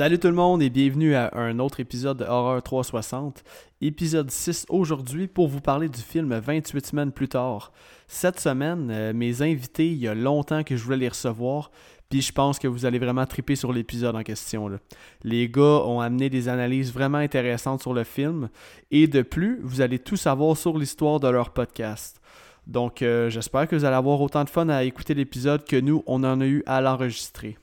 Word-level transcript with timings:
Salut 0.00 0.18
tout 0.18 0.28
le 0.28 0.34
monde 0.34 0.62
et 0.62 0.70
bienvenue 0.70 1.14
à 1.14 1.30
un 1.34 1.58
autre 1.58 1.78
épisode 1.78 2.16
de 2.16 2.24
Horror 2.24 2.62
360. 2.62 3.44
Épisode 3.82 4.30
6 4.30 4.64
aujourd'hui 4.70 5.26
pour 5.26 5.46
vous 5.46 5.60
parler 5.60 5.90
du 5.90 6.00
film 6.00 6.34
28 6.34 6.86
semaines 6.86 7.12
plus 7.12 7.28
tard. 7.28 7.70
Cette 8.08 8.40
semaine, 8.40 8.88
euh, 8.90 9.12
mes 9.12 9.42
invités, 9.42 9.88
il 9.88 9.98
y 9.98 10.08
a 10.08 10.14
longtemps 10.14 10.64
que 10.64 10.74
je 10.74 10.82
voulais 10.82 10.96
les 10.96 11.10
recevoir, 11.10 11.70
puis 12.08 12.22
je 12.22 12.32
pense 12.32 12.58
que 12.58 12.66
vous 12.66 12.86
allez 12.86 12.98
vraiment 12.98 13.26
triper 13.26 13.56
sur 13.56 13.74
l'épisode 13.74 14.16
en 14.16 14.22
question. 14.22 14.70
Les 15.22 15.50
gars 15.50 15.84
ont 15.84 16.00
amené 16.00 16.30
des 16.30 16.48
analyses 16.48 16.94
vraiment 16.94 17.18
intéressantes 17.18 17.82
sur 17.82 17.92
le 17.92 18.04
film 18.04 18.48
et 18.90 19.06
de 19.06 19.20
plus, 19.20 19.60
vous 19.62 19.82
allez 19.82 19.98
tout 19.98 20.16
savoir 20.16 20.56
sur 20.56 20.78
l'histoire 20.78 21.20
de 21.20 21.28
leur 21.28 21.50
podcast. 21.50 22.22
Donc 22.66 23.02
euh, 23.02 23.28
j'espère 23.28 23.68
que 23.68 23.76
vous 23.76 23.84
allez 23.84 23.96
avoir 23.96 24.18
autant 24.22 24.44
de 24.44 24.48
fun 24.48 24.70
à 24.70 24.82
écouter 24.82 25.12
l'épisode 25.12 25.62
que 25.62 25.76
nous, 25.76 26.02
on 26.06 26.24
en 26.24 26.40
a 26.40 26.46
eu 26.46 26.62
à 26.64 26.80
l'enregistrer. 26.80 27.58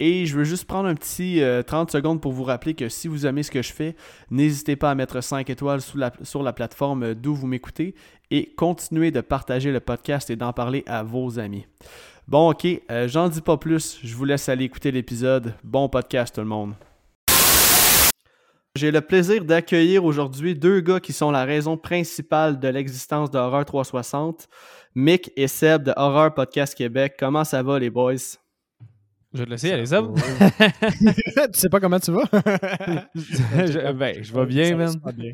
Et 0.00 0.26
je 0.26 0.36
veux 0.36 0.44
juste 0.44 0.64
prendre 0.64 0.88
un 0.88 0.94
petit 0.94 1.42
euh, 1.42 1.62
30 1.62 1.90
secondes 1.90 2.20
pour 2.20 2.32
vous 2.32 2.44
rappeler 2.44 2.74
que 2.74 2.88
si 2.88 3.08
vous 3.08 3.26
aimez 3.26 3.42
ce 3.42 3.50
que 3.50 3.62
je 3.62 3.72
fais, 3.72 3.94
n'hésitez 4.30 4.74
pas 4.76 4.90
à 4.90 4.94
mettre 4.94 5.20
5 5.20 5.48
étoiles 5.48 5.80
sur 6.22 6.42
la 6.42 6.52
plateforme 6.52 7.14
d'où 7.14 7.34
vous 7.34 7.46
m'écoutez 7.46 7.94
et 8.30 8.52
continuez 8.54 9.10
de 9.10 9.20
partager 9.20 9.70
le 9.70 9.80
podcast 9.80 10.30
et 10.30 10.36
d'en 10.36 10.52
parler 10.52 10.82
à 10.86 11.02
vos 11.02 11.38
amis. 11.38 11.66
Bon, 12.26 12.50
ok, 12.50 12.66
euh, 12.90 13.08
j'en 13.08 13.28
dis 13.28 13.42
pas 13.42 13.56
plus, 13.56 13.98
je 14.02 14.14
vous 14.14 14.24
laisse 14.24 14.48
aller 14.48 14.64
écouter 14.64 14.90
l'épisode. 14.90 15.54
Bon 15.64 15.88
podcast 15.88 16.34
tout 16.34 16.40
le 16.40 16.46
monde. 16.46 16.74
J'ai 18.74 18.90
le 18.90 19.02
plaisir 19.02 19.44
d'accueillir 19.44 20.02
aujourd'hui 20.02 20.54
deux 20.54 20.80
gars 20.80 20.98
qui 20.98 21.12
sont 21.12 21.30
la 21.30 21.44
raison 21.44 21.76
principale 21.76 22.58
de 22.58 22.68
l'existence 22.68 23.30
de 23.30 23.38
Horreur 23.38 23.66
360, 23.66 24.48
Mick 24.94 25.30
et 25.36 25.46
Seb 25.46 25.82
de 25.82 25.92
Horreur 25.94 26.32
Podcast 26.32 26.74
Québec. 26.74 27.16
Comment 27.18 27.44
ça 27.44 27.62
va 27.62 27.78
les 27.78 27.90
boys? 27.90 28.41
Je 29.34 29.38
vais 29.38 29.44
te 29.46 29.50
laisser 29.50 29.72
aller, 29.72 29.86
Seb. 29.86 30.06
tu 31.52 31.58
sais 31.58 31.68
pas 31.68 31.80
comment 31.80 31.98
tu 31.98 32.12
vas? 32.12 32.24
Je- 33.14 33.92
ben, 33.92 34.22
je 34.22 34.32
vais 34.32 34.46
bien, 34.46 34.64
ça 34.64 34.70
va 34.72 34.76
man. 34.84 34.88
super 34.92 35.12
bien. 35.12 35.32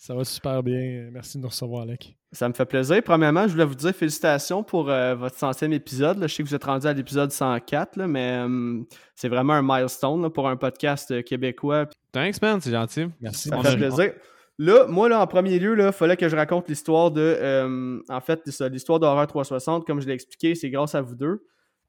Ça 0.00 0.14
va 0.14 0.24
super 0.24 0.62
bien. 0.62 1.08
Merci 1.12 1.38
de 1.38 1.42
nous 1.42 1.48
recevoir, 1.48 1.82
Alec. 1.82 2.16
Ça 2.30 2.48
me 2.48 2.54
fait 2.54 2.66
plaisir. 2.66 3.02
Premièrement, 3.04 3.46
je 3.48 3.52
voulais 3.52 3.64
vous 3.64 3.74
dire 3.74 3.92
félicitations 3.94 4.62
pour 4.62 4.90
euh, 4.90 5.14
votre 5.16 5.36
centième 5.36 5.72
épisode. 5.72 6.18
là. 6.18 6.26
Je 6.28 6.34
sais 6.34 6.42
que 6.42 6.48
vous 6.48 6.54
êtes 6.54 6.64
rendu 6.64 6.86
à 6.86 6.92
l'épisode 6.92 7.32
104, 7.32 7.96
là, 7.96 8.06
mais 8.06 8.44
euh, 8.46 8.80
c'est 9.16 9.28
vraiment 9.28 9.54
un 9.54 9.62
milestone 9.62 10.22
là, 10.22 10.30
pour 10.30 10.48
un 10.48 10.56
podcast 10.56 11.10
euh, 11.10 11.22
québécois. 11.22 11.86
Thanks, 12.12 12.40
man, 12.40 12.60
c'est 12.60 12.70
gentil. 12.70 13.06
Merci. 13.20 13.48
Ça 13.48 13.56
me 13.56 13.62
fait 13.62 13.76
plaisir. 13.76 14.12
Là, 14.60 14.86
moi, 14.88 15.08
là, 15.08 15.20
en 15.20 15.26
premier 15.26 15.58
lieu, 15.58 15.76
il 15.78 15.92
fallait 15.92 16.16
que 16.16 16.28
je 16.28 16.36
raconte 16.36 16.68
l'histoire 16.68 17.10
de. 17.10 17.20
euh, 17.20 18.00
en 18.08 18.20
fait, 18.20 18.40
l'histoire 18.70 19.00
d'Horreur 19.00 19.26
360, 19.26 19.84
comme 19.86 20.00
je 20.00 20.06
l'ai 20.06 20.14
expliqué, 20.14 20.54
c'est 20.54 20.70
grâce 20.70 20.94
à 20.94 21.00
vous 21.00 21.14
deux. 21.16 21.42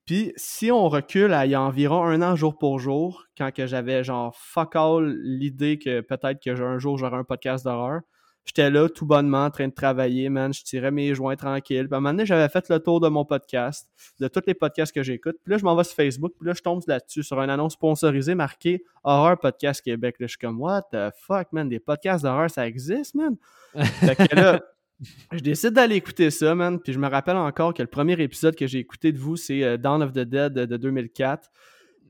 Puis, 0.10 0.34
si 0.38 0.72
on 0.72 0.90
recule 0.90 1.34
à 1.34 1.46
il 1.46 1.52
y 1.52 1.54
a 1.54 1.62
environ 1.62 2.04
un 2.04 2.24
an, 2.24 2.36
jour 2.36 2.58
pour 2.58 2.80
jour, 2.80 3.26
quand 3.38 3.54
que 3.54 3.68
j'avais 3.68 4.04
genre 4.04 4.36
fuck 4.36 4.76
all 4.76 5.16
l'idée 5.22 5.78
que 5.78 6.02
peut-être 6.02 6.42
que 6.44 6.50
un 6.50 6.80
jour 6.80 6.98
j'aurais 6.98 7.18
un 7.18 7.24
podcast 7.24 7.64
d'horreur, 7.64 8.02
j'étais 8.44 8.72
là 8.72 8.90
tout 8.90 9.06
bonnement 9.06 9.46
en 9.46 9.52
train 9.52 9.68
de 9.68 9.74
travailler, 9.74 10.30
man. 10.30 10.52
Je 10.52 10.64
tirais 10.64 10.90
mes 10.90 11.14
joints 11.14 11.36
tranquilles. 11.36 11.88
Puis 11.88 11.94
à 11.94 11.98
un 11.98 12.00
moment 12.00 12.10
donné, 12.10 12.26
j'avais 12.26 12.50
fait 12.50 12.68
le 12.70 12.80
tour 12.80 13.00
de 13.02 13.08
mon 13.08 13.24
podcast, 13.24 13.88
de 14.20 14.28
tous 14.28 14.42
les 14.48 14.56
podcasts 14.56 14.92
que 14.92 15.04
j'écoute. 15.04 15.36
Puis 15.44 15.52
là, 15.52 15.60
je 15.60 15.64
m'en 15.64 15.76
vais 15.76 15.84
sur 15.84 15.96
Facebook, 15.96 16.34
puis 16.40 16.48
là, 16.48 16.56
je 16.56 16.64
tombe 16.64 16.82
là-dessus 16.88 17.22
sur 17.22 17.40
une 17.40 17.52
annonce 17.52 17.74
sponsorisée 17.74 18.34
marquée 18.34 18.84
Horreur 19.04 19.38
Podcast 19.38 19.80
Québec. 19.80 20.16
Je 20.20 20.26
suis 20.26 20.40
comme, 20.40 20.60
what 20.60 20.88
the 20.92 21.14
fuck, 21.20 21.54
man, 21.54 21.70
des 21.70 21.80
podcasts 21.80 22.24
d'horreur, 22.24 22.50
ça 22.50 22.66
existe, 22.66 23.14
man. 23.14 23.36
fait 23.76 24.16
que 24.16 24.36
là, 24.36 24.60
je 25.32 25.40
décide 25.40 25.72
d'aller 25.72 25.96
écouter 25.96 26.30
ça, 26.32 26.54
man. 26.56 26.80
Puis 26.80 26.94
je 26.94 27.00
me 27.00 27.08
rappelle 27.08 27.38
encore 27.38 27.74
que 27.74 27.82
le 27.82 27.88
premier 27.88 28.14
épisode 28.22 28.56
que 28.56 28.68
j'ai 28.68 28.80
écouté 28.80 29.12
de 29.12 29.18
vous, 29.18 29.36
c'est 29.38 29.64
euh, 29.64 29.78
Dawn 29.78 30.04
of 30.04 30.12
the 30.12 30.20
Dead 30.20 30.54
de, 30.54 30.66
de 30.66 30.78
2004. 30.78 31.50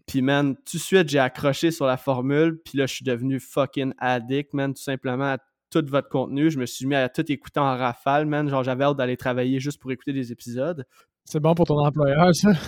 Puis, 0.07 0.21
man, 0.23 0.55
tout 0.55 0.77
de 0.77 0.81
suite, 0.81 1.07
j'ai 1.07 1.19
accroché 1.19 1.69
sur 1.69 1.85
la 1.85 1.95
formule. 1.97 2.59
Puis 2.65 2.77
là, 2.79 2.87
je 2.87 2.93
suis 2.95 3.05
devenu 3.05 3.39
fucking 3.39 3.93
addict, 3.99 4.53
man, 4.53 4.73
tout 4.73 4.81
simplement 4.81 5.33
à 5.33 5.37
tout 5.69 5.85
votre 5.87 6.09
contenu. 6.09 6.49
Je 6.49 6.57
me 6.57 6.65
suis 6.65 6.87
mis 6.87 6.95
à 6.95 7.09
tout 7.09 7.31
écouter 7.31 7.59
en 7.59 7.77
rafale, 7.77 8.25
man. 8.25 8.49
Genre, 8.49 8.63
j'avais 8.63 8.85
hâte 8.85 8.97
d'aller 8.97 9.17
travailler 9.17 9.59
juste 9.59 9.79
pour 9.79 9.91
écouter 9.91 10.11
des 10.13 10.31
épisodes. 10.31 10.83
C'est 11.25 11.39
bon 11.39 11.53
pour 11.53 11.67
ton 11.67 11.77
employeur, 11.79 12.33
ça? 12.33 12.49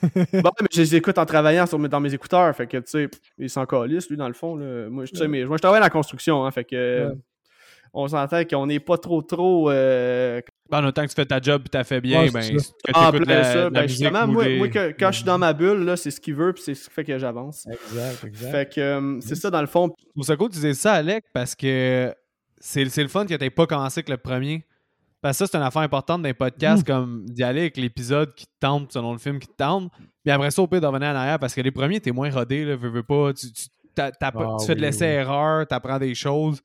Bon, 0.00 0.50
mais 0.60 0.68
je 0.72 0.80
les 0.80 0.94
écoute 0.94 1.18
en 1.18 1.26
travaillant 1.26 1.66
sur 1.66 1.76
dans 1.88 1.98
mes 1.98 2.14
écouteurs. 2.14 2.54
Fait 2.54 2.68
que, 2.68 2.76
tu 2.76 2.84
sais, 2.86 3.08
il 3.36 3.50
s'en 3.50 3.66
calisse, 3.66 4.08
lui, 4.08 4.16
dans 4.16 4.28
le 4.28 4.34
fond. 4.34 4.54
Là. 4.54 4.88
Moi, 4.88 5.04
je- 5.06 5.24
mais, 5.24 5.44
moi, 5.44 5.56
je 5.56 5.60
travaille 5.60 5.80
dans 5.80 5.86
la 5.86 5.90
construction, 5.90 6.44
hein, 6.46 6.50
fait 6.52 6.62
que... 6.64 7.08
Ouais. 7.08 7.14
On 7.92 8.06
s'entend 8.08 8.44
qu'on 8.44 8.66
n'est 8.66 8.80
pas 8.80 8.98
trop, 8.98 9.22
trop... 9.22 9.70
euh, 9.70 10.40
Ben, 10.70 10.84
autant 10.84 11.02
que 11.04 11.08
tu 11.08 11.14
fais 11.14 11.24
ta 11.26 11.40
job 11.40 11.62
et 11.66 11.68
t'as 11.68 11.84
fait 11.84 12.00
bien, 12.00 12.22
Ouais, 12.22 12.30
ben, 12.30 12.40
que 12.40 12.92
en 12.94 13.10
t'écoutes 13.10 13.24
plein 13.26 13.34
la, 13.36 13.44
ça. 13.44 13.54
la 13.64 13.70
Ben, 13.70 13.82
musique 13.82 13.98
justement, 13.98 14.26
moi, 14.26 14.44
moi, 14.58 14.68
que- 14.68 14.92
quand 14.98 15.10
je 15.10 15.16
suis 15.16 15.24
dans 15.24 15.38
ma 15.38 15.52
bulle, 15.52 15.84
là, 15.84 15.96
c'est 15.96 16.10
ce 16.10 16.20
qu'il 16.20 16.34
veut, 16.34 16.52
puis 16.52 16.62
c'est 16.64 16.74
ce 16.74 16.88
qui 16.88 16.94
fait 16.94 17.04
que 17.04 17.18
j'avance. 17.18 17.66
Exact, 17.70 18.24
exact. 18.24 18.50
Fait 18.50 18.72
que 18.74 18.80
euh, 18.80 19.20
c'est 19.20 19.34
ça, 19.34 19.50
dans 19.50 19.60
le 19.60 19.66
fond. 19.66 19.90
Ça 20.22 20.36
cool 20.36 20.48
que 20.50 20.54
tu 20.54 20.60
dises 20.60 20.78
ça, 20.80 20.94
Alec, 20.94 21.24
parce 21.32 21.54
que 21.54 22.14
c'est 22.58 22.84
c'est 22.88 23.02
le 23.02 23.08
fun 23.08 23.24
que 23.26 23.34
t'aies 23.34 23.50
pas 23.50 23.66
commencé 23.66 23.98
avec 24.00 24.08
le 24.10 24.16
premier. 24.18 24.64
Parce 25.20 25.36
que 25.36 25.46
ça, 25.46 25.50
c'est 25.50 25.58
une 25.58 25.64
affaire 25.64 25.82
importante 25.82 26.22
d'un 26.22 26.32
podcast, 26.34 26.86
comme 26.86 27.24
d'y 27.26 27.42
aller 27.42 27.62
avec 27.62 27.76
l'épisode 27.76 28.32
qui 28.36 28.46
te 28.46 28.52
tente 28.60 28.92
selon 28.92 29.10
le 29.12 29.18
film 29.18 29.40
qui 29.40 29.48
te 29.48 29.56
tente. 29.56 29.90
Puis 30.22 30.30
après 30.32 30.52
ça, 30.52 30.62
au 30.62 30.68
pire, 30.68 30.80
de 30.80 30.86
revenir 30.86 31.08
en 31.08 31.14
arrière, 31.16 31.40
parce 31.40 31.54
que 31.54 31.60
les 31.60 31.72
premiers, 31.72 31.98
t'es 32.00 32.12
moins 32.12 32.30
rodé, 32.30 32.64
là, 32.64 32.76
veux, 32.76 32.88
veux 32.88 33.02
pas. 33.02 33.32
Tu, 33.32 33.50
tu, 33.52 33.64
t'as- 33.96 34.12
t'as 34.12 34.30
pas- 34.30 34.46
Ah 34.52 34.56
tu 34.60 34.66
fais 34.66 34.76
de 34.76 34.80
oui, 34.80 34.86
l'essai-erreur, 34.86 35.66
t'apprends 35.66 35.98
des 35.98 36.14
choses. 36.14 36.60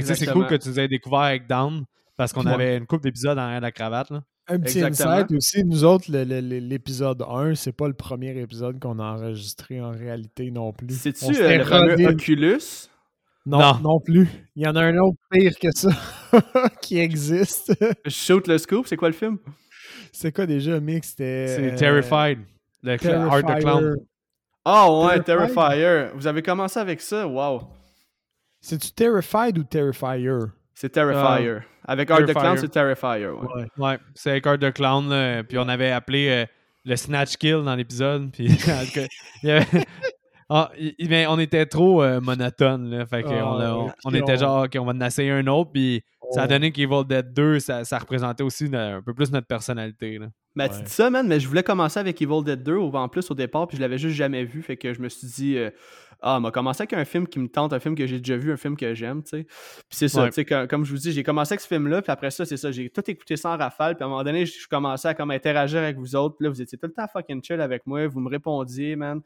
C'est 0.00 0.26
cool 0.32 0.46
que 0.46 0.54
tu 0.56 0.68
nous 0.68 0.78
aies 0.80 0.88
découvert 0.88 1.20
avec 1.20 1.46
Down, 1.48 1.84
parce 2.16 2.32
qu'on 2.32 2.44
Ouais. 2.46 2.52
avait 2.52 2.76
une 2.76 2.86
couple 2.86 3.04
d'épisodes 3.04 3.38
en 3.38 3.42
arrière 3.42 3.60
de 3.60 3.66
la 3.66 3.72
cravate. 3.72 4.10
Là. 4.10 4.22
Un 4.48 4.58
petit 4.58 4.78
Exactement. 4.80 5.10
insight 5.16 5.32
aussi, 5.32 5.64
nous 5.64 5.84
autres, 5.84 6.06
l'épisode 6.10 7.22
1, 7.22 7.54
c'est 7.54 7.72
pas 7.72 7.86
le 7.86 7.94
premier 7.94 8.36
épisode 8.40 8.80
qu'on 8.80 8.98
a 8.98 9.04
enregistré 9.04 9.80
en 9.80 9.90
réalité 9.92 10.50
non 10.50 10.72
plus. 10.72 10.92
C'est-tu 10.94 11.36
euh, 11.40 11.58
le 11.58 11.64
fameux 11.64 12.06
Oculus? 12.08 12.58
Non, 13.46 13.58
Non. 13.58 13.78
non, 13.82 14.00
plus. 14.00 14.28
Il 14.56 14.64
y 14.64 14.66
en 14.66 14.74
a 14.76 14.82
un 14.82 14.96
autre 14.98 15.16
pire 15.30 15.52
que 15.58 15.68
ça 15.72 15.90
qui 16.82 16.98
existe. 16.98 17.72
Shoot 18.06 18.46
le 18.48 18.58
scoop, 18.58 18.86
c'est 18.86 18.96
quoi 18.96 19.08
le 19.08 19.14
film? 19.14 19.38
c'est 20.12 20.32
quoi 20.32 20.46
déjà, 20.46 20.78
Mick? 20.80 21.04
C'était... 21.04 21.46
C'est 21.48 21.72
euh, 21.72 21.76
Terrified. 21.76 22.38
Le 22.82 22.92
Art 22.92 22.98
the 23.42 23.60
Clown. 23.60 23.80
Terrifier. 23.80 24.02
Ah 24.64 24.92
ouais, 24.92 25.22
Terrified? 25.22 25.54
Terrifier. 25.54 26.10
Vous 26.14 26.26
avez 26.26 26.42
commencé 26.42 26.78
avec 26.80 27.00
ça? 27.00 27.26
Wow. 27.26 27.62
C'est-tu 28.60 28.90
Terrified 28.92 29.58
ou 29.58 29.64
Terrifier? 29.64 30.38
C'est 30.74 30.90
Terrifier. 30.90 31.58
Avec 31.84 32.10
Art 32.10 32.24
the. 32.26 32.32
Clown, 32.32 32.56
c'est 32.58 32.68
Terrifier. 32.68 33.28
Ouais. 33.28 33.46
Ouais. 33.54 33.66
Ouais, 33.78 33.98
c'est 34.14 34.30
avec 34.30 34.46
Art 34.46 34.58
the 34.58 34.72
Clown, 34.72 35.08
là, 35.08 35.42
puis 35.42 35.58
on 35.58 35.68
avait 35.68 35.90
appelé 35.90 36.28
euh, 36.28 36.46
le 36.84 36.96
Snatch 36.96 37.36
Kill 37.36 37.62
dans 37.64 37.74
l'épisode, 37.74 38.30
puis 38.32 38.46
il 39.42 39.50
avait- 39.50 39.64
Ah, 40.52 40.68
il- 40.76 41.08
mais 41.08 41.26
on 41.28 41.38
était 41.38 41.64
trop 41.64 42.02
euh, 42.02 42.20
monotone, 42.20 42.90
là, 42.90 43.06
fait 43.06 43.22
que 43.22 43.28
Ah, 43.28 43.46
on, 43.54 43.60
a- 43.60 43.94
on- 44.04 44.10
était 44.12 44.36
genre, 44.36 44.64
OK, 44.64 44.76
on 44.80 44.84
va 44.84 44.92
en 44.92 45.00
essayer 45.00 45.30
un 45.30 45.46
autre, 45.46 45.70
puis 45.72 46.02
ça 46.32 46.42
a 46.42 46.44
On- 46.46 46.48
donné 46.48 46.72
qu'Evil 46.72 47.04
Dead 47.08 47.32
2, 47.32 47.60
ça, 47.60 47.84
ça 47.84 47.98
représentait 47.98 48.42
aussi 48.42 48.68
un 48.72 49.00
peu 49.00 49.14
plus 49.14 49.30
notre 49.30 49.46
personnalité, 49.46 50.18
là. 50.18 50.26
Mais 50.56 50.68
tu 50.68 50.82
dis 50.82 50.90
ça, 50.90 51.08
man, 51.08 51.28
mais 51.28 51.38
je 51.38 51.46
voulais 51.46 51.62
commencer 51.62 52.00
avec 52.00 52.20
Evil 52.20 52.42
Dead 52.44 52.64
2 52.64 52.74
au- 52.74 52.92
en 52.96 53.08
plus 53.08 53.30
au 53.30 53.34
départ, 53.34 53.68
puis 53.68 53.76
je 53.76 53.82
l'avais 53.82 53.98
juste 53.98 54.16
jamais 54.16 54.44
vu. 54.44 54.60
Fait 54.62 54.76
que 54.76 54.92
je 54.92 55.00
me 55.00 55.08
suis 55.08 55.28
dit, 55.28 55.56
euh, 55.56 55.70
ah, 56.22 56.38
m'a 56.40 56.50
commencé 56.50 56.82
avec 56.82 56.92
un 56.92 57.04
film 57.04 57.26
qui 57.26 57.38
me 57.38 57.48
tente, 57.48 57.72
un 57.72 57.80
film 57.80 57.94
que 57.94 58.06
j'ai 58.06 58.18
déjà 58.18 58.36
vu, 58.36 58.52
un 58.52 58.56
film 58.56 58.76
que 58.76 58.94
j'aime, 58.94 59.22
tu 59.22 59.30
sais. 59.30 59.44
Puis 59.44 59.84
c'est 59.90 60.08
ça, 60.08 60.22
Ouais. 60.22 60.28
tu 60.28 60.34
sais, 60.34 60.44
comme, 60.44 60.66
comme 60.68 60.84
je 60.84 60.92
vous 60.92 60.98
dis, 60.98 61.12
j'ai 61.12 61.22
commencé 61.22 61.52
avec 61.54 61.60
ce 61.60 61.66
film-là, 61.68 62.02
puis 62.02 62.12
après 62.12 62.30
ça, 62.30 62.44
c'est 62.44 62.56
ça, 62.56 62.70
j'ai 62.70 62.90
tout 62.90 63.08
écouté 63.10 63.36
sans 63.36 63.56
rafale, 63.56 63.96
puis 63.96 64.02
à 64.02 64.06
un 64.06 64.10
moment 64.10 64.22
donné, 64.24 64.46
je 64.46 64.68
commençais 64.68 65.08
à 65.08 65.14
comme 65.14 65.30
interagir 65.30 65.78
avec 65.80 65.96
vous 65.96 66.14
autres, 66.16 66.36
puis 66.36 66.44
là, 66.44 66.50
vous 66.50 66.60
étiez 66.62 66.76
tout 66.78 66.86
le 66.86 66.92
temps 66.92 67.06
fucking 67.12 67.42
chill 67.42 67.60
avec 67.60 67.86
moi, 67.86 68.06
vous 68.06 68.20
me 68.20 68.28
répondiez, 68.28 68.96
man. 68.96 69.20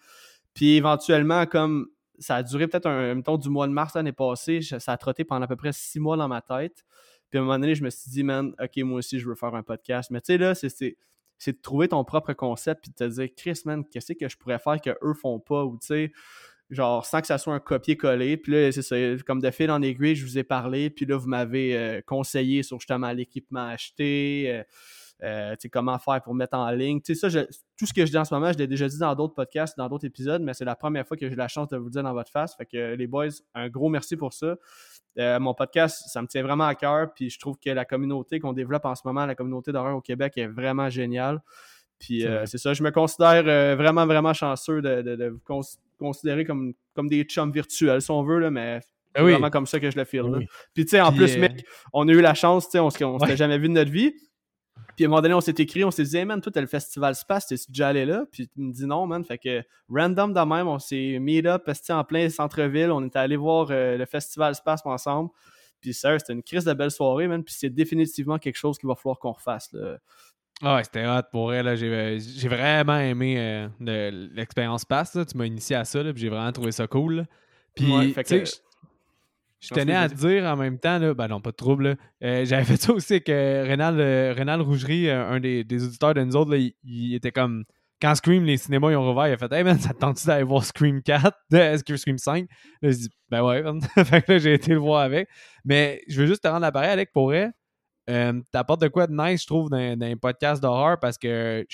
Puis 0.54 0.76
éventuellement, 0.76 1.46
comme 1.46 1.88
ça 2.18 2.36
a 2.36 2.42
duré 2.44 2.68
peut-être 2.68 2.86
un, 2.86 3.14
mettons, 3.16 3.36
du 3.38 3.48
mois 3.50 3.66
de 3.66 3.72
mars 3.72 3.94
l'année 3.96 4.12
passée, 4.12 4.60
ça 4.62 4.92
a 4.92 4.96
trotté 4.96 5.24
pendant 5.24 5.44
à 5.44 5.48
peu 5.48 5.56
près 5.56 5.72
six 5.72 5.98
mois 5.98 6.16
dans 6.16 6.28
ma 6.28 6.40
tête. 6.42 6.84
Puis 7.28 7.38
à 7.38 7.42
un 7.42 7.44
moment 7.44 7.58
donné, 7.58 7.74
je 7.74 7.82
me 7.82 7.90
suis 7.90 8.08
dit, 8.10 8.22
man, 8.22 8.54
ok, 8.62 8.76
moi 8.84 8.98
aussi, 8.98 9.18
je 9.18 9.28
veux 9.28 9.34
faire 9.34 9.52
un 9.56 9.64
podcast. 9.64 10.12
Mais 10.12 10.20
tu 10.20 10.26
sais, 10.26 10.38
là, 10.38 10.54
c'est- 10.54 10.68
c'est 10.68 10.96
c'est 11.36 11.52
de 11.52 11.60
trouver 11.60 11.88
ton 11.88 12.04
propre 12.04 12.32
concept 12.32 12.82
puis 12.82 12.90
de 12.92 12.94
te 12.94 13.12
dire 13.12 13.28
Chris 13.36 13.60
man 13.66 13.84
qu'est-ce 13.84 14.12
que 14.12 14.28
je 14.28 14.36
pourrais 14.36 14.60
faire 14.60 14.80
que 14.80 14.90
eux 15.02 15.14
font 15.14 15.40
pas 15.40 15.64
ou 15.64 15.76
tu 15.80 15.88
sais 15.88 16.12
genre 16.70 17.04
sans 17.04 17.20
que 17.20 17.26
ça 17.26 17.38
soit 17.38 17.54
un 17.54 17.60
copier-coller 17.60 18.36
puis 18.36 18.52
là 18.52 18.72
c'est 18.72 18.82
ça 18.82 18.96
comme 19.26 19.40
de 19.40 19.50
fil 19.50 19.70
en 19.70 19.82
aiguille 19.82 20.16
je 20.16 20.24
vous 20.24 20.38
ai 20.38 20.44
parlé 20.44 20.90
puis 20.90 21.06
là 21.06 21.16
vous 21.16 21.28
m'avez 21.28 21.76
euh, 21.76 22.00
conseillé 22.04 22.62
sur 22.62 22.80
justement 22.80 23.12
l'équipement 23.12 23.66
à 23.66 23.72
acheter 23.72 24.44
euh, 24.48 24.62
euh, 25.22 25.54
comment 25.70 25.98
faire 25.98 26.22
pour 26.22 26.34
mettre 26.34 26.56
en 26.56 26.70
ligne 26.70 27.00
ça 27.04 27.28
tout 27.76 27.86
ce 27.86 27.92
que 27.92 28.06
je 28.06 28.10
dis 28.10 28.18
en 28.18 28.24
ce 28.24 28.34
moment 28.34 28.52
je 28.52 28.58
l'ai 28.58 28.66
déjà 28.66 28.88
dit 28.88 28.98
dans 28.98 29.14
d'autres 29.14 29.34
podcasts 29.34 29.76
dans 29.76 29.88
d'autres 29.88 30.06
épisodes 30.06 30.42
mais 30.42 30.54
c'est 30.54 30.64
la 30.64 30.76
première 30.76 31.06
fois 31.06 31.16
que 31.16 31.28
j'ai 31.28 31.36
la 31.36 31.48
chance 31.48 31.68
de 31.68 31.76
vous 31.76 31.84
le 31.84 31.90
dire 31.90 32.02
dans 32.02 32.14
votre 32.14 32.30
face 32.30 32.56
fait 32.56 32.66
que 32.66 32.94
les 32.94 33.06
boys 33.06 33.28
un 33.54 33.68
gros 33.68 33.88
merci 33.88 34.16
pour 34.16 34.32
ça 34.32 34.56
mon 35.16 35.54
podcast, 35.54 36.08
ça 36.08 36.22
me 36.22 36.26
tient 36.26 36.42
vraiment 36.42 36.64
à 36.64 36.74
cœur. 36.74 37.14
Puis 37.14 37.30
je 37.30 37.38
trouve 37.38 37.56
que 37.56 37.70
la 37.70 37.84
communauté 37.84 38.40
qu'on 38.40 38.52
développe 38.52 38.84
en 38.84 38.96
ce 38.96 39.02
moment, 39.04 39.26
la 39.26 39.36
communauté 39.36 39.70
d'horreur 39.70 39.96
au 39.96 40.00
Québec, 40.00 40.36
est 40.36 40.48
vraiment 40.48 40.90
géniale. 40.90 41.40
Puis 42.04 42.20
C'est 42.22 42.26
euh, 42.28 42.46
c'est 42.46 42.58
ça, 42.58 42.72
je 42.74 42.82
me 42.82 42.90
considère 42.90 43.44
euh, 43.46 43.76
vraiment, 43.76 44.04
vraiment 44.06 44.32
chanceux 44.34 44.82
de, 44.82 45.02
de- 45.02 45.16
de 45.16 45.26
vous 45.28 45.40
cons- 45.44 45.60
considérer 45.98 46.44
comme, 46.44 46.74
comme 46.94 47.08
des 47.08 47.22
chums 47.24 47.50
virtuels, 47.52 48.02
si 48.02 48.10
on 48.10 48.22
veut, 48.22 48.38
là, 48.40 48.50
mais 48.50 48.80
c'est 48.82 48.88
Ben 49.14 49.24
oui. 49.24 49.32
vraiment 49.32 49.50
comme 49.50 49.66
ça 49.66 49.78
que 49.80 49.90
je 49.90 49.96
le 49.96 50.04
feel. 50.04 50.22
là. 50.22 50.38
Oui. 50.38 50.46
Puis 50.74 50.84
tu 50.84 50.90
sais, 50.90 51.00
en 51.00 51.10
Puis, 51.10 51.18
plus, 51.18 51.36
euh, 51.36 51.40
mec, 51.40 51.64
on 51.92 52.06
a 52.08 52.12
eu 52.12 52.20
la 52.20 52.34
chance, 52.34 52.66
tu 52.66 52.72
sais, 52.72 52.78
on, 52.80 52.86
on 52.86 52.90
s'était 52.90 53.30
Ouais. 53.32 53.36
jamais 53.36 53.58
vu 53.58 53.68
de 53.68 53.74
notre 53.74 53.90
vie. 53.90 54.12
Puis 54.96 55.04
à 55.04 55.06
un 55.06 55.10
moment 55.10 55.22
donné, 55.22 55.34
on 55.34 55.40
s'est 55.40 55.54
écrit, 55.58 55.84
on 55.84 55.90
s'est 55.90 56.02
dit, 56.04 56.16
hey 56.16 56.24
man, 56.24 56.40
toi, 56.40 56.52
t'as 56.52 56.60
le 56.60 56.66
festival 56.66 57.14
Space, 57.14 57.46
t'es 57.46 57.56
déjà 57.68 57.88
allé 57.88 58.04
là? 58.04 58.24
Puis 58.30 58.48
il 58.56 58.64
me 58.64 58.72
dit 58.72 58.86
non, 58.86 59.06
man. 59.06 59.24
Fait 59.24 59.38
que 59.38 59.62
random 59.88 60.32
de 60.32 60.40
même, 60.40 60.68
on 60.68 60.78
s'est 60.78 61.18
meet 61.20 61.46
up, 61.46 61.68
en 61.90 62.04
plein 62.04 62.28
centre-ville. 62.28 62.90
On 62.90 63.04
était 63.06 63.18
allé 63.20 63.36
voir 63.36 63.68
euh, 63.70 63.96
le 63.96 64.04
festival 64.06 64.54
Space 64.54 64.82
ensemble. 64.84 65.30
Puis 65.80 65.94
ça, 65.94 66.16
c'était 66.18 66.32
une 66.32 66.42
crise 66.42 66.64
de 66.64 66.72
belle 66.74 66.90
soirée, 66.90 67.28
man. 67.28 67.42
Puis 67.44 67.54
c'est 67.58 67.70
définitivement 67.70 68.38
quelque 68.38 68.56
chose 68.56 68.78
qu'il 68.78 68.88
va 68.88 68.94
falloir 68.94 69.18
qu'on 69.18 69.32
refasse. 69.32 69.72
Là. 69.72 69.98
Ah 70.62 70.76
ouais, 70.76 70.84
c'était 70.84 71.06
hot 71.06 71.22
pour 71.30 71.52
elle. 71.52 71.76
J'ai 71.76 72.48
vraiment 72.48 72.98
aimé 72.98 73.36
euh, 73.38 74.28
l'expérience 74.34 74.82
Space. 74.82 75.18
Tu 75.30 75.36
m'as 75.36 75.46
initié 75.46 75.76
à 75.76 75.84
ça, 75.84 76.02
puis 76.02 76.12
j'ai 76.16 76.28
vraiment 76.28 76.52
trouvé 76.52 76.72
ça 76.72 76.86
cool. 76.86 77.26
Puis, 77.74 78.14
tu 78.14 78.24
sais, 78.24 78.44
je 79.64 79.74
tenais 79.74 79.94
à 79.94 80.08
te 80.08 80.14
dire 80.14 80.44
en 80.44 80.56
même 80.56 80.78
temps, 80.78 80.98
là, 80.98 81.14
ben 81.14 81.28
non, 81.28 81.40
pas 81.40 81.50
de 81.50 81.56
trouble. 81.56 81.96
Euh, 82.22 82.44
j'avais 82.44 82.64
fait 82.76 82.76
ça 82.76 82.92
aussi 82.92 83.22
que 83.22 83.64
Rénal, 83.66 83.98
euh, 83.98 84.62
Rougerie, 84.62 85.08
euh, 85.08 85.26
un 85.26 85.40
des, 85.40 85.64
auditeurs 85.84 86.14
de 86.14 86.22
nous 86.22 86.36
autres, 86.36 86.54
il, 86.56 87.14
était 87.14 87.32
comme. 87.32 87.64
Quand 88.02 88.14
Scream, 88.16 88.44
les 88.44 88.58
cinémas, 88.58 88.90
ils 88.90 88.96
ont 88.96 89.08
rouvert, 89.08 89.28
il 89.28 89.32
a 89.32 89.38
fait 89.38 89.50
Hey 89.52 89.64
man, 89.64 89.78
ça 89.78 89.94
te 89.94 89.98
tente 89.98 90.26
d'aller 90.26 90.42
voir 90.42 90.64
Scream 90.64 91.00
4 91.00 91.32
Est-ce 91.52 91.84
que 91.84 91.96
Scream 91.96 92.18
5 92.18 92.46
Là, 92.82 92.90
je 92.90 92.96
dis 92.96 93.08
Ben 93.30 93.42
ouais, 93.42 93.62
fait 94.04 94.20
que 94.20 94.32
là, 94.32 94.38
j'ai 94.38 94.54
été 94.54 94.72
le 94.72 94.78
voir 94.78 95.00
avec. 95.00 95.28
Mais 95.64 96.02
je 96.08 96.20
veux 96.20 96.26
juste 96.26 96.42
te 96.42 96.48
rendre 96.48 96.60
l'appareil, 96.60 96.90
Alec, 96.90 97.10
pour 97.12 97.32
vrai. 98.06 98.32
T'apportes 98.52 98.80
de 98.80 98.88
quoi 98.88 99.06
de 99.06 99.12
nice, 99.12 99.42
je 99.42 99.46
trouve, 99.46 99.70
dans, 99.70 99.76
un 99.78 100.16
podcast 100.16 100.62
d'horreur 100.62 100.98
parce 101.00 101.18
que 101.18 101.66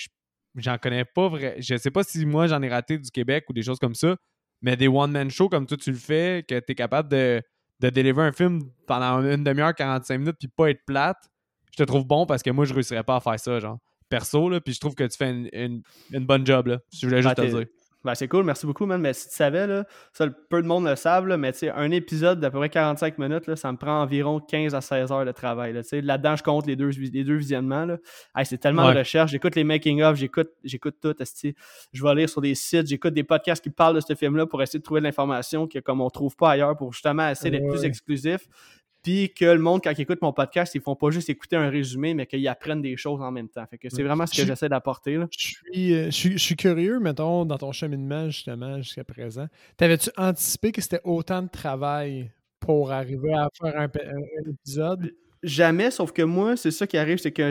j'en 0.55 0.77
connais 0.77 1.05
pas 1.05 1.27
vrai. 1.29 1.55
Je 1.59 1.77
sais 1.77 1.91
pas 1.91 2.03
si 2.03 2.25
moi 2.25 2.47
j'en 2.47 2.61
ai 2.61 2.69
raté 2.69 2.97
du 2.97 3.09
Québec 3.11 3.45
ou 3.49 3.53
des 3.53 3.63
choses 3.63 3.79
comme 3.79 3.95
ça, 3.95 4.15
mais 4.61 4.75
des 4.75 4.87
one-man 4.87 5.29
shows 5.29 5.49
comme 5.49 5.65
toi 5.65 5.77
tu 5.77 5.91
le 5.91 5.97
fais, 5.97 6.45
que 6.47 6.59
tu 6.59 6.71
es 6.71 6.75
capable 6.75 7.09
de 7.09 7.41
de 7.81 7.89
délivrer 7.89 8.27
un 8.27 8.31
film 8.31 8.61
pendant 8.85 9.21
une 9.21 9.43
demi-heure, 9.43 9.73
45 9.73 10.17
minutes, 10.19 10.35
puis 10.39 10.47
pas 10.47 10.69
être 10.69 10.85
plate, 10.85 11.17
je 11.71 11.77
te 11.77 11.83
trouve 11.83 12.05
bon 12.05 12.25
parce 12.25 12.43
que 12.43 12.51
moi, 12.51 12.65
je 12.65 12.73
réussirais 12.73 13.03
pas 13.03 13.15
à 13.15 13.19
faire 13.19 13.39
ça, 13.39 13.59
genre. 13.59 13.79
Perso, 14.07 14.49
là, 14.49 14.61
puis 14.61 14.73
je 14.73 14.79
trouve 14.79 14.93
que 14.93 15.05
tu 15.05 15.17
fais 15.17 15.31
une, 15.31 15.81
bonne 16.11 16.45
job, 16.45 16.67
là. 16.67 16.79
Je 16.93 17.07
voulais 17.07 17.21
juste 17.21 17.35
te 17.35 17.41
dire. 17.41 17.65
Ben, 18.03 18.15
c'est 18.15 18.27
cool, 18.27 18.43
merci 18.43 18.65
beaucoup, 18.65 18.85
man. 18.85 18.99
Mais 18.99 19.13
si 19.13 19.29
tu 19.29 19.35
savais, 19.35 19.67
là, 19.67 19.85
ça, 20.11 20.27
peu 20.49 20.61
de 20.61 20.67
monde 20.67 20.85
le 20.85 20.95
savent, 20.95 21.27
là, 21.27 21.37
mais 21.37 21.51
un 21.75 21.91
épisode 21.91 22.39
d'à 22.39 22.49
peu 22.49 22.57
près 22.57 22.69
45 22.69 23.19
minutes, 23.19 23.45
là, 23.47 23.55
ça 23.55 23.71
me 23.71 23.77
prend 23.77 24.01
environ 24.01 24.39
15 24.39 24.73
à 24.73 24.81
16 24.81 25.11
heures 25.11 25.25
de 25.25 25.31
travail. 25.31 25.73
Là, 25.73 25.81
là-dedans, 25.91 26.35
je 26.35 26.43
compte 26.43 26.65
les 26.65 26.75
deux, 26.75 26.89
les 26.89 27.23
deux 27.23 27.35
visionnements. 27.35 27.85
Là. 27.85 27.97
c'est 28.43 28.57
tellement 28.57 28.91
de 28.91 28.97
recherche. 28.97 29.31
J'écoute 29.31 29.55
les 29.55 29.63
making-of, 29.63 30.15
j'écoute, 30.17 30.49
j'écoute 30.63 30.95
tout. 31.01 31.15
Je 31.93 32.03
vais 32.03 32.15
lire 32.15 32.29
sur 32.29 32.41
des 32.41 32.55
sites, 32.55 32.87
j'écoute 32.87 33.13
des 33.13 33.23
podcasts 33.23 33.63
qui 33.63 33.69
parlent 33.69 33.95
de 33.95 34.01
ce 34.01 34.15
film-là 34.15 34.47
pour 34.47 34.61
essayer 34.61 34.79
de 34.79 34.83
trouver 34.83 35.01
de 35.01 35.05
l'information 35.05 35.67
que, 35.67 35.79
comme 35.79 36.01
on 36.01 36.09
trouve 36.09 36.35
pas 36.35 36.51
ailleurs 36.51 36.75
pour 36.75 36.93
justement 36.93 37.29
essayer 37.29 37.51
d'être 37.51 37.67
plus 37.67 37.83
exclusif 37.83 38.47
puis 39.03 39.33
que 39.33 39.45
le 39.45 39.59
monde, 39.59 39.81
quand 39.83 39.91
ils 39.91 40.01
écoutent 40.01 40.21
mon 40.21 40.33
podcast, 40.33 40.75
ils 40.75 40.81
font 40.81 40.95
pas 40.95 41.09
juste 41.09 41.29
écouter 41.29 41.55
un 41.55 41.69
résumé, 41.69 42.13
mais 42.13 42.27
qu'ils 42.27 42.47
apprennent 42.47 42.81
des 42.81 42.97
choses 42.97 43.21
en 43.21 43.31
même 43.31 43.49
temps. 43.49 43.65
Fait 43.67 43.77
que 43.77 43.89
c'est 43.89 44.03
vraiment 44.03 44.27
ce 44.27 44.39
que 44.39 44.45
j'essaie 44.45 44.69
d'apporter. 44.69 45.15
Euh, 45.15 45.27
je 45.31 46.11
suis, 46.11 46.11
je, 46.11 46.37
suis, 46.37 46.55
curieux, 46.55 46.99
mettons, 46.99 47.45
dans 47.45 47.57
ton 47.57 47.71
cheminement, 47.71 48.29
justement, 48.29 48.77
jusqu'à 48.77 49.03
présent. 49.03 49.47
T'avais-tu 49.77 50.09
anticipé 50.17 50.71
que 50.71 50.81
c'était 50.81 51.01
autant 51.03 51.41
de 51.41 51.49
travail 51.49 52.31
pour 52.59 52.91
arriver 52.91 53.33
à 53.33 53.49
faire 53.59 53.79
un, 53.79 53.89
épisode? 54.49 55.13
Jamais, 55.41 55.89
sauf 55.89 56.11
que 56.11 56.21
moi, 56.21 56.55
c'est 56.55 56.71
ça 56.71 56.85
qui 56.85 56.97
arrive, 56.97 57.17
c'est 57.17 57.31
que 57.31 57.49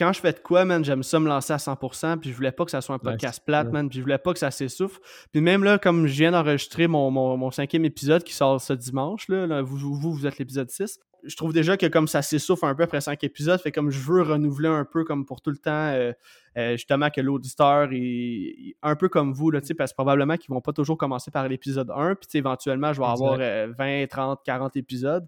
quand 0.00 0.14
je 0.14 0.20
fais 0.20 0.32
de 0.32 0.38
quoi, 0.38 0.64
man, 0.64 0.82
j'aime 0.82 1.02
ça 1.02 1.20
me 1.20 1.28
lancer 1.28 1.52
à 1.52 1.58
100%, 1.58 2.20
puis 2.20 2.30
je 2.30 2.34
voulais 2.34 2.52
pas 2.52 2.64
que 2.64 2.70
ça 2.70 2.80
soit 2.80 2.94
un 2.94 2.98
podcast 2.98 3.42
plate, 3.44 3.70
man, 3.70 3.86
puis 3.90 3.98
je 3.98 4.02
voulais 4.02 4.16
pas 4.16 4.32
que 4.32 4.38
ça 4.38 4.50
s'essouffle. 4.50 4.98
Puis 5.30 5.42
même 5.42 5.62
là, 5.62 5.78
comme 5.78 6.06
je 6.06 6.14
viens 6.14 6.32
d'enregistrer 6.32 6.86
mon, 6.86 7.10
mon, 7.10 7.50
cinquième 7.50 7.84
épisode 7.84 8.24
qui 8.24 8.32
sort 8.32 8.58
ce 8.62 8.72
dimanche, 8.72 9.28
là, 9.28 9.60
vous, 9.60 9.76
vous, 9.76 10.14
vous 10.14 10.26
êtes 10.26 10.38
l'épisode 10.38 10.70
6, 10.70 10.98
je 11.22 11.36
trouve 11.36 11.52
déjà 11.52 11.76
que 11.76 11.84
comme 11.84 12.08
ça 12.08 12.22
s'essouffle 12.22 12.64
un 12.64 12.74
peu 12.74 12.84
après 12.84 13.02
cinq 13.02 13.22
épisodes, 13.24 13.60
fait 13.60 13.72
comme 13.72 13.90
je 13.90 14.00
veux 14.00 14.22
renouveler 14.22 14.70
un 14.70 14.86
peu 14.86 15.04
comme 15.04 15.26
pour 15.26 15.42
tout 15.42 15.50
le 15.50 15.58
temps, 15.58 15.70
euh, 15.92 16.12
euh, 16.56 16.72
justement 16.72 17.10
que 17.10 17.20
l'auditeur 17.20 17.90
est 17.92 18.76
un 18.82 18.96
peu 18.96 19.10
comme 19.10 19.34
vous, 19.34 19.50
là, 19.50 19.60
parce 19.76 19.92
que 19.92 19.96
probablement 19.96 20.38
qu'ils 20.38 20.54
vont 20.54 20.62
pas 20.62 20.72
toujours 20.72 20.96
commencer 20.96 21.30
par 21.30 21.46
l'épisode 21.46 21.90
1, 21.94 22.14
puis 22.14 22.38
éventuellement 22.38 22.94
je 22.94 23.00
vais 23.00 23.06
avoir 23.06 23.36
20, 23.36 24.06
30, 24.08 24.40
40 24.46 24.76
épisodes. 24.76 25.26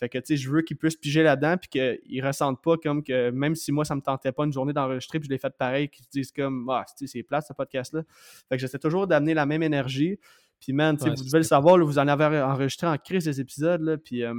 Fait 0.00 0.08
que, 0.08 0.16
tu 0.16 0.24
sais, 0.28 0.36
je 0.38 0.50
veux 0.50 0.62
qu'ils 0.62 0.78
puissent 0.78 0.96
piger 0.96 1.22
là-dedans, 1.22 1.56
puis 1.58 1.68
qu'ils 1.68 2.26
ressentent 2.26 2.62
pas 2.62 2.78
comme 2.78 3.04
que, 3.04 3.30
même 3.30 3.54
si 3.54 3.70
moi, 3.70 3.84
ça 3.84 3.94
me 3.94 4.00
tentait 4.00 4.32
pas 4.32 4.46
une 4.46 4.52
journée 4.52 4.72
d'enregistrer, 4.72 5.20
puis 5.20 5.26
je 5.26 5.34
l'ai 5.34 5.38
fait 5.38 5.54
pareil, 5.58 5.90
qu'ils 5.90 6.06
disent 6.10 6.32
comme, 6.32 6.66
ah, 6.70 6.86
c'est 6.96 7.22
plat, 7.22 7.42
ce 7.42 7.52
podcast-là. 7.52 8.02
Fait 8.48 8.56
que 8.56 8.60
j'essaie 8.62 8.78
toujours 8.78 9.06
d'amener 9.06 9.34
la 9.34 9.44
même 9.44 9.62
énergie. 9.62 10.18
Puis, 10.58 10.72
man, 10.72 10.96
tu 10.96 11.04
sais, 11.04 11.10
vous 11.10 11.22
devez 11.22 11.38
le 11.38 11.44
savoir, 11.44 11.76
vous 11.78 11.98
en 11.98 12.08
avez 12.08 12.40
enregistré 12.40 12.86
en 12.86 12.96
crise 12.96 13.24
des 13.24 13.40
épisodes, 13.42 13.82
là, 13.82 13.98
puis... 13.98 14.24
Euh, 14.24 14.34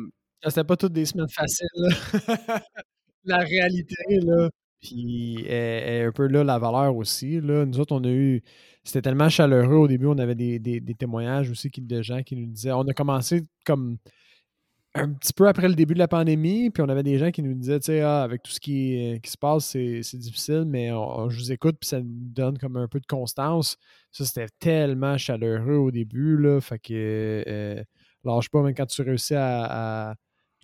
c'était 0.45 0.63
pas 0.63 0.75
toutes 0.75 0.93
des 0.93 1.05
semaines 1.05 1.29
faciles, 1.29 1.67
la 3.25 3.37
réalité, 3.37 3.95
là. 4.09 4.49
Puis, 4.81 5.45
est, 5.45 6.05
un 6.05 6.11
peu 6.11 6.25
là 6.25 6.43
la 6.43 6.57
valeur 6.57 6.95
aussi, 6.95 7.39
là. 7.39 7.67
Nous 7.67 7.79
autres, 7.79 7.95
on 7.95 8.03
a 8.03 8.09
eu... 8.09 8.41
C'était 8.83 9.03
tellement 9.03 9.29
chaleureux 9.29 9.75
au 9.75 9.87
début, 9.87 10.07
on 10.07 10.17
avait 10.17 10.33
des, 10.33 10.57
des 10.57 10.95
témoignages 10.95 11.51
aussi 11.51 11.69
de 11.69 12.01
gens 12.01 12.23
qui 12.23 12.35
nous 12.35 12.47
disaient... 12.47 12.71
On 12.71 12.87
a 12.87 12.93
commencé 12.93 13.43
comme 13.63 13.99
un 14.93 15.13
petit 15.13 15.33
peu 15.33 15.47
après 15.47 15.69
le 15.69 15.75
début 15.75 15.93
de 15.93 15.99
la 15.99 16.07
pandémie, 16.07 16.69
puis 16.69 16.83
on 16.83 16.89
avait 16.89 17.03
des 17.03 17.17
gens 17.17 17.31
qui 17.31 17.41
nous 17.41 17.53
disaient, 17.53 17.79
tu 17.79 17.85
sais, 17.87 18.01
ah, 18.01 18.23
avec 18.23 18.43
tout 18.43 18.51
ce 18.51 18.59
qui, 18.59 19.19
qui 19.23 19.31
se 19.31 19.37
passe, 19.37 19.65
c'est 19.65 20.17
difficile, 20.17 20.65
mais 20.67 20.89
je 20.89 21.37
vous 21.37 21.51
écoute, 21.51 21.77
puis 21.79 21.87
ça 21.87 21.99
nous 21.99 22.05
donne 22.09 22.57
comme 22.57 22.75
un 22.77 22.87
peu 22.87 22.99
de 22.99 23.05
constance. 23.05 23.77
Ça, 24.11 24.25
c'était 24.25 24.47
tellement 24.59 25.17
chaleureux 25.17 25.77
au 25.77 25.91
début, 25.91 26.37
là, 26.37 26.59
fait 26.59 26.79
que 26.79 27.43
euh, 27.47 27.83
lâche 28.25 28.49
pas, 28.49 28.61
même 28.61 28.75
quand 28.75 28.85
tu 28.85 29.01
réussis 29.01 29.35
à 29.35 30.15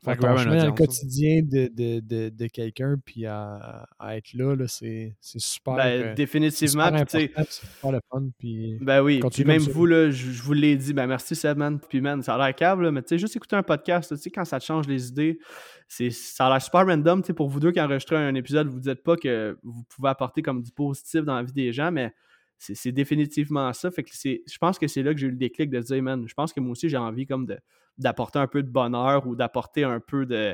fait 0.03 0.15
dans 0.19 0.33
le 0.33 0.71
quotidien 0.71 1.41
de, 1.41 1.69
de, 1.73 1.99
de, 1.99 2.29
de 2.29 2.47
quelqu'un, 2.47 2.95
puis 3.03 3.25
à, 3.25 3.87
à, 3.99 4.17
être 4.17 4.33
là, 4.33 4.55
là 4.55 4.65
c'est 4.67 5.15
super. 5.21 5.75
Ben, 5.75 5.87
euh, 5.87 6.13
définitivement. 6.13 6.91
C'est 7.07 7.31
super 7.47 7.91
le 7.91 7.99
fun. 8.09 8.29
Puis 8.37 8.77
ben 8.79 9.01
oui, 9.01 9.19
puis 9.31 9.43
même 9.43 9.61
vous, 9.61 9.85
là, 9.85 10.09
je, 10.11 10.41
vous 10.41 10.53
l'ai 10.53 10.75
dit, 10.75 10.93
ben 10.93 11.07
merci 11.07 11.35
Seb, 11.35 11.57
man. 11.57 11.79
Puis 11.79 12.01
man, 12.01 12.21
ça 12.21 12.35
a 12.35 12.37
l'air 12.37 12.55
câble, 12.55 12.91
mais 12.91 13.01
tu 13.01 13.09
sais, 13.09 13.17
juste 13.17 13.35
écouter 13.35 13.55
un 13.55 13.63
podcast, 13.63 14.15
tu 14.15 14.21
sais, 14.21 14.29
quand 14.29 14.45
ça 14.45 14.59
te 14.59 14.65
change 14.65 14.87
les 14.87 15.07
idées, 15.07 15.39
ça 15.87 16.45
a 16.45 16.49
l'air 16.49 16.61
super 16.61 16.85
random. 16.85 17.21
Tu 17.21 17.27
sais, 17.27 17.33
pour 17.33 17.49
vous 17.49 17.59
deux 17.59 17.71
qui 17.71 17.81
enregistrez 17.81 18.17
un 18.17 18.35
épisode, 18.35 18.67
vous 18.67 18.77
ne 18.77 18.83
dites 18.83 19.03
pas 19.03 19.15
que 19.15 19.57
vous 19.63 19.83
pouvez 19.89 20.09
apporter 20.09 20.41
comme 20.41 20.61
du 20.61 20.71
positif 20.71 21.23
dans 21.23 21.35
la 21.35 21.43
vie 21.43 21.53
des 21.53 21.73
gens, 21.73 21.91
mais 21.91 22.13
c'est 22.59 22.91
définitivement 22.91 23.71
ça. 23.73 23.91
Fait 23.91 24.03
que 24.03 24.11
je 24.13 24.57
pense 24.59 24.79
que 24.79 24.87
c'est 24.87 25.03
là 25.03 25.13
que 25.13 25.19
j'ai 25.19 25.27
eu 25.27 25.31
le 25.31 25.37
déclic 25.37 25.69
de 25.69 25.79
dire, 25.79 26.01
man, 26.01 26.27
je 26.27 26.33
pense 26.33 26.53
que 26.53 26.59
moi 26.59 26.71
aussi 26.71 26.89
j'ai 26.89 26.97
envie 26.97 27.25
comme 27.25 27.45
de 27.45 27.57
d'apporter 27.97 28.39
un 28.39 28.47
peu 28.47 28.63
de 28.63 28.69
bonheur 28.69 29.27
ou 29.27 29.35
d'apporter 29.35 29.83
un 29.83 29.99
peu 29.99 30.25
de. 30.25 30.53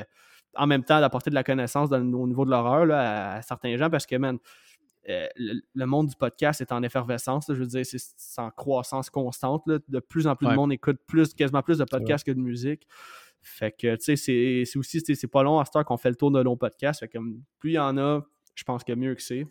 En 0.56 0.68
même 0.68 0.84
temps, 0.84 1.00
d'apporter 1.00 1.32
de 1.32 1.36
la 1.36 1.44
connaissance 1.44 1.92
au 1.92 2.28
niveau 2.28 2.46
de 2.46 2.52
l'horreur 2.52 2.88
à, 2.92 3.42
certains 3.42 3.76
gens 3.76 3.90
parce 3.90 4.06
que, 4.06 4.16
man, 4.16 4.38
euh, 5.10 5.28
le, 5.36 5.86
monde 5.86 6.08
du 6.08 6.16
podcast 6.16 6.62
est 6.62 6.72
en 6.72 6.84
effervescence. 6.84 7.46
je 7.50 7.54
veux 7.54 7.66
dire, 7.66 7.84
c'est 7.86 8.42
en 8.42 8.52
croissance 8.52 9.10
constante. 9.10 9.64
De 9.68 10.00
plus 10.00 10.28
en 10.28 10.36
plus 10.36 10.48
de 10.48 10.54
monde 10.54 10.72
écoute 10.72 10.98
plus, 11.08 11.34
quasiment 11.34 11.64
plus 11.64 11.80
de 11.80 11.86
podcasts 11.86 12.26
que 12.26 12.32
de 12.32 12.40
musique. 12.40 12.88
Fait 13.42 13.72
que, 13.72 13.96
tu 13.96 14.16
sais, 14.16 14.66
c'est 14.66 14.78
aussi, 14.78 15.02
c'est 15.02 15.28
pas 15.28 15.44
long 15.44 15.60
à 15.60 15.66
cette 15.66 15.76
heure 15.76 15.86
qu'on 15.86 15.98
fait 15.98 16.10
le 16.10 16.16
tour 16.16 16.32
de 16.32 16.42
nos 16.42 16.56
podcasts. 16.56 17.02
Fait 17.02 17.10
que 17.10 17.18
plus 17.60 17.72
il 17.72 17.74
y 17.74 17.80
en 17.80 17.98
a, 17.98 18.26
je 18.56 18.64
pense 18.64 18.84
que 18.84 18.94
mieux 18.94 19.16
que 19.16 19.22
c'est. 19.22 19.46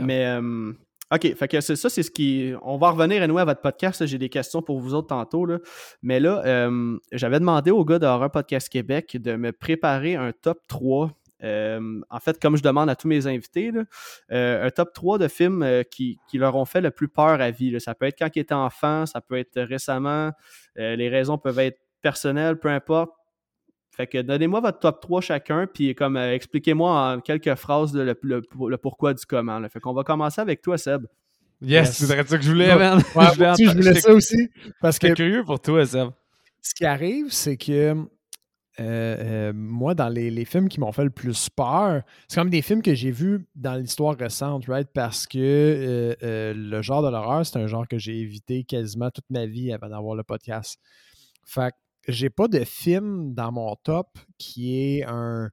Mais, 0.00 0.26
euh, 0.26 0.72
OK, 1.14 1.36
fait 1.36 1.48
que 1.48 1.60
ça, 1.60 1.88
c'est 1.88 2.02
ce 2.02 2.10
qui. 2.10 2.54
On 2.62 2.76
va 2.76 2.90
revenir 2.90 3.22
à 3.22 3.28
nous 3.28 3.38
à 3.38 3.44
votre 3.44 3.60
podcast. 3.60 4.04
J'ai 4.04 4.18
des 4.18 4.28
questions 4.28 4.62
pour 4.62 4.80
vous 4.80 4.94
autres 4.94 5.08
tantôt. 5.08 5.46
Là. 5.46 5.58
Mais 6.02 6.18
là, 6.18 6.42
euh, 6.44 6.98
j'avais 7.12 7.38
demandé 7.38 7.70
au 7.70 7.84
gars 7.84 8.00
d'Horror 8.00 8.32
Podcast 8.32 8.68
Québec 8.68 9.16
de 9.20 9.36
me 9.36 9.52
préparer 9.52 10.16
un 10.16 10.32
top 10.32 10.58
3. 10.66 11.12
Euh, 11.44 12.00
en 12.10 12.18
fait, 12.18 12.40
comme 12.42 12.56
je 12.56 12.64
demande 12.64 12.90
à 12.90 12.96
tous 12.96 13.06
mes 13.06 13.28
invités, 13.28 13.70
euh, 14.32 14.66
un 14.66 14.70
top 14.70 14.92
3 14.92 15.18
de 15.18 15.28
films 15.28 15.84
qui, 15.88 16.18
leur 16.32 16.56
ont 16.56 16.64
fait 16.64 16.80
le 16.80 16.90
plus 16.90 17.08
peur 17.08 17.40
à 17.40 17.52
vie. 17.52 17.80
Ça 17.80 17.94
peut 17.94 18.06
être 18.06 18.18
quand 18.18 18.30
ils 18.34 18.40
étaient 18.40 18.54
enfants, 18.54 19.06
ça 19.06 19.20
peut 19.20 19.38
être 19.38 19.60
récemment. 19.60 20.32
les 20.74 21.08
raisons 21.08 21.38
peuvent 21.38 21.60
être 21.60 21.78
personnelles, 22.02 22.58
peu 22.58 22.70
importe. 22.70 23.12
Fait 23.94 24.08
que 24.08 24.20
donnez-moi 24.20 24.60
votre 24.60 24.80
top 24.80 25.00
3 25.00 25.20
chacun, 25.20 25.68
puis 25.72 25.94
comme 25.94 26.16
euh, 26.16 26.34
expliquez-moi 26.34 27.14
en 27.14 27.20
quelques 27.20 27.54
phrases 27.54 27.94
le, 27.94 28.76
pourquoi 28.76 29.14
du 29.14 29.24
comment. 29.24 29.60
Là. 29.60 29.68
Fait 29.68 29.78
qu'on 29.78 29.92
va 29.92 30.02
commencer 30.02 30.40
avec 30.40 30.62
toi, 30.62 30.76
Seb. 30.76 31.06
Yes, 31.62 31.96
c'est 31.96 32.06
ça 32.06 32.16
que 32.16 32.42
je 32.42 32.50
voulais, 32.50 32.74
man. 32.74 32.98
je, 32.98 33.72
voulais, 33.72 33.94
ça 33.94 34.12
aussi. 34.12 34.50
Parce 34.80 34.98
que 34.98 35.14
curieux 35.14 35.44
pour 35.44 35.60
toi, 35.60 35.86
Seb. 35.86 36.08
Ce 36.60 36.74
qui 36.74 36.84
arrive, 36.84 37.30
c'est 37.30 37.56
que 37.56 37.72
euh, 37.92 37.96
euh, 38.80 39.52
moi, 39.54 39.94
dans 39.94 40.08
les, 40.08 40.44
films 40.44 40.68
qui 40.68 40.80
m'ont 40.80 40.90
fait 40.90 41.04
le 41.04 41.10
plus 41.10 41.48
peur, 41.48 42.02
c'est 42.26 42.40
comme 42.40 42.50
des 42.50 42.62
films 42.62 42.82
que 42.82 42.94
j'ai 42.96 43.12
vus 43.12 43.46
dans 43.54 43.74
l'histoire 43.74 44.16
récente, 44.18 44.64
right? 44.66 44.88
Parce 44.92 45.28
que 45.28 46.16
le 46.20 46.82
genre 46.82 47.04
de 47.04 47.10
l'horreur, 47.10 47.46
c'est 47.46 47.58
un 47.60 47.68
genre 47.68 47.86
que 47.86 47.98
j'ai 47.98 48.18
évité 48.18 48.64
quasiment 48.64 49.10
toute 49.10 49.30
ma 49.30 49.46
vie 49.46 49.72
avant 49.72 49.88
d'avoir 49.88 50.16
le 50.16 50.24
podcast. 50.24 50.80
Fait 51.44 51.72
j'ai 52.08 52.30
pas 52.30 52.48
de 52.48 52.64
film 52.64 53.34
dans 53.34 53.52
mon 53.52 53.74
top 53.76 54.18
qui 54.38 54.98
est 54.98 55.04
un 55.04 55.50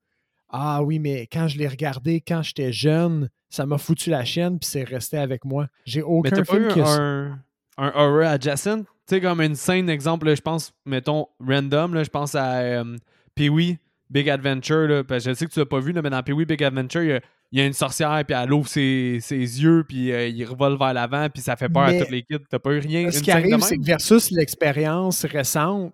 Ah 0.50 0.84
oui, 0.84 1.00
mais 1.00 1.28
quand 1.28 1.48
je 1.48 1.58
l'ai 1.58 1.68
regardé 1.68 2.22
quand 2.22 2.42
j'étais 2.44 2.72
jeune, 2.74 3.30
ça 3.50 3.66
m'a 3.66 3.78
foutu 3.78 4.10
la 4.10 4.26
chienne 4.26 4.60
puis 4.60 4.70
c'est 4.70 4.84
resté 4.84 5.18
avec 5.18 5.46
moi. 5.46 5.68
J'ai 5.86 6.02
aucun 6.02 6.36
mais 6.36 6.44
film 6.46 6.68
pas 6.68 7.00
un, 7.00 7.40
un 7.78 7.92
horror 7.96 8.28
adjacent, 8.28 8.80
tu 8.80 8.86
sais 9.08 9.22
comme 9.22 9.42
une 9.42 9.56
scène 9.56 9.90
exemple, 9.90 10.34
je 10.36 10.42
pense 10.42 10.74
mettons 10.86 11.28
random 11.40 12.04
je 12.04 12.10
pense 12.10 12.36
à 12.36 12.58
euh, 12.60 12.98
Pee-wee 13.36 13.78
Big 14.10 14.30
Adventure 14.30 14.88
là, 14.88 15.04
parce 15.04 15.24
que 15.24 15.30
je 15.32 15.36
sais 15.36 15.46
que 15.46 15.52
tu 15.52 15.60
l'as 15.60 15.66
pas 15.66 15.80
vu 15.80 15.92
là, 15.94 16.02
mais 16.02 16.10
dans 16.10 16.22
Pee-wee 16.22 16.46
Big 16.46 16.64
Adventure, 16.64 17.04
il 17.04 17.10
y 17.10 17.14
a 17.14 17.22
il 17.54 17.60
y 17.60 17.62
a 17.62 17.66
une 17.66 17.74
sorcière, 17.74 18.24
puis 18.26 18.34
elle 18.34 18.54
ouvre 18.54 18.70
ses, 18.70 19.18
ses 19.20 19.36
yeux, 19.36 19.84
puis 19.86 20.14
euh, 20.14 20.28
il 20.28 20.46
revole 20.46 20.78
vers 20.78 20.94
l'avant, 20.94 21.28
puis 21.30 21.42
ça 21.44 21.58
fait 21.58 21.68
peur 21.68 21.88
Mais- 21.88 22.02
à 22.02 22.06
tous 22.06 22.12
les 22.12 22.22
kids. 22.24 22.38
T'as 22.50 22.60
pas 22.60 22.72
eu 22.72 22.80
rien. 22.80 23.12
Ce 23.12 23.22
qui 23.22 23.30
arrive, 23.30 23.60
c'est 23.60 23.76
que 23.78 23.84
versus 23.84 24.32
l'expérience 24.32 25.26
récente, 25.26 25.94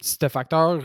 ce 0.00 0.28
facteur, 0.28 0.82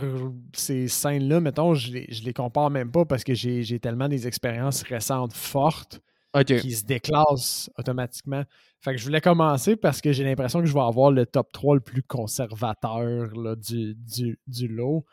ces 0.54 0.88
scènes-là, 0.88 1.40
mettons, 1.40 1.74
je 1.74 1.92
les, 1.92 2.06
je 2.10 2.24
les 2.24 2.34
compare 2.34 2.70
même 2.70 2.92
pas 2.92 3.06
parce 3.06 3.24
que 3.24 3.34
j'ai 3.34 3.64
j'ai 3.64 3.80
tellement 3.80 4.10
des 4.10 4.28
expériences 4.28 4.84
récentes 4.84 5.34
fortes 5.34 6.02
qui 6.46 6.74
se 6.74 6.84
déclassent 6.84 7.70
automatiquement. 7.78 8.44
Fait 8.82 8.92
que 8.92 8.98
je 8.98 9.06
voulais 9.06 9.22
commencer 9.22 9.78
parce 9.78 10.02
que 10.02 10.12
j'ai 10.12 10.26
l'impression 10.26 10.60
que 10.60 10.66
je 10.66 10.74
vais 10.74 10.82
avoir 10.82 11.12
le 11.12 11.26
top 11.26 11.50
3 11.54 11.76
le 11.76 11.82
plus 11.82 12.04
conservateur 12.04 13.34
là, 13.38 13.56
du, 13.56 13.96
du, 13.96 14.38
du 14.46 14.68
lot. 14.68 15.06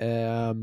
Euh, 0.00 0.54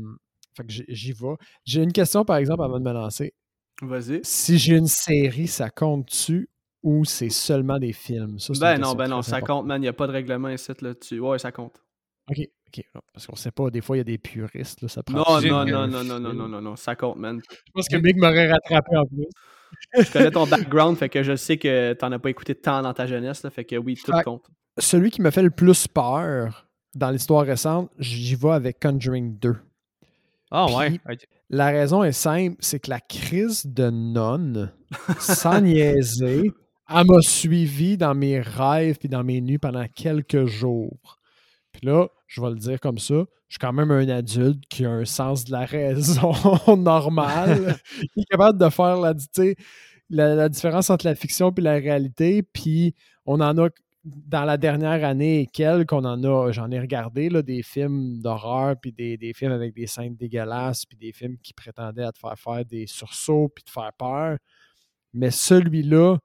fait 0.56 0.64
que 0.64 0.72
j'y- 0.88 1.12
vais. 1.12 1.34
J'ai 1.64 1.82
une 1.82 1.92
question, 1.92 2.24
par 2.24 2.36
exemple, 2.36 2.62
avant 2.62 2.78
de 2.78 2.84
me 2.84 2.92
lancer. 2.92 3.34
Vas-y. 3.82 4.20
Si 4.24 4.58
j'ai 4.58 4.76
une 4.76 4.86
série, 4.86 5.46
ça 5.46 5.70
compte-tu 5.70 6.48
ou 6.82 7.04
c'est 7.04 7.30
seulement 7.30 7.78
des 7.78 7.92
films? 7.92 8.38
Ça, 8.38 8.52
Ben 8.60 8.78
non, 8.78 8.94
ben 8.94 9.08
non, 9.08 9.22
ça 9.22 9.40
compte, 9.40 9.66
man. 9.66 9.80
Il 9.80 9.84
n'y 9.84 9.88
a 9.88 9.92
pas 9.92 10.06
de 10.06 10.12
règlement 10.12 10.48
ici 10.48 10.72
là-dessus. 10.80 11.20
Ouais, 11.20 11.38
ça 11.38 11.52
compte. 11.52 11.80
OK, 12.30 12.38
OK. 12.68 12.84
non, 12.94 13.00
Parce 13.12 13.26
qu'on 13.26 13.36
sait 13.36 13.50
pas, 13.50 13.70
des 13.70 13.80
fois, 13.80 13.96
il 13.96 14.00
y 14.00 14.02
a 14.02 14.04
des 14.04 14.18
puristes, 14.18 14.82
là, 14.82 14.88
ça 14.88 15.02
prend... 15.02 15.18
Non, 15.18 15.40
non, 15.40 15.64
non, 15.64 15.86
non, 15.86 16.04
non, 16.04 16.20
non, 16.20 16.34
non, 16.34 16.48
non, 16.48 16.60
non, 16.60 16.76
ça 16.76 16.94
compte, 16.96 17.16
man. 17.16 17.40
Je 17.48 17.72
pense 17.72 17.88
que 17.88 17.96
Mick 17.96 18.16
m'aurait 18.16 18.50
rattrapé 18.50 18.96
en 18.96 19.06
plus. 19.06 19.26
Je 19.98 20.12
connais 20.12 20.30
ton 20.30 20.46
background, 20.46 20.96
fait 20.96 21.10
que 21.10 21.22
je 21.22 21.36
sais 21.36 21.58
que 21.58 21.92
t'en 21.92 22.10
as 22.12 22.18
pas 22.18 22.30
écouté 22.30 22.54
tant 22.54 22.80
dans 22.82 22.94
ta 22.94 23.06
jeunesse, 23.06 23.42
là, 23.42 23.50
fait 23.50 23.64
que 23.64 23.76
oui, 23.76 23.96
tout 24.02 24.12
Fait- 24.12 24.22
compte. 24.22 24.46
Celui 24.78 25.10
qui 25.10 25.20
me 25.20 25.30
fait 25.30 25.42
le 25.42 25.50
plus 25.50 25.86
peur 25.88 26.66
dans 26.94 27.10
l'histoire 27.10 27.44
récente, 27.44 27.90
j'y 27.98 28.34
vais 28.34 28.50
avec 28.52 28.80
Conjuring 28.80 29.38
2. 29.38 29.56
Ah 30.50 30.66
ouais. 30.74 30.98
La 31.50 31.66
raison 31.66 32.02
est 32.02 32.12
simple, 32.12 32.56
c'est 32.60 32.80
que 32.80 32.90
la 32.90 33.00
crise 33.00 33.66
de 33.66 33.90
nonne, 33.90 34.72
sans 35.18 35.60
niaiser, 35.60 36.52
elle 36.88 37.06
m'a 37.06 37.20
suivi 37.20 37.98
dans 37.98 38.14
mes 38.14 38.40
rêves 38.40 38.96
puis 38.98 39.08
dans 39.08 39.24
mes 39.24 39.40
nuits 39.40 39.58
pendant 39.58 39.86
quelques 39.94 40.46
jours. 40.46 41.17
Puis 41.78 41.86
là, 41.86 42.08
je 42.26 42.40
vais 42.40 42.50
le 42.50 42.56
dire 42.56 42.80
comme 42.80 42.98
ça, 42.98 43.14
je 43.48 43.54
suis 43.54 43.58
quand 43.60 43.72
même 43.72 43.90
un 43.92 44.08
adulte 44.08 44.64
qui 44.68 44.84
a 44.84 44.90
un 44.90 45.04
sens 45.04 45.44
de 45.44 45.52
la 45.52 45.64
raison 45.64 46.32
normal, 46.76 47.76
qui 48.14 48.20
est 48.20 48.24
capable 48.30 48.58
de 48.58 48.68
faire 48.68 48.96
la, 49.00 49.14
la, 50.10 50.34
la 50.34 50.48
différence 50.48 50.90
entre 50.90 51.06
la 51.06 51.14
fiction 51.14 51.52
et 51.56 51.60
la 51.60 51.74
réalité. 51.74 52.42
Puis 52.42 52.94
on 53.26 53.40
en 53.40 53.56
a 53.58 53.68
dans 54.04 54.44
la 54.44 54.56
dernière 54.56 55.04
année 55.04 55.40
et 55.42 55.46
quelques, 55.46 55.92
on 55.92 56.04
en 56.04 56.22
a, 56.24 56.50
j'en 56.50 56.70
ai 56.70 56.80
regardé 56.80 57.28
là, 57.28 57.42
des 57.42 57.62
films 57.62 58.20
d'horreur, 58.20 58.74
puis 58.80 58.92
des, 58.92 59.16
des 59.16 59.32
films 59.32 59.52
avec 59.52 59.74
des 59.74 59.86
scènes 59.86 60.16
dégueulasses, 60.16 60.84
puis 60.86 60.96
des 60.98 61.12
films 61.12 61.36
qui 61.42 61.52
prétendaient 61.52 62.04
à 62.04 62.12
te 62.12 62.18
faire 62.18 62.38
faire 62.38 62.64
des 62.64 62.86
sursauts, 62.86 63.48
puis 63.54 63.64
te 63.64 63.70
faire 63.70 63.92
peur. 63.96 64.36
Mais 65.12 65.30
celui-là, 65.30 66.18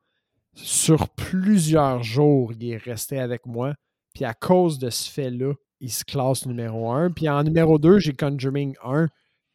sur 0.56 1.10
plusieurs 1.10 2.04
jours, 2.04 2.54
il 2.54 2.72
est 2.72 2.78
resté 2.78 3.20
avec 3.20 3.46
moi. 3.46 3.74
Puis 4.14 4.26
à 4.26 4.34
cause 4.34 4.80
de 4.80 4.90
ce 4.90 5.10
fait-là, 5.10 5.54
il 5.80 5.92
se 5.92 6.04
classe 6.04 6.46
numéro 6.46 6.92
un. 6.92 7.12
Puis 7.12 7.28
en 7.28 7.44
numéro 7.44 7.78
2, 7.78 8.00
j'ai 8.00 8.14
Conjuring 8.14 8.76
1 8.84 9.08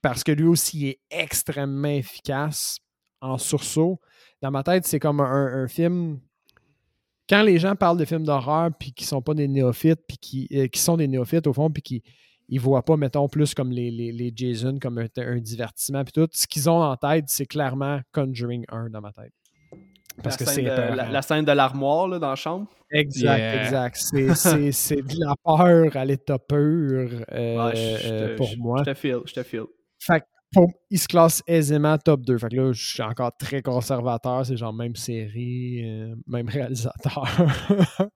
parce 0.02 0.22
que 0.22 0.32
lui 0.32 0.46
aussi 0.46 0.88
est 0.88 1.00
extrêmement 1.10 1.88
efficace 1.88 2.78
en 3.20 3.38
sursaut. 3.38 4.00
Dans 4.42 4.50
ma 4.50 4.62
tête, 4.62 4.86
c'est 4.86 5.00
comme 5.00 5.20
un, 5.20 5.66
film. 5.68 6.20
Quand 7.28 7.42
les 7.42 7.58
gens 7.58 7.74
parlent 7.74 7.98
de 7.98 8.04
films 8.04 8.24
d'horreur 8.24 8.70
puis 8.78 8.92
qui 8.92 9.04
sont 9.04 9.22
pas 9.22 9.34
des 9.34 9.48
néophytes, 9.48 10.00
puis 10.06 10.18
qui, 10.18 10.48
euh, 10.52 10.68
qui 10.68 10.80
sont 10.80 10.96
des 10.96 11.08
néophytes 11.08 11.46
au 11.46 11.52
fond, 11.52 11.70
puis 11.70 11.82
qui 11.82 12.02
ils 12.48 12.60
voient 12.60 12.84
pas, 12.84 12.96
mettons, 12.96 13.28
plus 13.28 13.52
comme 13.54 13.70
les, 13.70 13.90
les, 13.90 14.10
les 14.10 14.32
Jason, 14.34 14.78
comme 14.78 14.98
un, 14.98 15.08
un 15.16 15.38
divertissement, 15.38 16.02
puis 16.04 16.12
tout. 16.12 16.28
Ce 16.32 16.46
qu'ils 16.46 16.70
ont 16.70 16.82
en 16.82 16.96
tête, 16.96 17.24
c'est 17.28 17.44
clairement 17.44 18.00
Conjuring 18.12 18.64
1 18.68 18.88
dans 18.90 19.02
ma 19.02 19.12
tête. 19.12 19.34
Parce 20.22 20.38
la, 20.40 20.46
que 20.46 20.50
scène 20.52 20.54
c'est 20.54 20.62
de, 20.70 20.74
épeurant. 20.82 20.94
la, 20.94 21.08
la 21.10 21.22
scène 21.22 21.44
de 21.44 21.52
l'armoire 21.52 22.08
dans 22.20 22.28
la 22.30 22.34
chambre. 22.36 22.66
Exact, 22.90 23.38
Yeah. 23.38 23.62
exact. 23.64 23.96
C'est- 23.96 24.34
C'est 24.34 24.72
c'est 24.72 25.02
de 25.02 25.14
la 25.20 25.34
peur 25.44 25.96
à 25.96 26.04
l'état 26.04 26.38
pur 26.38 27.10
euh, 27.32 27.66
Ouais, 27.66 27.76
je- 27.76 28.06
je 28.08 28.12
euh, 28.12 28.28
te- 28.32 28.36
pour 28.36 28.46
je- 28.46 28.56
moi. 28.58 28.78
Je 28.84 28.90
te 28.90 28.94
feel, 28.94 29.18
je 29.26 29.32
te 29.34 29.42
feel. 29.42 29.64
Fait 30.00 30.20
que 30.20 30.26
pour- 30.54 30.72
il 30.90 30.98
se 30.98 31.06
classe 31.06 31.42
aisément 31.46 31.98
top 31.98 32.22
2. 32.22 32.38
Fait 32.38 32.48
que 32.48 32.56
là, 32.56 32.72
je 32.72 32.82
suis 32.94 33.02
encore 33.02 33.36
très 33.36 33.60
conservateur. 33.62 34.46
C'est 34.46 34.56
genre 34.56 34.72
même 34.72 34.96
série, 34.96 35.82
euh, 35.84 36.14
même 36.26 36.48
réalisateur. 36.48 37.24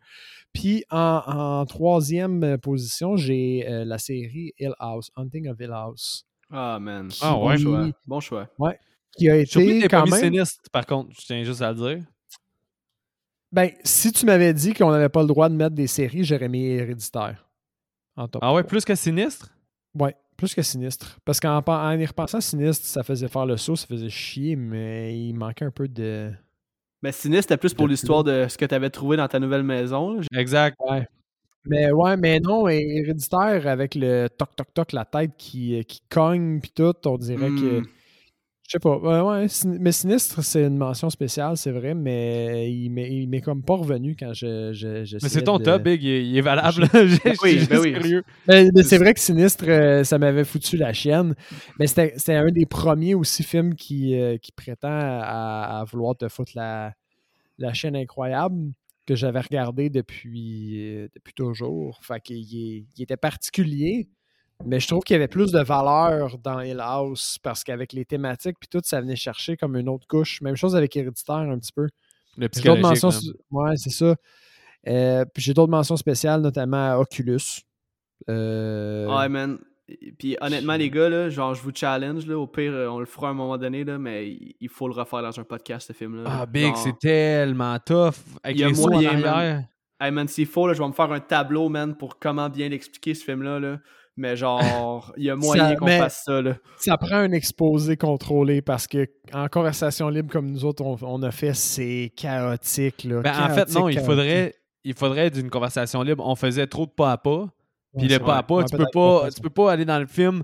Puis 0.54 0.85
en, 0.90 1.23
en 1.26 1.64
troisième 1.66 2.59
position, 2.59 3.16
j'ai 3.16 3.66
euh, 3.68 3.85
la 3.85 3.99
série 3.99 4.52
Hill 4.59 4.75
House, 4.78 5.11
Hunting 5.16 5.49
of 5.49 5.59
Hill 5.61 5.71
House, 5.73 6.26
Ah, 6.50 6.78
man. 6.80 7.09
Ah, 7.23 7.32
bon 7.32 7.49
ouais. 7.49 7.56
choix. 7.59 7.87
Bon 8.06 8.21
choix. 8.21 8.49
Qui 9.16 9.28
a 9.31 9.37
été 9.37 9.88
quand 9.88 10.07
même... 10.07 10.21
Sinistre, 10.21 10.61
par 10.73 10.87
contre, 10.87 11.11
je 11.19 11.25
tiens 11.26 11.42
juste 11.45 11.62
à 11.62 11.73
le 11.73 11.76
dire. 11.76 12.04
Ben, 13.52 13.71
si 13.85 14.12
tu 14.12 14.25
m'avais 14.25 14.54
dit 14.54 14.73
qu'on 14.73 14.90
n'avait 14.90 15.11
pas 15.11 15.21
le 15.21 15.26
droit 15.28 15.49
de 15.49 15.54
mettre 15.54 15.75
des 15.75 15.87
séries, 15.87 16.25
j'aurais 16.25 16.49
mis 16.49 16.64
Héréditaire. 16.64 17.47
En 18.16 18.26
top 18.28 18.42
Ah 18.42 18.52
ouais, 18.54 18.62
3. 18.62 18.69
plus 18.69 18.85
que 18.85 18.95
Sinistre? 18.95 19.50
Ouais, 19.99 20.14
plus 20.37 20.54
que 20.54 20.62
Sinistre. 20.62 21.19
Parce 21.25 21.38
qu'en 21.38 21.62
en 21.64 21.99
y 21.99 22.07
repensant, 22.07 22.40
Sinistre, 22.40 22.87
ça 22.87 23.02
faisait 23.02 23.28
faire 23.28 23.45
le 23.47 23.57
saut, 23.59 23.76
ça 23.76 23.87
faisait 23.87 24.09
chier, 24.09 24.57
mais 24.57 25.19
il 25.19 25.35
manquait 25.35 25.66
un 25.66 25.71
peu 25.71 25.87
de. 25.88 26.33
Mais 27.02 27.12
Sinistre, 27.12 27.42
c'était 27.50 27.57
plus 27.59 27.75
pour 27.75 27.88
l'histoire 27.88 28.25
de 28.25 28.47
ce 28.49 28.57
que 28.57 28.64
tu 28.64 28.75
avais 28.75 28.90
trouvé 28.90 29.16
dans 29.16 29.28
ta 29.28 29.38
nouvelle 29.38 29.64
maison. 29.64 30.14
là. 30.14 30.23
Exact. 30.38 30.76
Ouais. 30.88 31.07
Mais 31.64 31.92
ouais, 31.92 32.16
mais 32.16 32.40
non, 32.40 32.66
Héréditaire 32.69 33.66
avec 33.66 33.95
le 33.95 34.28
toc 34.28 34.57
toc 34.57 34.73
toc, 34.75 34.92
la 34.92 35.04
tête 35.04 35.33
qui, 35.37 35.78
euh, 35.78 35.83
qui 35.83 36.00
cogne, 36.09 36.61
puis 36.61 36.73
tout, 36.75 36.95
on 37.04 37.19
dirait 37.19 37.49
que. 37.50 37.83
Je 38.72 38.78
sais 38.78 38.80
pas. 38.80 38.96
Ouais, 38.96 39.20
ouais, 39.20 39.48
Sin- 39.48 39.76
mais 39.80 39.92
Sinistre, 39.92 40.42
c'est 40.42 40.64
une 40.64 40.78
mention 40.78 41.10
spéciale, 41.10 41.58
c'est 41.58 41.72
vrai, 41.72 41.92
mais 41.92 42.72
il 42.72 42.88
m'est 42.88 43.10
il 43.12 43.28
m'est 43.28 43.42
comme 43.42 43.62
pas 43.62 43.74
revenu 43.76 44.16
quand 44.18 44.32
je. 44.32 44.72
je, 44.72 45.04
je 45.04 45.18
Mais 45.22 45.28
c'est 45.28 45.42
ton 45.42 45.58
top, 45.58 45.82
Big, 45.82 46.02
il 46.02 46.08
est, 46.08 46.26
il 46.26 46.38
est 46.38 46.40
valable. 46.40 46.86
Je 46.94 47.16
oui, 47.42 47.66
ben 47.68 47.78
oui. 47.80 48.22
Mais, 48.48 48.70
mais 48.74 48.82
c'est 48.82 48.96
vrai 48.96 49.12
que 49.12 49.20
Sinistre, 49.20 49.64
euh, 49.68 50.04
ça 50.04 50.16
m'avait 50.16 50.44
foutu 50.44 50.78
la 50.78 50.94
chienne. 50.94 51.34
Mais 51.78 51.86
c'était 51.86 52.14
c'était 52.16 52.36
un 52.36 52.50
des 52.50 52.64
premiers 52.64 53.14
aussi 53.14 53.42
films 53.42 53.74
qui, 53.74 54.18
euh, 54.18 54.38
qui 54.38 54.52
prétend 54.52 54.88
à, 54.90 55.80
à 55.80 55.84
vouloir 55.84 56.16
te 56.16 56.26
foutre 56.30 56.52
la, 56.54 56.94
la 57.58 57.74
chaîne 57.74 57.94
incroyable 57.94 58.72
que 59.06 59.14
j'avais 59.14 59.40
regardé 59.40 59.90
depuis, 59.90 60.96
euh, 60.96 61.08
depuis 61.14 61.34
toujours. 61.34 62.00
Fait 62.02 62.22
qu'il 62.22 62.36
est- 62.38 62.86
il 62.96 63.02
était 63.02 63.18
particulier, 63.18 64.08
mais 64.64 64.81
je 64.81 64.87
trouve 64.88 65.02
qu'il 65.02 65.14
y 65.14 65.16
avait 65.16 65.28
plus 65.28 65.50
de 65.52 65.61
valeur 65.61 66.38
dans 66.38 66.61
Hill 66.61 66.81
House 66.81 67.38
parce 67.42 67.64
qu'avec 67.64 67.92
les 67.92 68.04
thématiques 68.04 68.57
puis 68.61 68.69
tout, 68.69 68.81
ça 68.85 69.00
venait 69.00 69.16
chercher 69.16 69.57
comme 69.57 69.76
une 69.76 69.88
autre 69.88 70.07
couche. 70.07 70.40
Même 70.40 70.57
chose 70.57 70.76
avec 70.76 70.97
Héréditaire 70.97 71.37
un 71.37 71.59
petit 71.59 71.73
peu. 71.73 71.83
Le 71.83 71.88
J'ai 72.37 72.40
d'autres 72.40 72.50
psychologique. 72.52 72.83
mentions. 72.85 73.11
su- 73.11 73.33
Ouais, 73.50 73.76
c'est 73.76 73.90
ça. 73.90 74.14
Euh, 74.88 75.25
puis 75.33 75.42
j'ai 75.42 75.54
d'autres 75.54 75.71
mentions 75.71 75.97
spéciales, 75.97 76.40
notamment 76.40 76.97
Oculus. 76.97 77.40
Euh, 78.28 79.07
Ouais, 79.14 79.28
man. 79.28 79.59
Puis 80.19 80.37
honnêtement, 80.40 80.75
les 80.76 80.88
gars, 80.90 81.09
là, 81.09 81.28
genre, 81.28 81.54
je 81.54 81.62
vous 81.62 81.73
challenge. 81.75 82.25
Là, 82.26 82.38
au 82.38 82.47
pire, 82.47 82.73
euh, 82.73 82.87
on 82.88 82.99
le 83.00 83.04
fera 83.04 83.28
à 83.28 83.31
un 83.33 83.35
moment 83.35 83.59
donné, 83.59 83.85
là, 83.85 83.99
mais 83.99 84.28
il- 84.61 84.69
faut 84.69 84.88
le 84.88 84.95
refaire 84.95 85.23
dans 85.23 85.38
un 85.38 85.45
podcast, 85.45 85.88
ce 85.88 85.92
film-là. 85.92 86.23
Ah. 86.26 86.47
Big, 86.47 86.66
Genre, 86.69 86.76
c'est 86.78 86.99
tellement 86.99 87.78
tough. 87.81 88.14
Avec 88.42 88.57
Il 88.57 88.61
y 88.61 88.64
a 88.64 88.69
les 88.69 88.81
en 88.81 88.88
moyen, 88.88 89.19
man. 89.19 89.66
Hey 90.00 90.11
man, 90.11 90.26
s'il 90.26 90.47
faut, 90.47 90.66
là, 90.66 90.73
je 90.75 90.81
vais 90.83 90.88
me 90.88 90.92
faire 90.92 91.12
un 91.12 91.21
tableau, 91.21 91.69
man, 91.69 91.95
pour 91.97 92.19
comment 92.19 92.49
bien 92.49 92.69
l'expliquer, 92.69 93.14
ce 93.14 93.23
film-là. 93.25 93.61
Là. 93.61 93.78
Mais 94.16 94.37
genre, 94.37 95.12
il 95.16 95.25
y 95.25 95.31
a 95.31 95.37
moyen 95.37 95.75
qu'on 95.75 95.87
fasse 95.87 96.25
ça. 96.25 96.42
Là. 96.42 96.57
Ça 96.76 96.99
prend 96.99 97.16
un 97.16 97.33
exposé 97.33 97.97
contrôlé 97.97 98.61
parce 98.61 98.87
que 98.87 99.09
en 99.33 99.49
conversation 99.49 100.09
libre 100.11 100.31
comme 100.31 100.50
nous 100.50 100.64
autres, 100.64 100.85
on, 100.85 100.99
on 101.02 101.23
a 101.23 101.31
fait, 101.31 101.54
c'est 101.54 102.12
chaotique. 102.14 103.04
Là. 103.04 103.21
Ben, 103.23 103.33
en 103.33 103.49
fait, 103.49 103.54
Chaotique, 103.54 103.75
non, 103.75 103.88
il 103.88 104.00
faudrait, 104.00 104.54
il 104.85 104.95
faudrait 104.95 105.31
d'une 105.31 105.49
conversation 105.49 106.02
libre. 106.02 106.25
On 106.26 106.35
faisait 106.35 106.66
trop 106.66 106.85
de 106.85 106.90
pas 106.90 107.12
à 107.12 107.16
pas. 107.16 107.49
Puis 107.97 108.07
Ouais, 108.07 108.14
le 108.14 108.19
pas 108.19 108.37
à 108.38 108.42
pas, 108.42 108.57
Ouais, 108.57 108.64
tu, 108.64 108.76
peux 108.76 108.87
pas, 108.92 109.28
tu 109.35 109.40
peux 109.40 109.50
pas 109.50 109.73
aller 109.73 109.85
dans 109.85 109.99
le 109.99 110.07
film, 110.07 110.42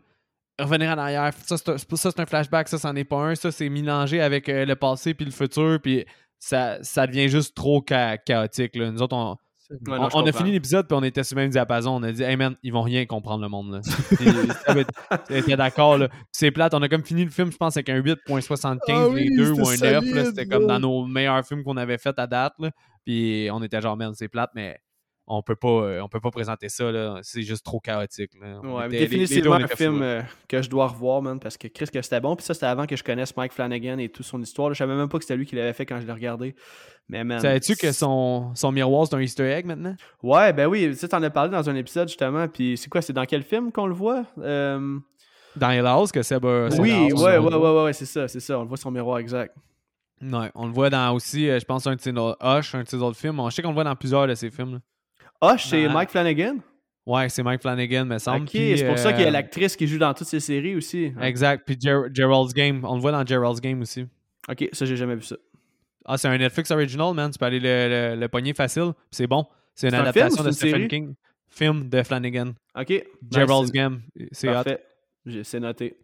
revenir 0.59 0.91
en 0.91 0.99
arrière. 0.99 1.33
Ça, 1.45 1.57
c'est 1.57 2.21
un, 2.21 2.27
flashback, 2.27 2.69
ça, 2.69 2.79
c'en 2.79 2.95
est 2.97 3.05
pas 3.05 3.17
un. 3.19 3.35
Ça, 3.35 3.51
c'est 3.51 3.69
mélangé 3.69 4.21
avec 4.21 4.49
euh, 4.49 4.65
le 4.65 4.77
passé 4.77 5.15
puis 5.15 5.25
le 5.27 5.31
futur. 5.31 5.79
Puis 5.83 6.05
ça, 6.39 6.83
ça 6.83 7.07
devient 7.07 7.29
juste 7.29 7.55
trop 7.55 7.83
cha- 7.87 8.19
chaotique. 8.19 8.77
Là. 8.77 8.91
Nous 8.91 9.03
autres, 9.03 9.17
on, 9.17 9.37
Ouais, 9.71 9.77
on, 9.89 9.97
non, 9.97 10.09
je 10.09 10.17
on 10.17 10.27
a 10.27 10.33
fini 10.33 10.53
l'épisode 10.53 10.89
puis 10.89 10.97
on 10.97 11.03
était 11.03 11.23
sur 11.23 11.37
le 11.37 11.43
même 11.43 11.51
diapason. 11.51 11.91
On 11.91 12.03
a 12.03 12.11
dit, 12.13 12.23
hey 12.23 12.37
man, 12.37 12.57
ils 12.63 12.73
vont 12.73 12.83
rien 12.83 13.05
comprendre 13.05 13.43
le 13.43 13.49
monde. 13.49 13.83
T'étais 15.29 15.57
d'accord. 15.57 15.99
C'est 16.33 16.51
plate. 16.51 16.73
On 16.75 16.83
a 16.83 16.89
comme 16.89 17.05
fini 17.05 17.25
le 17.25 17.31
film, 17.31 17.53
je 17.53 17.57
pense, 17.57 17.77
avec 17.77 17.89
un 17.91 18.01
8.75 18.01 18.79
Ah 18.89 19.09
oui, 19.09 19.29
les 19.29 19.37
deux 19.37 19.53
ou 19.53 19.69
un 19.69 19.77
c'était 19.77 19.93
9. 19.93 20.05
là. 20.05 20.11
solide, 20.11 20.27
C'était 20.27 20.47
comme 20.47 20.67
dans 20.67 20.81
nos 20.81 21.05
meilleurs 21.05 21.47
films 21.47 21.65
qu'on 21.65 21.77
avait 21.77 21.99
fait 21.99 22.19
à 22.19 22.27
date. 22.27 22.55
Là. 22.59 22.71
Puis 23.05 23.49
on 23.53 23.63
était 23.63 23.81
genre, 23.81 23.97
merde, 23.97 24.15
c'est 24.17 24.29
plate, 24.29 24.51
mais 24.55 24.79
on 25.29 25.43
peut 25.43 25.55
pas, 25.57 25.69
euh, 25.69 26.01
on 26.01 26.09
peut 26.09 26.21
pas 26.21 26.31
présenter 26.31 26.69
ça. 26.69 26.91
là. 26.91 27.19
C'est 27.23 27.43
juste 27.43 27.65
trop 27.65 27.79
chaotique. 27.81 28.33
Là. 28.41 28.59
Ouais, 28.61 28.87
était- 28.87 28.99
les- 28.99 28.99
les 28.99 29.07
deux, 29.07 29.17
définitivement 29.19 29.55
un 29.57 29.67
film 29.69 30.03
euh, 30.03 30.23
que 30.49 30.63
je 30.63 30.69
dois 30.71 30.87
revoir, 30.89 31.23
man, 31.23 31.39
parce 31.39 31.57
que 31.57 31.69
Chris, 31.69 31.87
que 31.93 32.01
c'était 32.03 32.21
bon. 32.21 32.35
Puis 32.35 32.45
ça, 32.47 32.55
c'était 32.55 32.67
avant 32.67 32.87
que 32.87 32.97
je 32.97 33.05
connaisse 33.05 33.37
Mike 33.37 33.53
Flanagan 33.53 33.99
et 33.99 34.09
toute 34.09 34.27
son 34.27 34.41
histoire. 34.43 34.69
là. 34.71 34.75
Je 34.75 34.79
savais 34.79 34.95
même 34.97 35.09
pas 35.09 35.19
que 35.19 35.25
c'était 35.25 35.37
lui 35.37 35.47
qui 35.47 35.55
l'avait 35.57 35.73
fait 35.73 35.87
quand 35.87 36.01
je 36.01 36.07
l'ai 36.07 36.13
regardé. 36.13 36.55
Mais 37.09 37.25
man. 37.25 37.41
Savais-tu 37.41 37.77
que 37.77 37.93
son, 37.93 38.55
son 38.55 38.73
miroir, 38.73 39.07
c'est 39.07 39.15
un 39.15 39.21
Easter 39.21 39.45
egg 39.51 39.65
maintenant? 39.67 39.95
Ouais, 40.23 40.53
ben 40.53 40.67
oui, 40.67 40.89
tu 40.91 40.95
sais, 40.97 41.09
t'en 41.09 41.23
as 41.23 41.31
parlé 41.31 41.51
dans 41.51 41.69
un 41.71 41.75
épisode 41.77 42.09
justement. 42.09 42.49
Puis 42.49 42.77
c'est 42.77 42.89
quoi, 42.91 43.01
c'est 43.03 43.13
dans 43.13 43.25
quel 43.25 43.43
film 43.43 43.71
qu'on 43.73 43.87
le 43.87 43.95
voit? 43.95 44.25
Euh, 44.39 44.99
Dans 45.57 45.87
House, 45.87 46.13
que 46.13 46.23
Seb 46.23 46.45
a. 46.45 46.69
Oui, 46.79 46.93
ouais, 47.13 47.13
ouais, 47.13 47.39
ouais, 47.39 47.57
ouais, 47.57 47.83
ouais, 47.85 47.93
c'est 47.93 48.05
ça, 48.07 48.29
c'est 48.29 48.41
ça. 48.41 48.59
On 48.59 48.63
le 48.63 48.69
voit 48.69 48.77
son 48.77 48.91
miroir 48.91 49.19
exact. 49.19 49.55
Ouais, 50.21 50.51
on 50.55 50.67
le 50.67 50.73
voit 50.73 50.91
dans 50.91 51.13
aussi, 51.15 51.49
euh, 51.49 51.59
je 51.61 51.65
pense, 51.65 51.87
un 51.87 51.95
de 51.95 52.01
ses 52.01 52.11
Hush, 52.11 52.75
un 52.75 52.83
de 52.83 52.89
ses 52.89 52.97
autres 52.97 53.17
films. 53.17 53.39
On- 53.41 53.49
Je 53.51 53.55
sais 53.55 53.63
qu'on 53.63 53.69
le 53.69 53.75
voit 53.75 53.85
dans 53.85 53.95
plusieurs 53.97 54.27
de 54.27 54.35
ses 54.35 54.51
films. 54.51 54.73
là. 54.75 54.79
Ah, 55.41 55.57
c'est 55.59 55.85
Ben, 55.87 55.93
Mike 55.93 56.11
Flanagan? 56.11 56.57
Ouais, 57.07 57.29
c'est 57.29 57.43
Mike 57.43 57.63
Flanagan, 57.63 58.05
me 58.05 58.19
semble. 58.19 58.43
Ok, 58.43 58.51
c'est 58.53 58.87
pour 58.87 58.99
ça 58.99 59.13
qu'il 59.13 59.23
y 59.23 59.25
a 59.25 59.29
euh, 59.29 59.31
l'actrice 59.31 59.77
qui 59.77 59.87
joue 59.87 59.99
dans 59.99 60.13
toutes 60.13 60.27
ces 60.27 60.41
séries 60.41 60.77
aussi. 60.77 61.13
Exact. 61.21 61.63
Puis 61.65 61.77
Ger- 61.77 62.11
Gerald's 62.13 62.53
Game. 62.53 62.85
On 62.85 62.97
le 62.97 63.01
voit 63.01 63.13
dans 63.13 63.25
Gerald's 63.25 63.61
Game 63.61 63.81
aussi. 63.81 64.07
Ok, 64.49 64.69
ça, 64.73 64.85
j'ai 64.85 64.97
jamais 64.97 65.15
vu 65.15 65.23
ça. 65.23 65.37
Ah, 66.05 66.19
c'est 66.19 66.29
un 66.29 66.37
Netflix 66.37 66.71
original, 66.71 67.15
man. 67.15 67.31
Tu 67.31 67.39
peux 67.39 67.45
aller 67.47 67.61
le, 67.61 68.15
le, 68.15 68.21
le 68.21 68.29
pogner 68.29 68.53
facile. 68.55 68.93
puis 68.95 69.03
C'est 69.13 69.27
bon. 69.27 69.47
C'est 69.75 69.89
une 69.89 69.95
un 69.95 70.01
adaptation 70.01 70.37
film 70.37 70.41
ou 70.41 70.43
de 70.45 70.49
une 70.49 70.53
Stephen 70.55 70.73
série? 70.75 70.89
King. 70.89 71.15
Film 71.49 71.89
de 71.89 72.03
Flanagan. 72.03 72.53
Ok. 72.79 73.05
Gerald's 73.31 73.63
Nice, 73.69 73.73
Game. 73.73 74.01
C'est 74.33 74.49
hot. 74.49 74.53
Parfait. 74.55 74.83
C'est 75.45 75.61
noté. 75.61 75.97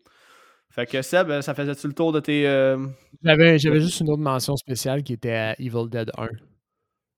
Fait 0.71 0.87
que 0.87 1.03
Seb, 1.03 1.31
euh, 1.31 1.41
ça 1.43 1.55
faisait-tu 1.55 1.87
le 1.87 1.93
tour 1.93 2.13
de 2.13 2.21
tes. 2.21 2.47
euh, 2.49 2.79
J'avais, 3.23 3.59
j'avais 3.59 3.81
juste 3.81 4.01
une 4.01 4.11
autre 4.11 4.23
mention 4.23 4.57
spéciale 4.57 5.03
qui 5.03 5.13
était 5.13 5.33
à 5.33 5.53
Evil 5.61 5.89
Dead 5.91 6.11
1. 6.19 6.29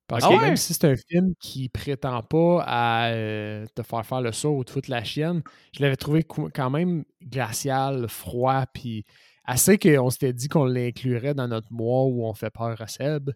Parce 0.09 0.25
Ah 0.25 0.29
que 0.29 0.35
ouais? 0.35 0.41
même 0.41 0.57
si 0.57 0.73
c'est 0.73 0.85
un 0.85 0.97
film 0.97 1.35
qui 1.41 1.69
prétend 1.69 2.23
pas 2.23 2.63
à 2.65 3.09
euh, 3.11 3.67
te 3.75 3.83
faire 3.83 4.07
faire 4.07 4.21
le 4.21 4.33
saut 4.33 4.57
ou 4.57 4.65
te 4.65 4.71
foutre 4.71 4.91
la 4.91 5.03
chienne, 5.03 5.43
je 5.75 5.83
l'avais 5.83 5.97
trouvé 5.97 6.25
quand 6.25 6.71
même 6.71 7.05
glacial, 7.23 8.09
froid, 8.09 8.67
puis 8.73 9.05
assez 9.45 9.79
qu'on 9.79 10.11
s'était 10.11 10.33
dit 10.33 10.49
qu'on 10.49 10.65
l'inclurait 10.65 11.35
dans 11.35 11.49
notre 11.49 11.73
mois 11.73 12.05
où 12.05 12.25
on 12.25 12.35
fait 12.35 12.51
peur 12.51 12.81
à 12.81 12.87
Seb. 12.87 13.31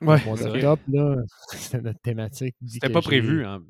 Ouais, 0.00 0.18
c'était 1.52 1.80
notre 1.80 2.00
thématique. 2.00 2.56
C'était 2.66 2.88
pas 2.88 3.02
prévu. 3.02 3.44
Hein. 3.44 3.62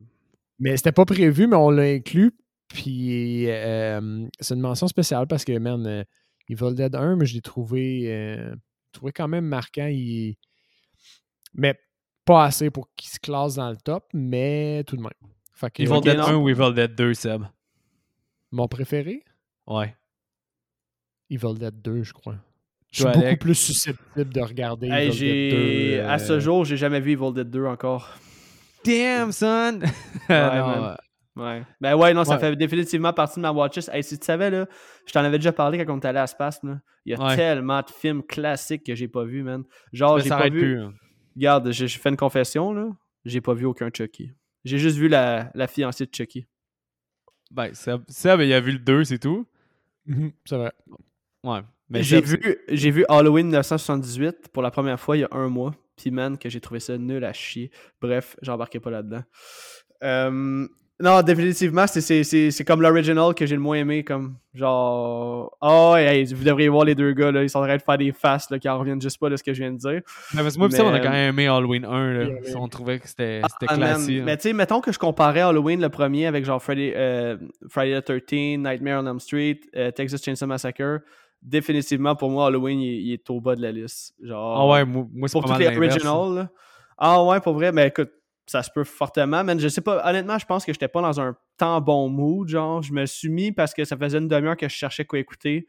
Mais 0.58 0.76
c'était 0.76 0.92
pas 0.92 1.04
prévu, 1.04 1.46
mais 1.46 1.56
on 1.56 1.70
l'a 1.70 1.82
inclus. 1.84 2.32
Puis 2.68 3.50
euh, 3.50 4.26
c'est 4.40 4.54
une 4.54 4.60
mention 4.60 4.88
spéciale 4.88 5.26
parce 5.26 5.44
que, 5.44 5.58
man, 5.58 5.86
euh, 5.86 6.04
Evil 6.48 6.74
Dead 6.74 6.94
1, 6.94 7.16
mais 7.16 7.26
je 7.26 7.34
l'ai 7.34 7.42
trouvé, 7.42 8.04
euh, 8.06 8.54
trouvé 8.92 9.12
quand 9.12 9.28
même 9.28 9.44
marquant. 9.44 9.88
Il... 9.88 10.36
Mais 11.54 11.78
pas 12.24 12.44
assez 12.44 12.70
pour 12.70 12.88
qu'il 12.94 13.08
se 13.10 13.18
classe 13.18 13.56
dans 13.56 13.70
le 13.70 13.76
top, 13.76 14.04
mais 14.14 14.84
tout 14.86 14.96
de 14.96 15.02
même. 15.02 15.10
Fait 15.54 15.70
que, 15.70 15.82
Evil 15.82 16.00
Dead 16.00 16.16
non. 16.18 16.24
1 16.26 16.34
ou 16.36 16.48
Evil 16.48 16.72
Dead 16.74 16.94
2, 16.94 17.14
Seb. 17.14 17.42
Mon 18.50 18.68
préféré, 18.68 19.24
Ouais. 19.66 19.94
Evil 21.30 21.54
Dead 21.58 21.80
2, 21.82 22.02
je 22.02 22.12
crois. 22.12 22.34
Je 22.90 23.04
suis 23.08 23.12
beaucoup 23.20 23.36
plus 23.36 23.54
susceptible 23.54 24.32
de 24.34 24.40
regarder 24.42 24.88
hey, 24.88 25.08
Evil. 25.08 25.18
Dead 25.98 26.00
2. 26.04 26.08
À 26.10 26.18
ce 26.18 26.32
euh, 26.34 26.40
jour, 26.40 26.64
j'ai 26.64 26.76
jamais 26.76 27.00
vu 27.00 27.12
Evil 27.12 27.32
Dead 27.32 27.48
2 27.48 27.64
encore. 27.66 28.10
Damn, 28.84 29.32
son! 29.32 29.80
Ouais, 30.28 30.28
Non. 30.58 30.96
Ouais. 31.34 31.62
Ben 31.80 31.94
ouais, 31.96 32.12
non, 32.12 32.24
ça 32.24 32.34
Ouais. 32.34 32.40
fait 32.40 32.56
définitivement 32.56 33.14
partie 33.14 33.36
de 33.36 33.42
ma 33.42 33.52
watchlist. 33.52 33.88
Hey, 33.90 34.02
si 34.04 34.18
tu 34.18 34.26
savais, 34.26 34.50
là, 34.50 34.66
je 35.06 35.12
t'en 35.14 35.20
avais 35.24 35.38
déjà 35.38 35.52
parlé 35.52 35.82
quand 35.82 35.94
on 35.94 35.96
était 35.96 36.08
allé 36.08 36.18
à 36.18 36.26
Space, 36.26 36.62
là. 36.62 36.78
Il 37.06 37.12
y 37.12 37.14
a 37.14 37.24
Ouais. 37.24 37.36
tellement 37.36 37.80
de 37.80 37.88
films 37.90 38.22
classiques 38.22 38.84
que 38.84 38.94
j'ai 38.94 39.08
pas 39.08 39.24
vu, 39.24 39.42
man. 39.42 39.64
Genre, 39.94 40.18
ça 40.18 40.24
j'ai 40.24 40.28
pas 40.28 40.48
vu. 40.50 40.58
plus. 40.60 40.80
hein. 40.82 40.92
Regarde, 41.36 41.70
j'ai 41.72 41.86
j'ai 41.88 41.98
fait 41.98 42.08
une 42.08 42.16
confession, 42.16 42.72
là. 42.72 42.90
J'ai 43.24 43.40
pas 43.40 43.54
vu 43.54 43.64
aucun 43.66 43.88
Chucky. 43.92 44.32
J'ai 44.64 44.78
juste 44.78 44.96
vu 44.96 45.08
la, 45.08 45.50
la 45.54 45.66
fiancée 45.66 46.06
de 46.06 46.14
Chucky. 46.14 46.46
Ben, 47.50 47.72
Seb, 47.74 48.02
Seb, 48.08 48.40
il 48.40 48.52
a 48.52 48.60
vu 48.60 48.72
le 48.72 48.78
2, 48.78 49.04
c'est 49.04 49.18
tout? 49.18 49.46
mhm, 50.06 50.32
c'est 50.44 50.56
vrai. 50.56 50.72
Ouais. 51.44 51.60
Mais 51.88 52.02
J'ai 52.02 52.20
vu, 52.20 52.58
j'ai 52.68 52.90
vu 52.90 53.04
Halloween 53.08 53.46
1978 53.46 54.48
pour 54.52 54.62
la 54.62 54.70
première 54.70 54.98
fois 54.98 55.16
il 55.16 55.20
y 55.20 55.24
a 55.24 55.28
un 55.32 55.48
mois. 55.48 55.74
Puis 55.96 56.10
man, 56.10 56.38
que 56.38 56.48
j'ai 56.48 56.60
trouvé 56.60 56.80
ça 56.80 56.96
nul 56.96 57.22
à 57.24 57.32
chier. 57.32 57.70
Bref, 58.00 58.36
j'embarquais 58.40 58.80
pas 58.80 58.90
là-dedans. 58.90 59.22
Euh, 60.02 60.66
non, 61.02 61.20
définitivement, 61.22 61.86
c'est- 61.86 62.00
c'est 62.00 62.24
c'est- 62.24 62.50
c'est 62.50 62.64
comme 62.64 62.80
l'original 62.80 63.34
que 63.34 63.44
j'ai 63.44 63.56
le 63.56 63.60
moins 63.60 63.76
aimé. 63.76 64.04
Comme 64.04 64.36
genre, 64.54 65.56
oh, 65.60 65.94
hey, 65.96 66.24
vous 66.32 66.44
devriez 66.44 66.68
voir 66.68 66.84
les 66.84 66.94
deux 66.94 67.12
gars, 67.12 67.30
là, 67.32 67.42
ils 67.42 67.50
sont 67.50 67.58
en 67.58 67.62
train 67.66 67.76
de 67.76 67.82
faire 67.82 67.98
des 67.98 68.12
faces 68.12 68.48
là, 68.50 68.58
qui 68.58 68.68
en 68.68 68.78
reviennent 68.78 69.00
juste 69.02 69.18
pas 69.18 69.28
de 69.28 69.36
ce 69.36 69.42
que 69.42 69.52
je 69.52 69.62
viens 69.62 69.72
de 69.72 69.78
dire. 69.78 70.00
Mais 70.34 70.42
parce 70.42 70.54
que 70.54 70.58
moi, 70.58 70.68
pis 70.68 70.76
Seb, 70.76 70.84
on 70.86 70.88
a 70.88 70.92
mais- 70.92 71.00
quand 71.00 71.10
même 71.10 71.30
aimé 71.34 71.46
Halloween 71.48 71.84
1. 71.84 72.12
Là. 72.12 72.26
On 72.56 72.68
trouvait 72.68 72.98
que 72.98 73.08
c'était 73.08 73.42
c'était 73.50 73.66
Ah, 73.68 73.76
classique. 73.76 74.20
hein. 74.20 74.22
Mais 74.24 74.36
tu 74.36 74.42
sais, 74.44 74.52
mettons 74.52 74.80
que 74.80 74.92
je 74.92 74.98
comparais 74.98 75.40
Halloween 75.40 75.80
le 75.80 75.88
premier 75.88 76.26
avec 76.26 76.44
genre 76.44 76.62
Friday, 76.62 76.94
euh, 76.96 77.36
Friday 77.68 78.00
the 78.00 78.04
13, 78.24 78.58
Nightmare 78.58 79.02
on 79.02 79.06
Elm 79.06 79.20
Street, 79.20 79.60
euh, 79.76 79.90
Texas 79.90 80.22
Chainsaw 80.24 80.46
Massacre. 80.46 81.00
Définitivement, 81.42 82.14
pour 82.14 82.30
moi, 82.30 82.46
Halloween, 82.46 82.80
il, 82.80 83.00
il 83.08 83.12
est 83.14 83.28
au 83.30 83.40
bas 83.40 83.56
de 83.56 83.62
la 83.62 83.72
liste. 83.72 84.14
Genre, 84.22 84.60
Ah 84.60 84.66
ouais, 84.72 84.84
moi, 84.84 85.06
c'est 85.26 85.32
pour 85.32 85.42
pas 85.42 85.48
toutes 85.56 85.64
mal 85.64 85.72
les 85.72 85.76
originals. 85.76 86.34
là. 86.36 86.48
Ah 86.98 87.24
ouais, 87.24 87.40
pour 87.40 87.54
vrai, 87.54 87.72
mais 87.72 87.88
écoute, 87.88 88.10
ça 88.52 88.62
se 88.62 88.70
peut 88.72 88.84
fortement. 88.84 89.42
Man, 89.44 89.58
je 89.58 89.68
sais 89.68 89.80
pas, 89.80 90.08
honnêtement, 90.08 90.38
je 90.38 90.46
pense 90.46 90.64
que 90.64 90.72
j'étais 90.72 90.88
pas 90.88 91.02
dans 91.02 91.20
un 91.20 91.36
tant 91.58 91.80
bon 91.80 92.08
mood. 92.08 92.48
Genre, 92.48 92.82
je 92.82 92.92
me 92.92 93.04
suis 93.06 93.28
mis 93.28 93.52
parce 93.52 93.74
que 93.74 93.84
ça 93.84 93.96
faisait 93.96 94.18
une 94.18 94.28
demi-heure 94.28 94.56
que 94.56 94.68
je 94.68 94.74
cherchais 94.74 95.04
quoi 95.04 95.18
écouter. 95.18 95.66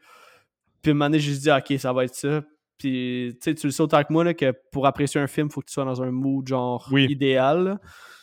Puis 0.82 0.90
à 0.90 0.92
un 0.92 0.94
moment 0.94 1.06
donné, 1.06 1.18
j'ai 1.18 1.32
dit, 1.32 1.50
ok, 1.50 1.78
ça 1.78 1.92
va 1.92 2.04
être 2.04 2.14
ça. 2.14 2.42
Puis 2.78 3.36
tu 3.40 3.50
sais, 3.50 3.54
tu 3.54 3.66
le 3.68 3.72
sais 3.72 3.82
autant 3.82 4.02
que 4.02 4.12
moi 4.12 4.24
là, 4.24 4.34
que 4.34 4.52
pour 4.72 4.86
apprécier 4.86 5.20
un 5.20 5.26
film, 5.28 5.48
faut 5.50 5.60
que 5.60 5.66
tu 5.66 5.72
sois 5.72 5.84
dans 5.84 6.02
un 6.02 6.10
mood 6.10 6.46
genre 6.46 6.86
Oui. 6.92 7.06
idéal. 7.08 7.78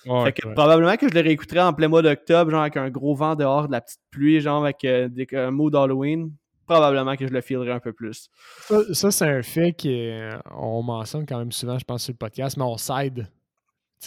Ouais, 0.05 0.25
fait 0.25 0.33
que 0.33 0.47
ouais. 0.47 0.53
probablement 0.53 0.95
que 0.97 1.07
je 1.07 1.13
le 1.13 1.21
réécouterais 1.21 1.61
en 1.61 1.73
plein 1.73 1.87
mois 1.87 2.01
d'octobre, 2.01 2.51
genre 2.51 2.61
avec 2.61 2.75
un 2.77 2.89
gros 2.89 3.15
vent 3.15 3.35
dehors, 3.35 3.67
de 3.67 3.71
la 3.71 3.81
petite 3.81 4.01
pluie, 4.11 4.41
genre 4.41 4.63
avec 4.63 4.83
euh, 4.83 5.07
des, 5.09 5.27
un 5.33 5.51
mood 5.51 5.75
Halloween. 5.75 6.31
Probablement 6.67 7.15
que 7.15 7.27
je 7.27 7.33
le 7.33 7.41
filerais 7.41 7.71
un 7.71 7.79
peu 7.79 7.93
plus. 7.93 8.29
Ça, 8.61 8.93
ça, 8.93 9.11
c'est 9.11 9.25
un 9.27 9.41
fait 9.41 9.73
qu'on 9.73 10.83
mentionne 10.83 11.25
quand 11.25 11.37
même 11.37 11.51
souvent, 11.51 11.77
je 11.77 11.83
pense, 11.83 12.03
sur 12.03 12.13
le 12.13 12.17
podcast, 12.17 12.57
mais 12.57 12.63
on 12.63 12.77
s'aide. 12.77 13.27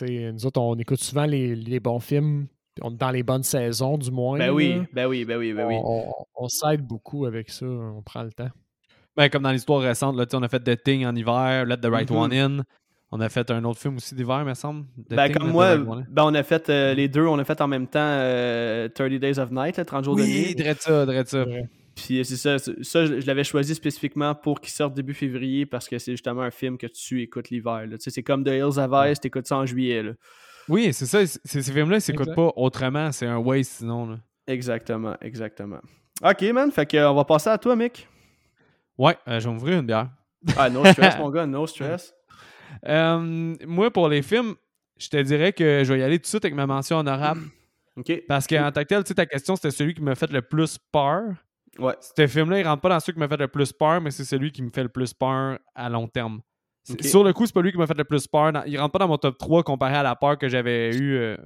Nous 0.02 0.46
autres, 0.46 0.60
on 0.60 0.76
écoute 0.76 1.00
souvent 1.00 1.24
les, 1.26 1.54
les 1.54 1.80
bons 1.80 2.00
films, 2.00 2.46
puis 2.74 2.82
on 2.84 2.90
est 2.92 2.96
dans 2.98 3.10
les 3.10 3.22
bonnes 3.22 3.42
saisons, 3.42 3.96
du 3.98 4.10
moins. 4.10 4.38
Ben 4.38 4.50
oui, 4.50 4.74
là. 4.74 4.84
ben 4.92 5.06
oui, 5.06 5.24
ben 5.24 5.38
oui, 5.38 5.52
ben 5.52 5.66
oui. 5.66 5.74
On, 5.78 6.08
on- 6.08 6.24
on 6.44 6.48
s'aide 6.48 6.82
beaucoup 6.82 7.26
avec 7.26 7.50
ça, 7.50 7.66
on 7.66 8.02
prend 8.02 8.22
le 8.24 8.32
temps. 8.32 8.50
Ben, 9.16 9.28
comme 9.28 9.44
dans 9.44 9.52
l'histoire 9.52 9.80
récente, 9.80 10.16
là, 10.16 10.26
on 10.32 10.42
a 10.42 10.48
fait 10.48 10.60
The 10.60 10.82
Thing 10.82 11.06
en 11.06 11.14
hiver, 11.14 11.64
Let 11.66 11.76
the 11.78 11.86
Right. 11.86 12.10
One 12.10 12.32
In. 12.32 12.64
On 13.12 13.20
a 13.20 13.28
fait 13.28 13.48
un 13.52 13.62
autre 13.62 13.78
film 13.78 13.96
aussi 13.96 14.12
d'hiver, 14.16 14.44
me 14.44 14.54
semble. 14.54 14.86
The 15.08 15.14
Ben, 15.14 15.26
Thing, 15.28 15.36
comme 15.38 15.50
moi, 15.52 15.76
Right 15.76 16.06
ben, 16.10 16.24
on 16.24 16.34
a 16.34 16.42
fait 16.42 16.68
euh, 16.68 16.94
les 16.94 17.06
deux, 17.08 17.24
on 17.26 17.38
a 17.38 17.44
fait 17.44 17.60
en 17.60 17.68
même 17.68 17.86
temps 17.86 18.00
euh, 18.00 18.88
30 18.88 19.12
Days 19.12 19.38
of 19.38 19.52
Night, 19.52 19.76
là, 19.76 19.84
30 19.84 20.04
jours 20.04 20.16
de 20.16 20.22
Oui, 20.22 20.46
nuit. 20.48 20.54
drette 20.56 20.82
ça, 20.82 21.06
ça. 21.28 21.44
Ouais. 21.44 21.68
Puis 21.94 22.18
euh, 22.20 22.24
c'est 22.24 22.36
ça, 22.36 22.58
ça 22.58 23.06
je 23.06 23.20
je 23.20 23.26
l'avais 23.26 23.44
choisi 23.44 23.74
spécifiquement 23.74 24.34
pour 24.34 24.60
qu'il 24.60 24.72
sorte 24.72 24.94
début 24.94 25.14
février 25.14 25.64
parce 25.66 25.88
que 25.88 25.98
c'est 25.98 26.12
justement 26.12 26.42
un 26.42 26.50
film 26.50 26.76
que 26.76 26.86
tu 26.86 27.22
écoutes 27.22 27.50
l'hiver. 27.50 27.84
Tu 27.90 27.96
sais, 28.00 28.10
c'est 28.10 28.22
comme 28.22 28.44
The 28.44 28.48
Hills 28.48 28.78
of 28.78 28.90
Ice, 29.10 29.20
t'écoutes 29.20 29.46
ça 29.46 29.56
en 29.58 29.66
juillet. 29.66 30.02
là. 30.02 30.12
Oui, 30.68 30.92
c'est 30.92 31.06
ça. 31.06 31.26
Ces 31.26 31.62
films-là, 31.62 31.96
ils 31.98 32.00
s'écoutent 32.00 32.34
pas 32.34 32.50
autrement. 32.56 33.12
C'est 33.12 33.26
un 33.26 33.36
waste 33.38 33.72
sinon. 33.78 34.06
là. 34.10 34.18
Exactement, 34.46 35.16
exactement. 35.20 35.80
Ok, 36.22 36.42
man, 36.52 36.70
fait 36.70 36.86
que, 36.86 36.96
euh, 36.96 37.10
on 37.10 37.14
va 37.14 37.24
passer 37.24 37.50
à 37.50 37.58
toi, 37.58 37.74
Mick. 37.76 38.08
Ouais, 38.96 39.16
euh, 39.28 39.40
je 39.40 39.48
vais 39.48 39.54
m'ouvrir 39.54 39.80
une 39.80 39.86
bière. 39.86 40.10
Ah, 40.56 40.70
no 40.70 40.84
stress, 40.84 41.16
mon 41.18 41.30
gars, 41.30 41.46
no 41.46 41.66
stress. 41.66 42.14
Euh, 42.86 43.54
moi, 43.66 43.90
pour 43.90 44.08
les 44.08 44.22
films, 44.22 44.54
je 44.98 45.08
te 45.08 45.16
dirais 45.20 45.52
que 45.52 45.82
je 45.84 45.92
vais 45.92 46.00
y 46.00 46.02
aller 46.02 46.18
tout 46.18 46.22
de 46.22 46.28
suite 46.28 46.44
avec 46.44 46.54
ma 46.54 46.66
mention 46.66 46.98
honorable. 46.98 47.42
Ok. 47.96 48.12
Parce 48.28 48.46
qu'en 48.46 48.70
tant 48.72 48.82
que 48.82 48.86
tel, 48.88 49.02
tu 49.04 49.08
sais, 49.08 49.14
ta 49.14 49.26
question, 49.26 49.56
c'était 49.56 49.70
celui 49.70 49.94
qui 49.94 50.02
m'a 50.02 50.14
fait 50.14 50.30
le 50.30 50.42
plus 50.42 50.78
peur. 50.92 51.24
Ouais. 51.78 51.94
Ce 52.00 52.26
film-là, 52.26 52.60
il 52.60 52.66
rentre 52.66 52.82
pas 52.82 52.88
dans 52.90 53.00
ceux 53.00 53.12
qui 53.12 53.18
m'a 53.18 53.28
fait 53.28 53.36
le 53.36 53.48
plus 53.48 53.72
peur, 53.72 54.00
mais 54.00 54.10
c'est 54.10 54.24
celui 54.24 54.52
qui 54.52 54.62
me 54.62 54.70
fait 54.70 54.82
le 54.82 54.88
plus 54.88 55.12
peur 55.14 55.58
à 55.74 55.88
long 55.88 56.06
terme. 56.08 56.40
Sur 57.00 57.24
le 57.24 57.32
coup, 57.32 57.46
c'est 57.46 57.52
pas 57.54 57.62
lui 57.62 57.72
qui 57.72 57.78
m'a 57.78 57.86
fait 57.86 57.96
le 57.96 58.04
plus 58.04 58.26
peur. 58.26 58.52
Dans- 58.52 58.62
il 58.64 58.78
rentre 58.78 58.92
pas 58.92 58.98
dans 58.98 59.08
mon 59.08 59.16
top 59.18 59.38
3 59.38 59.62
comparé 59.62 59.96
à 59.96 60.02
la 60.02 60.14
peur 60.16 60.36
que 60.38 60.48
j'avais 60.48 60.94
eue. 60.94 61.16
euh. 61.16 61.36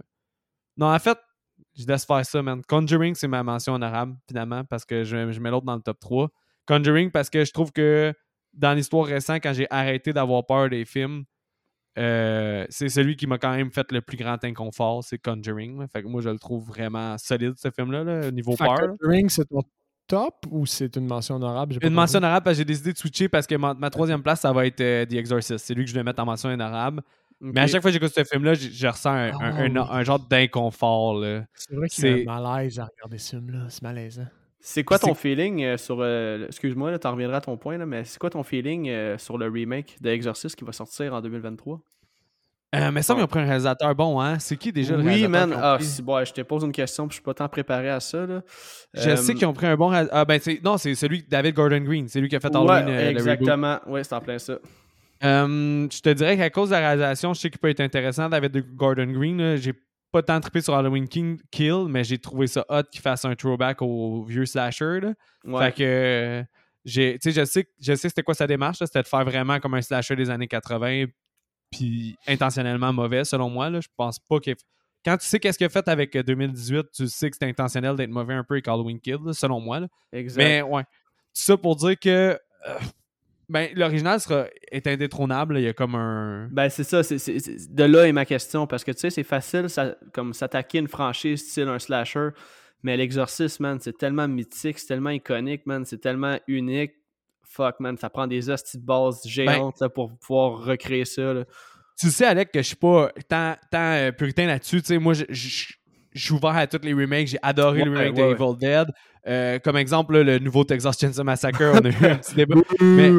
Non, 0.77 0.93
en 0.93 0.99
fait, 0.99 1.17
je 1.77 1.87
laisse 1.87 2.05
faire 2.05 2.25
ça, 2.27 2.43
man. 2.43 2.61
Conjuring, 2.69 3.15
c'est 3.15 3.29
ma 3.29 3.43
mention 3.43 3.75
honorable, 3.75 4.17
finalement, 4.27 4.65
parce 4.65 4.85
que 4.85 5.05
je, 5.05 5.31
je 5.31 5.41
mets 5.41 5.51
l'autre 5.51 5.67
dans 5.67 5.77
le 5.77 5.83
top 5.83 5.99
3. 6.01 6.29
Conjuring, 6.67 7.11
parce 7.13 7.31
que 7.31 7.45
je 7.45 7.53
trouve 7.53 7.71
que 7.73 8.13
dans 8.53 8.75
l'histoire 8.75 9.07
récente, 9.07 9.41
quand 9.43 9.53
j'ai 9.53 9.67
arrêté 9.71 10.13
d'avoir 10.13 10.45
peur 10.45 10.69
des 10.69 10.85
films, 10.85 11.25
euh, 11.99 12.65
c'est 12.69 12.89
celui 12.89 13.17
qui 13.17 13.27
m'a 13.27 13.39
quand 13.39 13.55
même 13.55 13.71
fait 13.73 13.91
le 13.93 14.01
plus 14.01 14.17
grand 14.17 14.43
inconfort, 14.45 15.03
c'est 15.05 15.19
Conjuring. 15.19 15.79
là. 15.81 15.87
Fait 15.89 16.03
que 16.03 16.09
moi, 16.09 16.21
je 16.21 16.29
le 16.31 16.39
trouve 16.39 16.67
vraiment 16.67 17.17
solide, 17.19 17.55
ce 17.57 17.71
film-là, 17.71 18.05
là, 18.05 18.29
au 18.29 18.31
niveau 18.31 18.57
Fait 18.57 18.65
peur. 18.65 18.79
Conjuring, 19.01 19.29
c'est 19.29 19.45
ton 19.47 19.63
top 20.09 20.35
ou 20.51 20.67
c'est 20.67 20.97
une 20.97 21.07
mention 21.07 21.37
honorable? 21.37 21.75
Une 21.75 21.79
compris. 21.81 21.95
mention 21.95 22.19
honorable 22.19 22.43
parce 22.45 22.57
que 22.57 22.59
j'ai 22.63 22.65
décidé 22.65 22.93
de 22.93 22.99
switcher 22.99 23.29
parce 23.29 23.47
que 23.47 23.55
ma, 23.55 23.75
ma 23.75 23.91
troisième 23.91 24.23
place, 24.23 24.41
ça 24.41 24.53
va 24.53 24.67
être 24.67 24.81
euh, 24.81 25.07
The 25.07 25.13
Exorcist. 25.15 25.59
C'est 25.65 25.75
lui 25.75 25.85
que 25.85 25.91
je 25.91 25.95
vais 25.95 26.03
mettre 26.03 26.21
en 26.21 26.27
mention 26.27 26.49
honorable. 26.49 27.03
Mais 27.41 27.61
à 27.61 27.67
chaque 27.69 27.83
fois 27.83 27.91
que 27.91 27.95
j'écoute 27.95 28.13
ce 28.13 28.25
film-là, 28.25 28.55
je 28.55 28.87
ressens 28.89 29.11
un, 29.11 29.29
un- 29.29 29.33
un- 29.41 29.77
Ah, 29.77 29.89
oui. 29.93 29.99
un 29.99 30.03
genre 30.03 30.19
d'inconfort. 30.19 31.23
C'est 31.55 31.75
vrai 31.77 31.89
qu'il 31.89 32.03
c'est- 32.03 32.23
y 32.25 32.27
a 32.29 32.33
un 32.35 32.41
malaise 32.41 32.81
à 32.81 32.87
regarder 32.87 33.19
ce 33.19 33.37
film-là. 33.37 33.67
C'est 33.69 33.83
malaisant. 33.83 34.27
C'est 34.61 34.83
quoi 34.83 34.99
ton 34.99 35.15
feeling 35.15 35.63
euh, 35.63 35.77
sur. 35.77 35.99
euh, 36.01 36.47
Excuse-moi, 36.49 36.99
t'en 36.99 37.13
reviendras 37.13 37.37
à 37.39 37.41
ton 37.41 37.57
point, 37.57 37.79
là, 37.79 37.87
mais 37.87 38.03
c'est 38.05 38.19
quoi 38.19 38.29
ton 38.29 38.43
feeling 38.43 38.89
euh, 38.89 39.17
sur 39.17 39.39
le 39.39 39.47
remake 39.49 39.97
de 40.01 40.11
Exorcist 40.11 40.57
qui 40.57 40.65
va 40.65 40.73
sortir 40.73 41.15
en 41.15 41.21
2023 41.21 41.81
Euh, 42.75 42.91
mais 42.93 43.01
ça, 43.01 43.15
Ouais. 43.15 43.21
ils 43.21 43.25
ont 43.25 43.27
pris 43.29 43.41
un 43.41 43.45
réalisateur 43.47 43.95
bon, 43.95 44.21
hein? 44.21 44.39
C'est 44.39 44.57
qui 44.57 44.73
déjà 44.73 44.95
le 44.95 45.03
Oui, 45.03 45.07
réalisateur 45.25 45.31
man. 45.31 45.49
qu'ils 45.51 45.59
ont 45.59 45.63
Ah, 45.65 45.79
si, 45.81 46.03
bon, 46.03 46.25
je 46.25 46.33
te 46.35 46.41
pose 46.43 46.65
une 46.65 46.73
question, 46.73 47.05
puis 47.09 47.13
je 47.15 47.17
suis 47.17 47.23
pas 47.25 47.33
tant 47.33 47.49
préparé 47.49 47.89
à 47.89 47.99
ça. 48.01 48.27
Là. 48.27 48.43
Je 48.93 49.09
Euh, 49.11 49.17
sais 49.17 49.33
qu'ils 49.35 49.47
ont 49.47 49.55
pris 49.55 49.67
un 49.67 49.77
bon 49.77 49.87
réalisateur. 49.89 50.19
Ah, 50.21 50.25
ben, 50.27 50.39
c'est... 50.39 50.61
Non, 50.63 50.77
c'est 50.77 50.95
celui 50.95 51.23
David 51.23 51.55
Gordon 51.55 51.81
Green. 51.81 52.09
C'est 52.09 52.21
lui 52.21 52.29
qui 52.29 52.37
a 52.37 52.41
fait 52.41 52.55
Ouais, 52.55 52.71
Halloween, 52.71 52.89
euh, 52.95 53.11
exactement. 53.11 53.79
Ouais, 53.87 54.05
c'est 54.05 54.15
en 54.15 54.21
plein 54.21 54.39
ça. 54.39 54.59
Euh, 55.25 55.89
je 55.91 56.01
te 56.01 56.11
dirais 56.11 56.37
qu'à 56.37 56.51
cause 56.51 56.69
de 56.69 56.75
la 56.75 56.81
réalisation, 56.81 57.33
je 57.35 57.41
sais 57.41 57.51
qu'il 57.51 57.59
peut 57.59 57.71
être 57.71 57.81
intéressant, 57.81 58.29
David 58.29 58.75
Gordon 58.75 59.07
Green. 59.07 59.57
j'ai 59.57 59.73
pas 60.13 60.23
tant 60.23 60.39
trippé 60.41 60.61
sur 60.61 60.75
Halloween 60.75 61.09
King 61.09 61.39
Kill, 61.51 61.87
mais 61.89 62.05
j'ai 62.05 62.19
trouvé 62.19 62.47
ça 62.47 62.65
hot 62.69 62.83
qu'il 62.91 63.01
fasse 63.01 63.25
un 63.25 63.35
throwback 63.35 63.83
au 63.83 64.25
vieux 64.25 64.47
slasher. 64.47 65.01
Là. 65.01 65.13
Ouais. 65.45 65.65
Fait 65.67 65.73
que 65.73 66.45
j'ai, 66.85 67.19
tu 67.19 67.31
sais, 67.33 67.41
je 67.41 67.45
sais, 67.47 67.69
je 67.81 67.95
sais 67.95 68.09
c'était 68.09 68.23
quoi 68.23 68.35
sa 68.35 68.47
démarche, 68.47 68.79
c'était 68.79 69.03
de 69.03 69.07
faire 69.09 69.25
vraiment 69.25 69.59
comme 69.59 69.75
un 69.75 69.83
slasher 69.83 70.17
des 70.17 70.31
années 70.31 70.47
80, 70.49 71.07
puis 71.71 72.17
intentionnellement 72.27 72.93
mauvais 72.93 73.25
selon 73.25 73.51
moi. 73.51 73.71
Là. 73.71 73.81
Je 73.81 73.89
pense 73.97 74.19
pas 74.19 74.41
que 74.41 74.51
quand 75.05 75.17
tu 75.17 75.27
sais 75.27 75.39
qu'est-ce 75.39 75.59
qu'il 75.59 75.67
a 75.67 75.71
fait 75.71 75.87
avec 75.89 76.15
euh, 76.17 76.23
2018, 76.23 76.87
tu 76.95 77.09
sais 77.09 77.31
que 77.31 77.37
c'était 77.37 77.47
intentionnel 77.47 77.97
d'être 77.97 78.11
mauvais 78.11 78.35
un 78.35 78.45
peu 78.45 78.55
avec 78.55 78.69
Halloween 78.69 78.99
là, 79.25 79.33
selon 79.33 79.61
moi. 79.61 79.81
là. 79.81 79.89
Exact. 80.13 80.43
Mais 80.43 80.63
ouais, 80.63 80.83
tout 80.83 80.89
ça 81.33 81.57
pour 81.57 81.77
dire 81.77 81.99
que 81.99 82.09
euh, 82.09 82.79
ben, 83.49 83.71
l'original 83.75 84.21
sera, 84.21 84.47
est 84.71 84.87
indétrônable. 84.87 85.55
là. 85.55 85.61
Il 85.61 85.65
y 85.65 85.69
a 85.69 85.73
comme 85.73 85.95
un. 85.95 86.49
Ben, 86.53 86.69
c'est 86.69 86.85
ça. 86.85 87.03
c'est- 87.03 87.19
c'est- 87.19 87.39
c'est- 87.39 87.73
de 87.75 87.85
là 87.85 88.07
est 88.07 88.13
ma 88.13 88.27
question. 88.27 88.67
Parce 88.67 88.85
que, 88.85 88.91
tu 88.93 88.99
sais, 89.01 89.11
c'est 89.11 89.23
facile, 89.23 89.71
ça, 89.71 89.97
comme 90.13 90.35
s'attaquer 90.35 90.79
une 90.79 90.89
franchise 90.89 91.49
style 91.49 91.69
un 91.69 91.79
slasher. 91.79 92.31
Mais 92.83 92.97
l'exorcisme, 92.97 93.63
man, 93.65 93.79
c'est 93.81 93.97
tellement 93.97 94.29
mythique, 94.29 94.79
c'est 94.79 94.87
tellement 94.89 95.11
iconique, 95.11 95.65
man. 95.67 95.85
C'est 95.85 95.99
tellement 95.99 96.39
unique. 96.47 96.93
Fuck, 97.49 97.81
man. 97.81 97.97
Ça 97.97 98.11
prend 98.11 98.27
des 98.27 98.51
hosties 98.51 98.79
de 98.79 98.85
base 98.85 99.27
géantes 99.27 99.81
là, 99.81 99.89
pour 99.89 100.17
pouvoir 100.19 100.61
recréer 100.65 101.05
ça. 101.05 101.33
là. 101.35 101.45
Tu 101.99 102.11
sais, 102.11 102.27
Alec, 102.27 102.53
que 102.53 102.61
je 102.63 102.67
suis 102.69 102.77
pas 102.77 103.11
tant, 103.29 103.57
tant 103.73 103.93
euh, 103.95 104.13
puritain 104.13 104.47
là-dessus. 104.47 104.81
Tu 104.83 104.87
sais, 104.89 104.99
moi, 104.99 105.15
je- 105.15 105.25
suis 106.15 106.33
ouvert 106.35 106.57
à 106.57 106.67
tous 106.67 106.81
les 106.83 106.95
remakes. 106.95 107.29
J'ai 107.29 107.39
adoré 107.43 107.85
le 107.85 107.91
remake 107.93 108.17
ouais, 108.17 108.35
de 108.35 108.43
Evil 108.43 108.57
Dead. 108.59 108.89
Euh, 109.27 109.59
comme 109.61 109.77
exemple, 109.77 110.15
là, 110.17 110.25
le 110.25 110.39
nouveau 110.39 110.65
Texas 110.65 110.99
Chainsaw 110.99 111.23
Massacre, 111.23 111.63
on 111.75 111.79
a 111.85 111.89
eu 111.91 112.07
un 112.13 112.17
petit 112.19 112.35
débat. 112.35 112.57
Mais, 112.81 113.11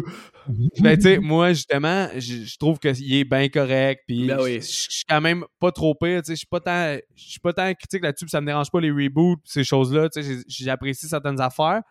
ben, 0.80 0.96
tu 0.98 1.04
sais, 1.04 1.18
moi, 1.20 1.54
justement, 1.54 2.08
je 2.18 2.58
trouve 2.58 2.78
qu'il 2.80 3.14
est 3.14 3.24
bien 3.24 3.48
correct. 3.48 4.02
Puis, 4.08 4.28
Ben 4.28 4.40
oui. 4.42 4.56
je 4.56 4.66
suis 4.66 5.04
quand 5.08 5.22
même 5.22 5.46
pas 5.60 5.72
trop 5.72 5.94
pire. 5.96 6.22
Tu 6.24 6.28
sais, 6.28 6.34
je 6.34 6.38
suis 6.40 6.48
pas 6.48 6.60
tant, 6.60 6.98
je 7.16 7.24
suis 7.32 7.40
pas 7.40 7.54
tant 7.54 7.74
critique 7.74 8.04
là-dessus. 8.04 8.26
puis 8.26 8.32
Ça 8.32 8.42
me 8.42 8.48
dérange 8.48 8.70
pas 8.72 8.82
les 8.82 8.92
reboots, 8.92 9.40
ces 9.46 9.64
choses-là. 9.64 10.10
Tu 10.10 10.22
sais, 10.24 10.42
j'ai- 10.48 10.66
j'apprécie 10.66 11.08
certaines 11.08 11.40
affaires. 11.40 11.82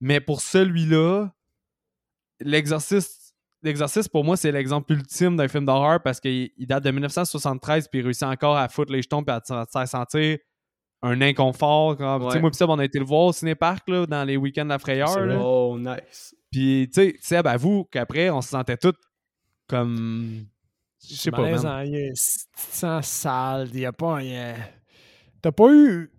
Mais 0.00 0.20
pour 0.20 0.42
celui-là, 0.42 1.30
l'exorciste. 2.44 3.34
L'exorciste, 3.64 4.08
pour 4.10 4.24
moi, 4.24 4.36
c'est 4.36 4.50
l'exemple 4.50 4.92
ultime 4.92 5.36
d'un 5.36 5.46
film 5.46 5.64
d'horreur 5.64 6.02
parce 6.02 6.18
qu'il 6.18 6.50
il 6.58 6.66
date 6.66 6.82
de 6.82 6.90
1973 6.90 7.86
puis 7.88 8.00
il 8.00 8.02
réussit 8.02 8.24
encore 8.24 8.56
à 8.56 8.68
foutre 8.68 8.90
les 8.92 9.02
jetons 9.02 9.22
puis 9.22 9.32
à 9.32 9.40
à 9.74 9.86
sentir 9.86 10.38
un 11.00 11.20
inconfort. 11.20 11.96
Comme, 11.96 12.22
tu 12.22 12.28
sais, 12.30 12.34
Ouais. 12.34 12.40
Moi, 12.40 12.50
pis 12.50 12.56
Seb, 12.56 12.70
on 12.70 12.78
a 12.80 12.84
été 12.84 12.98
le 12.98 13.04
voir 13.04 13.22
au 13.26 13.32
cinéparc 13.32 13.88
là, 13.88 14.04
dans 14.06 14.24
les 14.24 14.36
week-ends 14.36 14.64
de 14.64 14.70
la 14.70 14.78
frayeur. 14.80 15.16
là. 15.26 15.38
Oh, 15.40 15.78
nice. 15.78 16.34
Puis, 16.50 16.88
tu 16.92 17.00
sais, 17.02 17.16
Seb, 17.20 17.46
avoue 17.46 17.84
qu'après, 17.90 18.30
on 18.30 18.40
se 18.42 18.48
sentait 18.50 18.76
tous 18.76 18.94
comme. 19.68 20.44
Je 21.08 21.14
sais 21.16 21.30
pas, 21.30 21.38
man. 21.42 21.50
malaisant, 21.50 21.80
il 21.80 21.94
est- 21.96 22.12
Tu 22.14 22.70
te 22.70 22.76
sens 22.76 23.06
sale. 23.06 23.68
Il 23.74 23.80
y 23.80 23.86
a 23.86 23.92
pas. 23.92 24.18
a- 24.18 24.54
T'as 25.40 25.52
pas 25.52 25.72
eu. 25.72 26.10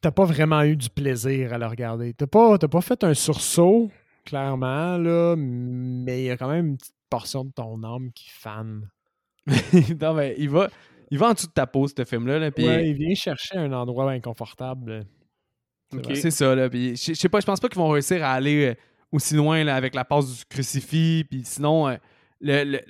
T'as 0.00 0.12
pas 0.12 0.24
vraiment 0.24 0.62
eu 0.62 0.76
du 0.76 0.88
plaisir 0.90 1.52
à 1.52 1.58
le 1.58 1.66
regarder. 1.66 2.14
T'as 2.14 2.28
pas, 2.28 2.56
t'as 2.58 2.68
pas 2.68 2.80
fait 2.80 3.02
un 3.02 3.14
sursaut, 3.14 3.90
clairement, 4.28 4.98
là, 4.98 5.34
mais 5.38 6.22
il 6.22 6.26
y 6.26 6.30
a 6.30 6.36
quand 6.36 6.50
même 6.50 6.66
une 6.66 6.76
petite 6.76 6.94
portion 7.08 7.44
de 7.44 7.50
ton 7.52 7.82
âme 7.82 8.12
qui 8.12 8.28
fan. 8.28 8.88
non, 10.00 10.12
mais 10.12 10.34
il 10.38 10.50
va, 10.50 10.68
il 11.10 11.18
va 11.18 11.28
en 11.30 11.32
dessous 11.32 11.46
de 11.46 11.52
ta 11.52 11.66
peau, 11.66 11.88
ce 11.88 12.04
film-là. 12.04 12.38
Là, 12.38 12.50
Ouais, 12.58 12.90
il 12.90 12.94
vient 12.94 13.14
chercher 13.14 13.56
un 13.56 13.72
endroit 13.72 14.12
inconfortable. 14.12 15.06
C'est 16.14 16.30
ça, 16.30 16.54
là. 16.54 16.68
Puis, 16.68 16.96
je 16.96 17.14
sais 17.14 17.28
pas, 17.30 17.40
je 17.40 17.46
pense 17.46 17.60
pas 17.60 17.68
qu'ils 17.68 17.78
vont 17.78 17.88
réussir 17.88 18.22
à 18.22 18.32
aller 18.32 18.66
euh, 18.66 18.74
aussi 19.10 19.34
loin 19.34 19.64
là, 19.64 19.74
avec 19.74 19.94
la 19.94 20.04
passe 20.04 20.38
du 20.38 20.44
crucifix. 20.44 21.24
Puis 21.24 21.42
sinon, 21.44 21.88
euh, 21.88 21.96
le, 22.42 22.64
le, 22.64 22.80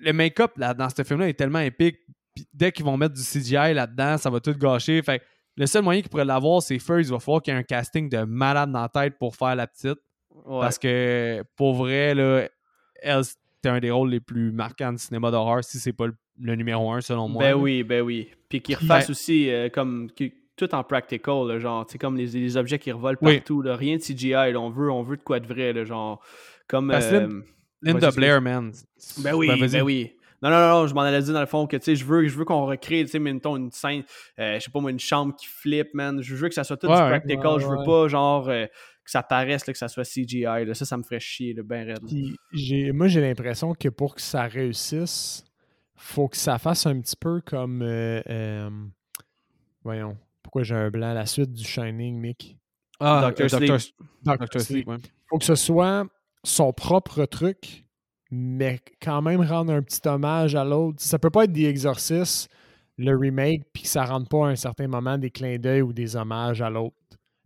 le 0.00 0.12
make-up 0.12 0.52
dans 0.56 0.88
ce 0.88 1.02
film-là 1.02 1.28
est 1.28 1.34
tellement 1.34 1.58
épique. 1.58 1.96
Puis 2.36 2.46
dès 2.54 2.70
qu'ils 2.70 2.84
vont 2.84 2.96
mettre 2.96 3.14
du 3.14 3.22
CGI 3.22 3.74
là-dedans, 3.74 4.18
ça 4.18 4.30
va 4.30 4.38
tout 4.38 4.54
gâcher. 4.56 5.02
Fait 5.02 5.20
le 5.56 5.66
seul 5.66 5.82
moyen 5.82 6.02
qu'ils 6.02 6.10
pourraient 6.10 6.24
l'avoir, 6.24 6.62
c'est 6.62 6.78
first, 6.78 7.08
il 7.08 7.12
va 7.12 7.18
falloir 7.18 7.42
qu'il 7.42 7.52
y 7.52 7.56
ait 7.56 7.58
un 7.58 7.64
casting 7.64 8.08
de 8.08 8.18
malade 8.18 8.70
dans 8.70 8.82
la 8.82 8.88
tête 8.88 9.18
pour 9.18 9.34
faire 9.34 9.56
la 9.56 9.66
petite. 9.66 9.98
Ouais. 10.46 10.60
Parce 10.60 10.78
que 10.78 11.42
pour 11.56 11.74
vrai, 11.74 12.14
là, 12.14 12.48
elle, 13.02 13.24
c'était 13.24 13.68
un 13.68 13.80
des 13.80 13.90
rôles 13.90 14.10
les 14.10 14.20
plus 14.20 14.52
marquants 14.52 14.92
du 14.92 14.98
cinéma 14.98 15.30
d'horreur, 15.30 15.64
si 15.64 15.78
c'est 15.78 15.92
pas 15.92 16.06
le, 16.06 16.14
le 16.40 16.54
numéro 16.54 16.92
un 16.92 17.00
selon 17.00 17.28
moi. 17.28 17.42
Ben 17.42 17.50
là. 17.50 17.56
oui, 17.56 17.82
ben 17.82 18.02
oui. 18.02 18.28
Puis 18.48 18.60
qu'ils 18.60 18.76
refassent 18.76 19.10
aussi 19.10 19.50
euh, 19.50 19.68
comme 19.68 20.08
tout 20.56 20.74
en 20.74 20.84
practical, 20.84 21.48
là, 21.48 21.58
genre, 21.58 21.84
tu 21.86 21.92
sais, 21.92 21.98
comme 21.98 22.16
les, 22.16 22.26
les 22.26 22.56
objets 22.56 22.78
qui 22.78 22.90
revolent 22.92 23.18
Oui. 23.20 23.38
partout, 23.38 23.60
là, 23.60 23.76
rien 23.76 23.96
de 23.96 24.02
CGI, 24.02 24.30
là, 24.30 24.58
on 24.58 24.70
veut, 24.70 24.90
on 24.90 25.02
veut 25.02 25.16
de 25.16 25.22
quoi 25.22 25.40
de 25.40 25.46
vrai, 25.46 25.72
là, 25.72 25.84
genre, 25.84 26.22
comme... 26.66 26.90
Parce 26.90 27.12
euh, 27.12 27.42
Linda 27.82 28.10
Blair, 28.10 28.40
man. 28.40 28.72
Ben 29.18 29.34
oui, 29.34 29.50
ben 29.68 29.82
oui. 29.82 30.12
Non, 30.42 30.50
non, 30.50 30.68
non, 30.68 30.86
je 30.86 30.94
m'en 30.94 31.00
allais 31.00 31.22
dire 31.22 31.32
dans 31.32 31.40
le 31.40 31.46
fond 31.46 31.66
que, 31.66 31.76
tu 31.76 31.84
sais, 31.84 31.96
je 31.96 32.04
veux, 32.04 32.26
je 32.28 32.36
veux 32.36 32.44
qu'on 32.44 32.66
recrée, 32.66 33.02
tu 33.04 33.10
sais, 33.10 33.18
mettons, 33.18 33.56
une 33.56 33.70
scène, 33.70 34.04
euh, 34.38 34.58
je 34.58 34.64
sais 34.64 34.70
pas 34.70 34.80
moi, 34.80 34.90
une 34.90 35.00
chambre 35.00 35.34
qui 35.34 35.46
flippe, 35.46 35.94
man. 35.94 36.22
Je 36.22 36.34
veux 36.34 36.48
que 36.48 36.54
ça 36.54 36.62
soit 36.62 36.76
tout 36.76 36.86
Ouais, 36.88 36.94
du 36.94 37.08
practical. 37.08 37.46
Ouais, 37.46 37.60
je 37.60 37.66
veux 37.66 37.78
ouais. 37.78 37.84
pas, 37.84 38.08
genre, 38.08 38.48
euh, 38.48 38.66
que 39.06 39.10
ça 39.12 39.22
paraisse, 39.22 39.66
là, 39.66 39.72
que 39.72 39.78
ça 39.78 39.88
soit 39.88 40.04
CGI, 40.04 40.42
là. 40.42 40.74
Ça, 40.74 40.84
ça 40.84 40.96
me 40.96 41.02
ferait 41.02 41.20
chier, 41.20 41.54
là, 41.54 41.62
ben 41.62 41.86
raide. 41.86 42.00
J'ai, 42.52 42.92
moi, 42.92 43.08
j'ai 43.08 43.20
l'impression 43.20 43.72
que 43.72 43.88
pour 43.88 44.14
que 44.14 44.20
ça 44.20 44.42
réussisse, 44.42 45.44
faut 45.94 46.28
que 46.28 46.36
ça 46.36 46.58
fasse 46.58 46.86
un 46.86 47.00
petit 47.00 47.16
peu 47.16 47.40
comme. 47.40 47.82
euh, 47.82 48.20
euh, 48.28 48.70
voyons, 49.82 50.16
pourquoi 50.42 50.62
j'ai 50.62 50.74
un 50.74 50.90
blanc? 50.90 51.14
La 51.14 51.24
suite 51.26 51.52
du 51.52 51.64
Shining, 51.64 52.18
Mick. 52.18 52.58
Ah, 53.00 53.30
Dr. 53.30 53.44
euh, 53.44 53.48
Sleep. 53.48 53.94
Dr. 54.24 54.38
Dr. 54.38 54.60
Sleep, 54.60 54.88
ouais. 54.88 54.96
faut 55.28 55.38
que 55.38 55.44
ce 55.44 55.54
soit 55.54 56.06
son 56.44 56.72
propre 56.72 57.26
truc, 57.26 57.86
mais 58.30 58.80
quand 59.00 59.22
même 59.22 59.40
rendre 59.40 59.72
un 59.72 59.82
petit 59.82 60.06
hommage 60.08 60.54
à 60.54 60.64
l'autre. 60.64 60.98
Ça 61.00 61.18
peut 61.18 61.30
pas 61.30 61.44
être 61.44 61.52
The 61.52 61.58
Exorcist, 61.64 62.50
le 62.96 63.16
remake, 63.16 63.62
puis 63.72 63.82
que 63.84 63.88
ça 63.88 64.04
rende 64.04 64.28
pas 64.28 64.46
à 64.46 64.50
un 64.50 64.56
certain 64.56 64.88
moment 64.88 65.18
des 65.18 65.30
clins 65.30 65.58
d'œil 65.58 65.82
ou 65.82 65.92
des 65.92 66.16
hommages 66.16 66.62
à 66.62 66.70
l'autre. 66.70 66.96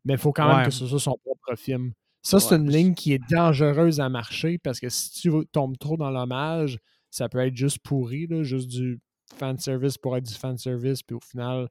Mais 0.04 0.14
il 0.14 0.18
faut 0.18 0.32
quand 0.32 0.48
Ouais. 0.48 0.56
même 0.56 0.64
que 0.66 0.70
ce 0.70 0.86
soit 0.86 1.00
son 1.00 1.16
propre 1.24 1.56
film. 1.56 1.92
Ça, 2.22 2.38
c'est 2.38 2.56
une 2.56 2.70
ligne 2.70 2.94
qui 2.94 3.14
est 3.14 3.20
dangereuse 3.30 3.98
à 4.00 4.08
marcher 4.10 4.58
parce 4.58 4.78
que 4.78 4.88
si 4.90 5.10
tu 5.10 5.30
tombes 5.52 5.78
trop 5.78 5.96
dans 5.96 6.10
l'hommage, 6.10 6.78
ça 7.10 7.28
peut 7.28 7.38
être 7.38 7.56
juste 7.56 7.78
pourri, 7.78 8.26
là, 8.26 8.42
juste 8.42 8.68
du 8.68 9.00
fanservice 9.38 9.96
pour 9.96 10.16
être 10.16 10.26
du 10.26 10.34
fanservice, 10.34 11.02
puis 11.02 11.16
au 11.16 11.20
final. 11.20 11.68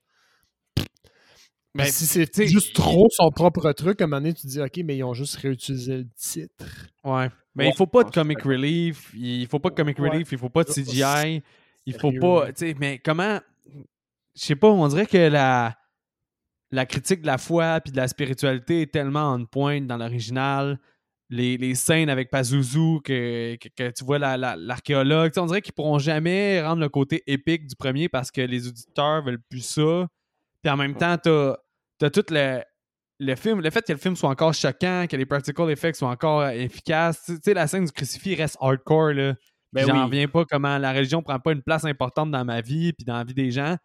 Ben, 1.75 1.85
si 1.85 2.07
sais, 2.07 2.47
juste 2.47 2.73
trop 2.75 3.07
son 3.11 3.29
propre 3.29 3.71
truc, 3.73 4.01
à 4.01 4.05
un 4.05 4.07
moment 4.07 4.21
donné, 4.21 4.33
tu 4.33 4.41
te 4.41 4.47
dis, 4.47 4.59
OK, 4.59 4.77
mais 4.83 4.97
ils 4.97 5.03
ont 5.03 5.13
juste 5.13 5.35
réutilisé 5.35 5.97
le 5.97 6.07
titre. 6.15 6.65
Ouais. 7.03 7.29
Mais 7.53 7.65
Ouais, 7.65 7.69
il 7.71 7.75
faut 7.75 7.85
pas 7.87 8.03
de 8.03 8.09
comic 8.09 8.41
relief, 8.41 9.11
il 9.15 9.45
faut 9.47 9.59
pas 9.59 9.69
de 9.69 9.75
comic 9.75 9.97
relief, 9.99 10.31
il 10.31 10.37
faut 10.37 10.49
pas 10.49 10.63
de 10.63 10.69
CGI, 10.71 11.43
il 11.85 11.93
faut 11.93 12.11
pas, 12.19 12.47
tu 12.53 12.67
sais, 12.67 12.75
mais 12.79 12.97
comment, 12.99 13.39
je 14.35 14.41
sais 14.45 14.55
pas, 14.55 14.67
on 14.69 14.87
dirait 14.87 15.05
que 15.05 15.17
la, 15.17 15.77
la 16.71 16.86
critique 16.86 17.21
de 17.21 17.27
la 17.27 17.38
foi 17.38 17.79
puis 17.82 17.91
de 17.91 17.97
la 17.97 18.08
spiritualité 18.08 18.82
est 18.84 18.91
tellement 18.91 19.34
on 19.34 19.45
point 19.45 19.82
dans 19.82 19.97
l'original. 19.97 20.79
Les, 21.32 21.58
les 21.58 21.75
scènes 21.75 22.10
avec 22.10 22.32
Pazuzu, 22.32 23.01
que, 23.03 23.55
que, 23.58 23.67
que 23.75 23.91
tu 23.91 24.03
vois 24.03 24.17
la- 24.17 24.36
la- 24.36 24.55
l'archéologue, 24.55 25.29
tu 25.32 25.36
sais, 25.36 25.39
on 25.39 25.45
dirait 25.45 25.62
qu'ils 25.62 25.73
pourront 25.73 25.99
jamais 25.99 26.60
rendre 26.62 26.82
le 26.82 26.89
côté 26.89 27.21
épique 27.27 27.67
du 27.67 27.75
premier 27.75 28.10
parce 28.10 28.32
que 28.32 28.41
les 28.41 28.67
auditeurs 28.67 29.23
veulent 29.23 29.41
plus 29.47 29.62
ça. 29.62 30.08
Puis 30.63 30.71
en 30.71 30.77
même 30.77 30.95
temps, 30.95 31.17
t'as 31.17 31.55
as 32.01 32.10
tout 32.10 32.25
le, 32.32 32.62
le 33.19 33.36
film, 33.36 33.62
le 33.62 33.69
fait 33.69 33.86
que 33.86 33.91
le 33.91 33.99
film 33.99 34.15
soit 34.15 34.29
encore 34.29 34.55
choquant, 34.55 35.05
que 35.08 35.15
les 35.15 35.25
practical 35.27 35.69
effects 35.69 35.97
soient 35.97 36.10
encore 36.10 36.47
efficaces. 36.47 37.23
Tu 37.27 37.38
sais, 37.43 37.53
la 37.53 37.67
scène 37.67 37.86
du 37.86 37.91
crucifix 37.91 38.34
reste 38.34 38.58
hardcore, 38.60 39.13
là. 39.13 39.36
Ben 39.71 39.86
J'en 39.86 39.93
oui. 39.93 40.03
reviens 40.05 40.27
pas 40.27 40.45
comment 40.45 40.79
la 40.79 40.91
religion 40.93 41.21
prend 41.21 41.39
pas 41.39 41.51
une 41.51 41.62
place 41.62 41.86
importante 41.86 42.32
dans 42.32 42.43
ma 42.43 42.62
vie 42.62 42.91
puis 42.93 43.05
dans 43.05 43.13
la 43.17 43.23
vie 43.23 43.36
des 43.36 43.51
gens. 43.51 43.77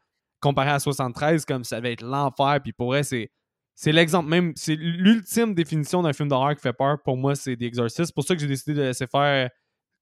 Comparé 0.44 0.70
à 0.70 0.78
73, 0.78 1.44
comme 1.44 1.64
ça 1.64 1.80
va 1.80 1.88
être 1.90 2.02
l'enfer. 2.02 2.60
Puis 2.62 2.72
pour 2.72 2.88
vrai, 2.88 3.02
c'est. 3.02 3.30
C'est 3.76 3.90
l'exemple 3.90 4.28
même, 4.28 4.52
c'est 4.54 4.76
l'ultime 4.76 5.52
définition 5.52 6.00
d'un 6.02 6.12
film 6.12 6.28
d'horreur 6.28 6.54
qui 6.54 6.60
fait 6.60 6.72
peur. 6.72 6.98
Pour 7.04 7.16
moi, 7.16 7.34
c'est 7.34 7.56
The 7.56 7.62
Exorcist. 7.62 8.04
C'est 8.06 8.14
pour 8.14 8.22
ça 8.22 8.36
que 8.36 8.40
j'ai 8.40 8.46
décidé 8.46 8.72
de 8.74 8.82
laisser 8.82 9.08
faire 9.08 9.50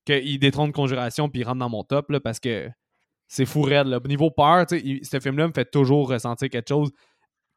qu'il 0.05 0.39
détrône 0.39 0.73
Conjuration 0.73 1.31
puis 1.31 1.41
il 1.41 1.45
rentre 1.45 1.61
dans 1.61 1.71
mon 1.71 1.83
top 1.83 2.11
là, 2.11 2.21
parce 2.21 2.39
que 2.39 2.69
c'est 3.29 3.47
fou 3.47 3.63
raide. 3.63 3.87
Là. 3.87 3.99
Niveau 4.07 4.31
peur, 4.31 4.67
il- 4.73 5.01
ce 5.07 5.19
film-là 5.21 5.49
me 5.49 5.53
fait 5.55 5.65
toujours 5.71 6.11
ressentir 6.11 6.51
quelque 6.51 6.69
chose 6.69 6.91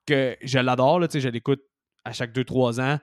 que 0.05 0.37
je 0.41 0.59
l'adore. 0.59 1.01
là, 1.01 1.07
Je 1.13 1.27
l'écoute 1.27 1.59
à 2.05 2.13
chaque 2.13 2.31
2-3 2.31 2.79
ans. 2.79 2.97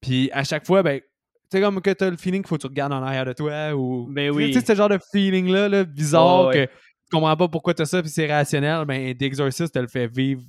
Puis 0.00 0.30
à 0.32 0.42
chaque 0.42 0.64
fois, 0.66 0.82
ben, 0.82 1.00
tu 1.00 1.04
sais, 1.52 1.60
comme 1.60 1.82
que 1.82 1.90
t'as 1.90 2.08
le 2.08 2.16
feeling 2.16 2.40
qu'il 2.40 2.48
faut 2.48 2.56
que 2.56 2.62
tu 2.62 2.68
regardes 2.68 2.94
en 2.94 3.02
arrière 3.02 3.26
de 3.26 3.34
toi 3.34 3.74
ou. 3.74 4.06
Ben 4.10 4.28
Tu 4.28 4.32
sais, 4.32 4.36
oui. 4.46 4.50
Tu 4.52 4.60
sais, 4.60 4.66
ce 4.66 4.74
genre 4.74 4.88
de 4.88 4.98
feeling-là, 5.12 5.68
là, 5.68 5.84
bizarre, 5.84 6.46
ouais. 6.46 6.66
que 6.66 6.72
comprends 7.10 7.36
pas 7.36 7.48
pourquoi 7.48 7.74
t'as 7.74 7.84
ça, 7.86 8.00
puis 8.02 8.10
c'est 8.10 8.26
rationnel. 8.32 8.84
Ben, 8.84 9.14
The 9.16 9.22
Exorcist 9.22 9.74
te 9.74 9.78
le 9.78 9.88
fait 9.88 10.06
vivre 10.06 10.42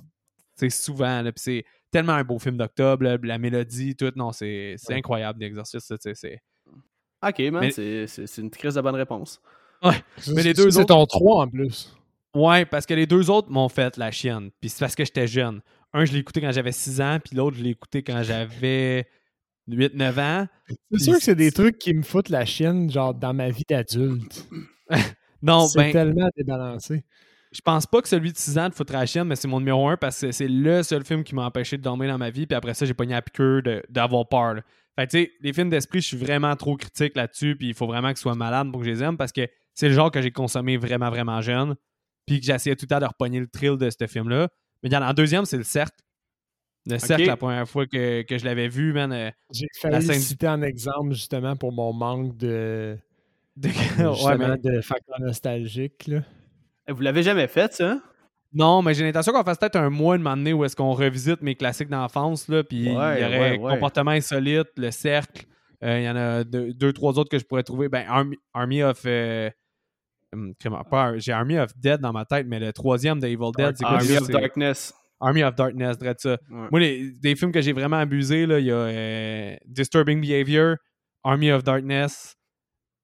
tu 0.58 0.68
souvent. 0.70 1.22
Là, 1.22 1.30
puis 1.32 1.40
c'est 1.40 1.64
tellement 1.90 2.14
un 2.14 2.24
beau 2.24 2.38
film 2.38 2.56
d'octobre, 2.56 3.06
la 3.22 3.38
mélodie, 3.38 3.94
tout. 3.94 4.12
Non, 4.16 4.32
c'est 4.32 4.74
c'est 4.76 4.94
incroyable, 4.94 5.38
The 5.38 5.42
Exorcist. 5.44 5.94
tu 6.00 6.14
c'est- 6.14 6.40
Ok, 7.26 7.38
man, 7.50 7.60
Mais- 7.62 7.70
c'est- 7.70 8.06
c'est 8.06 8.26
c'est 8.26 8.42
une 8.42 8.50
crise 8.50 8.74
de 8.74 8.80
bonne 8.80 8.94
réponse. 8.96 9.40
Mais 9.82 10.42
les 10.42 10.54
deux 10.54 10.70
C'est 10.70 10.80
autres- 10.80 10.94
ton 10.94 11.06
3 11.06 11.42
en 11.44 11.48
plus. 11.48 11.94
Ouais, 12.34 12.64
parce 12.64 12.84
que 12.86 12.94
les 12.94 13.06
deux 13.06 13.30
autres 13.30 13.50
m'ont 13.50 13.68
fait 13.68 13.96
la 13.96 14.10
chienne. 14.10 14.50
Puis 14.60 14.68
c'est 14.70 14.80
parce 14.80 14.94
que 14.94 15.04
j'étais 15.04 15.26
jeune. 15.26 15.60
Un, 15.92 16.04
je 16.04 16.12
l'ai 16.12 16.18
écouté 16.18 16.40
quand 16.40 16.52
j'avais 16.52 16.72
6 16.72 17.00
ans, 17.00 17.18
puis 17.24 17.34
l'autre, 17.36 17.56
je 17.56 17.62
l'ai 17.62 17.70
écouté 17.70 18.02
quand 18.02 18.22
j'avais 18.22 19.06
8-9 19.68 20.18
ans. 20.18 20.46
C'est 20.92 20.98
sûr 21.04 21.14
que 21.14 21.22
c'est 21.22 21.34
des 21.34 21.50
trucs 21.52 21.78
qui 21.78 21.94
me 21.94 22.02
foutent 22.02 22.28
la 22.28 22.44
chienne, 22.44 22.90
genre 22.90 23.14
dans 23.14 23.32
ma 23.32 23.50
vie 23.50 23.64
d'adulte. 23.68 24.46
Non, 25.42 25.66
c'est 25.68 25.78
ben, 25.78 25.92
tellement 25.92 26.28
débalancé. 26.36 27.04
je 27.52 27.60
pense 27.60 27.86
pas 27.86 28.02
que 28.02 28.08
celui 28.08 28.32
de 28.32 28.36
6 28.36 28.58
ans 28.58 28.68
de 28.68 28.92
la 28.92 29.06
chienne, 29.06 29.28
mais 29.28 29.36
c'est 29.36 29.48
mon 29.48 29.58
numéro 29.60 29.88
1 29.88 29.96
parce 29.96 30.20
que 30.20 30.32
c'est 30.32 30.48
le 30.48 30.82
seul 30.82 31.04
film 31.04 31.22
qui 31.24 31.34
m'a 31.34 31.44
empêché 31.46 31.76
de 31.78 31.82
dormir 31.82 32.10
dans 32.10 32.18
ma 32.18 32.30
vie. 32.30 32.46
Puis 32.46 32.56
après 32.56 32.74
ça, 32.74 32.84
j'ai 32.86 32.94
pogné 32.94 33.14
à 33.14 33.22
piqûre 33.22 33.62
de- 33.62 33.82
d'avoir 33.88 34.28
peur. 34.28 34.54
là. 34.54 34.62
Fait 34.96 35.06
que, 35.06 35.10
tu 35.12 35.18
sais, 35.24 35.32
les 35.40 35.52
films 35.52 35.70
d'esprit, 35.70 36.00
je 36.00 36.08
suis 36.08 36.16
vraiment 36.16 36.54
trop 36.56 36.76
critique 36.76 37.14
là-dessus. 37.16 37.54
Puis 37.56 37.68
il 37.68 37.74
faut 37.74 37.86
vraiment 37.86 38.08
qu'ils 38.08 38.16
soient 38.18 38.34
malades 38.34 38.70
pour 38.72 38.80
que 38.80 38.86
je 38.86 38.90
les 38.90 39.02
aime 39.02 39.16
parce 39.16 39.30
que 39.32 39.46
c'est 39.74 39.88
le 39.88 39.94
genre 39.94 40.10
que 40.10 40.20
j'ai 40.20 40.32
consommé 40.32 40.76
vraiment, 40.76 41.08
vraiment 41.08 41.40
jeune. 41.40 41.76
Puis 42.26 42.40
que 42.40 42.46
j'essayais 42.46 42.74
tout 42.76 42.84
le 42.84 42.88
temps 42.88 43.00
de 43.00 43.06
repogner 43.06 43.38
le 43.40 43.46
thrill 43.46 43.76
de 43.76 43.88
ce 43.90 44.06
film-là. 44.06 44.48
Mais 44.82 44.88
il 44.88 44.92
y 44.92 44.96
en 44.96 45.02
a 45.02 45.06
un 45.06 45.14
deuxième, 45.14 45.44
c'est 45.44 45.56
le 45.56 45.62
cercle. 45.62 45.96
Le 46.86 46.98
cercle, 46.98 47.26
la 47.26 47.36
première 47.36 47.68
fois 47.68 47.86
que, 47.86 48.22
que 48.22 48.38
je 48.38 48.44
l'avais 48.44 48.68
vu, 48.68 48.92
man. 48.92 49.12
euh, 49.12 49.30
J'ai 49.52 49.66
La 49.84 49.90
failli 50.00 50.06
scène- 50.06 50.20
citer 50.20 50.48
en 50.48 50.62
exemple 50.62 51.12
justement 51.12 51.54
pour 51.54 51.70
mon 51.72 51.92
manque 51.92 52.36
de- 52.36 52.98
justement, 53.62 54.24
ouais, 54.24 54.38
mais- 54.38 54.58
de 54.58 54.80
facteur 54.80 55.20
nostalgique. 55.20 56.06
Là. 56.06 56.20
Eh, 56.88 56.92
Vous 56.92 57.02
l'avez 57.02 57.22
jamais 57.22 57.46
fait, 57.48 57.72
ça? 57.74 58.00
Non, 58.52 58.80
mais 58.82 58.94
j'ai 58.94 59.04
l'intention 59.04 59.32
qu'on 59.32 59.44
fasse 59.44 59.58
peut-être 59.58 59.76
un 59.76 59.90
mois 59.90 60.16
de 60.16 60.22
m'emmener 60.22 60.52
où 60.54 60.64
est-ce 60.64 60.74
qu'on 60.74 60.92
revisite 60.92 61.42
mes 61.42 61.54
classiques 61.54 61.90
d'enfance, 61.90 62.48
là, 62.48 62.64
puis 62.64 62.78
il 62.78 62.84
y 62.92 62.96
aurait 62.96 63.38
ouais, 63.38 63.58
ouais. 63.58 63.74
Comportement 63.74 64.12
insolite, 64.12 64.68
Le 64.76 64.90
Cercle, 64.90 65.44
euh, 65.84 65.98
il 66.00 66.04
y 66.04 66.08
en 66.08 66.16
a 66.16 66.44
deux, 66.44 66.72
deux, 66.72 66.92
trois 66.94 67.18
autres 67.18 67.28
que 67.30 67.38
je 67.38 67.44
pourrais 67.44 67.62
trouver. 67.62 67.88
Ben, 67.90 68.06
Army, 68.08 68.36
Army 68.54 68.82
of... 68.82 69.02
euh, 69.04 69.50
comment- 70.62 70.82
pas 70.84 71.04
Ar- 71.08 71.18
J'ai 71.18 71.32
Army 71.32 71.58
of 71.58 71.76
Dead 71.76 72.00
dans 72.00 72.12
ma 72.12 72.24
tête, 72.24 72.46
mais 72.48 72.58
le 72.58 72.72
troisième 72.72 73.20
de 73.20 73.26
Evil 73.26 73.50
Dead, 73.56 73.76
c'est 73.76 73.84
Army 73.84 74.16
of 74.16 74.28
Darkness. 74.28 74.94
Army 75.20 75.42
of 75.42 75.54
Darkness, 75.54 75.98
drette 75.98 76.20
ça. 76.20 76.38
Ouais. 76.50 76.68
Moi, 76.70 76.80
les, 76.80 77.10
des 77.10 77.34
films 77.36 77.52
que 77.52 77.60
j'ai 77.60 77.72
vraiment 77.74 77.96
abusé, 77.98 78.46
là, 78.46 78.60
il 78.60 78.66
y 78.66 78.70
a 78.70 78.76
euh, 78.76 79.56
Disturbing 79.66 80.20
Behavior, 80.22 80.76
Army 81.22 81.50
of 81.52 81.64
Darkness, 81.64 82.34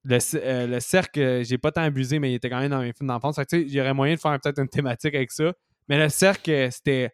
le, 0.05 0.17
euh, 0.35 0.67
le 0.67 0.79
cercle, 0.79 1.19
euh, 1.19 1.43
j'ai 1.43 1.57
pas 1.57 1.71
tant 1.71 1.81
abusé, 1.81 2.19
mais 2.19 2.31
il 2.31 2.35
était 2.35 2.49
quand 2.49 2.59
même 2.59 2.69
dans 2.69 2.81
mes 2.81 2.93
films 2.93 3.07
d'enfance. 3.07 3.37
Aurait 3.39 3.93
moyen 3.93 4.15
de 4.15 4.19
faire 4.19 4.39
peut-être 4.39 4.59
une 4.59 4.69
thématique 4.69 5.15
avec 5.15 5.31
ça. 5.31 5.53
Mais 5.89 5.97
le 5.97 6.09
cercle, 6.09 6.51
euh, 6.51 6.69
c'était. 6.71 7.11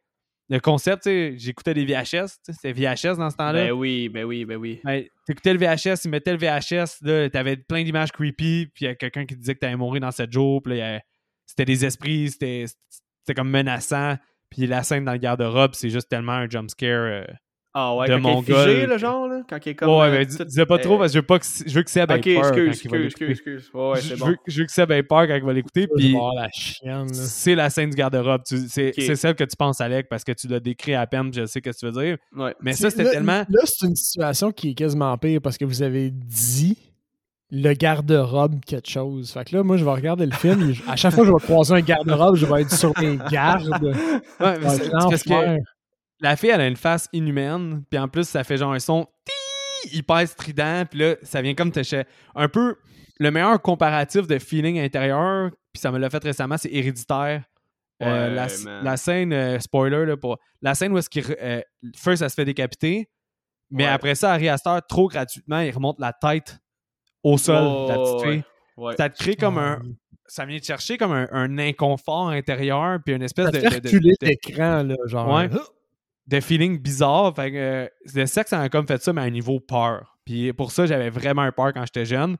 Le 0.50 0.60
concept, 0.60 1.04
tu 1.04 1.10
sais, 1.10 1.34
j'écoutais 1.38 1.74
des 1.74 1.86
VHS, 1.86 2.40
c'était 2.44 2.74
VHS 2.74 3.16
dans 3.18 3.30
ce 3.30 3.38
temps-là. 3.38 3.68
Ben 3.68 3.72
oui, 3.72 4.10
ben 4.10 4.26
oui, 4.26 4.44
ben 4.44 4.58
oui. 4.58 4.82
Ben, 4.84 5.06
t'écoutais 5.26 5.54
le 5.54 5.60
VHS, 5.60 6.04
ils 6.04 6.12
mettaient 6.12 6.34
le 6.34 6.38
VHS, 6.38 6.98
là, 7.04 7.30
t'avais 7.30 7.56
plein 7.56 7.86
d'images 7.86 8.12
creepy, 8.12 8.68
puis 8.74 8.84
il 8.84 8.84
y 8.84 8.88
a 8.90 8.96
quelqu'un 8.96 9.26
qui 9.26 9.38
disait 9.38 9.54
que 9.56 9.60
t'allais 9.60 9.78
mourir 9.78 10.02
dans 10.02 10.12
7 10.12 10.30
jours, 10.30 10.62
puis 10.62 10.82
c'était 11.46 11.64
des 11.64 11.86
esprits, 11.86 12.32
c'était 12.32 12.66
c'était 13.22 13.34
comme 13.34 13.50
menaçant, 13.50 14.18
puis 14.50 14.68
la 14.68 14.84
scène 14.84 15.06
dans 15.06 15.14
le 15.14 15.20
garde-robe, 15.20 15.74
c'est 15.74 15.90
juste 15.90 16.10
tellement 16.10 16.34
un 16.34 16.50
jumpscare. 16.50 16.90
euh. 17.06 17.26
Ah 17.74 17.96
ouais, 17.96 18.06
de 18.08 18.12
quand 18.14 18.18
il 18.20 18.26
est 18.28 18.34
Mongol, 18.34 18.44
figé, 18.70 18.86
le 18.86 18.98
genre, 18.98 19.28
là, 19.30 19.42
quand 19.50 19.58
il 19.66 19.70
est 19.70 19.76
comme... 19.76 19.90
ouais, 19.92 20.08
euh, 20.08 20.12
mais 20.12 20.26
dis- 20.26 20.44
disais 20.46 20.66
pas 20.66 20.78
trop, 20.78 20.96
euh, 20.96 20.98
parce 21.00 21.12
que 21.12 21.14
je 21.16 21.20
veux, 21.20 21.26
pas 21.26 21.40
que, 21.40 21.46
je 21.66 21.74
veux 21.74 21.84
que 21.84 21.90
Seb 21.90 22.12
ait 22.12 22.16
Ok, 22.16 22.24
peur 22.26 22.42
quand 22.52 22.58
excuse, 22.58 22.82
il 22.84 22.90
va 22.92 22.98
excuse, 22.98 23.04
l'écouter. 23.04 23.32
excuse, 23.32 23.54
excuse. 23.56 23.72
Ouais, 23.74 23.90
ouais, 23.92 24.02
je, 24.02 24.16
bon. 24.16 24.26
veux, 24.26 24.38
je 24.46 24.60
veux 24.60 24.66
que 24.66 24.72
Seb 24.74 24.92
ait 24.92 25.04
peur 25.04 25.26
quand 25.28 25.36
il 25.36 25.44
va 25.44 25.54
l'écouter, 25.54 25.88
puis 25.96 26.18
c'est 27.14 27.56
la 27.56 27.70
scène 27.70 27.90
du 27.92 27.96
garde-robe. 27.96 28.42
C'est 28.46 29.16
celle 29.16 29.36
que 29.36 29.46
tu 29.46 29.56
penses, 29.56 29.80
Alec, 29.80 30.08
parce 30.10 30.26
que 30.26 30.34
tu 30.34 30.48
l'as 30.50 30.60
décrit 30.60 30.96
à 30.96 31.08
peine, 31.08 31.34
je 31.34 31.46
sais 31.46 31.60
ce 31.66 31.70
que 31.70 31.70
tu 31.78 31.86
veux 31.90 32.04
dire. 32.04 32.18
Ouais. 32.36 32.54
Mais 32.62 32.74
ça, 32.74 32.90
c'était 32.90 33.10
tellement... 33.10 33.46
Là, 33.48 33.62
c'est 33.64 33.88
une 33.88 33.96
situation 33.96 34.52
qui 34.52 34.72
est 34.72 34.74
quasiment 34.74 35.18
pire 35.18 35.40
parce 35.42 35.58
que 35.58 35.64
vous 35.64 35.82
avez 35.82 36.12
dit 36.12 36.78
le 37.54 37.74
garde-robe 37.74 38.64
quelque 38.66 38.90
chose. 38.90 39.32
Fait 39.32 39.44
que 39.44 39.56
là, 39.58 39.64
moi, 39.64 39.76
je 39.78 39.84
vais 39.84 39.92
regarder 39.92 40.26
le 40.26 40.32
film. 40.32 40.74
à 40.88 40.96
chaque 40.96 41.14
fois 41.14 41.24
que 41.24 41.30
je 41.30 41.34
vais 41.34 41.40
croiser 41.44 41.74
un 41.76 41.82
garde-robe, 41.82 42.36
je 42.36 42.46
vais 42.46 42.62
être 42.62 42.72
sur 42.74 42.94
mes 43.00 43.18
gardes. 43.30 43.82
Ouais, 43.84 44.58
mais 44.62 44.70
c'est- 44.70 44.90
parce 44.90 45.24
que. 45.24 45.58
La 46.22 46.36
fille, 46.36 46.50
elle 46.52 46.62
a 46.62 46.68
une 46.68 46.76
face 46.78 47.08
inhumaine, 47.14 47.84
puis 47.90 48.00
en 48.00 48.08
plus, 48.08 48.28
ça 48.28 48.44
fait 48.44 48.58
genre 48.58 48.74
un 48.74 48.80
son 48.80 49.08
hyper 49.92 50.28
strident, 50.28 50.86
puis 50.90 51.00
là, 51.00 51.16
ça 51.24 51.42
vient 51.42 51.56
comme 51.56 51.72
te 51.72 51.82
chez- 51.84 52.04
Un 52.36 52.48
peu 52.48 52.76
le 53.20 53.32
meilleur 53.32 53.62
comparatif 53.62 54.28
de 54.28 54.38
feeling 54.40 54.80
intérieur, 54.80 55.50
puis 55.74 55.80
ça 55.82 55.92
me 55.92 55.98
l'a 55.98 56.10
fait 56.10 56.24
récemment, 56.24 56.58
c'est 56.58 56.72
héréditaire. 56.72 57.44
Euh, 58.04 58.30
Ouais, 58.30 58.36
la, 58.84 58.98
scène, 58.98 59.32
euh, 59.34 59.60
spoiler, 59.60 60.06
là, 60.06 60.18
pour, 60.18 60.38
la 60.62 60.74
scène 60.76 60.92
où 60.92 60.98
est-ce 60.98 61.10
qu'il. 61.10 61.24
euh, 61.42 61.62
first, 61.96 62.22
elle 62.24 62.30
se 62.30 62.36
fait 62.36 62.46
décapiter, 62.46 63.10
mais 63.70 63.84
Ouais. 63.86 63.90
après 63.92 64.16
ça, 64.16 64.34
Harry 64.34 64.50
Astor, 64.50 64.82
trop 64.88 65.08
gratuitement, 65.08 65.60
il 65.60 65.72
remonte 65.72 66.00
la 66.00 66.12
tête 66.14 66.58
au 67.24 67.38
sol, 67.38 67.64
Oh, 67.64 67.86
la 67.90 67.96
petite 67.98 68.16
ouais. 68.26 68.32
fille. 68.34 68.44
Ouais. 68.78 68.96
Ça 68.98 69.10
te 69.10 69.18
crée 69.22 69.36
comme 69.36 69.58
un. 69.60 69.82
Ça 70.26 70.46
vient 70.46 70.58
te 70.60 70.66
chercher 70.66 70.98
comme 70.98 71.12
un, 71.12 71.28
un 71.32 71.58
inconfort 71.60 72.30
intérieur, 72.30 73.00
puis 73.06 73.14
une 73.14 73.22
espèce 73.22 73.46
Ça 73.46 73.52
de. 73.52 73.60
fait 73.60 73.82
de- 73.82 73.90
de- 73.90 73.98
de- 74.00 74.16
l'écran, 74.26 74.82
là, 74.84 74.96
genre. 75.06 75.32
Ouais. 75.36 75.50
De 76.28 76.40
feeling 76.40 76.80
bizarre. 76.80 77.36
Fait 77.36 77.52
que 77.52 77.58
euh, 77.58 77.88
le 78.16 78.26
sexe, 78.26 78.54
a 78.54 78.70
comme 78.70 78.88
fait 78.88 79.02
ça, 79.02 79.14
mais 79.14 79.22
à 79.22 79.26
un 79.26 79.30
niveau 79.30 79.60
peur. 79.60 80.18
Puis 80.26 80.54
pour 80.54 80.72
ça, 80.72 80.86
j'avais 80.86 81.10
vraiment 81.10 81.42
un 81.42 81.52
peur 81.52 81.74
quand 81.74 81.84
j'étais 81.86 82.06
jeune. 82.06 82.38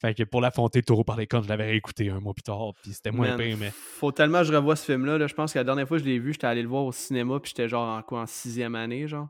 Fait 0.00 0.14
que 0.14 0.24
pour 0.24 0.40
l'affronter 0.40 0.82
taureau 0.82 1.04
par 1.04 1.16
les 1.16 1.28
cornes, 1.28 1.44
je 1.44 1.48
l'avais 1.48 1.66
réécouté 1.66 2.10
un 2.10 2.18
mois 2.18 2.34
plus 2.34 2.42
tard. 2.42 2.72
Puis 2.82 2.92
c'était 2.92 3.12
moins 3.12 3.36
pire, 3.36 3.56
mais. 3.58 3.70
Faut 3.72 4.10
tellement 4.10 4.38
que 4.40 4.44
je 4.48 4.52
revoie 4.52 4.74
ce 4.76 4.84
film-là. 4.84 5.16
là. 5.16 5.26
Je 5.28 5.34
pense 5.34 5.52
que 5.52 5.58
la 5.58 5.64
dernière 5.64 5.86
fois 5.86 5.96
que 5.98 6.02
je 6.04 6.08
l'ai 6.08 6.18
vu, 6.18 6.32
j'étais 6.32 6.46
allé 6.48 6.62
le 6.62 6.68
voir 6.68 6.84
au 6.84 6.92
cinéma, 6.92 7.38
puis 7.40 7.50
j'étais 7.50 7.68
genre 7.68 7.88
en 7.88 8.02
quoi, 8.02 8.22
en 8.22 8.26
sixième 8.26 8.74
année, 8.74 9.06
genre. 9.06 9.28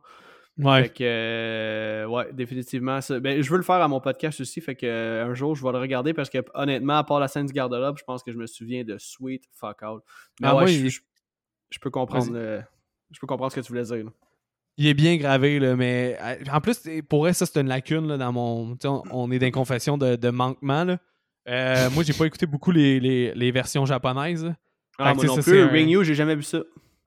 Ouais. 0.59 0.85
Fait 0.85 0.89
que, 0.91 1.05
euh, 1.05 2.07
ouais, 2.07 2.33
définitivement. 2.33 3.01
Ça. 3.03 3.21
Ben, 3.21 3.43
je 3.43 3.51
veux 3.51 3.57
le 3.59 3.63
faire 3.63 3.77
à 3.83 3.89
mon 3.89 4.01
podcast 4.01 4.41
aussi, 4.41 4.61
fait 4.63 4.75
que 4.75 4.87
euh, 4.87 5.27
un 5.27 5.35
jour, 5.35 5.55
je 5.55 5.63
vais 5.63 5.73
le 5.73 5.79
regarder 5.79 6.13
parce 6.15 6.29
que, 6.31 6.39
honnêtement, 6.55 6.97
à 6.99 7.05
part 7.05 7.21
la 7.21 7.29
scène 7.29 7.47
du 7.47 7.53
garde-robe, 7.53 7.97
je 7.99 8.05
pense 8.05 8.23
que 8.23 8.33
je 8.33 8.37
me 8.39 8.47
souviens 8.47 8.83
de 8.85 8.97
Sweet 8.99 9.45
Fuck 9.53 9.83
Out. 9.83 10.03
Mais 10.41 10.49
Ah, 10.49 10.55
ouais, 10.57 10.61
moi, 10.63 10.67
je, 10.71 10.89
je- 10.89 11.01
je 11.71 11.79
peux 11.79 11.91
comprendre. 11.91 12.33
Je 13.13 13.19
peux 13.21 13.27
comprendre 13.27 13.53
ce 13.53 13.57
que 13.61 13.65
tu 13.65 13.69
voulais 13.73 13.85
dire. 13.85 14.05
là. 14.05 14.11
Il 14.79 14.87
est 14.87 14.95
bien 14.95 15.17
gravé, 15.19 15.59
là, 15.59 15.77
mais 15.77 16.19
en 16.51 16.61
plus, 16.61 16.81
pour 17.09 17.21
vrai, 17.21 17.35
ça, 17.35 17.45
c'est 17.45 17.61
une 17.61 17.69
lacune 17.69 18.07
là, 18.09 18.17
dans 18.17 18.33
mon. 18.33 18.77
On, 18.85 19.03
on 19.11 19.31
est 19.31 19.39
dans 19.39 19.47
une 19.47 19.53
confession 19.53 19.99
de, 19.99 20.17
de 20.17 20.31
manquement. 20.31 20.85
Là. 20.85 20.99
Euh, 21.49 21.91
moi, 21.91 22.03
j'ai 22.05 22.15
pas 22.15 22.25
écouté 22.25 22.47
beaucoup 22.47 22.71
les, 22.71 22.99
les- 22.99 23.35
les 23.35 23.51
versions 23.51 23.85
japonaises. 23.85 24.51
Ah, 24.99 25.13
moi 25.15 25.25
non 25.25 25.37
ça, 25.37 25.43
plus. 25.43 25.61
un- 25.61 25.69
Ring 25.69 26.03
j'ai 26.03 26.15
jamais 26.15 26.37
vu 26.37 26.43
ça. 26.43 26.61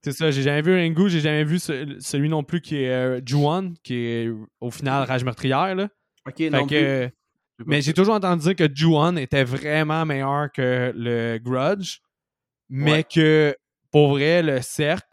C'est 0.04 0.12
ça, 0.12 0.30
j'ai 0.30 0.44
jamais 0.44 0.62
vu 0.62 0.76
Ringu, 0.76 1.10
j'ai 1.10 1.20
jamais 1.22 1.44
vu 1.44 1.58
ce- 1.58 1.96
celui 2.00 2.30
non 2.30 2.44
plus 2.44 2.62
qui 2.62 2.76
est 2.84 2.89
euh, 2.91 3.22
Ju-On, 3.26 3.74
qui 3.84 3.96
est 3.96 4.30
au 4.62 4.70
final 4.70 5.04
Rage 5.08 5.24
meurtrière. 5.24 5.74
Là. 5.74 5.88
Ok, 6.28 6.38
Fait 6.38 6.50
non 6.52 6.63
que, 6.63 6.68
plus. 6.68 6.76
euh, 6.78 7.10
Mais 7.65 7.82
j'ai 7.82 7.94
toujours 7.94 8.13
entendu 8.13 8.44
dire 8.44 8.56
que 8.56 8.72
Ju-On 8.72 9.15
était 9.18 9.44
vraiment 9.44 10.06
meilleur 10.06 10.52
que 10.52 10.94
le 10.96 11.39
Grudge, 11.39 12.00
mais 12.70 12.91
Ouais. 12.91 13.04
que 13.04 13.56
pour 13.91 14.10
vrai, 14.10 14.44
le 14.44 14.62
Cercle 14.62 15.08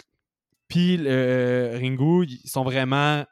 puis 0.72 0.96
le 0.96 1.72
Ringu, 1.74 2.24
ils 2.24 2.48
sont 2.48 2.64
vraiment. 2.64 3.24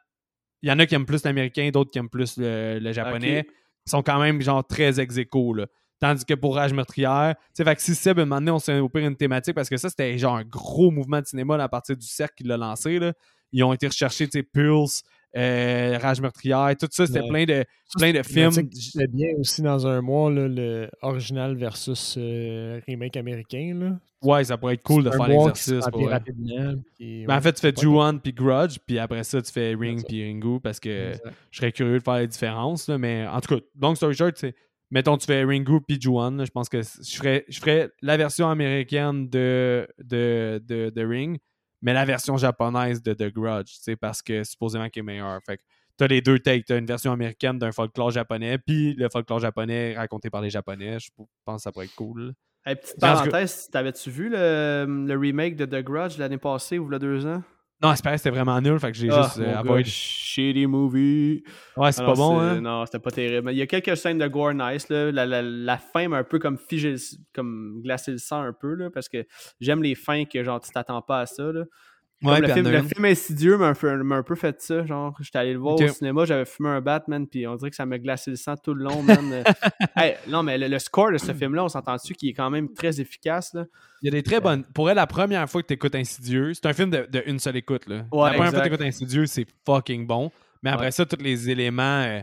Il 0.61 0.69
y 0.69 0.71
en 0.71 0.77
a 0.77 0.85
qui 0.85 0.93
aiment 0.93 1.07
plus 1.07 1.23
l'américain, 1.23 1.71
d'autres 1.73 1.89
qui 1.89 1.97
aiment 1.97 2.09
plus 2.09 2.37
le, 2.37 2.77
le 2.79 2.91
japonais. 2.93 3.47
Ils 3.87 3.89
sont 3.89 4.03
quand 4.03 4.19
même 4.19 4.41
genre 4.41 4.65
très 4.65 4.99
ex 4.99 5.17
aequo, 5.17 5.55
là. 5.55 5.65
Tandis 5.99 6.23
que 6.23 6.35
pour 6.35 6.55
Rage 6.55 6.73
meurtrière, 6.73 7.35
tu 7.55 7.63
sais, 7.63 7.75
si 7.79 7.95
Seb, 7.95 8.19
un 8.19 8.25
moment 8.25 8.41
donné, 8.41 8.51
on 8.51 8.59
s'est 8.59 8.79
pire 8.93 9.07
une 9.07 9.15
thématique 9.15 9.55
parce 9.55 9.69
que 9.69 9.77
ça, 9.77 9.89
c'était 9.89 10.19
genre 10.19 10.35
un 10.35 10.43
gros 10.43 10.91
mouvement 10.91 11.19
de 11.19 11.25
cinéma 11.25 11.57
là, 11.57 11.63
à 11.63 11.69
partir 11.69 11.97
du 11.97 12.05
cercle 12.05 12.35
qu'il 12.37 12.47
l'a 12.47 12.57
lancé. 12.57 12.99
Là. 12.99 13.13
Ils 13.51 13.63
ont 13.63 13.73
été 13.73 13.87
recherchés, 13.87 14.27
tu 14.27 14.39
sais, 14.39 14.43
Pulse, 14.43 15.01
euh, 15.37 15.97
Rage 16.01 16.21
meurtrière, 16.21 16.75
tout 16.79 16.87
ça, 16.91 17.05
c'était 17.07 17.27
plein 17.27 17.45
de, 17.45 17.63
plein 17.97 18.11
de 18.11 18.23
films. 18.23 18.51
C'était 18.51 19.07
bien 19.07 19.29
aussi 19.39 19.61
dans 19.61 19.87
un 19.87 20.01
mois, 20.01 20.29
là, 20.31 20.47
le 20.47 20.89
original 21.01 21.55
versus 21.55 22.15
euh, 22.17 22.79
remake 22.87 23.15
américain. 23.17 23.73
Là. 23.79 23.99
Ouais, 24.21 24.43
ça 24.43 24.57
pourrait 24.57 24.75
être 24.75 24.83
cool 24.83 25.03
de 25.03 25.09
faire 25.09 25.27
l'exercice. 25.27 25.85
Ben, 25.91 26.21
en 26.99 27.33
ouais, 27.33 27.41
fait, 27.41 27.53
tu 27.53 27.61
fais 27.61 27.73
Ju-On 27.75 28.19
puis 28.19 28.33
Grudge, 28.33 28.77
puis 28.85 28.99
après 28.99 29.23
ça, 29.23 29.41
tu 29.41 29.51
fais 29.51 29.73
Ring 29.73 30.03
puis 30.07 30.23
Ringu 30.23 30.59
parce 30.59 30.79
que 30.79 31.13
je 31.49 31.57
serais 31.57 31.71
curieux 31.71 31.97
de 31.97 32.03
faire 32.03 32.15
la 32.15 32.27
différence. 32.27 32.87
là, 32.87 32.97
mais 32.97 33.25
en 33.27 33.39
tout 33.41 33.55
cas, 33.55 33.61
long 33.81 33.95
story 33.95 34.15
short, 34.15 34.37
c'est 34.37 34.53
mettons, 34.91 35.17
tu 35.17 35.25
fais 35.25 35.43
Ringu 35.43 35.79
puis 35.87 35.99
Ju-On. 35.99 36.31
là, 36.31 36.45
Je 36.45 36.51
pense 36.51 36.69
que 36.69 36.81
je 36.81 37.15
ferais, 37.15 37.45
je 37.47 37.59
ferais 37.59 37.89
la 38.01 38.17
version 38.17 38.49
américaine 38.49 39.27
de, 39.29 39.87
de, 40.03 40.61
de, 40.67 40.91
de 40.93 41.05
Ring, 41.05 41.39
mais 41.81 41.93
la 41.93 42.05
version 42.05 42.37
japonaise 42.37 43.01
de 43.01 43.13
The 43.13 43.33
Grudge, 43.33 43.67
tu 43.67 43.81
sais, 43.81 43.95
parce 43.95 44.21
que 44.21 44.43
supposément 44.43 44.89
qu'il 44.89 45.01
est 45.01 45.03
meilleur. 45.03 45.39
Fait 45.45 45.57
que 45.57 45.63
t'as 45.97 46.07
les 46.07 46.21
deux 46.21 46.39
takes. 46.39 46.65
T'as 46.65 46.77
une 46.77 46.85
version 46.85 47.11
américaine 47.11 47.59
d'un 47.59 47.71
folklore 47.71 48.11
japonais, 48.11 48.57
puis 48.57 48.93
le 48.95 49.09
folklore 49.09 49.39
japonais 49.39 49.95
raconté 49.95 50.29
par 50.29 50.41
les 50.41 50.49
japonais. 50.49 50.99
Je 50.99 51.09
pense 51.45 51.57
que 51.57 51.61
ça 51.63 51.71
pourrait 51.71 51.85
être 51.85 51.95
cool. 51.95 52.33
Hey, 52.65 52.75
petite 52.75 52.95
que- 52.95 52.99
parenthèse, 52.99 53.69
t'avais-tu 53.71 54.11
vu 54.11 54.29
le, 54.29 54.85
le 55.07 55.17
remake 55.17 55.55
de 55.55 55.65
The 55.65 55.83
Grudge 55.83 56.17
l'année 56.17 56.37
passée 56.37 56.77
ou 56.77 56.87
il 56.89 56.93
y 56.93 56.95
a 56.95 56.99
deux 56.99 57.25
ans? 57.25 57.41
Non, 57.81 57.95
c'est 57.95 58.03
pareil, 58.03 58.19
c'était 58.19 58.29
vraiment 58.29 58.59
nul, 58.61 58.79
fait 58.79 58.91
que 58.91 58.97
j'ai 58.97 59.09
Ah, 59.09 59.23
juste 59.23 59.39
euh, 59.39 59.57
avoid. 59.57 59.85
shitty 59.85 60.67
movie. 60.67 61.43
Ouais, 61.75 61.91
c'est 61.91 62.05
pas 62.05 62.13
bon, 62.13 62.39
hein? 62.39 62.61
Non, 62.61 62.85
c'était 62.85 62.99
pas 62.99 63.09
terrible. 63.09 63.51
Il 63.51 63.57
y 63.57 63.61
a 63.63 63.65
quelques 63.67 63.97
scènes 63.97 64.19
de 64.19 64.27
gore 64.27 64.53
nice. 64.53 64.87
Là. 64.89 65.11
La, 65.11 65.25
la, 65.25 65.41
la 65.41 65.77
fin 65.77 66.07
m'a 66.07 66.17
un 66.17 66.23
peu 66.23 66.37
comme 66.37 66.57
figé, 66.59 66.95
comme 67.33 67.81
glacé 67.83 68.11
le 68.11 68.17
sang 68.19 68.41
un 68.41 68.53
peu, 68.53 68.75
là, 68.75 68.89
parce 68.91 69.09
que 69.09 69.25
j'aime 69.59 69.81
les 69.81 69.95
fins 69.95 70.25
que 70.25 70.43
genre 70.43 70.59
tu 70.61 70.69
t'attends 70.71 71.01
pas 71.01 71.21
à 71.21 71.25
ça. 71.25 71.51
Là. 71.51 71.63
Ouais, 72.23 72.39
le, 72.39 72.47
film, 72.47 72.65
il 72.67 72.71
le 72.71 72.83
film 72.83 73.05
Insidieux 73.05 73.57
m'a 73.57 73.73
un, 73.81 74.11
un 74.11 74.23
peu 74.23 74.35
fait 74.35 74.61
ça. 74.61 74.85
Genre, 74.85 75.15
j'étais 75.21 75.39
allé 75.39 75.53
le 75.53 75.59
voir 75.59 75.75
au 75.79 75.87
cinéma, 75.87 76.25
j'avais 76.25 76.45
fumé 76.45 76.69
un 76.69 76.81
Batman, 76.81 77.25
puis 77.27 77.47
on 77.47 77.55
dirait 77.55 77.69
que 77.71 77.75
ça 77.75 77.85
m'a 77.85 77.97
glacé 77.97 78.29
le 78.31 78.37
sang 78.37 78.55
tout 78.57 78.73
le 78.73 78.83
long, 78.83 79.01
man. 79.03 79.43
Euh, 79.97 80.01
hey, 80.01 80.15
non, 80.27 80.43
mais 80.43 80.57
le, 80.57 80.67
le 80.67 80.79
score 80.79 81.11
de 81.11 81.17
ce 81.17 81.33
film-là, 81.33 81.63
on 81.63 81.69
s'entend-tu 81.69 82.13
qu'il 82.13 82.29
est 82.29 82.33
quand 82.33 82.49
même 82.49 82.73
très 82.73 83.01
efficace. 83.01 83.53
Là? 83.53 83.65
Il 84.01 84.05
y 84.05 84.09
a 84.09 84.11
des 84.11 84.23
très 84.23 84.39
bonnes. 84.39 84.63
Pour 84.73 84.89
elle, 84.89 84.95
la 84.95 85.07
première 85.07 85.49
fois 85.49 85.61
que 85.61 85.67
tu 85.67 85.73
écoutes 85.73 85.95
Insidieux, 85.95 86.53
c'est 86.53 86.65
un 86.67 86.73
film 86.73 86.89
de, 86.89 87.07
de 87.09 87.23
une 87.25 87.39
seule 87.39 87.55
écoute. 87.57 87.87
Là. 87.87 88.05
Ouais, 88.11 88.29
la 88.29 88.35
première 88.35 88.51
fois 88.51 88.59
que 88.61 88.67
tu 88.67 88.73
écoutes 88.73 88.85
Insidieux, 88.85 89.25
c'est 89.25 89.45
fucking 89.65 90.05
bon. 90.07 90.31
Mais 90.63 90.69
après 90.69 90.85
Ouais. 90.85 90.91
ça, 90.91 91.05
tous 91.05 91.21
les 91.21 91.49
éléments, 91.49 92.01
euh, 92.03 92.21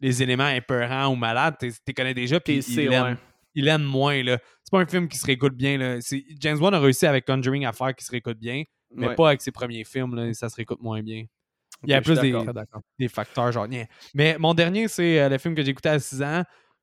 les 0.00 0.22
éléments 0.22 0.48
épeurants 0.50 1.08
ou 1.08 1.16
malades, 1.16 1.56
tu 1.58 1.72
les 1.86 1.94
connais 1.94 2.14
déjà. 2.14 2.38
Puis 2.40 2.60
l'aiment. 2.76 3.04
ouais. 3.04 3.16
il 3.54 3.66
aime 3.68 3.82
moins. 3.82 4.22
là. 4.22 4.38
C'est 4.62 4.70
pas 4.70 4.80
un 4.80 4.86
film 4.86 5.08
qui 5.08 5.16
se 5.18 5.26
réécoute 5.26 5.54
bien. 5.56 5.78
Là. 5.78 5.98
James 6.40 6.58
Wan 6.60 6.74
a 6.74 6.78
réussi 6.80 7.06
avec 7.06 7.24
Conjuring 7.26 7.64
à 7.66 7.72
faire 7.72 7.94
qui 7.94 8.04
se 8.04 8.10
réécoute 8.10 8.38
bien, 8.38 8.62
mais 8.94 9.08
Ouais. 9.08 9.14
pas 9.14 9.28
avec 9.28 9.42
ses 9.42 9.50
premiers 9.52 9.84
films. 9.84 10.14
Là, 10.14 10.32
ça 10.34 10.48
se 10.48 10.56
réécoute 10.56 10.80
moins 10.80 11.02
bien. 11.02 11.24
Il 11.84 11.90
y 11.90 11.94
a 11.94 12.00
plus 12.00 12.18
des, 12.18 13.08
facteurs 13.08 13.52
genre. 13.52 13.66
Mais 14.14 14.36
mon 14.38 14.54
dernier, 14.54 14.88
c'est 14.88 15.20
euh, 15.20 15.28
le 15.28 15.38
film 15.38 15.54
que 15.54 15.62
j'ai 15.62 15.70
écouté 15.70 15.88
à 15.90 15.98
6 15.98 16.22
ans. 16.22 16.42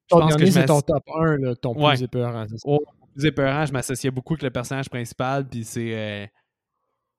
Je 0.10 0.15
Ton 0.15 0.20
pense 0.22 0.34
que 0.34 0.38
dernier, 0.38 0.52
c'est 0.52 0.65
ton 0.65 0.82
top 0.82 1.04
1, 1.15 1.38
là, 1.38 1.56
ton 1.56 1.74
Ouais. 1.76 1.94
plus 1.96 2.04
épeurant. 2.04 2.46
Oh, 2.63 2.80
plus 3.15 3.26
épeurant, 3.26 3.65
je 3.65 3.74
m'associais 3.74 4.12
beaucoup 4.12 4.34
avec 4.34 4.44
le 4.44 4.52
personnage 4.52 4.89
principal, 4.89 5.48
puis 5.48 5.63
c'est. 5.65 5.94
euh, 5.96 6.26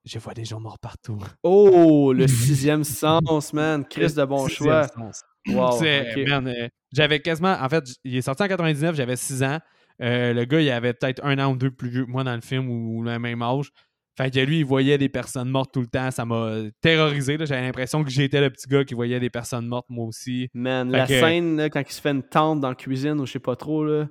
Je 0.05 0.19
vois 0.21 0.35
des 0.35 0.45
gens 0.45 0.61
morts 0.61 0.79
partout. 0.79 1.19
Oh, 1.43 2.13
le 2.15 2.27
sixième 2.29 2.85
sens, 2.85 3.53
man. 3.53 3.85
Chris 3.85 4.15
de 4.15 4.25
bon 4.25 4.47
choix. 4.49 4.85
Sixième 4.85 5.13
sens. 5.13 5.23
Wow, 5.49 5.83
euh, 5.83 6.69
j'avais 6.93 7.21
quasiment. 7.21 7.57
En 7.61 7.69
fait, 7.69 7.85
il 8.05 8.17
est 8.17 8.23
sorti 8.23 8.43
en 8.43 8.49
99, 8.49 8.95
j'avais 8.97 9.17
6 9.17 9.43
ans. 9.43 9.59
Euh, 10.03 10.33
le 10.33 10.45
gars, 10.45 10.61
il 10.61 10.71
avait 10.71 10.93
peut-être 10.93 11.25
un 11.25 11.39
an 11.39 11.53
ou 11.53 11.57
deux 11.57 11.71
plus 11.71 11.89
vieux 11.89 12.05
que 12.05 12.11
moi 12.11 12.23
dans 12.25 12.35
le 12.35 12.41
film 12.41 12.69
ou 12.69 13.03
le 13.03 13.19
même 13.19 13.43
âge. 13.43 13.71
Fait 14.17 14.31
que 14.33 14.39
lui, 14.41 14.61
il 14.61 14.65
voyait 14.65 14.97
des 14.97 15.09
personnes 15.11 15.51
mortes 15.51 15.73
tout 15.73 15.81
le 15.83 15.87
temps. 15.89 16.11
Ça 16.11 16.25
m'a 16.25 16.55
terrorisé. 16.81 17.37
J'avais 17.41 17.61
l'impression 17.63 18.03
que 18.03 18.11
j'étais 18.11 18.41
le 18.41 18.49
petit 18.51 18.67
gars 18.69 18.85
qui 18.85 18.95
voyait 18.95 19.21
des 19.21 19.29
personnes 19.31 19.67
mortes, 19.67 19.87
moi 19.91 20.07
aussi. 20.07 20.49
Man, 20.55 20.91
Fait 20.91 20.97
la 20.97 21.07
que- 21.07 21.21
scène, 21.21 21.57
là, 21.59 21.69
quand 21.71 21.81
il 21.87 21.93
se 21.93 22.01
fait 22.01 22.11
une 22.13 22.23
tente 22.23 22.61
dans 22.61 22.71
la 22.71 22.75
cuisine 22.75 23.21
ou 23.21 23.27
je 23.27 23.33
sais 23.33 23.39
pas 23.39 23.57
trop, 23.57 23.85
là. 23.85 24.07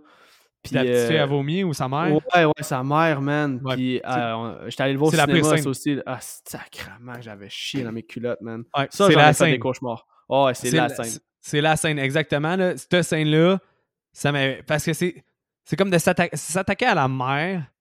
Puis 0.63 0.73
la 0.75 0.81
petite 0.81 0.95
euh, 0.95 1.07
fille 1.07 1.17
a 1.17 1.25
vomi 1.27 1.63
ou 1.63 1.73
sa 1.73 1.87
mère? 1.87 2.11
Ouais, 2.13 2.45
ouais, 2.45 2.51
sa 2.61 2.83
mère, 2.83 3.21
man. 3.21 3.61
Ouais, 3.63 3.75
Puis 3.75 4.01
euh, 4.03 4.69
j'étais 4.69 4.83
allé 4.83 4.93
le 4.93 4.99
voir 4.99 5.09
au 5.09 5.11
c'est 5.11 5.17
la 5.17 5.27
pire 5.27 5.35
cinéma, 5.37 5.55
scène. 5.55 5.63
ça 5.63 5.69
aussi. 5.69 5.97
Ah, 6.07 6.17
sacrément, 6.21 7.13
j'avais 7.21 7.49
chié 7.49 7.83
dans 7.83 7.91
mes 7.91 8.01
culottes, 8.03 8.41
man. 8.41 8.63
Ouais, 8.77 8.87
Ça, 8.89 9.07
c'est 9.07 9.15
la 9.15 9.33
fait 9.33 9.45
des 9.45 9.51
scène. 9.51 9.59
cauchemars. 9.59 10.05
Oh, 10.29 10.45
ouais, 10.45 10.53
c'est 10.55 10.71
la 10.71 10.89
scène. 10.89 11.19
c'est- 11.39 11.61
la 11.61 11.75
scène, 11.75 11.99
exactement. 11.99 12.55
Là. 12.55 12.75
Cette 12.77 13.03
scène-là, 13.03 13.59
ça 14.11 14.31
m'a. 14.31 14.61
Parce 14.67 14.85
que 14.85 14.93
c'est. 14.93 15.23
C'est 15.65 15.75
comme 15.75 15.89
de 15.91 15.97
s'atta- 15.97 16.29
s'attaquer 16.33 16.85
à 16.85 16.95
la 16.95 17.07
mère. 17.07 17.71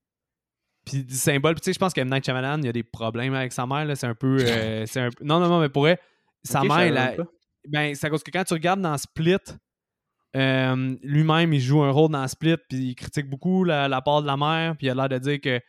Puis 0.84 1.02
du 1.04 1.14
symbole. 1.14 1.54
Puis 1.54 1.62
tu 1.62 1.64
sais, 1.66 1.72
je 1.74 1.78
pense 1.78 1.92
que 1.94 2.00
M. 2.00 2.10
Night 2.10 2.24
Shyamalan, 2.24 2.58
il 2.58 2.66
y 2.66 2.68
a 2.68 2.72
des 2.72 2.82
problèmes 2.82 3.34
avec 3.34 3.52
sa 3.52 3.66
mère. 3.66 3.84
là. 3.86 3.96
C'est 3.96 4.06
un 4.06 4.14
peu. 4.14 4.38
euh, 4.40 4.84
c'est 4.86 5.00
un 5.00 5.08
Non, 5.22 5.40
non, 5.40 5.48
non, 5.48 5.60
mais 5.60 5.68
pour 5.70 5.88
elle, 5.88 5.98
sa 6.42 6.60
mère, 6.68 6.92
la- 6.92 7.10
ben, 7.68 7.94
c'est 7.94 8.06
à 8.06 8.10
cause 8.10 8.22
que 8.22 8.30
quand 8.30 8.44
tu 8.44 8.52
regardes 8.54 8.82
dans 8.82 8.96
Split, 8.98 9.38
euh, 10.36 10.96
lui-même, 11.02 11.52
il 11.52 11.60
joue 11.60 11.82
un 11.82 11.90
rôle 11.90 12.10
dans 12.10 12.26
Split, 12.28 12.56
puis 12.68 12.78
il 12.88 12.94
critique 12.94 13.28
beaucoup 13.30 13.64
la, 13.64 13.88
la 13.88 14.02
part 14.02 14.20
de 14.22 14.26
la 14.26 14.36
mère, 14.36 14.76
puis 14.76 14.88
il 14.88 14.90
a 14.90 14.94
l'air 14.94 15.08
de 15.08 15.18
dire 15.18 15.40
que, 15.40 15.60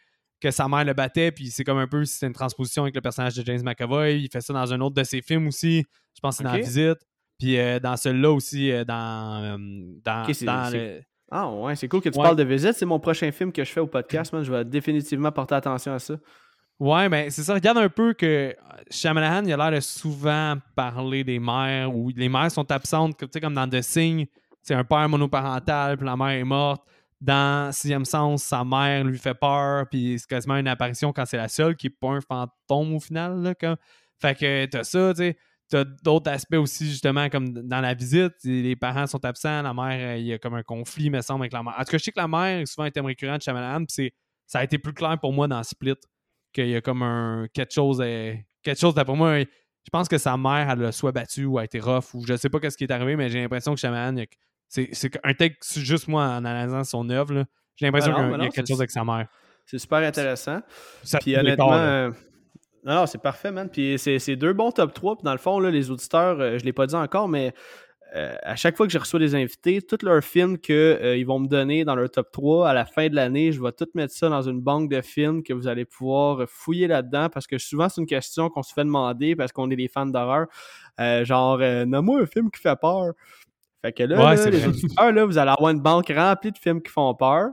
que 0.42 0.52
sa 0.52 0.68
mère 0.68 0.84
le 0.84 0.94
battait, 0.94 1.32
puis 1.32 1.52
c'est 1.52 1.64
comme 1.64 1.78
un 1.78 1.88
peu 1.88 2.04
si 2.04 2.18
c'est 2.18 2.28
une 2.28 2.34
transposition 2.34 2.82
avec 2.84 2.96
le 2.96 3.02
personnage 3.02 3.36
de 3.36 3.46
James 3.46 3.62
McAvoy. 3.64 4.22
Il 4.24 4.30
fait 4.32 4.42
ça 4.42 4.54
dans 4.54 4.74
un 4.74 4.82
autre 4.82 4.96
de 4.96 5.04
ses 5.04 5.22
films 5.22 5.48
aussi. 5.48 5.86
Je 6.16 6.20
pense 6.20 6.38
que 6.38 6.44
c'est 6.44 6.44
dans 6.44 6.52
Visite. 6.66 6.98
Puis 7.40 7.58
euh, 7.60 7.80
dans 7.80 7.96
celui-là 7.98 8.32
aussi, 8.32 8.72
euh, 8.72 8.84
dans. 8.86 9.58
dans, 10.04 10.24
Ok, 10.24 10.34
c'est- 10.36 10.46
dans 10.46 10.70
le- 10.74 11.02
Ah, 11.32 11.50
ouais, 11.50 11.76
c'est 11.76 11.88
cool 11.88 12.02
que 12.02 12.10
tu 12.10 12.18
Ouais. 12.18 12.24
parles 12.24 12.36
de 12.36 12.44
visite. 12.44 12.74
C'est 12.74 12.86
mon 12.86 13.00
prochain 13.00 13.32
film 13.32 13.52
que 13.52 13.64
je 13.64 13.72
fais 13.72 13.80
au 13.80 13.88
podcast, 13.88 14.32
man. 14.32 14.44
Je 14.44 14.52
vais 14.52 14.64
définitivement 14.64 15.32
porter 15.32 15.56
attention 15.56 15.94
à 15.94 16.00
ça. 16.00 16.16
Ouais, 16.80 17.08
mais 17.10 17.30
c'est 17.30 17.42
ça. 17.44 17.54
Regarde 17.54 17.78
un 17.78 17.90
peu 17.90 18.14
que 18.14 18.26
euh, 18.26 18.54
Shyamalan, 18.92 19.46
il 19.46 19.54
a 19.54 19.58
l'air 19.58 19.72
de 19.72 19.80
souvent 19.80 20.56
parler 20.76 21.24
des 21.24 21.40
mères 21.40 21.96
où 21.96 22.10
les 22.16 22.28
mères 22.30 22.52
sont 22.52 22.70
absentes, 22.72 23.18
tu 23.18 23.26
sais, 23.32 23.40
comme 23.40 23.54
dans 23.54 23.68
The 23.68 23.80
Thing, 23.82 24.26
c'est 24.62 24.74
un 24.76 24.84
père 24.84 25.08
monoparental, 25.08 25.98
puis 25.98 26.06
la 26.06 26.18
mère 26.18 26.30
est 26.30 26.44
morte. 26.44 26.84
Dans 27.22 27.72
Sixième 27.72 28.04
Sens, 28.04 28.44
sa 28.44 28.64
mère 28.66 29.04
lui 29.06 29.18
fait 29.18 29.34
peur, 29.34 29.86
puis 29.90 30.18
c'est 30.20 30.28
quasiment 30.28 30.58
une 30.58 30.68
apparition 30.68 31.14
quand 31.14 31.26
c'est 31.26 31.38
la 31.38 31.48
seule 31.48 31.76
qui 31.78 31.88
est 31.88 31.90
pas 31.90 32.10
un 32.10 32.22
fantôme 32.22 32.94
au 32.94 33.00
final. 33.00 33.42
Là. 33.42 33.54
Fait 34.22 34.36
que 34.38 34.66
t'as 34.66 34.84
ça, 34.84 35.14
tu 35.14 35.18
sais. 35.24 35.38
T'as 35.70 35.84
d'autres 36.04 36.30
aspects 36.30 36.56
aussi, 36.58 36.88
justement, 36.88 37.28
comme 37.30 37.50
dans 37.50 37.82
la 37.82 37.94
visite. 37.96 38.34
Les 38.44 38.76
parents 38.76 39.08
sont 39.08 39.24
absents, 39.26 39.64
la 39.64 39.74
mère, 39.74 40.14
euh, 40.14 40.18
il 40.18 40.26
y 40.28 40.34
a 40.34 40.38
comme 40.38 40.54
un 40.54 40.62
conflit, 40.64 41.10
me 41.10 41.22
semble, 41.22 41.42
avec 41.44 41.54
la 41.54 41.64
mère. 41.64 41.74
En 41.78 41.84
tout 41.84 41.92
cas, 41.92 41.98
je 41.98 42.04
sais 42.04 42.12
que 42.12 42.20
la 42.20 42.28
mère 42.28 42.60
est 42.60 42.66
souvent 42.68 42.86
un 42.86 42.92
thème 42.92 43.06
récurrent 43.08 43.38
de 43.38 43.42
Shyamalan, 43.42 43.80
puis 43.86 43.88
c'est- 43.90 44.14
ça 44.46 44.60
a 44.60 44.64
été 44.64 44.78
plus 44.78 44.94
clair 44.94 45.18
pour 45.20 45.34
moi 45.34 45.48
dans 45.48 45.64
Split 45.64 45.96
qu'il 46.54 46.68
y 46.68 46.76
a 46.76 46.82
comme 46.82 47.02
un 47.02 47.48
quelque 47.52 47.74
chose 47.74 48.00
euh, 48.02 48.34
quelque 48.64 48.80
chose 48.80 48.94
d'après 48.94 49.16
moi 49.16 49.40
je 49.40 49.90
pense 49.92 50.08
que 50.08 50.18
sa 50.18 50.38
mère 50.38 50.70
elle 50.70 50.80
l'a 50.80 50.92
soit 50.92 51.12
battue 51.12 51.46
ou 51.46 51.58
a 51.58 51.64
été 51.66 51.80
rough 51.80 52.14
ou 52.14 52.26
je 52.26 52.36
sais 52.38 52.48
pas 52.50 52.60
qu'est-ce 52.60 52.78
qui 52.78 52.86
est 52.86 52.92
arrivé 52.92 53.16
mais 53.18 53.28
j'ai 53.30 53.42
l'impression 53.42 53.74
que 53.74 53.80
Shyamalan 53.80 54.24
c'est 54.70 54.90
un 55.24 55.34
take 55.34 55.58
juste 55.76 56.08
moi 56.08 56.24
en 56.28 56.46
analysant 56.46 56.84
son 56.86 57.10
œuvre 57.10 57.44
j'ai 57.76 57.86
l'impression 57.88 58.14
Ah 58.16 58.22
qu'il 58.32 58.44
y 58.44 58.46
a- 58.46 58.50
quelque 58.50 58.68
chose 58.68 58.80
avec 58.80 58.92
sa 58.92 59.04
mère 59.04 59.28
C'est 59.66 59.80
super 59.80 59.98
intéressant. 59.98 60.62
Ça 61.04 61.18
Puis 61.20 61.36
honnêtement, 61.36 62.12
non, 62.86 62.96
non, 62.96 63.06
c'est 63.06 63.22
parfait, 63.22 63.52
man. 63.52 63.70
Puis 63.70 63.98
c'est 63.98 64.36
deux 64.36 64.54
bons 64.54 64.72
top 64.72 64.94
3. 64.94 65.18
Puis 65.18 65.24
dans 65.24 65.32
le 65.32 65.38
fond, 65.38 65.60
là, 65.60 65.72
les 65.72 65.92
auditeurs, 65.92 66.40
euh, 66.40 66.58
je 66.58 66.66
l'ai 66.66 66.74
pas 66.74 66.88
dit 66.88 66.96
encore, 66.96 67.28
mais 67.28 67.54
euh, 68.16 68.36
à 68.44 68.56
chaque 68.56 68.78
fois 68.78 68.88
que 68.88 68.94
je 68.94 68.98
reçois 68.98 69.20
des 69.20 69.36
invités, 69.36 69.82
tous 69.82 70.06
leurs 70.06 70.24
films 70.24 70.58
qu'ils 70.58 71.26
vont 71.26 71.40
me 71.40 71.48
donner 71.48 71.84
dans 71.84 71.96
leur 71.96 72.10
top 72.10 72.32
3, 72.32 72.70
à 72.70 72.74
la 72.74 72.86
fin 72.86 73.10
de 73.10 73.16
l'année, 73.16 73.52
je 73.52 73.62
vais 73.62 73.74
tout 73.74 73.88
mettre 73.94 74.14
ça 74.14 74.30
dans 74.30 74.42
une 74.42 74.62
banque 74.62 74.90
de 74.90 75.02
films 75.02 75.44
que 75.44 75.52
vous 75.52 75.68
allez 75.68 75.84
pouvoir 75.84 76.48
fouiller 76.48 76.88
là-dedans 76.88 77.28
parce 77.30 77.46
que 77.46 77.58
souvent, 77.58 77.90
c'est 77.90 78.00
une 78.00 78.08
question 78.08 78.50
qu'on 78.50 78.64
se 78.64 78.74
fait 78.74 78.86
demander 78.86 79.36
parce 79.36 79.52
qu'on 79.52 79.70
est 79.70 79.76
des 79.76 79.90
fans 79.90 80.06
d'horreur. 80.06 80.48
Euh, 81.02 81.26
genre, 81.26 81.60
euh, 81.62 81.84
nomme-moi 81.86 82.22
un 82.22 82.26
film 82.26 82.50
qui 82.52 82.62
fait 82.62 82.80
peur. 82.80 83.14
Fait 83.84 83.92
que 83.92 84.04
là, 84.04 84.18
Ouais, 84.18 84.36
là, 84.36 84.50
les 84.50 84.66
auditeurs, 84.66 85.12
là, 85.12 85.26
vous 85.26 85.38
allez 85.38 85.52
avoir 85.52 85.72
une 85.72 85.82
banque 85.82 86.12
remplie 86.16 86.52
de 86.52 86.58
films 86.58 86.82
qui 86.82 86.92
font 86.92 87.14
peur. 87.16 87.50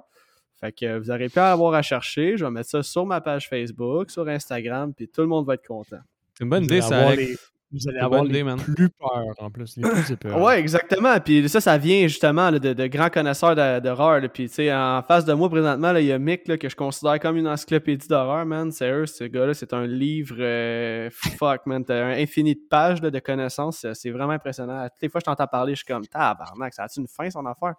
Fait 0.63 0.73
que 0.73 0.99
vous 0.99 1.07
n'aurez 1.07 1.29
pas 1.29 1.49
à 1.51 1.53
avoir 1.53 1.75
à 1.75 1.83
chercher. 1.83 2.37
Je 2.37 2.45
vais 2.45 2.51
mettre 2.51 2.71
ça 2.71 2.83
sur 2.83 3.05
ma 3.05 3.21
page 3.21 3.49
Facebook, 3.49 4.11
sur 4.11 4.27
Instagram, 4.29 4.95
puis 4.95 5.09
tout 5.09 5.21
le 5.23 5.27
monde 5.27 5.45
va 5.47 5.55
être 5.55 5.67
content. 5.67 5.99
c'est 6.39 6.45
une 6.45 6.51
bonne 6.51 6.61
Vous 6.61 6.67
idée 6.67 6.81
ça 6.81 7.09
Alex. 7.09 7.17
les- 7.31 7.37
Vous 7.75 7.89
allez 7.89 7.99
une 7.99 8.05
avoir 8.05 8.21
bonne 8.23 8.31
les 8.33 8.39
idée, 8.41 8.45
man. 8.45 8.59
plus 8.61 8.91
peurs, 8.91 9.25
en 9.39 9.51
plus. 9.51 9.77
Les 9.79 9.83
plus 9.91 10.11
épeurants. 10.13 10.45
Ouais, 10.45 10.61
exactement. 10.61 11.19
Puis 11.21 11.49
ça, 11.49 11.59
ça 11.61 11.79
vient 11.79 12.03
justement 12.07 12.51
là, 12.51 12.59
de, 12.59 12.75
de 12.75 12.87
grands 12.87 13.09
connaisseurs 13.09 13.57
d'horreur. 13.81 14.21
Puis 14.33 14.49
tu 14.49 14.55
sais, 14.57 14.73
en 14.73 15.03
face 15.03 15.25
de 15.25 15.33
moi 15.33 15.49
présentement, 15.49 15.97
il 15.97 16.05
y 16.05 16.13
a 16.13 16.19
Mick 16.19 16.47
là, 16.49 16.59
que 16.59 16.69
je 16.69 16.77
considère 16.77 17.19
comme 17.19 17.39
une 17.39 17.49
encyclopédie 17.49 18.07
d'horreur, 18.09 18.45
man. 18.47 18.71
Sérieux, 18.71 19.07
ce 19.07 19.25
gars-là, 19.25 19.55
c'est 19.55 19.73
un 19.73 19.87
livre 19.87 20.37
euh, 20.39 21.09
fuck, 21.39 21.65
man. 21.67 21.83
T'as 21.85 22.05
un 22.05 22.11
infini 22.21 22.55
de 22.55 22.61
pages 22.71 23.01
là, 23.03 23.11
de 23.11 23.19
connaissances. 23.19 23.79
C'est- 23.79 23.95
C'est 23.95 24.11
vraiment 24.11 24.33
impressionnant. 24.35 24.85
Toutes 24.85 25.03
les 25.03 25.09
fois 25.09 25.21
que 25.21 25.25
je 25.25 25.31
t'entends 25.31 25.47
parler, 25.49 25.73
je 25.73 25.79
suis 25.79 25.87
comme 25.87 26.07
tabarnak, 26.07 26.75
ça 26.75 26.85
a-tu 26.85 27.01
une 27.01 27.09
fin 27.09 27.29
son 27.31 27.45
affaire? 27.47 27.75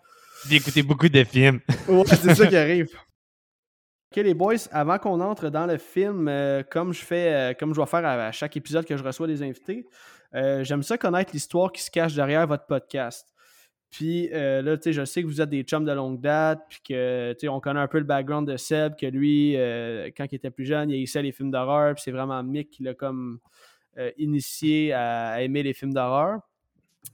J'ai 0.50 0.56
écouté 0.58 0.84
beaucoup 0.84 1.10
de 1.10 1.24
films 1.24 1.60
Ouais, 1.88 2.04
c'est 2.06 2.36
ça 2.36 2.48
qui 2.48 2.56
arrive. 2.56 2.90
Ok, 4.16 4.24
les 4.24 4.36
boys, 4.36 4.56
avant 4.72 5.00
qu'on 5.00 5.20
entre 5.22 5.50
dans 5.50 5.66
le 5.66 5.80
film, 5.80 6.28
euh, 6.28 6.62
comme 6.62 6.94
je 6.94 7.04
fais, 7.04 7.34
euh, 7.34 7.54
comme 7.56 7.72
je 7.72 7.78
dois 7.78 7.88
faire 7.88 8.06
à, 8.06 8.28
à 8.28 8.32
chaque 8.32 8.56
épisode 8.56 8.86
que 8.86 8.96
je 8.96 9.04
reçois 9.04 9.26
des 9.26 9.42
invités, 9.42 9.88
euh, 10.36 10.64
j'aime 10.64 10.84
ça 10.84 11.00
connaître 11.00 11.32
l'histoire 11.34 11.72
qui 11.72 11.82
se 11.82 11.90
cache 11.90 12.14
derrière 12.14 12.46
votre 12.46 12.68
podcast. 12.68 13.34
Puis 13.90 14.30
là, 14.30 14.78
tu 14.78 14.84
sais, 14.84 14.94
je 14.94 15.04
sais 15.04 15.22
que 15.22 15.28
vous 15.28 15.42
êtes 15.42 15.50
des 15.50 15.64
chums 15.64 15.86
de 15.86 15.92
longue 15.92 16.20
date, 16.22 16.62
puis 16.70 16.80
que, 16.88 17.34
tu 17.34 17.42
sais, 17.42 17.48
on 17.48 17.60
connaît 17.60 17.80
un 17.80 17.88
peu 17.88 17.98
le 18.00 18.04
background 18.04 18.48
de 18.48 18.58
Seb, 18.58 18.96
que 18.96 19.06
lui, 19.06 19.54
quand 20.18 20.26
il 20.32 20.36
était 20.36 20.50
plus 20.50 20.66
jeune, 20.66 20.90
il 20.90 20.96
haïssait 20.96 21.22
les 21.22 21.32
films 21.32 21.52
d'horreur, 21.52 21.94
puis 21.94 22.02
c'est 22.04 22.12
vraiment 22.12 22.42
Mick 22.42 22.72
qui 22.72 22.82
l'a 22.82 22.96
comme 22.96 23.40
initié 24.18 24.94
à, 24.94 25.30
à 25.34 25.42
aimer 25.42 25.62
les 25.62 25.74
films 25.74 25.94
d'horreur. 25.94 26.40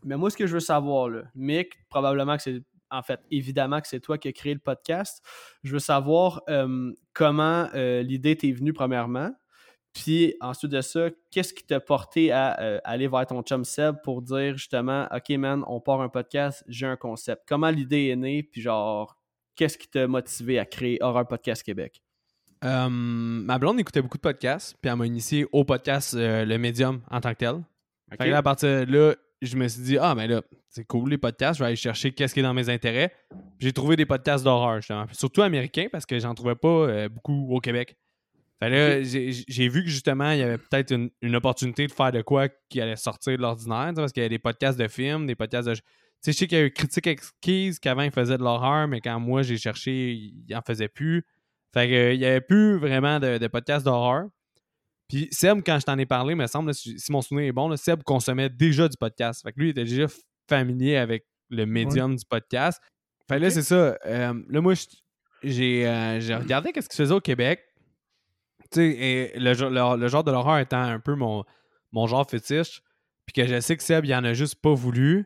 Mais 0.06 0.16
moi, 0.16 0.30
ce 0.30 0.38
que 0.38 0.48
je 0.48 0.54
veux 0.54 0.62
savoir, 0.62 1.10
là, 1.10 1.24
Mick, 1.36 1.74
probablement 1.90 2.38
que 2.38 2.44
c'est, 2.44 2.62
en 2.92 3.02
fait, 3.02 3.20
évidemment 3.32 3.82
que 3.82 3.88
c'est 3.88 4.00
toi 4.00 4.18
qui 4.18 4.28
as 4.28 4.34
créé 4.34 4.54
le 4.54 4.60
podcast. 4.60 5.24
Je 5.64 5.74
veux 5.74 5.80
savoir 5.80 6.42
euh, 6.50 6.92
comment 7.14 7.68
euh, 7.76 8.02
l'idée 8.02 8.36
t'est 8.36 8.52
venue, 8.52 8.74
premièrement. 8.74 9.32
Puis 9.94 10.36
ensuite 10.40 10.72
de 10.72 10.82
ça, 10.82 11.10
qu'est-ce 11.32 11.54
qui 11.54 11.66
t'a 11.66 11.80
porté 11.80 12.32
à 12.32 12.60
euh, 12.62 12.80
aller 12.84 13.08
vers 13.08 13.26
ton 13.26 13.42
chum 13.42 13.66
Seb 13.66 13.96
pour 14.04 14.22
dire 14.22 14.56
justement, 14.56 15.08
OK, 15.12 15.30
man, 15.38 15.64
on 15.68 15.80
part 15.82 16.02
un 16.02 16.10
podcast, 16.10 16.64
j'ai 16.68 16.86
un 16.86 16.96
concept. 16.96 17.44
Comment 17.48 17.70
l'idée 17.70 18.08
est 18.08 18.16
née, 18.16 18.44
puis 18.44 18.62
genre, 18.62 19.18
qu'est-ce 19.56 19.78
qui 19.78 19.88
t'a 19.88 20.08
motivé 20.08 20.60
à 20.60 20.66
créer 20.66 21.00
Horror 21.02 21.28
Podcast 21.28 21.64
Québec? 21.64 22.02
Ma 22.62 23.58
blonde 23.58 23.80
écoutait 23.80 24.02
beaucoup 24.02 24.18
de 24.18 24.22
podcasts 24.22 24.76
puis 24.82 24.92
elle 24.92 24.98
m'a 24.98 25.06
initié 25.06 25.48
au 25.54 25.64
podcast 25.64 26.14
Le 26.14 26.58
Medium 26.58 27.00
en 27.10 27.22
tant 27.22 27.32
que 27.32 27.38
tel 27.38 27.64
Fait 28.10 28.18
que 28.18 28.24
là, 28.26 28.40
à 28.40 28.44
partir 28.44 28.86
de 28.86 28.92
là, 28.92 29.16
je 29.42 29.56
me 29.56 29.68
suis 29.68 29.82
dit, 29.82 29.98
ah, 29.98 30.16
ben 30.16 30.30
là, 30.30 30.42
c'est 30.70 30.86
cool 30.86 31.10
les 31.10 31.18
podcasts, 31.18 31.60
je 31.60 31.64
vais 31.64 31.68
aller 31.68 31.76
chercher 31.76 32.12
qu'est-ce 32.12 32.34
qui 32.34 32.42
est 32.42 32.44
dans 32.44 32.54
mes 32.54 32.70
intérêts. 32.70 33.14
J'ai 33.60 33.72
trouvé 33.74 33.96
des 33.96 34.06
podcasts 34.06 34.44
d'horreur, 34.44 34.78
justement. 34.78 35.06
Surtout 35.12 35.42
américains, 35.42 35.88
parce 35.92 36.06
que 36.06 36.20
j'en 36.20 36.34
trouvais 36.36 36.56
pas 36.56 36.68
euh, 36.68 37.10
beaucoup 37.10 37.48
au 37.50 37.60
Québec. 37.60 37.96
Fait 38.62 38.70
là, 38.70 39.02
j'ai 39.02 39.70
vu 39.70 39.84
que 39.84 39.90
justement, 39.90 40.32
il 40.32 40.40
y 40.40 40.44
avait 40.44 40.58
peut-être 40.58 40.92
une, 40.92 41.10
une 41.22 41.36
opportunité 41.36 41.88
de 41.88 41.92
faire 41.94 42.12
de 42.12 42.22
quoi 42.22 42.50
qui 42.68 42.82
allait 42.82 42.98
sortir 42.98 43.38
de 43.38 43.42
l'ordinaire, 43.42 43.94
parce 43.96 44.12
qu'il 44.12 44.22
y 44.22 44.26
a 44.26 44.30
des 44.30 44.40
podcasts 44.40 44.78
de 44.78 44.88
films, 44.88 45.28
des 45.28 45.36
podcasts 45.36 45.68
de. 45.68 45.76
Tu 45.76 45.82
sais, 46.22 46.32
je 46.34 46.38
sais 46.38 46.48
qu'il 46.48 46.58
y 46.58 46.62
a 46.62 46.66
eu 46.66 46.72
Critique 46.72 47.08
Exquise 47.08 47.80
qu'avant 47.80 48.02
il 48.02 48.12
faisait 48.12 48.38
de 48.38 48.44
l'horreur, 48.44 48.90
mais 48.90 49.00
quand 49.00 49.18
moi 49.22 49.42
j'ai 49.42 49.58
cherché, 49.58 50.12
il 50.12 50.54
en 50.54 50.62
faisait 50.62 50.90
plus. 50.90 51.24
Fait 51.74 51.88
que, 51.88 51.94
euh, 51.94 52.14
il 52.14 52.20
y 52.20 52.26
avait 52.26 52.42
plus 52.42 52.78
vraiment 52.78 53.22
de, 53.22 53.38
de 53.38 53.48
podcasts 53.48 53.86
d'horreur. 53.86 54.26
Puis 55.10 55.28
Seb, 55.32 55.62
quand 55.66 55.80
je 55.80 55.86
t'en 55.86 55.98
ai 55.98 56.06
parlé, 56.06 56.36
me 56.36 56.46
semble, 56.48 56.74
si 56.74 56.98
si 57.00 57.12
mon 57.12 57.22
souvenir 57.22 57.48
est 57.50 57.52
bon, 57.52 57.68
là, 57.68 57.76
Seb 57.78 58.04
consommait 58.04 58.50
déjà 58.50 58.88
du 58.88 58.96
podcast. 58.98 59.42
Fait 59.44 59.52
que 59.52 59.60
lui, 59.60 59.68
il 59.68 59.72
était 59.72 59.84
déjà 59.84 60.06
familier 60.48 60.96
avec 60.98 61.26
le 61.50 61.66
médium 61.66 62.16
du 62.16 62.24
podcast. 62.30 62.80
Fait 63.28 63.38
que 63.38 63.42
là, 63.42 63.50
c'est 63.50 63.64
ça. 63.64 63.98
Euh, 64.06 64.34
là, 64.50 64.62
moi, 64.62 64.74
j'ai 65.44 65.88
euh, 65.88 66.20
j'ai 66.20 66.36
regardé 66.36 66.72
qu'est-ce 66.72 66.88
qu'il 66.88 66.96
se 66.96 67.02
faisait 67.04 67.14
au 67.16 67.20
Québec. 67.22 67.62
Tu 68.72 68.80
sais, 68.82 68.88
et 68.90 69.40
le, 69.40 69.54
genre- 69.56 69.72
le- 69.72 70.00
le 70.02 70.08
genre 70.08 70.24
de 70.24 70.32
l'horreur 70.32 70.60
étant 70.60 70.82
un 70.82 71.00
peu 71.00 71.16
mon, 71.16 71.44
mon 71.92 72.06
genre 72.06 72.30
fétiche, 72.30 72.82
puis 73.26 73.34
que 73.34 73.48
je 73.48 73.60
sais 73.62 73.76
que 73.78 73.82
Seb, 73.84 74.06
il 74.06 74.14
en 74.14 74.24
a 74.24 74.34
juste 74.34 74.62
pas 74.62 74.74
voulu. 74.76 75.26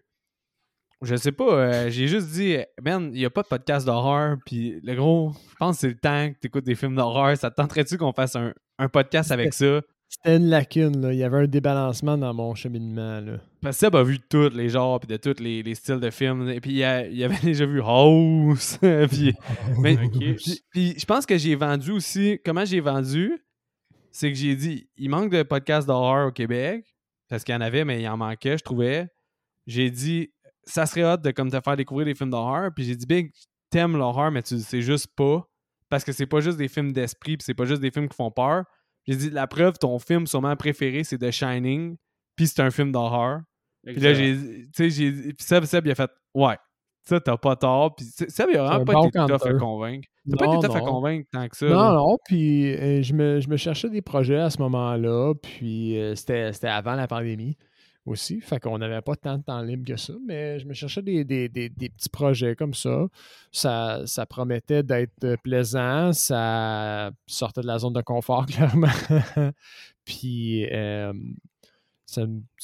Je 1.02 1.18
sais 1.18 1.34
pas, 1.34 1.52
euh, 1.52 1.90
j'ai 1.90 2.08
juste 2.08 2.30
dit, 2.30 2.56
man, 2.82 3.10
il 3.14 3.20
n'y 3.20 3.26
a 3.26 3.30
pas 3.30 3.42
de 3.44 3.48
podcast 3.50 3.86
d'horreur, 3.86 4.38
puis 4.46 4.80
le 4.82 4.96
gros, 4.96 5.34
je 5.52 5.56
pense 5.56 5.76
que 5.76 5.82
c'est 5.82 5.88
le 5.90 5.98
temps 6.00 6.32
que 6.32 6.40
tu 6.40 6.48
écoutes 6.48 6.64
des 6.64 6.76
films 6.76 6.96
d'horreur. 6.96 7.36
Ça 7.38 7.50
te 7.52 7.56
tenterait-tu 7.56 7.98
qu'on 7.98 8.14
fasse 8.14 8.38
un, 8.38 8.54
un 8.80 8.90
podcast 8.90 9.32
avec 9.32 9.54
ça? 9.54 9.82
C'était 10.10 10.38
une 10.38 10.48
lacune, 10.48 11.02
là. 11.02 11.12
Il 11.12 11.18
y 11.18 11.24
avait 11.24 11.38
un 11.40 11.48
débalancement 11.48 12.18
dans 12.18 12.34
mon 12.36 12.54
cheminement, 12.54 13.20
là. 13.20 13.38
Parce 13.62 13.78
que 13.78 13.80
Seb 13.86 13.96
a 13.96 14.04
vu 14.04 14.20
tous 14.20 14.50
les 14.50 14.70
genres, 14.70 15.00
puis 15.00 15.08
de 15.08 15.18
tous 15.18 15.42
les, 15.42 15.64
les 15.64 15.74
styles 15.74 16.00
de 16.00 16.10
films. 16.12 16.50
Et 16.50 16.60
puis 16.62 16.72
il, 16.74 16.84
a- 16.84 17.08
il 17.08 17.24
avait 17.24 17.40
déjà 17.44 17.66
vu 17.66 17.82
House. 17.82 18.78
puis, 19.10 19.34
mais- 19.80 19.98
Ok. 19.98 20.12
puis- 20.38 20.62
puis 20.70 20.96
je 21.00 21.06
pense 21.06 21.26
que 21.26 21.38
j'ai 21.38 21.56
vendu 21.56 21.92
aussi. 21.92 22.40
Comment 22.46 22.64
j'ai 22.66 22.80
vendu? 22.80 23.40
C'est 24.12 24.32
que 24.32 24.38
j'ai 24.38 24.56
dit, 24.56 24.88
il 24.98 25.10
manque 25.10 25.32
de 25.32 25.42
podcasts 25.42 25.88
d'horreur 25.88 26.28
au 26.28 26.32
Québec. 26.32 26.86
Parce 27.30 27.44
qu'il 27.44 27.54
y 27.54 27.58
en 27.58 27.62
avait, 27.62 27.84
mais 27.84 28.00
il 28.02 28.08
en 28.08 28.18
manquait, 28.18 28.60
je 28.60 28.64
trouvais. 28.64 29.08
J'ai 29.66 29.90
dit, 29.90 30.30
ça 30.66 30.86
serait 30.86 31.04
hot 31.12 31.18
de 31.18 31.32
comme 31.32 31.50
te 31.50 31.60
faire 31.60 31.76
découvrir 31.76 32.06
des 32.06 32.14
films 32.14 32.30
d'horreur. 32.30 32.70
Puis 32.76 32.84
j'ai 32.86 32.96
dit, 32.96 33.08
Big, 33.08 33.32
t'aimes 33.72 33.98
l'horreur, 33.98 34.30
mais 34.30 34.44
tu 34.44 34.60
sais 34.60 34.82
juste 34.84 35.08
pas. 35.16 35.48
Parce 35.94 36.04
que 36.04 36.12
c'est 36.12 36.26
pas 36.26 36.40
juste 36.40 36.58
des 36.58 36.70
films 36.70 36.92
d'esprit, 36.92 37.38
puis 37.38 37.46
c'est 37.46 37.54
pas 37.54 37.66
juste 37.66 37.80
des 37.80 37.92
films 37.92 38.10
qui 38.10 38.16
font 38.16 38.32
peur. 38.32 38.64
J'ai 39.06 39.16
dit, 39.16 39.30
la 39.30 39.46
preuve, 39.46 39.78
ton 39.78 40.00
film 40.00 40.26
sûrement 40.26 40.56
préféré, 40.56 41.04
c'est 41.04 41.20
The 41.20 41.30
Shining, 41.30 41.98
puis 42.36 42.48
c'est 42.48 42.64
un 42.64 42.72
film 42.72 42.92
d'horreur. 42.92 43.42
Puis 43.86 43.98
là, 43.98 44.16
j'ai, 44.16 44.36
tu 44.36 44.70
sais, 44.74 44.90
j'ai, 44.90 45.12
puis 45.12 45.46
Seb, 45.46 45.66
Seb, 45.66 45.86
il 45.86 45.92
a 45.92 45.96
fait, 45.96 46.10
ouais, 46.34 46.56
ça, 47.04 47.20
t'as 47.20 47.38
pas 47.38 47.56
tort. 47.56 47.94
Puis 47.96 48.08
Seb, 48.08 48.48
il 48.50 48.58
a 48.58 48.64
vraiment 48.64 48.86
pas 48.86 48.94
bon 48.94 49.08
été 49.10 49.20
tough 49.20 49.46
à 49.46 49.54
convaincre. 49.54 50.08
T'as 50.32 50.38
pas 50.38 50.56
été 50.56 50.68
tough 50.68 50.76
à 50.76 50.80
convaincre 50.80 51.30
tant 51.32 51.48
que 51.48 51.58
ça. 51.58 51.68
Non, 51.68 51.76
là. 51.76 51.94
non, 51.94 52.18
puis 52.26 52.74
euh, 52.74 53.04
je, 53.04 53.14
me, 53.14 53.40
je 53.40 53.48
me 53.48 53.58
cherchais 53.58 53.92
des 53.92 54.02
projets 54.02 54.40
à 54.40 54.50
ce 54.50 54.60
moment-là, 54.64 55.36
puis 55.36 56.00
euh, 56.00 56.16
c'était 56.16 56.50
avant 56.70 56.96
la 56.96 57.06
pandémie 57.06 57.56
aussi, 58.06 58.42
fait 58.42 58.60
qu'on 58.60 58.78
n'avait 58.78 59.02
pas 59.02 59.16
tant 59.16 59.38
de 59.38 59.44
temps 59.44 59.62
libre 59.62 59.86
que 59.86 59.96
ça, 59.96 60.14
mais 60.26 60.60
je 60.60 60.66
me 60.68 60.74
cherchais 60.74 61.02
des, 61.02 61.24
des- 61.24 61.48
des- 61.48 61.70
petits 61.70 62.10
projets 62.10 62.56
comme 62.56 62.74
ça. 62.74 63.08
Ça, 63.52 64.02
ça 64.06 64.26
promettait 64.26 64.84
d'être 64.84 65.36
plaisant, 65.44 66.12
ça 66.12 67.12
sortait 67.26 67.62
de 67.62 67.68
la 67.68 67.80
zone 67.80 67.94
de 67.94 68.02
confort, 68.02 68.46
clairement. 68.48 68.88
puis, 70.06 70.66
euh, 70.72 71.14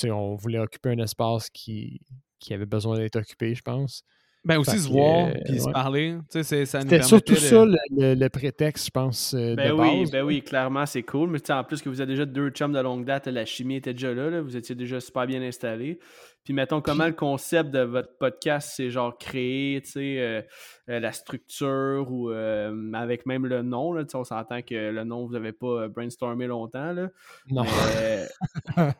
on 0.05 0.35
voulait 0.35 0.59
occuper 0.59 0.89
un 0.89 0.99
espace 0.99 1.49
qui, 1.49 2.01
qui 2.39 2.53
avait 2.53 2.65
besoin 2.65 2.97
d'être 2.97 3.15
occupé, 3.15 3.55
je 3.55 3.61
pense. 3.61 4.03
Ben 4.45 4.57
aussi 4.57 4.71
Fait 4.71 4.77
se 4.77 4.87
voir, 4.89 5.27
euh, 5.27 5.33
puis 5.45 5.59
se 5.59 5.69
parler. 5.69 6.15
Tu 6.31 6.39
sais, 6.39 6.43
c'est- 6.43 6.65
ça 6.65 6.79
nous 6.79 6.89
C'était 6.89 7.03
surtout 7.03 7.33
de- 7.33 7.37
ça 7.39 7.65
le, 7.65 7.75
le- 7.91 8.13
le 8.15 8.29
prétexte, 8.29 8.85
je 8.85 8.91
pense, 8.91 9.33
euh, 9.33 9.53
Ben 9.55 9.67
de 9.69 9.73
oui, 9.73 9.99
base. 10.01 10.11
ben 10.11 10.23
oui, 10.23 10.41
clairement, 10.41 10.85
c'est 10.85 11.03
cool. 11.03 11.29
Mais 11.29 11.39
tu 11.41 11.47
sais, 11.47 11.53
en 11.53 11.63
plus 11.65 11.81
que 11.81 11.89
vous 11.89 12.01
êtes 12.01 12.07
déjà 12.07 12.25
deux 12.25 12.49
chums 12.51 12.71
de 12.71 12.79
longue 12.79 13.03
date, 13.05 13.27
la 13.27 13.45
chimie 13.45 13.75
était 13.75 13.93
déjà 13.93 14.13
là, 14.13 14.29
là, 14.29 14.41
vous 14.41 14.55
étiez 14.55 14.75
déjà 14.75 14.99
super 15.01 15.27
bien 15.27 15.41
installés. 15.41 15.99
Puis 16.45 16.53
mettons, 16.53 16.79
comment 16.81 17.05
le 17.05 17.11
concept 17.13 17.69
de 17.69 17.81
votre 17.81 18.17
podcast, 18.17 18.71
c'est 18.75 18.89
genre 18.89 19.17
créé, 19.17 19.81
tu 19.83 19.91
sais, 19.91 20.15
euh, 20.19 20.41
euh, 20.89 20.99
la 20.99 21.11
structure 21.11 22.07
ou 22.11 22.31
euh, 22.31 22.91
avec 22.93 23.25
même 23.25 23.45
le 23.45 23.61
nom, 23.61 23.93
là, 23.93 24.03
on 24.13 24.23
s'entend 24.23 24.61
que 24.61 24.91
le 24.91 25.03
nom, 25.03 25.25
vous 25.25 25.33
n'avez 25.33 25.51
pas 25.51 25.83
euh, 25.83 25.87
brainstormé 25.87 26.47
longtemps, 26.47 26.91
là. 26.93 27.09
Non. 27.49 27.63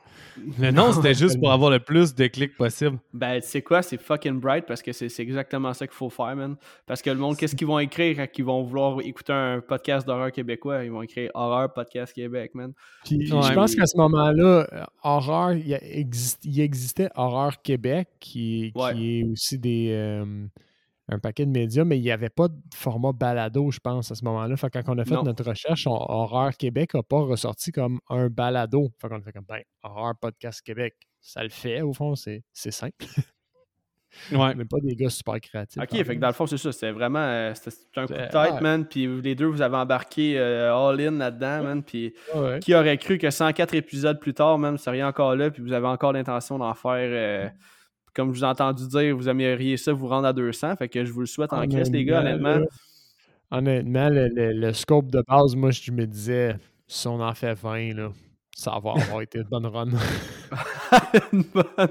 Le 0.57 0.71
nom, 0.71 0.91
c'était 0.93 1.13
juste 1.13 1.39
pour 1.39 1.51
avoir 1.51 1.69
le 1.71 1.79
plus 1.79 2.15
de 2.15 2.27
clics 2.27 2.55
possible. 2.55 2.97
Ben, 3.13 3.41
tu 3.41 3.47
sais 3.47 3.61
quoi, 3.61 3.81
c'est 3.81 3.99
fucking 3.99 4.39
bright 4.39 4.65
parce 4.65 4.81
que 4.81 4.91
c'est 4.93 5.09
c'est 5.09 5.23
exactement 5.23 5.73
ça 5.73 5.85
qu'il 5.87 5.95
faut 5.95 6.09
faire, 6.09 6.35
man. 6.35 6.55
Parce 6.85 7.01
que 7.01 7.09
le 7.09 7.17
monde, 7.17 7.35
qu'est-ce 7.37 7.55
qu'ils 7.55 7.67
vont 7.67 7.79
écrire 7.79 8.15
quand 8.17 8.27
ils 8.37 8.45
vont 8.45 8.63
vouloir 8.63 9.01
écouter 9.01 9.33
un 9.33 9.59
podcast 9.59 10.07
d'horreur 10.07 10.31
québécois? 10.31 10.83
Ils 10.83 10.91
vont 10.91 11.01
écrire 11.01 11.31
Horreur 11.33 11.73
Podcast 11.73 12.13
Québec, 12.13 12.51
man. 12.55 12.73
Puis 13.05 13.31
Ouais, 13.31 13.41
je 13.41 13.53
pense 13.53 13.71
mais- 13.71 13.77
qu'à 13.77 13.85
ce 13.85 13.97
moment-là, 13.97 14.87
Horreur, 15.03 15.53
il, 15.53 15.73
exist- 15.73 16.45
existait 16.59 17.09
Horreur 17.15 17.61
Québec, 17.61 18.07
qui, 18.19 18.71
qui 18.93 19.19
est 19.19 19.23
aussi 19.23 19.57
des, 19.59 20.23
un 21.11 21.19
paquet 21.19 21.45
de 21.45 21.51
médias, 21.51 21.83
mais 21.83 21.97
il 21.97 22.01
n'y 22.03 22.11
avait 22.11 22.29
pas 22.29 22.47
de 22.47 22.55
format 22.75 23.11
balado, 23.11 23.71
je 23.71 23.79
pense, 23.79 24.11
à 24.11 24.15
ce 24.15 24.23
moment-là. 24.25 24.55
Fait 24.57 24.69
que 24.69 24.79
quand 24.79 24.93
on 24.93 24.97
a 24.99 25.05
fait 25.05 25.15
Non. 25.15 25.23
notre 25.23 25.43
recherche, 25.43 25.87
on- 25.87 25.91
Horreur 25.91 26.55
Québec 26.55 26.93
n'a 26.93 27.03
pas 27.03 27.19
ressorti 27.21 27.71
comme 27.71 27.99
un 28.09 28.27
balado. 28.29 28.89
Fait 29.01 29.09
qu'on 29.09 29.17
a 29.17 29.21
fait 29.21 29.31
comme, 29.31 29.45
ben, 29.47 29.61
Horreur 29.83 30.13
Podcast 30.21 30.61
Québec, 30.61 30.95
ça 31.19 31.43
le 31.43 31.49
fait, 31.49 31.81
au 31.81 31.93
fond, 31.93 32.15
c'est 32.15 32.43
simple. 32.53 32.93
Ouais. 34.31 34.55
N'est 34.55 34.65
pas 34.65 34.79
des 34.81 34.95
gars 34.95 35.09
super 35.11 35.39
créatifs. 35.39 35.79
Ok, 35.81 35.91
fait 35.91 36.15
que 36.15 36.19
dans 36.19 36.27
le 36.27 36.33
fond, 36.33 36.47
c'est 36.47 36.57
ça. 36.57 36.71
C'était 36.71 36.91
vraiment 36.91 37.19
euh, 37.19 37.53
c'était 37.53 37.75
un 37.99 38.07
coup 38.07 38.13
de 38.13 38.27
tête, 38.27 38.59
man. 38.59 38.83
Puis 38.87 39.05
les 39.21 39.35
deux, 39.35 39.45
vous 39.45 39.61
avez 39.61 39.77
embarqué 39.77 40.37
euh, 40.39 40.73
all-in 40.75 41.11
là-dedans, 41.11 41.61
man. 41.63 41.83
Puis 41.83 42.15
Ouais. 42.35 42.59
qui 42.59 42.73
aurait 42.73 42.97
cru 42.97 43.19
que 43.19 43.29
104 43.29 43.75
épisodes 43.75 44.19
plus 44.19 44.33
tard, 44.33 44.57
man, 44.57 44.71
vous 44.71 44.81
seriez 44.81 45.03
encore 45.03 45.35
là, 45.35 45.51
puis 45.51 45.61
vous 45.61 45.73
avez 45.73 45.85
encore 45.85 46.11
l'intention 46.13 46.57
d'en 46.57 46.73
faire. 46.73 46.91
euh, 46.95 47.47
comme 48.13 48.33
je 48.33 48.39
vous 48.39 48.45
ai 48.45 48.47
entendu 48.47 48.87
dire, 48.87 49.15
vous 49.15 49.29
aimeriez 49.29 49.77
ça 49.77 49.93
vous 49.93 50.07
rendre 50.07 50.27
à 50.27 50.33
200. 50.33 50.75
Fait 50.77 50.89
que 50.89 51.05
je 51.05 51.11
vous 51.11 51.21
le 51.21 51.25
souhaite 51.25 51.53
en 51.53 51.67
crise, 51.67 51.91
les 51.91 52.05
gars, 52.05 52.21
honnêtement. 52.21 52.59
Honnêtement, 53.51 54.09
le, 54.09 54.27
le- 54.27 54.53
le 54.53 54.73
scope 54.73 55.09
de 55.09 55.23
base, 55.27 55.55
moi, 55.55 55.71
je 55.71 55.91
me 55.91 56.05
disais, 56.05 56.55
si 56.87 57.07
on 57.07 57.19
en 57.19 57.33
fait 57.33 57.53
20, 57.53 57.93
là, 57.95 58.11
ça 58.55 58.71
va 58.83 58.91
avoir 58.91 59.21
été 59.21 59.39
une 59.39 59.45
bonne 59.45 59.65
run. 59.65 59.87
Une 61.33 61.43
bonne- 61.53 61.89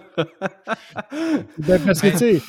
Ben, 1.58 1.80
parce 1.84 2.00
que, 2.00 2.10
tu 2.12 2.18
sais, 2.18 2.40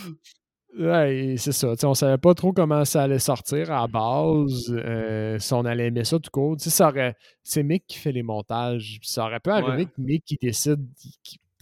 ouais, 0.78 1.36
c'est 1.38 1.51
ça. 1.51 1.74
on 1.84 1.93
savait 1.93 2.17
pas 2.17 2.34
trop 2.34 2.53
comment 2.53 2.86
ça 2.86 3.03
allait 3.03 3.17
sortir 3.20 3.72
à 3.72 3.82
la 3.82 3.88
base, 3.88 4.65
euh, 4.70 5.39
si 5.39 5.53
on 5.53 5.65
allait 5.65 5.88
aimer 5.88 6.03
ça 6.03 6.20
tout 6.20 6.30
court. 6.32 6.57
C'est 6.59 7.63
Mick 7.63 7.86
qui 7.88 7.97
fait 7.97 8.11
les 8.11 8.24
montages. 8.24 8.99
Ça 9.03 9.26
aurait 9.26 9.39
pu 9.39 9.49
arriver 9.49 9.70
Ouais. 9.70 9.86
que 9.86 9.91
Mick 10.01 10.24
qui 10.26 10.38
décide 10.41 10.86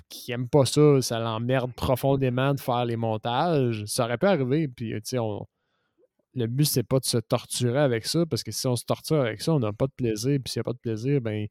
qui 0.09 0.31
aime 0.31 0.47
pas 0.47 0.65
ça, 0.65 1.01
ça 1.01 1.19
l'emmerde 1.19 1.73
profondément 1.73 2.53
de 2.53 2.59
faire 2.59 2.85
les 2.85 2.95
montages. 2.95 3.83
Ça 3.85 4.05
aurait 4.05 4.17
pu 4.17 4.25
arriver. 4.25 4.67
Puis, 4.67 4.91
tu 4.93 5.01
sais, 5.03 5.19
on- 5.19 5.45
le 6.35 6.45
but, 6.47 6.65
c'est 6.65 6.83
pas 6.83 6.99
de 6.99 7.05
se 7.05 7.17
torturer 7.17 7.79
avec 7.79 8.05
ça, 8.05 8.25
parce 8.27 8.43
que 8.43 8.51
si 8.51 8.67
on 8.67 8.75
se 8.75 8.85
torture 8.85 9.21
avec 9.21 9.41
ça, 9.41 9.53
on 9.53 9.59
n'a 9.59 9.73
pas 9.73 9.87
de 9.87 9.91
plaisir. 9.93 10.39
Puis 10.43 10.51
s'il 10.53 10.59
n'y 10.59 10.61
a 10.61 10.65
pas 10.65 10.73
de 10.73 10.77
plaisir, 10.77 11.19
ben 11.19 11.47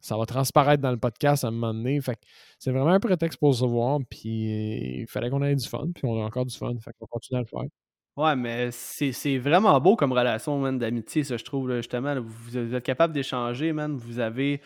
ça 0.00 0.16
va 0.16 0.24
transparaître 0.24 0.82
dans 0.82 0.92
le 0.92 0.96
podcast 0.96 1.44
à 1.44 1.48
un 1.48 1.50
moment 1.50 1.74
donné. 1.74 2.00
Fait 2.00 2.18
c'est 2.58 2.70
vraiment 2.70 2.88
un 2.90 3.00
prétexte 3.00 3.38
pour 3.38 3.54
se 3.54 3.66
voir. 3.66 3.98
Puis 4.08 5.00
il 5.02 5.06
fallait 5.08 5.28
qu'on 5.28 5.42
ait 5.42 5.54
du 5.54 5.68
fun. 5.68 5.88
Puis 5.94 6.04
on 6.06 6.18
a 6.22 6.24
encore 6.24 6.46
du 6.46 6.56
fun. 6.56 6.72
Fait 6.82 6.92
qu'on 6.98 7.06
continue 7.06 7.38
à 7.38 7.42
le 7.42 7.46
faire. 7.46 7.68
Ouais, 8.16 8.34
mais 8.34 8.70
c'est 8.72 9.38
vraiment 9.38 9.78
beau 9.80 9.94
comme 9.94 10.12
relation, 10.12 10.72
d'amitié, 10.72 11.22
ça, 11.22 11.36
je 11.36 11.44
trouve, 11.44 11.74
justement. 11.76 12.18
vous, 12.20 12.28
vous 12.28 12.74
êtes 12.74 12.84
capable 12.84 13.12
d'échanger, 13.14 13.72
man. 13.72 13.96
Vous 13.96 14.18
avez 14.18 14.60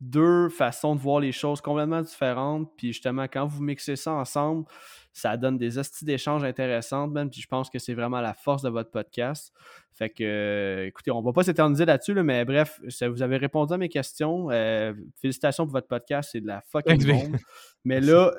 deux 0.00 0.48
façons 0.48 0.94
de 0.94 1.00
voir 1.00 1.20
les 1.20 1.32
choses 1.32 1.60
complètement 1.60 2.00
différentes. 2.00 2.70
Puis, 2.76 2.88
justement, 2.88 3.24
quand 3.24 3.46
vous 3.46 3.62
mixez 3.62 3.96
ça 3.96 4.12
ensemble, 4.12 4.64
ça 5.12 5.36
donne 5.36 5.58
des 5.58 5.76
hosties 5.78 6.04
d'échanges 6.04 6.42
intéressantes, 6.44 7.10
man. 7.12 7.28
Puis, 7.28 7.40
je 7.42 7.46
pense 7.46 7.68
que 7.68 7.78
c'est 7.78 7.94
vraiment 7.94 8.20
la 8.20 8.32
force 8.32 8.62
de 8.62 8.70
votre 8.70 8.90
podcast. 8.90 9.52
Fait 9.92 10.08
que, 10.08 10.24
euh, 10.24 10.86
écoutez, 10.86 11.10
on 11.10 11.20
va 11.20 11.32
pas 11.32 11.42
s'éterniser 11.42 11.84
là-dessus, 11.84 12.14
là, 12.14 12.22
mais 12.22 12.44
bref, 12.46 12.80
ça- 12.88 13.08
vous 13.10 13.20
avez 13.22 13.36
répondu 13.36 13.74
à 13.74 13.76
mes 13.76 13.88
questions. 13.90 14.48
Euh, 14.50 14.94
félicitations 15.20 15.64
pour 15.66 15.72
votre 15.72 15.88
podcast, 15.88 16.30
c'est 16.32 16.40
de 16.40 16.46
la 16.46 16.62
fucking 16.62 16.96
bombe. 17.06 17.36
Mais 17.84 18.00
là, 18.00 18.32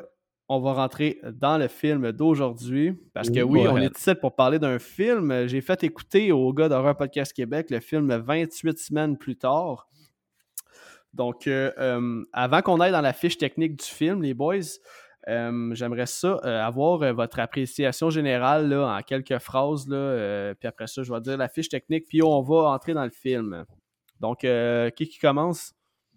on 0.49 0.59
va 0.59 0.73
rentrer 0.73 1.19
dans 1.33 1.57
le 1.57 1.67
film 1.67 2.11
d'aujourd'hui. 2.11 2.93
Parce 3.13 3.29
que 3.29 3.39
oui, 3.41 3.59
on 3.67 3.77
est 3.77 3.97
ici 3.97 4.15
pour 4.15 4.35
parler 4.35 4.57
d'un 4.59 4.79
film. 4.79 5.47
J'ai 5.47 5.61
fait 5.61 5.83
écouter 5.83 6.31
au 6.31 6.51
gars 6.53 6.67
d'Horreur 6.67 6.97
Podcast 6.97 7.31
Québec 7.33 7.69
le 7.69 7.79
film 7.79 8.11
28 8.13 8.79
semaines 8.79 9.17
plus 9.17 9.37
tard. 9.37 9.87
Donc, 11.13 11.47
euh, 11.47 11.71
euh, 11.77 12.23
avant 12.33 12.61
qu'on 12.61 12.79
aille 12.79 12.91
dans 12.91 13.01
la 13.01 13.13
fiche 13.13 13.37
technique 13.37 13.77
du 13.77 13.85
film, 13.85 14.21
les 14.21 14.33
boys, 14.33 14.59
euh, 15.27 15.75
j'aimerais 15.75 16.05
ça 16.05 16.39
euh, 16.43 16.65
avoir 16.65 17.01
euh, 17.01 17.13
votre 17.13 17.39
appréciation 17.39 18.09
générale 18.09 18.69
là, 18.69 18.97
en 18.97 19.01
quelques 19.01 19.37
phrases. 19.39 19.87
Là, 19.87 20.53
puis 20.59 20.67
après 20.67 20.87
ça, 20.87 21.03
je 21.03 21.13
vais 21.13 21.21
dire 21.21 21.37
la 21.37 21.49
fiche 21.49 21.69
technique, 21.69 22.05
puis 22.07 22.23
on 22.23 22.41
va 22.41 22.69
entrer 22.69 22.93
dans 22.93 23.03
le 23.03 23.11
film. 23.11 23.65
Donc, 24.19 24.39
qui 24.39 25.07
qui 25.07 25.19
commence? 25.19 25.73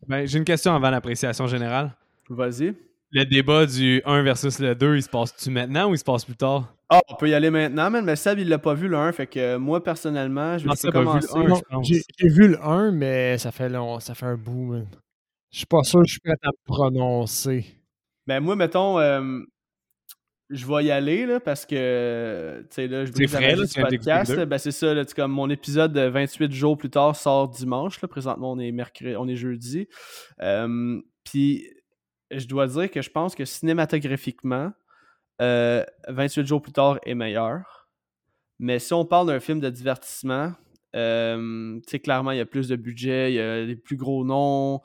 Ben, 0.07 0.27
j'ai 0.27 0.39
une 0.39 0.45
question 0.45 0.75
avant 0.75 0.91
l'appréciation 0.91 1.47
générale. 1.47 1.97
Vas-y. 2.29 2.75
Le 3.15 3.25
débat 3.25 3.65
du 3.65 4.03
1 4.05 4.23
versus 4.25 4.59
le 4.59 4.75
2, 4.75 4.97
il 4.97 5.03
se 5.03 5.09
passe-tu 5.09 5.49
maintenant 5.49 5.89
ou 5.89 5.95
il 5.95 5.99
se 5.99 6.03
passe 6.03 6.25
plus 6.25 6.35
tard? 6.35 6.75
Ah, 6.89 7.01
on 7.09 7.15
peut 7.15 7.29
y 7.29 7.35
aller 7.35 7.49
maintenant, 7.49 7.89
man, 7.89 8.05
mais 8.05 8.17
Seb, 8.17 8.41
il 8.41 8.49
l'a 8.49 8.59
pas 8.59 8.75
vu 8.75 8.89
le 8.89 8.97
1, 8.97 9.12
fait 9.12 9.29
que 9.29 9.57
moi, 9.57 9.85
personnellement, 9.85 10.59
je 10.59 10.69
vais 10.69 10.91
commencer. 10.91 11.29
J'ai 12.19 12.29
vu 12.29 12.49
le 12.49 12.61
1, 12.61 12.91
mais 12.91 13.39
ça 13.39 13.53
fait 13.53 13.69
long, 13.69 14.01
ça 14.01 14.17
fait 14.17 14.27
un 14.27 14.37
bout. 14.37 14.65
man. 14.65 14.87
Je 15.53 15.59
suis 15.59 15.67
pas 15.67 15.85
sûr 15.85 16.01
que 16.01 16.09
je 16.09 16.12
suis 16.15 16.21
prêt 16.21 16.35
à 16.43 16.49
me 16.49 16.65
prononcer. 16.67 17.65
Ben 18.27 18.41
moi, 18.41 18.57
mettons, 18.57 18.99
euh, 18.99 19.39
je 20.51 20.67
vais 20.67 20.87
y 20.87 20.91
aller 20.91 21.25
là, 21.25 21.39
parce 21.39 21.67
que 21.67 22.67
tu 22.69 22.75
sais 22.75 22.89
là, 22.89 23.05
je 23.05 23.12
la 23.12 23.29
frais, 23.29 23.55
là, 23.55 23.62
d'écouter 23.62 23.81
podcast. 23.81 24.45
Ben 24.45 24.59
c'est 24.59 24.73
ça, 24.73 24.93
là, 24.93 25.05
comme 25.05 25.31
mon 25.31 25.49
épisode 25.51 25.93
de 25.93 26.01
28 26.01 26.51
jours 26.51 26.77
plus 26.77 26.91
tard 26.91 27.15
sort 27.15 27.49
dimanche. 27.49 28.03
Là. 28.03 28.09
Présentement, 28.09 28.51
on 28.51 28.59
est 28.59 28.73
mercredi, 28.73 29.15
on 29.17 29.29
est 29.29 29.37
jeudi. 29.37 29.87
Euh, 30.43 31.01
Puis 31.23 31.65
je 32.31 32.47
dois 32.47 32.66
dire 32.66 32.91
que 32.91 33.03
je 33.03 33.11
pense 33.11 33.35
que 33.35 33.45
cinématographiquement, 33.45 34.72
euh, 35.41 35.85
28 36.09 36.47
jours 36.47 36.62
plus 36.62 36.72
tard 36.72 36.99
est 37.05 37.14
meilleur. 37.14 37.89
Mais 38.59 38.79
si 38.79 38.93
on 38.93 39.05
parle 39.05 39.27
d'un 39.27 39.41
film 39.41 39.61
de 39.61 39.70
divertissement, 39.70 40.53
euh, 40.95 41.81
clairement, 42.03 42.31
il 42.31 42.39
y 42.39 42.41
a 42.41 42.47
plus 42.47 42.68
de 42.68 42.77
budget, 42.77 43.33
il 43.33 43.35
y 43.35 43.41
a 43.41 43.66
des 43.66 43.77
plus 43.77 43.97
gros 43.97 44.25
noms, 44.25 44.81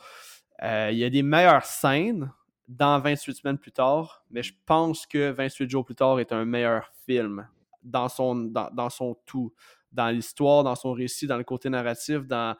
euh, 0.63 0.89
il 0.91 0.97
y 0.97 1.03
a 1.03 1.09
des 1.09 1.23
meilleures 1.23 1.65
scènes 1.65 2.31
dans 2.67 2.99
28 2.99 3.35
semaines 3.35 3.57
plus 3.57 3.71
tard, 3.71 4.23
mais 4.31 4.43
je 4.43 4.53
pense 4.65 5.05
que 5.05 5.31
28 5.31 5.69
jours 5.69 5.85
plus 5.85 5.95
tard 5.95 6.19
est 6.19 6.31
un 6.31 6.45
meilleur 6.45 6.91
film 7.05 7.47
dans 7.83 8.09
son, 8.09 8.35
dans, 8.35 8.69
dans 8.73 8.89
son 8.89 9.15
tout, 9.25 9.53
dans 9.91 10.09
l'histoire, 10.09 10.63
dans 10.63 10.75
son 10.75 10.93
récit, 10.93 11.27
dans 11.27 11.37
le 11.37 11.43
côté 11.43 11.69
narratif, 11.69 12.27
dans 12.27 12.55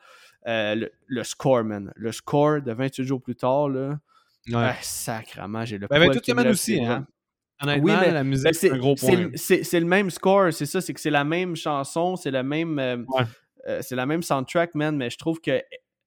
euh, 0.46 0.74
le, 0.74 0.92
le 1.06 1.24
score, 1.24 1.64
man. 1.64 1.92
Le 1.96 2.12
score 2.12 2.62
de 2.62 2.72
28 2.72 3.04
jours 3.04 3.20
plus 3.20 3.36
tard, 3.36 3.68
là, 3.68 3.98
Ouais. 4.48 4.54
ah, 4.56 4.76
sacrement, 4.80 5.64
j'ai 5.64 5.78
le 5.78 5.86
Ben, 5.86 5.98
ben, 6.00 6.06
poil 6.10 6.24
semaine 6.24 6.44
lève 6.44 6.52
aussi, 6.52 6.82
hein. 6.84 7.06
Honnêtement, 7.62 7.84
Oui, 7.84 7.92
mais- 8.00 8.06
la 8.12 8.22
Ben, 8.22 8.28
musique, 8.28 8.54
c'est 8.54 8.70
un 8.70 8.78
gros 8.78 8.94
point. 8.94 9.14
le- 9.16 9.32
c'est- 9.36 9.78
le 9.80 9.86
même 9.86 10.08
score, 10.10 10.52
c'est 10.52 10.64
ça, 10.66 10.80
c'est 10.80 10.94
que 10.94 11.00
c'est 11.00 11.10
la 11.10 11.24
même 11.24 11.56
chanson, 11.56 12.16
c'est 12.16 12.30
le 12.30 12.42
même, 12.42 12.78
euh, 12.78 12.96
Ouais. 13.08 13.24
euh, 13.68 13.80
c'est 13.82 13.96
la 13.96 14.06
même 14.06 14.22
soundtrack, 14.22 14.74
man, 14.74 14.96
mais 14.96 15.10
je 15.10 15.18
trouve 15.18 15.40
que 15.40 15.60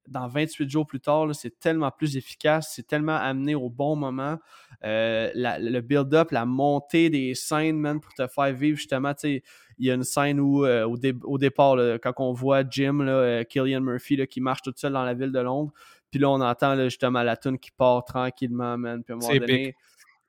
dans 0.09 0.27
28 0.27 0.69
jours 0.69 0.86
plus 0.88 0.99
tard, 0.99 1.34
c'est 1.34 1.59
tellement 1.59 1.91
plus 1.91 2.17
efficace, 2.17 2.73
c'est 2.75 2.86
tellement 2.88 3.15
amené 3.15 3.55
au 3.55 3.69
bon 3.69 3.95
moment. 3.95 4.38
Euh, 4.84 5.29
la- 5.36 5.59
le 5.59 5.79
build-up, 5.81 6.31
la 6.31 6.45
montée 6.45 7.09
des 7.11 7.36
scènes, 7.36 7.77
man, 7.77 8.01
pour 8.01 8.13
te 8.13 8.27
faire 8.27 8.51
vivre 8.53 8.75
justement, 8.77 9.13
tu 9.13 9.19
sais, 9.21 9.43
il 9.77 9.86
y 9.88 9.91
a 9.91 9.93
une 9.93 10.03
scène 10.03 10.39
où, 10.41 10.65
euh, 10.65 10.86
au, 10.86 10.97
dé- 10.97 11.13
au 11.23 11.38
départ, 11.38 11.75
là, 11.77 11.99
quand 11.99 12.13
on 12.17 12.34
voit 12.34 12.63
Jim, 12.69 13.01
là, 13.03 13.11
euh, 13.13 13.43
Killian 13.43 13.79
Murphy, 13.81 14.15
là, 14.17 14.25
qui 14.27 14.41
marche 14.41 14.61
tout 14.63 14.73
seul 14.75 14.91
dans 14.91 15.03
la 15.05 15.13
ville 15.13 15.31
de 15.31 15.39
Londres, 15.39 15.71
puis 16.14 16.20
là, 16.20 16.30
on 16.30 16.39
entend 16.41 16.76
là, 16.76 16.84
justement 16.84 17.24
la 17.24 17.36
tune 17.36 17.57
qui 17.57 17.72
part 17.72 18.05
tranquillement, 18.05 18.78
man, 18.78 19.03
puis 19.03 19.14
à 19.14 19.16
un 19.16 19.20
moment 19.20 19.34
donné... 19.34 19.61
épique. 19.64 19.76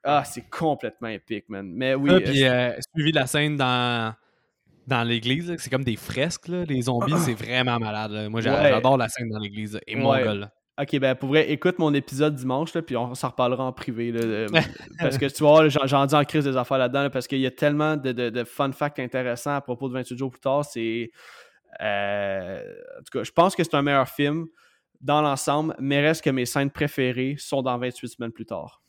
Ah, 0.03 0.24
c'est 0.24 0.49
complètement 0.49 1.09
épique, 1.09 1.47
man. 1.51 1.70
Mais 1.70 1.95
oui, 1.95 2.09
Ça, 2.09 2.16
euh, 2.16 2.20
puis 2.20 2.45
euh, 2.45 2.72
suivi 2.95 3.11
de 3.12 3.16
la 3.18 3.26
scène 3.26 3.57
dans, 3.59 4.14
dans 4.87 5.03
l'église, 5.03 5.55
c'est 5.59 5.68
comme 5.68 5.85
des 5.85 5.97
fresques, 5.97 6.49
là, 6.49 6.64
les 6.64 6.80
zombies, 6.82 7.12
c'est 7.18 7.35
vraiment 7.35 7.78
malade. 7.78 8.12
là. 8.12 8.28
Moi, 8.30 8.41
Ouais. 8.41 8.70
j'adore 8.70 8.97
la 8.97 9.09
scène 9.11 9.28
dans 9.28 9.39
l'église. 9.39 9.78
Et 9.87 9.95
mon 9.97 10.14
gars, 10.14 10.32
là. 10.35 10.51
Ok, 10.80 10.99
ben 10.99 11.14
pour 11.14 11.28
vrai, 11.28 11.51
écoute 11.53 11.78
mon 11.78 11.95
épisode 11.95 12.35
dimanche, 12.35 12.74
là, 12.74 12.82
puis 12.82 12.97
on 12.97 13.14
s'en 13.14 13.28
reparlera 13.28 13.62
en 13.64 13.72
privé. 13.72 14.11
Là, 14.11 14.20
de- 14.22 14.47
parce 14.99 15.18
que 15.18 15.26
tu 15.26 15.45
vois, 15.45 15.68
j'en 15.68 15.87
j'en 15.87 16.05
dis 16.07 16.14
en 16.16 16.24
crise 16.24 16.45
des 16.45 16.57
affaires 16.57 16.78
là-dedans, 16.78 17.03
là, 17.05 17.11
parce 17.11 17.26
qu'il 17.28 17.39
y 17.41 17.47
a 17.47 17.51
tellement 17.53 17.97
de, 17.97 18.11
de- 18.12 18.30
de 18.30 18.45
fun 18.45 18.72
facts 18.72 18.99
intéressants 18.99 19.55
à 19.55 19.61
propos 19.61 19.89
de 19.89 19.95
28 19.95 20.18
jours 20.18 20.30
plus 20.32 20.41
tard. 20.41 20.64
C'est. 20.64 21.11
euh, 21.80 22.59
en 22.99 23.03
tout 23.03 23.18
cas, 23.18 23.24
je 23.24 23.30
pense 23.32 23.55
que 23.55 23.62
c'est 23.64 23.74
un 23.74 23.82
meilleur 23.82 24.09
film 24.09 24.47
dans 25.05 25.22
l'ensemble, 25.22 25.76
mais 25.78 26.00
reste 26.00 26.24
que 26.24 26.30
mes 26.30 26.46
scènes 26.46 26.70
préférées 26.70 27.36
sont 27.38 27.62
dans 27.62 27.78
28 27.78 28.09
semaines 28.09 28.32
plus 28.32 28.46
tard. 28.46 28.82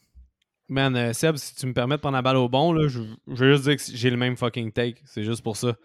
Man, 0.67 0.95
euh, 0.95 1.13
Seb, 1.13 1.35
si 1.35 1.53
tu 1.53 1.67
me 1.67 1.73
permets 1.73 1.97
de 1.97 2.01
prendre 2.01 2.15
la 2.15 2.23
balle 2.23 2.37
au 2.37 2.49
bon, 2.49 2.73
là, 2.73 2.87
je, 2.87 3.01
je 3.27 3.35
veux 3.45 3.51
juste 3.51 3.65
dire 3.65 3.75
que 3.75 3.83
j'ai 3.97 4.09
le 4.09 4.17
même 4.17 4.35
fucking 4.35 4.71
take. 4.71 4.95
C'est 5.05 5.23
juste 5.23 5.43
pour 5.43 5.57
ça. 5.57 5.75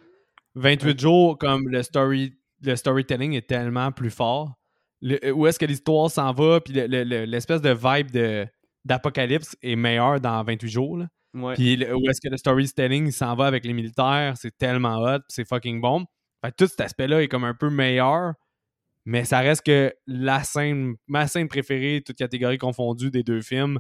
28 0.54 0.98
jours, 0.98 1.36
comme 1.36 1.68
le, 1.68 1.82
story, 1.82 2.32
le 2.62 2.76
storytelling 2.76 3.34
est 3.34 3.46
tellement 3.46 3.92
plus 3.92 4.10
fort. 4.10 4.54
Le- 5.02 5.22
euh, 5.26 5.32
où 5.32 5.46
est-ce 5.46 5.58
que 5.58 5.66
l'histoire 5.66 6.10
s'en 6.10 6.32
va, 6.32 6.60
puis 6.60 6.72
le- 6.72 6.86
le- 6.86 7.04
le- 7.04 7.24
l'espèce 7.24 7.60
de 7.60 7.70
vibe 7.70 8.10
de, 8.10 8.46
d'apocalypse 8.86 9.54
est 9.62 9.76
meilleur 9.76 10.20
dans 10.20 10.42
28 10.42 10.68
jours. 10.68 10.96
là. 10.96 11.08
Ouais. 11.34 11.54
Puis 11.54 11.76
où 11.92 12.08
est-ce 12.08 12.20
que 12.20 12.28
le 12.30 12.36
storytelling 12.36 13.10
s'en 13.10 13.34
va 13.36 13.46
avec 13.46 13.64
les 13.64 13.72
militaires, 13.72 14.34
c'est 14.36 14.56
tellement 14.56 14.96
hot, 14.98 15.18
puis 15.18 15.26
c'est 15.28 15.46
fucking 15.48 15.80
bon. 15.80 16.04
Fait 16.44 16.50
que 16.52 16.56
tout 16.56 16.66
cet 16.66 16.80
aspect-là 16.80 17.22
est 17.22 17.28
comme 17.28 17.44
un 17.44 17.54
peu 17.54 17.68
meilleur, 17.70 18.32
mais 19.04 19.24
ça 19.24 19.40
reste 19.40 19.64
que 19.64 19.92
la 20.06 20.42
scène, 20.44 20.94
ma 21.06 21.26
scène 21.26 21.48
préférée, 21.48 22.02
toute 22.04 22.16
catégorie 22.16 22.58
confondue 22.58 23.10
des 23.10 23.22
deux 23.22 23.40
films, 23.42 23.78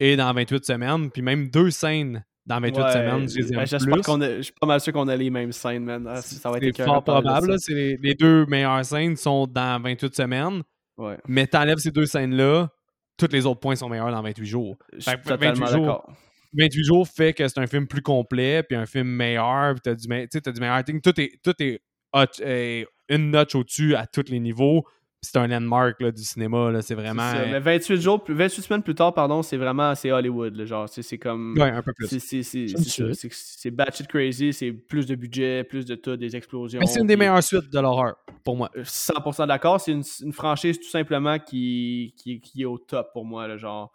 est 0.00 0.16
dans 0.16 0.32
28 0.32 0.64
semaines, 0.64 1.10
puis 1.10 1.22
même 1.22 1.48
deux 1.50 1.70
scènes 1.70 2.24
dans 2.44 2.60
28 2.60 2.82
Ouais, 2.82 2.92
semaines, 2.92 3.28
je 3.28 3.36
les 3.38 3.50
ben, 3.50 3.60
aime 3.60 3.66
j'espère 3.66 3.92
plus. 3.94 4.02
qu'on 4.02 4.20
a- 4.20 4.36
Je 4.38 4.42
suis 4.42 4.52
pas 4.60 4.66
mal 4.66 4.80
sûr 4.80 4.92
qu'on 4.92 5.06
a 5.08 5.14
les 5.16 5.30
mêmes 5.30 5.52
scènes, 5.52 5.84
man. 5.84 6.06
Ah, 6.08 6.20
ça 6.22 6.50
va 6.50 6.58
être 6.58 6.82
fort 6.84 7.04
probable, 7.04 7.50
là, 7.52 7.56
les, 7.68 7.96
les 8.02 8.14
deux 8.14 8.46
meilleures 8.46 8.84
scènes 8.84 9.16
sont 9.16 9.46
dans 9.46 9.80
28 9.80 10.14
semaines, 10.14 10.62
Ouais. 10.98 11.16
mais 11.28 11.46
t'enlèves 11.46 11.78
ces 11.78 11.92
deux 11.92 12.06
scènes-là, 12.06 12.68
tous 13.16 13.28
les 13.30 13.46
autres 13.46 13.60
points 13.60 13.76
sont 13.76 13.88
meilleurs 13.88 14.10
dans 14.10 14.22
28 14.22 14.44
jours. 14.46 14.76
Je 14.92 15.00
suis 15.00 15.10
Fait 15.10 15.18
que 15.18 15.28
totalement 15.28 15.54
28 15.66 15.72
jours, 15.76 15.86
d'accord. 15.86 16.12
28 16.54 16.84
jours 16.84 17.08
fait 17.08 17.32
que 17.32 17.46
c'est 17.46 17.60
un 17.60 17.66
film 17.68 17.86
plus 17.86 18.02
complet, 18.02 18.62
puis 18.64 18.76
un 18.76 18.86
film 18.86 19.06
meilleur, 19.08 19.74
puis 19.74 19.80
t'as 19.84 19.94
du, 19.94 20.08
me- 20.08 20.26
t'as 20.26 20.50
du 20.52 20.60
meilleur 20.60 20.74
acting. 20.76 21.00
Tout 21.00 21.18
est, 21.20 21.38
tout 21.44 21.54
est 21.60 21.80
hot- 22.12 22.26
euh, 22.40 22.84
une 23.08 23.30
notch 23.30 23.54
au-dessus 23.54 23.94
à 23.94 24.06
tous 24.06 24.24
les 24.30 24.40
niveaux. 24.40 24.84
C'est 25.24 25.36
un 25.36 25.46
landmark 25.46 26.00
là, 26.00 26.10
du 26.10 26.24
cinéma. 26.24 26.72
là, 26.72 26.82
C'est 26.82 26.96
vraiment. 26.96 27.30
C'est 27.30 27.44
ça. 27.44 27.46
Mais 27.46 27.60
28 27.60 28.00
jours, 28.00 28.24
plus- 28.24 28.34
28 28.34 28.62
semaines 28.62 28.82
plus 28.82 28.96
tard, 28.96 29.14
pardon, 29.14 29.40
c'est 29.42 29.56
vraiment 29.56 29.94
c'est 29.94 30.10
Hollywood. 30.10 30.56
là, 30.56 30.64
genre, 30.64 30.88
c'est 30.88 31.02
c'est 31.02 31.18
comme. 31.18 31.54
Ouais, 31.56 31.70
un 31.70 31.80
peu 31.80 31.92
plus. 31.92 32.08
C'est- 32.08 32.18
C'est 32.18 32.42
c'est- 32.42 32.66
J'aime 32.66 32.78
c'est 32.78 32.90
ça, 32.90 33.06
ça. 33.08 33.14
c'est 33.14 33.28
que 33.28 33.34
c'est 33.38 33.70
batshit 33.70 34.08
crazy, 34.08 34.52
c'est 34.52 34.72
plus 34.72 35.06
de 35.06 35.14
budget, 35.14 35.62
plus 35.62 35.84
de 35.86 35.94
tout, 35.94 36.16
des 36.16 36.34
explosions. 36.34 36.80
Mais 36.80 36.86
c'est 36.86 36.98
une 36.98 37.06
des 37.06 37.14
puis- 37.14 37.20
meilleures 37.20 37.40
suites 37.42 37.70
de 37.72 37.78
l'horreur, 37.78 38.16
pour 38.42 38.56
moi. 38.56 38.68
100% 38.82 39.46
d'accord, 39.46 39.80
c'est 39.80 39.92
une, 39.92 40.02
une 40.24 40.32
franchise 40.32 40.80
tout 40.80 40.88
simplement 40.90 41.38
qui, 41.38 42.14
qui, 42.16 42.40
qui 42.40 42.62
est 42.62 42.64
au 42.64 42.78
top 42.78 43.12
pour 43.12 43.24
moi. 43.24 43.46
Là, 43.46 43.56
genre, 43.56 43.92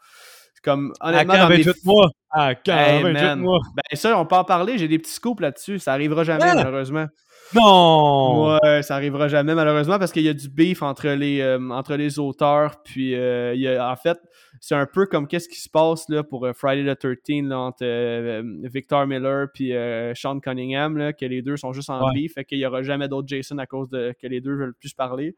comme, 0.68 0.94
À 1.00 1.10
honnêtement, 1.10 1.34
quand 1.34 1.50
mes 1.50 1.56
28 1.64 1.86
mois? 1.86 2.10
À 2.30 2.56
quand 2.56 2.78
Hey, 2.78 3.02
28 3.04 3.14
man. 3.14 3.40
mois? 3.40 3.60
Ben 3.76 3.98
ça, 3.98 4.20
on 4.20 4.26
peut 4.26 4.36
en 4.36 4.44
parler, 4.44 4.78
j'ai 4.78 4.88
des 4.88 5.00
petits 5.00 5.12
scoops 5.14 5.42
là-dessus, 5.42 5.80
ça 5.80 5.94
arrivera 5.94 6.24
jamais 6.24 6.44
Ah! 6.46 6.56
malheureusement. 6.56 7.08
Non! 7.56 8.58
Ouais, 8.62 8.82
ça 8.84 8.96
arrivera 8.96 9.28
jamais 9.30 9.56
malheureusement 9.56 9.98
parce 10.00 10.12
qu'il 10.12 10.24
y 10.24 10.30
a 10.30 10.34
du 10.34 10.50
beef 10.50 10.82
entre 10.82 11.08
les, 11.10 11.40
euh, 11.42 11.58
entre 11.70 11.96
les 11.96 12.20
auteurs. 12.20 12.82
Puis 12.84 13.16
euh, 13.16 13.54
il 13.56 13.62
y 13.62 13.68
a, 13.70 13.90
en 13.90 13.96
fait, 13.96 14.18
c'est 14.60 14.76
un 14.76 14.86
peu 14.86 15.06
comme 15.06 15.28
qu'est-ce 15.28 15.48
qui 15.48 15.60
se 15.60 15.70
passe 15.70 16.10
là, 16.10 16.24
pour 16.24 16.46
euh, 16.46 16.52
Friday 16.54 16.94
the 16.94 17.00
13 17.00 17.44
là, 17.48 17.60
entre 17.60 17.84
euh, 17.86 18.42
Victor 18.64 19.08
Miller 19.08 19.48
puis 19.54 19.72
Sean 20.16 20.40
Cunningham, 20.40 20.98
là, 20.98 21.14
que 21.14 21.26
les 21.26 21.42
deux 21.42 21.58
sont 21.58 21.72
juste 21.74 21.90
en 21.90 22.06
Ouais. 22.08 22.14
beef, 22.14 22.34
fait 22.34 22.44
qu'il 22.46 22.60
y 22.60 22.66
aura 22.66 22.84
jamais 22.84 23.08
d'autres 23.08 23.28
Jason 23.30 23.58
à 23.60 23.66
cause 23.66 23.90
de 23.90 24.14
que 24.22 24.28
les 24.28 24.42
deux 24.42 24.56
veulent 24.56 24.76
plus 24.80 24.94
parler. 24.94 25.36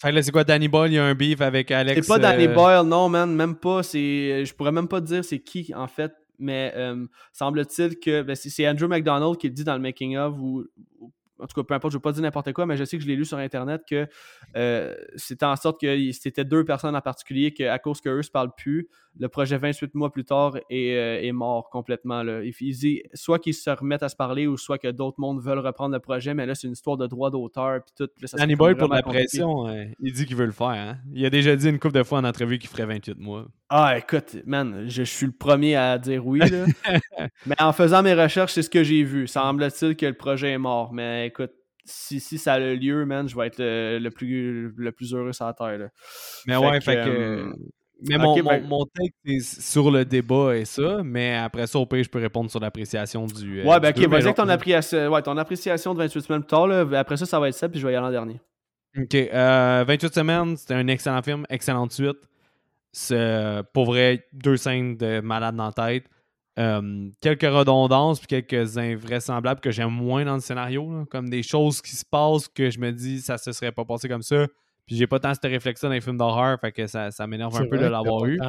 Fait 0.00 0.10
que 0.10 0.14
là, 0.14 0.22
c'est 0.22 0.30
quoi, 0.30 0.44
Danny 0.44 0.68
Boyle, 0.68 0.92
il 0.92 0.94
y 0.94 0.98
a 0.98 1.04
un 1.04 1.14
beef 1.14 1.40
avec 1.40 1.70
Alex. 1.70 2.00
C'est 2.00 2.06
pas 2.06 2.18
Danny 2.20 2.46
euh, 2.46 2.54
Boyle, 2.54 2.86
non, 2.86 3.08
man, 3.08 3.34
même 3.34 3.56
pas. 3.56 3.82
C'est, 3.82 4.44
je 4.44 4.54
pourrais 4.54 4.72
même 4.72 4.88
pas 4.88 5.00
dire 5.00 5.24
c'est 5.24 5.40
qui, 5.40 5.72
en 5.74 5.88
fait, 5.88 6.12
mais 6.38 6.72
euh, 6.76 7.04
semble-t-il 7.32 7.98
que 7.98 8.22
ben, 8.22 8.36
c'est, 8.36 8.68
Andrew 8.68 8.86
McDonald 8.86 9.36
qui 9.38 9.48
le 9.48 9.54
dit 9.54 9.64
dans 9.64 9.74
le 9.74 9.80
making-of, 9.80 10.36
ou, 10.38 10.64
ou- 11.00 11.12
en 11.40 11.46
tout 11.46 11.60
cas, 11.60 11.66
peu 11.66 11.74
importe, 11.74 11.92
je 11.92 11.96
veux 11.96 12.02
pas 12.02 12.12
dire 12.12 12.22
n'importe 12.22 12.52
quoi, 12.52 12.66
mais 12.66 12.76
je 12.76 12.84
sais 12.84 12.96
que 12.96 13.02
je 13.02 13.08
l'ai 13.08 13.16
lu 13.16 13.24
sur 13.24 13.38
Internet 13.38 13.82
que 13.88 14.08
euh, 14.56 14.94
c'était 15.16 15.46
en 15.46 15.56
sorte 15.56 15.80
que 15.80 16.12
c'était 16.12 16.44
deux 16.44 16.64
personnes 16.64 16.96
en 16.96 17.00
particulier 17.00 17.52
qu'à 17.52 17.78
cause 17.78 18.00
qu'eux 18.00 18.22
se 18.22 18.30
parlent 18.30 18.54
plus, 18.56 18.88
le 19.18 19.28
projet 19.28 19.58
28 19.58 19.94
mois 19.94 20.10
plus 20.12 20.24
tard 20.24 20.56
est, 20.70 20.94
euh, 20.94 21.20
est 21.22 21.32
mort 21.32 21.70
complètement. 21.70 22.22
Là. 22.22 22.42
Il, 22.44 22.52
il 22.60 22.76
dit 22.76 23.02
soit 23.14 23.38
qu'ils 23.38 23.54
se 23.54 23.68
remettent 23.70 24.02
à 24.02 24.08
se 24.08 24.16
parler 24.16 24.46
ou 24.46 24.56
soit 24.56 24.78
que 24.78 24.88
d'autres 24.88 25.18
mondes 25.20 25.40
veulent 25.42 25.58
reprendre 25.58 25.94
le 25.94 26.00
projet, 26.00 26.34
mais 26.34 26.46
là, 26.46 26.54
c'est 26.54 26.66
une 26.66 26.72
histoire 26.74 26.96
de 26.96 27.06
droit 27.06 27.30
d'auteur. 27.30 27.80
Puis 27.84 27.94
tout, 27.96 28.08
là, 28.20 28.28
ça 28.28 28.36
Danny 28.36 28.54
comme 28.56 28.76
pour 28.76 28.88
de 28.88 28.94
la 28.94 29.02
compliqué. 29.02 29.24
pression, 29.24 29.68
euh, 29.68 29.84
il 30.00 30.12
dit 30.12 30.26
qu'il 30.26 30.36
veut 30.36 30.46
le 30.46 30.52
faire. 30.52 30.68
Hein? 30.68 30.98
Il 31.12 31.24
a 31.26 31.30
déjà 31.30 31.56
dit 31.56 31.68
une 31.68 31.78
couple 31.78 31.94
de 31.94 32.02
fois 32.02 32.18
en 32.18 32.24
entrevue 32.24 32.58
qu'il 32.58 32.70
ferait 32.70 32.86
28 32.86 33.18
mois. 33.18 33.46
Ah, 33.70 33.98
écoute, 33.98 34.36
man, 34.46 34.84
je, 34.86 35.02
je 35.04 35.10
suis 35.10 35.26
le 35.26 35.32
premier 35.32 35.76
à 35.76 35.98
dire 35.98 36.26
oui. 36.26 36.38
Là. 36.40 36.64
mais 37.46 37.56
en 37.60 37.72
faisant 37.72 38.02
mes 38.02 38.14
recherches, 38.14 38.52
c'est 38.52 38.62
ce 38.62 38.70
que 38.70 38.82
j'ai 38.84 39.02
vu. 39.04 39.26
Semble-t-il 39.26 39.96
que 39.96 40.06
le 40.06 40.14
projet 40.14 40.52
est 40.52 40.58
mort. 40.58 40.92
Mais 40.92 41.26
écoute, 41.26 41.50
si, 41.84 42.20
si 42.20 42.38
ça 42.38 42.54
a 42.54 42.58
lieu, 42.58 43.04
man, 43.06 43.28
je 43.28 43.36
vais 43.36 43.46
être 43.48 43.58
le, 43.58 43.98
le 43.98 44.10
plus, 44.10 44.72
le 44.76 44.92
plus 44.92 45.14
heureux 45.14 45.32
sur 45.32 45.46
la 45.46 45.54
terre. 45.54 45.78
là. 45.78 45.88
Mais 46.46 46.54
Fait 46.54 46.58
ouais, 46.58 46.78
que, 46.78 46.84
fait 46.84 46.94
que. 46.96 47.08
euh, 47.08 47.52
Mais 48.00 48.16
mon, 48.16 48.40
ben- 48.40 48.64
mon, 48.66 48.86
c'est 49.24 49.40
sur 49.40 49.90
le 49.90 50.04
débat 50.04 50.56
et 50.56 50.64
ça, 50.64 51.02
mais 51.02 51.34
après 51.34 51.66
ça, 51.66 51.78
au 51.78 51.86
pire, 51.86 52.04
je 52.04 52.08
peux 52.08 52.20
répondre 52.20 52.50
sur 52.50 52.60
l'appréciation 52.60 53.26
du. 53.26 53.60
euh, 53.60 53.64
ouais, 53.64 53.80
ben 53.80 53.92
du 53.92 54.04
ok, 54.04 54.10
vas-y 54.10 54.22
avec 54.22 54.36
ton, 54.36 54.48
appréciation, 54.48 55.08
ouais, 55.08 55.22
ton 55.22 55.36
appréciation 55.36 55.94
de 55.94 55.98
28 55.98 56.20
semaines 56.20 56.42
plus 56.42 56.48
tard. 56.48 56.68
Là. 56.68 56.86
Après 56.98 57.16
ça, 57.16 57.26
ça 57.26 57.40
va 57.40 57.48
être 57.48 57.54
ça, 57.56 57.68
puis 57.68 57.80
je 57.80 57.86
vais 57.86 57.92
y 57.92 57.96
aller 57.96 58.06
en 58.06 58.10
dernier. 58.10 58.40
Ok, 58.96 59.14
euh, 59.14 59.84
28 59.86 60.14
semaines, 60.14 60.56
c'était 60.56 60.74
un 60.74 60.86
excellent 60.86 61.22
film, 61.22 61.44
excellente 61.50 61.92
suite. 61.92 62.18
C'est, 62.92 63.16
euh, 63.16 63.62
pour 63.72 63.86
vrai, 63.86 64.26
deux 64.32 64.56
scènes 64.56 64.96
de 64.96 65.20
malade 65.20 65.56
dans 65.56 65.66
la 65.66 65.72
tête. 65.72 66.04
Euh, 66.58 67.08
quelques 67.20 67.42
redondances 67.42 68.18
puis 68.18 68.26
quelques 68.26 68.78
invraisemblables 68.78 69.60
que 69.60 69.70
j'aime 69.70 69.90
moins 69.90 70.24
dans 70.24 70.34
le 70.34 70.40
scénario, 70.40 70.90
là, 70.90 71.04
comme 71.08 71.28
des 71.30 71.44
choses 71.44 71.80
qui 71.80 71.94
se 71.94 72.04
passent 72.04 72.48
que 72.48 72.70
je 72.70 72.80
me 72.80 72.90
dis 72.90 73.20
ça 73.20 73.38
se 73.38 73.52
serait 73.52 73.70
pas 73.70 73.84
passé 73.84 74.08
comme 74.08 74.22
ça. 74.22 74.46
Puis 74.88 74.96
j'ai 74.96 75.06
pas 75.06 75.20
tant 75.20 75.32
cette 75.34 75.44
réflexe 75.44 75.82
dans 75.82 75.90
les 75.90 76.00
films 76.00 76.16
d'horreur, 76.16 76.58
fait 76.60 76.72
que 76.72 76.86
ça, 76.88 77.12
ça 77.12 77.26
m'énerve 77.28 77.54
un 77.54 77.66
peu 77.68 77.76
de 77.78 77.84
l'avoir 77.86 78.24
eu. 78.24 78.40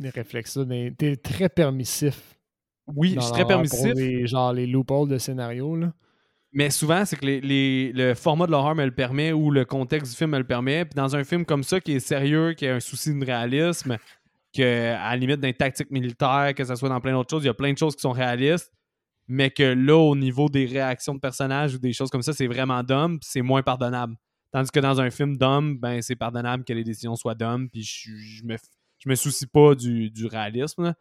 Des 0.00 0.08
réflexes, 0.08 0.56
là, 0.56 0.64
t'es 0.96 1.16
très 1.16 1.48
permissif. 1.50 2.36
Oui, 2.86 3.14
je 3.16 3.20
suis 3.20 3.32
très 3.32 3.44
permissif. 3.46 3.78
Pour 3.80 3.94
les, 3.94 4.26
genre 4.26 4.52
les 4.52 4.66
loopholes 4.66 5.08
de 5.08 5.18
scénario. 5.18 5.76
Là. 5.76 5.92
Mais 6.52 6.70
souvent, 6.70 7.04
c'est 7.04 7.16
que 7.16 7.26
les, 7.26 7.40
les- 7.40 7.92
le 7.92 8.14
format 8.14 8.46
de 8.46 8.52
l'horreur 8.52 8.74
me 8.74 8.84
le 8.84 8.90
permet 8.94 9.32
ou 9.32 9.50
le 9.50 9.64
contexte 9.64 10.12
du 10.12 10.16
film 10.16 10.30
me 10.30 10.38
le 10.38 10.44
permet. 10.46 10.84
Puis 10.84 10.94
dans 10.94 11.14
un 11.16 11.24
film 11.24 11.44
comme 11.44 11.62
ça, 11.64 11.80
qui 11.80 11.92
est 11.92 12.00
sérieux, 12.00 12.54
qui 12.54 12.66
a 12.66 12.74
un 12.76 12.80
souci 12.80 13.12
de 13.18 13.24
réalisme, 13.24 13.96
que 14.56 14.92
à 14.94 15.10
la 15.10 15.16
limite 15.16 15.40
d'un 15.40 15.52
tactique 15.52 15.90
militaire, 15.90 16.52
que 16.56 16.64
ce 16.64 16.74
soit 16.76 16.88
dans 16.88 17.00
plein 17.00 17.12
d'autres 17.12 17.30
choses, 17.30 17.42
il 17.42 17.46
y 17.46 17.50
a 17.50 17.54
plein 17.54 17.72
de 17.72 17.78
choses 17.78 17.96
qui 17.96 18.02
sont 18.02 18.12
réalistes, 18.12 18.72
mais 19.26 19.50
que 19.50 19.62
là, 19.62 19.96
au 19.96 20.14
niveau 20.14 20.48
des 20.48 20.66
réactions 20.66 21.14
de 21.14 21.20
personnages 21.20 21.74
ou 21.74 21.78
des 21.78 21.92
choses 21.92 22.10
comme 22.10 22.22
ça, 22.22 22.32
c'est 22.32 22.46
vraiment 22.46 22.82
dumb, 22.82 23.18
puis 23.18 23.28
c'est 23.32 23.42
moins 23.42 23.62
pardonnable. 23.62 24.14
Tandis 24.54 24.70
que 24.70 24.78
dans 24.78 25.00
un 25.00 25.10
film 25.10 25.36
dumb, 25.36 25.80
ben 25.80 26.00
c'est 26.00 26.14
pardonnable 26.14 26.62
que 26.62 26.72
les 26.72 26.84
décisions 26.84 27.16
soient 27.16 27.34
dumb, 27.34 27.68
puis 27.72 27.82
je, 27.82 28.14
je 28.14 28.44
me, 28.44 28.56
je 28.98 29.08
me 29.08 29.16
soucie 29.16 29.48
pas 29.48 29.74
du, 29.74 30.12
du 30.12 30.26
réalisme. 30.26 30.94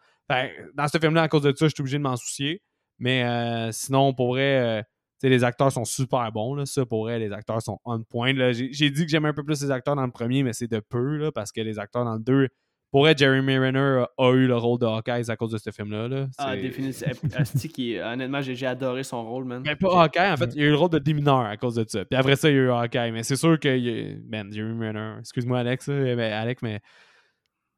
dans 0.73 0.87
ce 0.87 0.97
film-là, 0.97 1.21
à 1.21 1.27
cause 1.27 1.43
de 1.43 1.53
ça, 1.55 1.67
je 1.67 1.73
suis 1.75 1.81
obligé 1.81 1.99
de 1.99 2.01
m'en 2.01 2.15
soucier. 2.15 2.63
Mais 2.97 3.23
euh, 3.23 3.71
sinon, 3.71 4.11
pour 4.15 4.29
vrai, 4.29 4.79
euh, 4.79 4.81
les 5.21 5.43
acteurs 5.43 5.71
sont 5.71 5.85
super 5.85 6.31
bons. 6.31 6.55
Là. 6.55 6.65
Ça, 6.65 6.83
pour 6.87 7.03
vrai, 7.03 7.19
les 7.19 7.31
acteurs 7.31 7.61
sont 7.61 7.77
on 7.85 8.01
point. 8.01 8.33
j'ai 8.53 8.89
dit 8.89 9.05
que 9.05 9.11
j'aimais 9.11 9.29
un 9.29 9.33
peu 9.35 9.43
plus 9.43 9.61
les 9.61 9.69
acteurs 9.69 9.95
dans 9.95 10.05
le 10.07 10.11
premier, 10.11 10.41
mais 10.41 10.53
c'est 10.53 10.67
de 10.67 10.79
peu, 10.79 11.17
là, 11.17 11.31
parce 11.31 11.51
que 11.51 11.61
les 11.61 11.77
acteurs 11.77 12.05
dans 12.05 12.15
le 12.15 12.23
deux 12.23 12.47
pour 12.93 13.09
être 13.09 13.17
Jeremy 13.17 13.57
Renner 13.57 14.05
a, 14.19 14.31
eu 14.33 14.45
le 14.45 14.55
rôle 14.55 14.77
de 14.77 14.85
Hawkeye 14.85 15.27
à 15.27 15.35
cause 15.35 15.51
de 15.51 15.57
ce 15.57 15.71
film-là. 15.71 16.07
Là. 16.07 16.27
Ah, 16.37 16.55
définitivement. 16.55 17.13
Asti 17.35 17.67
qui, 17.67 17.97
honnêtement, 17.97 18.39
j'ai 18.39 18.67
adoré 18.67 19.01
son 19.01 19.25
rôle, 19.25 19.45
man. 19.45 19.63
Mais 19.65 19.75
pas 19.75 20.03
Hawkeye, 20.03 20.31
en 20.31 20.37
fait, 20.37 20.51
il 20.53 20.61
a 20.61 20.65
eu 20.65 20.69
le 20.69 20.75
rôle 20.75 20.91
de 20.91 20.99
démineur 20.99 21.39
à 21.39 21.57
cause 21.57 21.73
de 21.73 21.85
ça. 21.87 22.05
Puis 22.05 22.15
après 22.15 22.35
ça, 22.35 22.51
il 22.51 22.55
y 22.55 22.59
a 22.59 22.61
eu 22.61 22.69
Hawkeye. 22.69 23.11
Mais 23.11 23.23
c'est 23.23 23.35
sûr 23.35 23.59
que, 23.59 24.29
man, 24.29 24.53
Jeremy 24.53 24.85
Renner, 24.85 25.15
excuse-moi 25.21 25.57
Alex, 25.57 25.87
mais, 25.87 26.21
Alex, 26.21 26.61
mais 26.61 26.81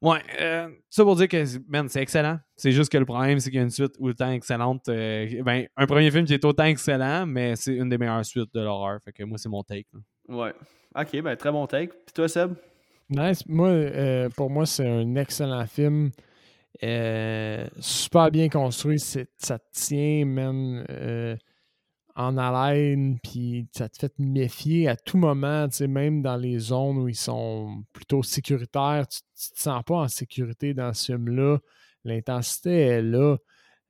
Ouais, 0.02 0.20
euh, 0.38 0.68
ça 0.90 1.02
pour 1.02 1.16
dire 1.16 1.28
que 1.28 1.42
c'est 1.46 2.02
excellent. 2.02 2.38
C'est 2.54 2.72
juste 2.72 2.92
que 2.92 2.98
le 2.98 3.06
problème, 3.06 3.40
c'est 3.40 3.48
qu'il 3.48 3.56
y 3.56 3.60
a 3.60 3.64
une 3.64 3.70
suite 3.70 3.94
autant 3.98 4.30
excellente. 4.30 4.86
Euh, 4.90 5.42
ben, 5.42 5.66
un 5.74 5.86
premier 5.86 6.10
film 6.10 6.26
qui 6.26 6.34
est 6.34 6.44
autant 6.44 6.64
excellent, 6.64 7.24
mais 7.24 7.56
c'est 7.56 7.74
une 7.74 7.88
des 7.88 7.96
meilleures 7.96 8.24
suites 8.26 8.52
de 8.52 8.60
l'horreur. 8.60 9.00
Fait 9.02 9.12
que 9.12 9.24
moi, 9.24 9.38
c'est 9.38 9.48
mon 9.48 9.62
take. 9.62 9.88
Ouais. 10.28 10.52
Ok, 10.94 11.22
ben 11.22 11.34
très 11.36 11.50
bon 11.50 11.66
take. 11.66 11.94
Puis 12.04 12.12
toi, 12.14 12.28
Seb? 12.28 12.52
Nice. 13.08 13.46
Moi, 13.46 13.68
euh, 13.68 14.28
pour 14.30 14.50
moi, 14.50 14.66
c'est 14.66 14.86
un 14.86 15.14
excellent 15.16 15.66
film. 15.66 16.10
super 17.80 18.30
bien 18.30 18.48
construit. 18.48 18.98
Ça 18.98 19.58
tient, 19.72 20.24
man 20.26 20.84
en 22.16 22.38
haleine, 22.38 23.18
puis 23.22 23.68
ça 23.72 23.90
te 23.90 23.98
fait 23.98 24.08
te 24.08 24.22
méfier 24.22 24.88
à 24.88 24.96
tout 24.96 25.18
moment, 25.18 25.68
même 25.86 26.22
dans 26.22 26.36
les 26.36 26.58
zones 26.58 26.96
où 26.96 27.08
ils 27.08 27.14
sont 27.14 27.84
plutôt 27.92 28.22
sécuritaires, 28.22 29.06
tu, 29.06 29.20
ne 29.20 29.54
te 29.54 29.60
sens 29.60 29.82
pas 29.84 29.96
en 29.96 30.08
sécurité 30.08 30.72
dans 30.72 30.94
ce 30.94 31.12
film-là. 31.12 31.58
L'intensité 32.04 32.80
est 32.80 33.02
là. 33.02 33.36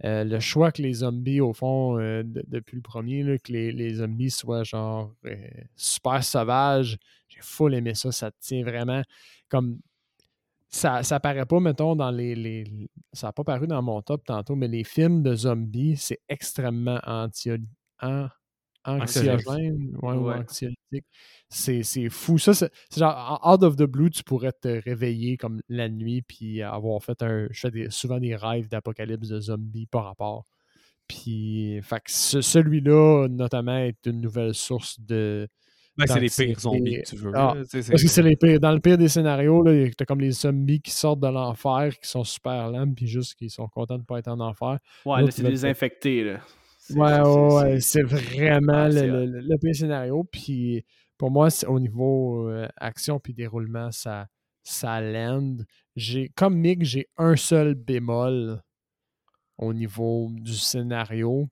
Euh, 0.04 0.24
le 0.24 0.40
choix 0.40 0.72
que 0.72 0.82
les 0.82 0.94
zombies, 0.94 1.40
au 1.40 1.52
fond, 1.52 1.98
euh, 1.98 2.22
depuis 2.24 2.76
le 2.76 2.82
premier, 2.82 3.38
que 3.38 3.52
les, 3.52 3.94
zombies 3.94 4.30
soient 4.30 4.62
genre 4.62 5.14
euh, 5.24 5.34
super 5.74 6.22
sauvages, 6.22 6.98
j'ai 7.28 7.40
full 7.40 7.74
aimé 7.74 7.94
ça. 7.94 8.12
Ça 8.12 8.30
tient 8.38 8.62
vraiment 8.62 9.02
comme. 9.48 9.78
Ça, 10.68 11.02
ça 11.02 11.20
paraît 11.20 11.46
pas, 11.46 11.60
mettons, 11.60 11.96
dans 11.96 12.10
les. 12.10 12.34
les 12.34 12.64
ça 13.12 13.28
n'a 13.28 13.32
pas 13.32 13.44
paru 13.44 13.66
dans 13.66 13.80
mon 13.82 14.02
top 14.02 14.24
tantôt, 14.24 14.56
mais 14.56 14.68
les 14.68 14.84
films 14.84 15.22
de 15.22 15.34
zombies, 15.34 15.96
c'est 15.96 16.20
extrêmement 16.28 17.00
anti 17.04 17.50
anxiogène 18.86 19.96
ouais, 20.02 20.14
ou 20.14 20.30
anxiolytique. 20.30 21.06
C'est 21.48 22.08
fou. 22.08 22.38
Ça, 22.38 22.54
c'est 22.54 22.70
genre, 22.96 23.40
out 23.44 23.62
of 23.62 23.76
the 23.76 23.84
blue, 23.84 24.10
tu 24.10 24.22
pourrais 24.22 24.52
te 24.52 24.68
réveiller 24.82 25.36
comme 25.36 25.60
la 25.68 25.88
nuit 25.88 26.22
puis 26.22 26.62
avoir 26.62 27.02
fait 27.02 27.22
un. 27.22 27.46
Je 27.50 27.68
fais 27.68 27.90
souvent 27.90 28.18
des 28.18 28.34
rêves 28.34 28.68
d'apocalypse 28.68 29.28
de 29.28 29.40
zombies 29.40 29.86
par 29.86 30.04
rapport. 30.04 30.44
Puis, 31.08 31.80
fait 31.82 32.02
celui-là, 32.06 33.28
notamment, 33.28 33.78
est 33.78 34.06
une 34.06 34.20
nouvelle 34.20 34.54
source 34.54 34.98
de. 35.00 35.48
Ben, 35.96 36.06
c'est 36.06 36.20
les 36.20 36.28
pires 36.28 36.60
zombies 36.60 37.00
tu 37.06 37.16
veux. 37.16 37.32
Ah, 37.34 37.54
parce 37.54 37.72
que 37.72 37.96
c'est 38.08 38.22
les 38.22 38.36
pires. 38.36 38.60
Dans 38.60 38.72
le 38.72 38.80
pire 38.80 38.98
des 38.98 39.08
scénarios, 39.08 39.64
t'as 39.96 40.04
comme 40.04 40.20
les 40.20 40.32
zombies 40.32 40.80
qui 40.80 40.90
sortent 40.90 41.20
de 41.20 41.28
l'enfer, 41.28 41.96
qui 41.98 42.08
sont 42.08 42.24
super 42.24 42.70
lents, 42.70 42.92
puis 42.92 43.06
juste 43.06 43.34
qui 43.36 43.48
sont 43.48 43.66
contents 43.68 43.94
de 43.94 44.00
ne 44.00 44.04
pas 44.04 44.18
être 44.18 44.28
en 44.28 44.40
enfer. 44.40 44.78
Ouais, 45.06 45.22
là, 45.22 45.30
c'est 45.30 45.42
des 45.42 45.64
infectés, 45.64 46.24
là. 46.24 46.40
Ouais, 46.90 47.20
ouais, 47.20 47.80
c'est 47.80 48.02
vraiment 48.02 48.88
le, 48.88 49.26
le, 49.26 49.58
pire 49.58 49.74
scénario. 49.74 50.24
Puis 50.24 50.84
pour 51.18 51.30
moi, 51.30 51.48
au 51.66 51.80
niveau 51.80 52.48
euh, 52.48 52.68
action 52.76 53.18
puis 53.18 53.34
déroulement, 53.34 53.90
ça, 53.90 54.26
ça 54.62 55.00
land. 55.00 55.56
Comme 56.36 56.56
Mick, 56.58 56.84
j'ai 56.84 57.08
un 57.16 57.36
seul 57.36 57.74
bémol 57.74 58.60
au 59.58 59.72
niveau 59.72 60.28
du 60.30 60.54
scénario. 60.54 61.48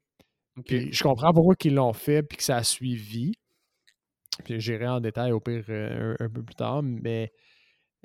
Puis 0.66 0.93
je 0.93 1.03
comprends 1.03 1.32
pourquoi 1.32 1.57
ils 1.64 1.74
l'ont 1.74 1.93
fait 1.93 2.22
puis 2.22 2.37
que 2.37 2.45
ça 2.45 2.57
a 2.57 2.62
suivi. 2.62 3.32
Puis 4.45 4.61
j'irai 4.61 4.87
en 4.87 5.01
détail 5.01 5.32
au 5.32 5.41
pire 5.41 5.64
euh, 5.68 6.16
un, 6.18 6.28
peu 6.28 6.43
plus 6.43 6.55
tard, 6.55 6.82
mais 6.82 7.32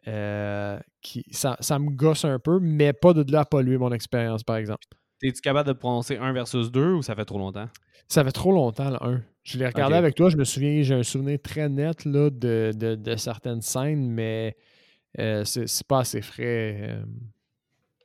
euh, 0.08 0.80
qui, 1.02 1.26
ça, 1.32 1.58
ça, 1.60 1.80
me 1.80 1.90
gosse 1.90 2.24
un 2.26 2.40
peu, 2.40 2.60
mais 2.60 2.94
pas 2.94 3.14
de 3.14 3.30
là 3.32 3.42
à 3.42 3.46
polluer 3.46 3.78
mon 3.78 3.92
expérience, 3.92 4.44
par 4.44 4.58
exemple. 4.58 4.86
Es-tu 5.22 5.42
capable 5.42 5.68
de 5.68 5.74
prononcer 5.74 6.18
1 6.18 6.32
versus 6.34 6.72
2 6.72 6.94
ou 6.94 7.02
ça 7.02 7.16
fait 7.16 7.26
trop 7.26 7.40
longtemps? 7.40 7.68
Ça 8.08 8.24
fait 8.24 8.32
trop 8.32 8.52
longtemps, 8.52 8.90
le 8.90 9.04
1. 9.04 9.22
Je 9.44 9.58
l'ai 9.58 9.68
regardé 9.68 9.96
avec 9.96 10.16
toi, 10.16 10.30
je 10.30 10.38
me 10.38 10.44
souviens, 10.44 10.82
j'ai 10.82 10.96
un 10.96 11.04
souvenir 11.04 11.40
très 11.42 11.70
net 11.70 12.06
là, 12.06 12.30
de, 12.30 12.72
de, 12.74 13.16
certaines 13.16 13.62
scènes, 13.62 14.10
mais 14.10 14.56
euh, 15.20 15.44
c'est 15.44 15.88
pas 15.88 16.00
assez 16.00 16.22
frais. 16.22 16.78
Euh. 16.82 17.04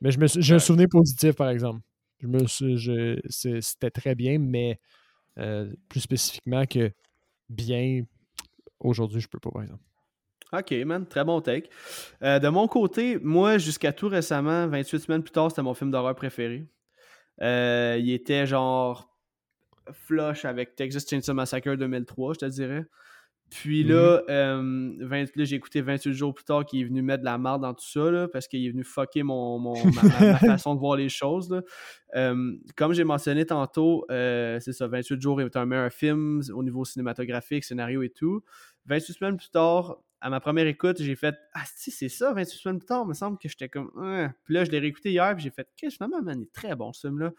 Mais 0.01 0.11
j'ai 0.11 0.55
un 0.55 0.59
souvenir 0.59 0.87
positif, 0.89 1.35
par 1.35 1.49
exemple. 1.49 1.81
Je 2.19 2.27
me 2.27 3.19
c'était 3.29 3.91
très 3.91 4.15
bien, 4.15 4.39
mais 4.39 4.79
euh, 5.37 5.71
plus 5.87 6.01
spécifiquement 6.01 6.65
que 6.65 6.91
bien, 7.49 8.01
aujourd'hui, 8.79 9.21
je 9.21 9.27
peux 9.27 9.39
pas, 9.39 9.51
par 9.51 9.63
exemple. 9.63 9.83
Ok, 10.51 10.71
man, 10.85 11.05
très 11.05 11.23
bon 11.23 11.41
take. 11.41 11.69
de 12.21 12.47
mon 12.49 12.67
côté, 12.67 13.19
moi, 13.21 13.57
jusqu'à 13.57 13.93
tout 13.93 14.07
récemment, 14.07 14.67
28 14.67 14.99
semaines 14.99 15.23
plus 15.23 15.31
tard, 15.31 15.49
c'était 15.49 15.61
mon 15.63 15.73
film 15.73 15.91
d'horreur 15.91 16.15
préféré. 16.15 16.65
Euh, 17.41 17.97
il 17.99 18.11
était 18.11 18.45
genre 18.45 19.09
flush 19.91 20.45
avec 20.45 20.75
Texas 20.75 21.07
Chainsaw 21.07 21.33
Massacre 21.33 21.75
2003, 21.75 22.33
je 22.33 22.39
te 22.39 22.45
dirais. 22.45 22.85
Puis 23.51 23.83
là, 23.83 24.21
mhm. 24.27 24.97
euh, 25.01 25.25
j'ai 25.37 25.55
écouté 25.55 25.81
28 25.81 26.13
jours 26.13 26.33
plus 26.33 26.43
tard 26.43 26.65
qu'il 26.65 26.81
est 26.81 26.83
venu 26.85 27.03
mettre 27.03 27.19
de 27.19 27.25
la 27.25 27.37
merde 27.37 27.61
dans 27.61 27.73
tout 27.75 27.85
ça, 27.85 28.27
parce 28.33 28.47
qu'il 28.47 28.65
est 28.65 28.71
venu 28.71 28.83
fucker 28.83 29.21
mon, 29.21 29.59
mon 29.59 29.75
ma, 29.85 30.01
façon 30.39 30.73
de 30.73 30.79
voir 30.79 30.97
les 30.97 31.09
choses. 31.09 31.61
comme 32.75 32.93
j'ai 32.93 33.03
mentionné 33.03 33.45
tantôt, 33.45 34.05
euh, 34.09 34.59
c'est 34.59 34.73
ça, 34.73 34.87
28 34.87 35.21
jours 35.21 35.41
est 35.41 35.55
un 35.55 35.65
meilleur 35.65 35.91
film 35.91 36.41
au 36.53 36.63
niveau 36.63 36.85
cinématographique, 36.85 37.63
scénario 37.63 38.01
et 38.01 38.09
tout. 38.09 38.43
28 38.87 39.13
semaines 39.13 39.37
plus 39.37 39.49
tard, 39.49 39.97
à 40.21 40.29
ma 40.29 40.39
première 40.39 40.67
écoute, 40.67 41.01
j'ai 41.01 41.15
fait 41.15 41.35
Ah, 41.53 41.63
si, 41.75 41.91
c'est 41.91 42.09
ça, 42.09 42.33
28 42.33 42.57
semaines 42.57 42.79
plus 42.79 42.85
tard, 42.85 43.03
il 43.05 43.09
me 43.09 43.13
semble 43.13 43.37
que 43.37 43.47
j'étais 43.47 43.69
comme. 43.69 43.91
Puis 44.45 44.53
là, 44.53 44.63
je 44.63 44.71
l'ai 44.71 44.79
réécouté 44.79 45.11
hier, 45.11 45.35
puis 45.35 45.43
j'ai 45.43 45.51
fait 45.51 45.67
Qu'est-ce 45.75 45.97
finalement, 45.97 46.21
man, 46.21 46.39
il 46.39 46.43
est 46.43 46.53
très 46.53 46.75
bon, 46.75 46.93
ce 46.93 47.07
film-là. 47.07 47.31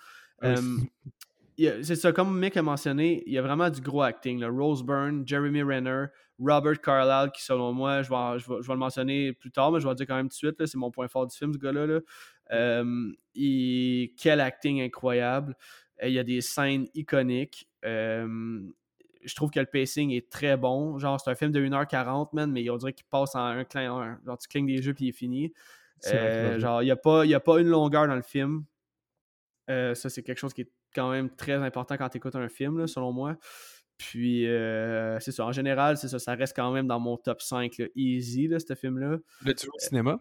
c'est 1.82 1.96
ça, 1.96 2.12
comme 2.12 2.38
Mick 2.38 2.56
a 2.56 2.62
mentionné, 2.62 3.22
il 3.26 3.32
y 3.32 3.38
a 3.38 3.42
vraiment 3.42 3.70
du 3.70 3.80
gros 3.80 4.02
acting. 4.02 4.40
Là. 4.40 4.48
Rose 4.48 4.82
Byrne, 4.82 5.26
Jeremy 5.26 5.62
Renner, 5.62 6.06
Robert 6.38 6.80
Carlyle, 6.80 7.30
qui 7.32 7.42
selon 7.42 7.72
moi, 7.72 8.02
je 8.02 8.10
vais, 8.10 8.38
je, 8.38 8.48
vais, 8.48 8.74
le 8.74 8.78
mentionner 8.78 9.32
plus 9.32 9.50
tard, 9.50 9.72
mais 9.72 9.80
je 9.80 9.84
vais 9.84 9.90
le 9.90 9.96
dire 9.96 10.06
quand 10.06 10.16
même 10.16 10.28
tout 10.28 10.34
de 10.34 10.52
suite, 10.54 10.66
c'est 10.66 10.76
mon 10.76 10.90
point 10.90 11.08
fort 11.08 11.26
du 11.26 11.36
film, 11.36 11.52
ce 11.52 11.58
gars-là. 11.58 11.86
Là. 11.86 12.84
quel 14.18 14.40
acting 14.40 14.82
incroyable. 14.82 15.56
Il 16.02 16.12
y 16.12 16.18
a 16.18 16.24
des 16.24 16.42
scènes 16.42 16.86
iconiques 16.94 17.68
je 19.26 19.34
trouve 19.34 19.50
que 19.50 19.60
le 19.60 19.66
pacing 19.66 20.12
est 20.12 20.30
très 20.30 20.56
bon. 20.56 20.98
Genre, 20.98 21.20
c'est 21.20 21.30
un 21.30 21.34
film 21.34 21.50
de 21.50 21.60
1h40, 21.60 22.28
man, 22.32 22.50
mais 22.50 22.68
on 22.70 22.76
dirait 22.76 22.92
qu'il 22.92 23.06
passe 23.06 23.34
en 23.34 23.44
un 23.44 23.64
clin 23.64 24.18
Genre, 24.24 24.38
tu 24.38 24.48
clignes 24.48 24.66
des 24.66 24.80
jeux 24.80 24.94
puis 24.94 25.06
il 25.06 25.08
est 25.08 25.12
fini. 25.12 25.52
Euh, 26.06 26.58
genre, 26.58 26.82
il 26.82 26.86
n'y 26.86 26.90
a, 26.90 26.96
pas, 26.96 27.24
a 27.24 27.40
pas 27.40 27.60
une 27.60 27.68
longueur 27.68 28.06
dans 28.06 28.14
le 28.14 28.22
film. 28.22 28.64
Euh, 29.68 29.94
ça, 29.94 30.08
c'est 30.08 30.22
quelque 30.22 30.38
chose 30.38 30.54
qui 30.54 30.62
est 30.62 30.72
quand 30.94 31.10
même 31.10 31.28
très 31.34 31.54
important 31.54 31.96
quand 31.96 32.08
tu 32.08 32.18
écoutes 32.18 32.36
un 32.36 32.48
film, 32.48 32.86
selon 32.86 33.12
moi. 33.12 33.36
Puis, 33.98 34.46
euh, 34.46 35.18
c'est 35.20 35.32
ça. 35.32 35.44
En 35.44 35.52
général, 35.52 35.96
c'est 35.96 36.08
ça. 36.08 36.18
Ça 36.18 36.34
reste 36.34 36.54
quand 36.54 36.70
même 36.70 36.86
dans 36.86 37.00
mon 37.00 37.16
top 37.16 37.42
5 37.42 37.82
easy, 37.96 38.46
là, 38.46 38.58
ce 38.60 38.74
film-là. 38.74 39.16
L'as-tu 39.44 39.68
au 39.68 39.78
cinéma? 39.78 40.20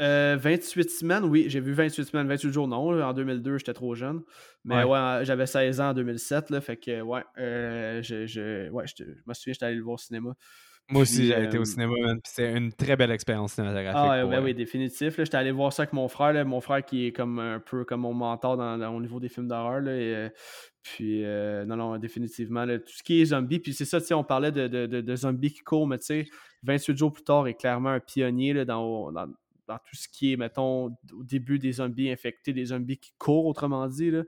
28 0.00 0.86
euh, 0.86 0.88
semaines, 0.88 1.24
oui, 1.24 1.46
j'ai 1.48 1.60
vu 1.60 1.72
28 1.72 2.04
semaines, 2.04 2.28
28 2.28 2.52
jours, 2.52 2.68
non. 2.68 3.02
En 3.02 3.12
2002, 3.12 3.58
j'étais 3.58 3.72
trop 3.72 3.94
jeune. 3.94 4.22
Mais 4.64 4.84
ouais, 4.84 5.20
j'avais 5.22 5.46
16 5.46 5.80
ans 5.80 5.90
en 5.90 5.94
2007, 5.94 6.50
là, 6.50 6.60
fait 6.60 6.76
que 6.76 7.00
ouais, 7.00 7.22
euh, 7.38 8.02
je, 8.02 8.26
je, 8.26 8.70
ouais, 8.70 8.84
je, 8.86 9.04
me 9.04 9.34
souviens, 9.34 9.52
j'étais 9.52 9.66
allé 9.66 9.76
le 9.76 9.82
voir 9.82 9.94
au 9.94 9.98
cinéma. 9.98 10.34
Moi 10.90 11.02
aussi, 11.02 11.26
j'ai 11.26 11.44
été 11.44 11.58
au 11.58 11.62
euh, 11.62 11.64
cinéma, 11.66 11.92
c'était 12.24 12.56
une 12.56 12.72
très 12.72 12.96
belle 12.96 13.10
expérience 13.10 13.52
cinématographique. 13.52 14.10
Ah, 14.10 14.24
ben 14.24 14.42
oui, 14.42 14.54
définitif. 14.54 15.16
J'étais 15.18 15.36
allé 15.36 15.50
voir 15.50 15.70
ça 15.70 15.82
avec 15.82 15.92
mon 15.92 16.08
frère, 16.08 16.32
là, 16.32 16.44
mon 16.44 16.62
frère 16.62 16.82
qui 16.82 17.06
est 17.06 17.12
comme 17.12 17.38
un 17.40 17.60
peu 17.60 17.84
comme 17.84 18.02
mon 18.02 18.14
mentor 18.14 18.56
dans, 18.56 18.94
au 18.94 19.00
niveau 19.00 19.20
des 19.20 19.28
films 19.28 19.48
d'horreur. 19.48 19.82
puis, 20.82 21.24
non, 21.66 21.76
non, 21.76 21.98
définitivement, 21.98 22.66
tout 22.66 22.82
ce 22.86 23.02
qui 23.02 23.20
est 23.20 23.26
zombie, 23.26 23.58
puis 23.58 23.74
c'est 23.74 23.84
ça, 23.84 24.00
tu 24.00 24.06
sais, 24.06 24.14
on 24.14 24.24
parlait 24.24 24.52
de, 24.52 24.66
de, 24.66 24.86
de, 24.86 25.16
zombies 25.16 25.52
qui 25.52 25.60
courent, 25.60 25.86
mais 25.86 25.98
tu 25.98 26.06
sais, 26.06 26.24
28 26.62 26.96
jours 26.96 27.12
plus 27.12 27.24
tard, 27.24 27.46
est 27.48 27.54
clairement 27.54 27.90
un 27.90 28.00
pionnier 28.00 28.54
là, 28.54 28.64
dans, 28.64 29.12
dans 29.12 29.26
dans 29.68 29.78
tout 29.78 29.94
ce 29.94 30.08
qui 30.08 30.32
est, 30.32 30.36
mettons, 30.36 30.86
au 30.86 31.22
début 31.22 31.58
des 31.58 31.72
zombies 31.72 32.10
infectés, 32.10 32.52
des 32.52 32.66
zombies 32.66 32.96
qui 32.96 33.12
courent, 33.18 33.46
autrement 33.46 33.86
dit. 33.86 34.10
Là. 34.10 34.24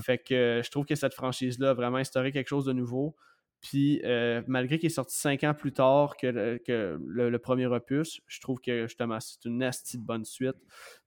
Fait 0.00 0.18
que 0.18 0.34
euh, 0.34 0.62
je 0.62 0.70
trouve 0.70 0.86
que 0.86 0.94
cette 0.94 1.14
franchise-là 1.14 1.70
a 1.70 1.74
vraiment 1.74 1.98
instauré 1.98 2.32
quelque 2.32 2.48
chose 2.48 2.64
de 2.64 2.72
nouveau. 2.72 3.16
Puis, 3.60 4.00
euh, 4.04 4.42
malgré 4.46 4.78
qu'il 4.78 4.86
est 4.86 4.90
sorti 4.90 5.16
cinq 5.16 5.42
ans 5.42 5.54
plus 5.54 5.72
tard 5.72 6.16
que, 6.16 6.26
le, 6.26 7.38
premier 7.38 7.66
opus, 7.66 8.20
je 8.26 8.40
trouve 8.40 8.60
que 8.60 8.86
justement, 8.86 9.18
c'est 9.20 9.44
une 9.46 9.58
nasty 9.58 9.98
de 9.98 10.04
bonne 10.04 10.24
suite. 10.24 10.56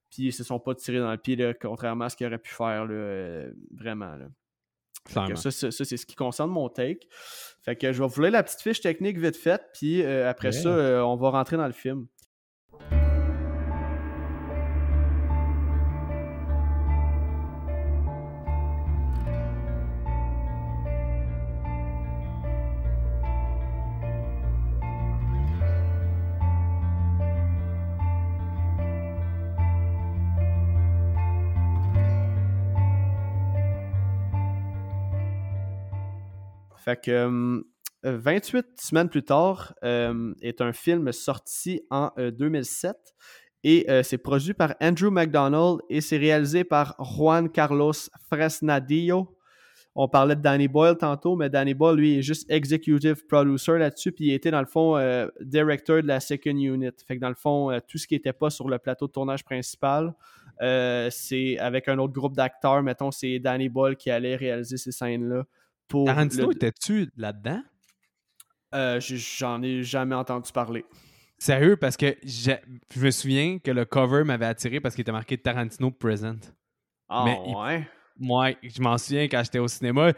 Puis, 0.09 0.23
ils 0.23 0.33
se 0.33 0.43
sont 0.43 0.59
pas 0.59 0.75
tirés 0.75 0.99
dans 0.99 1.11
le 1.11 1.17
pied, 1.17 1.37
contrairement 1.61 2.05
à 2.05 2.09
ce 2.09 2.17
qu'ils 2.17 2.27
auraient 2.27 2.37
pu 2.37 2.53
faire, 2.53 2.87
euh, 2.89 3.51
vraiment. 3.71 4.17
ça, 5.05 5.51
c'est 5.51 5.97
ce 5.97 6.05
qui 6.05 6.15
concerne 6.15 6.49
mon 6.49 6.67
take. 6.67 7.07
Fait 7.61 7.75
que 7.77 7.93
je 7.93 8.01
vais 8.03 8.09
vous 8.09 8.21
la 8.21 8.43
petite 8.43 8.61
fiche 8.61 8.81
technique 8.81 9.17
vite 9.17 9.37
faite, 9.37 9.63
puis 9.73 10.03
après 10.03 10.51
ça, 10.51 11.05
on 11.05 11.15
va 11.15 11.29
rentrer 11.29 11.55
dans 11.55 11.67
le 11.67 11.73
film. 11.73 12.07
Fait 36.87 36.95
que 37.03 37.11
euh, 37.11 37.61
28 38.03 38.65
semaines 38.79 39.09
plus 39.09 39.23
tard 39.23 39.73
euh, 39.83 40.33
est 40.41 40.61
un 40.61 40.71
film 40.71 41.11
sorti 41.11 41.81
en 41.89 42.11
euh, 42.17 42.31
2007 42.31 42.95
et 43.65 43.91
euh, 43.91 44.03
c'est 44.03 44.17
produit 44.17 44.53
par 44.53 44.73
Andrew 44.81 45.11
McDonald 45.11 45.79
et 45.89 45.99
c'est 45.99 46.15
réalisé 46.15 46.63
par 46.63 46.95
Juan 46.97 47.49
Carlos 47.49 47.91
Fresnadillo. 48.31 49.37
On 49.95 50.07
parlait 50.07 50.37
de 50.37 50.41
Danny 50.41 50.69
Boyle 50.69 50.95
tantôt, 50.95 51.35
mais 51.35 51.49
Danny 51.49 51.73
Boyle, 51.73 51.97
lui, 51.97 52.19
est 52.19 52.21
juste 52.21 52.49
executive 52.49 53.25
producer 53.25 53.77
là-dessus, 53.79 54.13
puis 54.13 54.27
il 54.27 54.33
était 54.33 54.51
dans 54.51 54.61
le 54.61 54.67
fond 54.67 54.95
euh, 54.95 55.27
director 55.41 56.01
de 56.01 56.07
la 56.07 56.21
second 56.21 56.55
unit. 56.55 56.91
Fait 57.05 57.15
que 57.15 57.19
dans 57.19 57.29
le 57.29 57.35
fond, 57.35 57.69
euh, 57.69 57.79
tout 57.85 57.97
ce 57.97 58.07
qui 58.07 58.13
n'était 58.13 58.31
pas 58.31 58.49
sur 58.49 58.69
le 58.69 58.77
plateau 58.77 59.07
de 59.07 59.11
tournage 59.11 59.43
principal, 59.43 60.13
euh, 60.61 61.09
c'est 61.11 61.57
avec 61.57 61.89
un 61.89 61.97
autre 61.97 62.13
groupe 62.13 62.35
d'acteurs, 62.35 62.81
mettons, 62.83 63.11
c'est 63.11 63.39
Danny 63.39 63.67
Boyle 63.67 63.97
qui 63.97 64.09
allait 64.09 64.37
réaliser 64.37 64.77
ces 64.77 64.91
scènes-là. 64.91 65.43
Pour 65.87 66.05
Tarantino 66.05 66.47
le- 66.49 66.55
était-tu 66.55 67.09
là-dedans? 67.17 67.61
Euh, 68.75 68.99
J'en 68.99 69.61
ai 69.63 69.83
jamais 69.83 70.15
entendu 70.15 70.51
parler. 70.51 70.85
Sérieux, 71.37 71.77
parce 71.77 71.95
que 71.95 72.15
je 72.23 72.51
me 72.99 73.11
souviens 73.11 73.59
que 73.59 73.71
le 73.71 73.85
cover 73.85 74.23
m'avait 74.23 74.45
attiré 74.47 74.79
parce 74.79 74.95
qu'il 74.95 75.03
était 75.03 75.11
marqué 75.11 75.37
Tarantino 75.37 75.91
Present. 75.91 76.39
Ah 77.07 77.23
ouais? 77.25 77.87
Moi, 78.19 78.51
je 78.63 78.81
m'en 78.81 78.97
souviens 78.97 79.23
quand 79.25 79.41
j'étais 79.43 79.59
au 79.59 79.67
cinéma, 79.67 80.11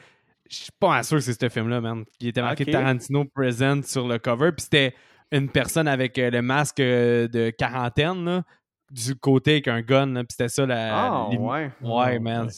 je 0.50 0.56
suis 0.56 0.72
pas 0.80 1.04
sûr 1.04 1.18
que 1.18 1.24
c'est 1.24 1.40
ce 1.40 1.50
film-là, 1.50 1.82
man. 1.82 2.06
Il 2.22 2.30
était 2.30 2.42
marqué. 2.42 2.66
Tarantino 2.66 3.26
Present 3.26 3.84
sur 3.84 4.08
le 4.08 4.18
cover, 4.18 4.52
puis 4.54 4.64
c'était 4.64 4.96
une 5.32 5.50
personne 5.50 5.88
avec 5.88 6.18
euh, 6.18 6.32
le 6.32 6.42
masque 6.42 6.80
euh, 6.80 7.28
de 7.28 7.50
quarantaine, 7.52 8.24
là, 8.26 8.44
du 8.90 9.16
côté 9.16 9.52
avec 9.52 9.68
un 9.68 9.82
gun, 9.82 10.08
là, 10.14 10.22
puis 10.24 10.30
c'était 10.32 10.50
ça 10.50 10.66
la. 10.66 11.10
Ah 11.12 11.30
ouais? 11.30 11.72
Ouais, 11.82 12.16
Ah, 12.16 12.20
man. 12.20 12.48
ouais. 12.48 12.52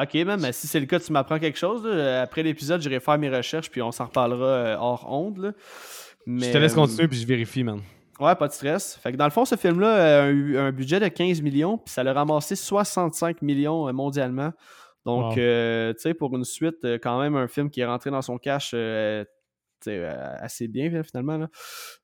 Ok, 0.00 0.14
man, 0.26 0.40
mais 0.40 0.52
si 0.52 0.66
c'est 0.66 0.80
le 0.80 0.86
cas, 0.86 1.00
tu 1.00 1.12
m'apprends 1.12 1.38
quelque 1.38 1.58
chose. 1.58 1.84
là. 1.86 2.22
Après 2.22 2.42
l'épisode, 2.42 2.80
j'irai 2.82 3.00
faire 3.00 3.18
mes 3.18 3.30
recherches, 3.34 3.70
puis 3.70 3.80
on 3.82 3.92
s'en 3.92 4.04
reparlera 4.06 4.46
euh, 4.46 4.76
hors 4.78 5.06
onde. 5.10 5.38
là. 5.38 5.52
Mais, 6.26 6.46
Je 6.48 6.52
te 6.52 6.58
laisse 6.58 6.72
euh, 6.72 6.76
continuer, 6.76 7.08
puis 7.08 7.18
je 7.18 7.26
vérifie, 7.26 7.64
man. 7.64 7.80
Ouais, 8.18 8.34
pas 8.34 8.48
de 8.48 8.52
stress. 8.52 8.98
Fait 9.02 9.12
que 9.12 9.16
dans 9.16 9.24
le 9.26 9.30
fond, 9.30 9.44
ce 9.44 9.56
film-là 9.56 10.24
a 10.24 10.28
eu 10.28 10.58
un 10.58 10.72
budget 10.72 10.98
de 11.00 11.08
15 11.08 11.40
millions, 11.42 11.78
puis 11.78 11.92
ça 11.92 12.02
l'a 12.02 12.12
ramassé 12.12 12.56
65 12.56 13.42
millions 13.42 13.88
euh, 13.88 13.92
mondialement. 13.92 14.52
Donc, 15.04 15.34
Wow. 15.36 15.38
euh, 15.38 15.92
tu 15.94 16.00
sais, 16.00 16.14
pour 16.14 16.34
une 16.36 16.44
suite, 16.44 16.84
quand 17.02 17.20
même, 17.20 17.36
un 17.36 17.46
film 17.46 17.70
qui 17.70 17.80
est 17.80 17.86
rentré 17.86 18.10
dans 18.10 18.22
son 18.22 18.38
cash 18.38 18.72
euh, 18.74 19.24
assez 19.86 20.68
bien, 20.68 21.02
finalement. 21.02 21.38
là. 21.38 21.48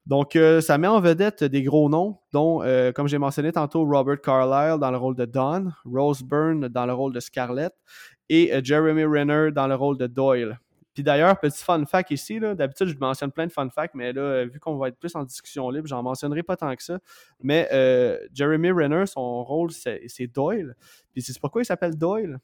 Donc, 0.06 0.36
euh, 0.36 0.60
ça 0.60 0.78
met 0.78 0.88
en 0.88 1.00
vedette 1.00 1.44
des 1.44 1.62
gros 1.62 1.88
noms, 1.88 2.18
dont, 2.32 2.62
euh, 2.62 2.92
comme 2.92 3.08
j'ai 3.08 3.18
mentionné 3.18 3.52
tantôt, 3.52 3.84
Robert 3.84 4.20
Carlyle 4.20 4.78
dans 4.78 4.90
le 4.90 4.96
rôle 4.96 5.16
de 5.16 5.24
Don, 5.24 5.70
Rose 5.84 6.22
Byrne 6.22 6.68
dans 6.68 6.86
le 6.86 6.92
rôle 6.92 7.12
de 7.12 7.20
Scarlett 7.20 7.72
et 8.28 8.52
euh, 8.52 8.60
Jeremy 8.62 9.04
Renner 9.04 9.50
dans 9.52 9.66
le 9.66 9.74
rôle 9.74 9.98
de 9.98 10.06
Doyle. 10.06 10.58
Puis 10.94 11.02
d'ailleurs, 11.02 11.38
petit 11.40 11.62
fun 11.64 11.84
fact 11.86 12.10
ici, 12.10 12.38
d'habitude 12.38 12.88
je 12.88 12.98
mentionne 12.98 13.32
plein 13.32 13.46
de 13.46 13.52
fun 13.52 13.68
facts, 13.70 13.94
mais 13.94 14.12
là, 14.12 14.20
euh, 14.20 14.44
vu 14.44 14.60
qu'on 14.60 14.76
va 14.76 14.88
être 14.88 14.98
plus 14.98 15.14
en 15.16 15.24
discussion 15.24 15.70
libre, 15.70 15.86
j'en 15.86 16.02
mentionnerai 16.02 16.42
pas 16.42 16.56
tant 16.56 16.74
que 16.76 16.82
ça. 16.82 16.98
Mais 17.42 17.68
euh, 17.72 18.18
Jeremy 18.34 18.70
Renner, 18.72 19.06
son 19.06 19.42
rôle, 19.42 19.70
c'est 19.72 20.26
Doyle. 20.26 20.76
Puis 21.12 21.22
c'est 21.22 21.38
pourquoi 21.40 21.62
il 21.62 21.64
s'appelle 21.64 21.96
Doyle? 21.96 22.38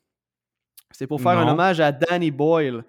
C'est 0.90 1.06
pour 1.06 1.20
faire 1.20 1.38
un 1.38 1.46
hommage 1.46 1.80
à 1.80 1.92
Danny 1.92 2.30
Boyle. 2.30 2.82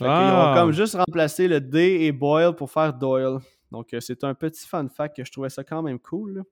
Fait 0.00 0.04
qu'ils 0.06 0.12
Ah. 0.14 0.52
ont 0.52 0.54
comme 0.60 0.72
juste 0.72 0.94
remplacé 0.96 1.46
le 1.48 1.60
D 1.60 1.98
et 2.02 2.12
Boyle 2.12 2.54
pour 2.54 2.70
faire 2.70 2.92
Doyle. 2.92 3.38
Donc 3.70 3.94
euh, 3.94 4.00
c'est 4.00 4.24
un 4.24 4.34
petit 4.34 4.66
fun 4.66 4.88
fact 4.94 5.16
que 5.16 5.24
je 5.24 5.30
trouvais 5.30 5.48
ça 5.50 5.62
quand 5.62 5.80
même 5.82 5.98
cool. 6.00 6.38
là. 6.38 6.42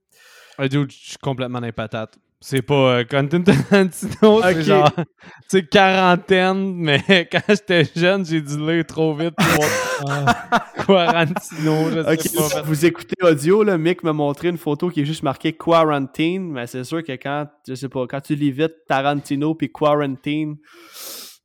Ah, 0.57 0.67
dude, 0.67 0.91
je 0.91 0.97
suis 1.09 1.17
complètement 1.17 1.59
les 1.59 1.71
patates. 1.73 2.17
C'est 2.41 2.61
pas 2.61 2.99
euh, 2.99 3.03
Quentin 3.03 3.41
Tarantino, 3.41 4.37
Ok. 4.37 4.43
c'est 4.45 4.61
genre, 4.63 4.89
tu 4.95 5.03
sais, 5.49 5.65
quarantaine, 5.65 6.73
mais 6.75 7.03
quand 7.31 7.41
j'étais 7.49 7.83
jeune, 7.93 8.25
j'ai 8.25 8.39
dû 8.39 8.57
lire 8.57 8.85
trop 8.85 9.13
vite 9.13 9.33
pour 9.35 9.65
Quarantino, 10.85 11.89
je 11.91 12.03
sais 12.03 12.11
Ok, 12.11 12.15
pas. 12.37 12.49
si 12.49 12.61
vous 12.63 12.85
écoutez 12.85 13.15
audio, 13.23 13.63
là, 13.63 13.77
Mick 13.77 14.03
m'a 14.03 14.13
montré 14.13 14.47
une 14.47 14.57
photo 14.57 14.89
qui 14.89 15.01
est 15.01 15.05
juste 15.05 15.23
marquée 15.23 15.51
Quarantine, 15.53 16.49
mais 16.51 16.65
c'est 16.67 16.83
sûr 16.85 17.03
que 17.03 17.11
quand, 17.13 17.47
je 17.67 17.75
sais 17.75 17.89
pas, 17.89 18.07
quand 18.07 18.21
tu 18.21 18.35
lis 18.35 18.51
vite 18.51 18.85
Tarantino 18.87 19.53
puis 19.55 19.69
Quarantine, 19.71 20.55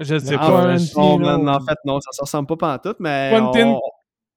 Je 0.01 0.19
sais 0.19 0.37
pas. 0.37 0.77
Non, 0.97 1.19
man, 1.19 1.49
en 1.49 1.61
fait, 1.61 1.79
non, 1.85 2.01
ça 2.01 2.11
se 2.13 2.21
ressemble 2.23 2.47
pas 2.49 2.57
pantoute, 2.57 2.97
mais. 3.01 3.31
Quentin- 3.33 3.67
on- 3.75 3.81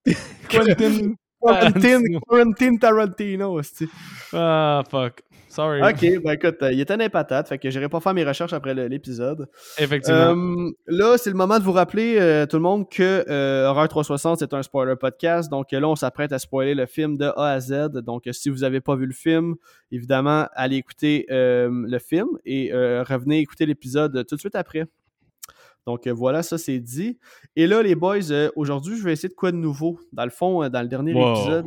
Quentin 0.49 1.13
Tarantino. 1.43 2.19
Quarantine 2.27 2.79
Tarantino, 2.79 3.59
hostie. 3.59 3.89
Ah, 4.33 4.83
fuck. 4.89 5.21
Sorry. 5.49 5.81
Ok, 5.81 6.21
ben 6.23 6.33
écoute, 6.33 6.57
euh, 6.61 6.71
il 6.71 6.79
était 6.79 6.95
les 6.97 7.09
patates, 7.09 7.47
fait 7.49 7.57
que 7.57 7.67
j'irai 7.71 7.89
pas 7.89 7.99
faire 7.99 8.13
mes 8.13 8.23
recherches 8.23 8.53
après 8.53 8.75
l'épisode. 8.75 9.47
Effectivement. 9.79 10.35
Euh, 10.35 10.69
là, 10.85 11.17
c'est 11.17 11.31
le 11.31 11.35
moment 11.35 11.57
de 11.57 11.63
vous 11.63 11.71
rappeler, 11.71 12.17
euh, 12.19 12.45
tout 12.45 12.57
le 12.57 12.61
monde, 12.61 12.87
que 12.87 13.25
euh, 13.27 13.65
Horreur 13.67 13.87
360, 13.87 14.37
c'est 14.37 14.53
un 14.53 14.61
spoiler 14.61 14.95
podcast. 14.95 15.49
Donc 15.49 15.71
là, 15.71 15.87
on 15.87 15.95
s'apprête 15.95 16.31
à 16.31 16.37
spoiler 16.37 16.75
le 16.75 16.85
film 16.85 17.17
de 17.17 17.25
A 17.35 17.53
à 17.53 17.59
Z. 17.59 17.89
Donc, 18.05 18.23
si 18.33 18.49
vous 18.49 18.57
n'avez 18.59 18.81
pas 18.81 18.95
vu 18.95 19.07
le 19.07 19.13
film, 19.13 19.55
évidemment, 19.91 20.45
allez 20.53 20.75
écouter 20.75 21.25
le 21.29 21.99
film 21.99 22.27
et 22.45 22.71
revenez 22.73 23.39
écouter 23.39 23.65
l'épisode 23.65 24.25
tout 24.27 24.35
de 24.35 24.39
suite 24.39 24.55
après. 24.55 24.85
Donc 25.87 26.05
euh, 26.05 26.11
voilà, 26.13 26.43
ça 26.43 26.57
c'est 26.59 26.79
dit. 26.79 27.17
Et 27.55 27.65
là, 27.65 27.81
les 27.81 27.95
boys, 27.95 28.29
euh, 28.31 28.51
aujourd'hui, 28.55 28.97
je 28.97 29.03
vais 29.03 29.13
essayer 29.13 29.29
de 29.29 29.33
quoi 29.33 29.51
de 29.51 29.57
nouveau? 29.57 29.99
Dans 30.13 30.25
le 30.25 30.29
fond, 30.29 30.61
euh, 30.63 30.69
dans 30.69 30.81
le 30.81 30.87
dernier 30.89 31.13
Wow. 31.15 31.31
épisode, 31.31 31.65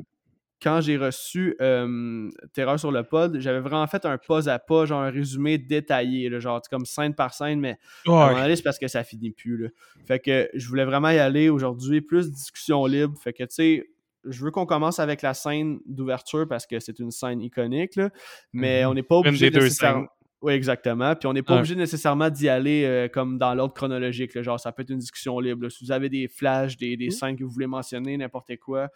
quand 0.62 0.82
j'ai 0.82 0.98
reçu 0.98 1.56
euh, 1.62 2.28
Terreur 2.52 2.78
sur 2.78 2.92
le 2.92 3.02
pod, 3.02 3.40
j'avais 3.40 3.60
vraiment 3.60 3.86
fait 3.86 4.04
un 4.04 4.18
pas 4.18 4.46
à 4.50 4.58
pas, 4.58 4.84
genre 4.84 5.00
un 5.00 5.10
résumé 5.10 5.56
détaillé, 5.56 6.28
là, 6.28 6.38
genre 6.38 6.60
comme 6.70 6.84
scène 6.84 7.14
par 7.14 7.32
scène, 7.32 7.60
mais 7.60 7.78
à 8.06 8.10
un 8.10 8.34
Ouais. 8.34 8.42
donné, 8.42 8.56
c'est 8.56 8.62
parce 8.62 8.78
que 8.78 8.86
ça 8.86 9.02
finit 9.02 9.30
plus. 9.30 9.56
Là. 9.56 9.68
Fait 10.04 10.18
que 10.20 10.50
je 10.52 10.68
voulais 10.68 10.84
vraiment 10.84 11.08
y 11.08 11.18
aller 11.18 11.48
aujourd'hui, 11.48 12.02
plus 12.02 12.30
discussion 12.30 12.84
libre. 12.84 13.16
Fait 13.18 13.32
que 13.32 13.44
tu 13.44 13.48
sais, 13.54 13.90
je 14.28 14.44
veux 14.44 14.50
qu'on 14.50 14.66
commence 14.66 14.98
avec 14.98 15.22
la 15.22 15.32
scène 15.32 15.78
d'ouverture 15.86 16.46
parce 16.46 16.66
que 16.66 16.78
c'est 16.78 16.98
une 16.98 17.10
scène 17.10 17.40
iconique, 17.40 17.96
là, 17.96 18.10
mais 18.52 18.82
Mhm. 18.84 18.90
on 18.90 18.94
n'est 18.94 19.02
pas 19.02 19.16
obligé 19.16 19.50
nécessairement. 19.50 20.00
scènes. 20.00 20.08
Oui, 20.42 20.54
exactement. 20.54 21.14
Puis 21.14 21.26
on 21.26 21.32
n'est 21.34 21.42
pas 21.42 21.52
Ouais. 21.52 21.58
obligé 21.58 21.74
nécessairement 21.74 22.30
d'y 22.30 22.48
aller 22.48 22.84
euh, 22.84 23.08
comme 23.08 23.36
dans 23.36 23.54
l'ordre 23.54 23.74
chronologique. 23.74 24.34
là. 24.34 24.42
Genre, 24.42 24.58
ça 24.58 24.72
peut 24.72 24.82
être 24.82 24.90
une 24.90 24.98
discussion 24.98 25.38
libre. 25.38 25.64
là. 25.64 25.70
Si 25.70 25.84
vous 25.84 25.92
avez 25.92 26.08
des 26.08 26.28
flashs, 26.28 26.76
des, 26.78 26.96
des 26.96 27.10
scènes 27.10 27.36
que 27.36 27.44
vous 27.44 27.50
voulez 27.50 27.66
mentionner, 27.66 28.16
n'importe 28.16 28.56
quoi, 28.56 28.88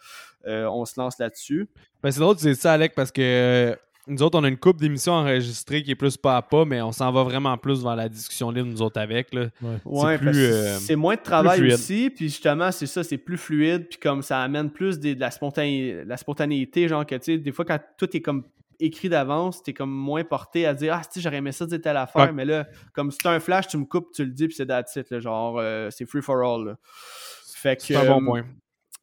euh, 0.47 0.65
on 0.65 0.85
se 0.85 0.99
lance 0.99 1.19
là-dessus. 1.19 1.67
Ben, 2.01 2.09
c'est 2.11 2.19
drôle, 2.19 2.37
c'est 2.39 2.55
ça, 2.55 2.73
Alec, 2.73 2.93
parce 2.95 3.11
que 3.11 3.21
euh, 3.21 3.75
nous 4.07 4.21
autres, 4.23 4.39
on 4.39 4.43
a 4.43 4.47
une 4.47 4.57
coupe 4.57 4.79
d'émissions 4.79 5.13
enregistrées 5.13 5.83
qui 5.83 5.91
est 5.91 5.95
plus 5.95 6.17
pas 6.17 6.37
à 6.37 6.41
pas, 6.41 6.65
mais 6.65 6.81
on 6.81 6.91
s'en 6.91 7.11
va 7.11 7.23
vraiment 7.23 7.55
plus 7.57 7.83
vers 7.83 7.95
la 7.95 8.09
discussion 8.09 8.49
libre, 8.51 8.67
nous 8.69 8.81
autres, 8.81 8.99
avec. 8.99 9.31
Là. 9.33 9.47
Ouais, 9.85 10.19
euh, 10.23 10.77
c'est 10.79 10.95
moins 10.95 11.15
de 11.15 11.21
travail 11.21 11.71
aussi, 11.73 12.09
puis 12.09 12.25
justement, 12.25 12.71
c'est 12.71 12.85
ça, 12.87 13.03
c'est 13.03 13.17
plus 13.19 13.37
fluide, 13.37 13.87
puis 13.89 13.99
comme 13.99 14.21
ça 14.23 14.41
amène 14.41 14.69
plus 14.71 14.99
des- 14.99 15.13
de 15.15 15.19
la, 15.19 15.29
spontané- 15.29 16.03
la 16.05 16.17
spontanéité, 16.17 16.87
genre 16.87 17.05
que, 17.05 17.15
tu 17.15 17.21
sais, 17.23 17.37
des 17.37 17.51
fois, 17.51 17.65
quand 17.65 17.79
tout 17.97 18.15
est 18.15 18.21
comme 18.21 18.43
écrit 18.79 19.09
d'avance, 19.09 19.63
t'es 19.63 19.73
comme 19.73 19.91
moins 19.91 20.23
porté 20.23 20.65
à 20.65 20.73
dire 20.73 20.93
«Ah, 20.95 21.01
si, 21.09 21.21
j'aurais 21.21 21.37
aimé 21.37 21.51
ça 21.51 21.65
dire 21.65 21.81
telle 21.81 21.97
affaire 21.97 22.25
Ouais. 22.27 22.31
mais 22.31 22.45
là, 22.45 22.67
comme 22.93 23.11
t'as 23.11 23.31
un 23.31 23.39
flash, 23.39 23.67
tu 23.67 23.77
me 23.77 23.85
coupes, 23.85 24.11
tu 24.13 24.25
le 24.25 24.31
dis, 24.31 24.47
puis 24.47 24.55
c'est 24.55 24.65
that's 24.65 24.95
it, 24.95 25.09
là, 25.09 25.19
genre, 25.19 25.57
euh, 25.59 25.89
c'est 25.91 26.05
free 26.05 26.21
for 26.21 26.37
all, 26.41 26.65
là. 26.65 26.77
Fait 27.55 27.75
que... 27.75 27.83
C'est 27.83 27.95
un 27.95 28.05
bon 28.05 28.21
euh, 28.21 28.25
point. 28.25 28.45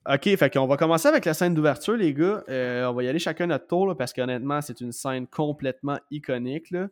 OK, 0.09 0.37
fait 0.37 0.53
qu'on 0.53 0.66
va 0.66 0.77
commencer 0.77 1.07
avec 1.07 1.25
la 1.25 1.33
scène 1.33 1.55
d'ouverture, 1.55 1.97
les 1.97 2.12
gars. 2.12 2.43
Euh, 2.49 2.87
on 2.87 2.93
va 2.93 3.05
y 3.05 3.09
aller 3.09 3.20
chacun 3.20 3.47
notre 3.47 3.68
tour, 3.68 3.87
là, 3.87 3.95
parce 3.95 4.12
qu'honnêtement, 4.12 4.61
c'est 4.61 4.81
une 4.81 4.91
scène 4.91 5.29
complètement 5.29 5.99
iconique. 6.11 6.73
Là. 6.73 6.89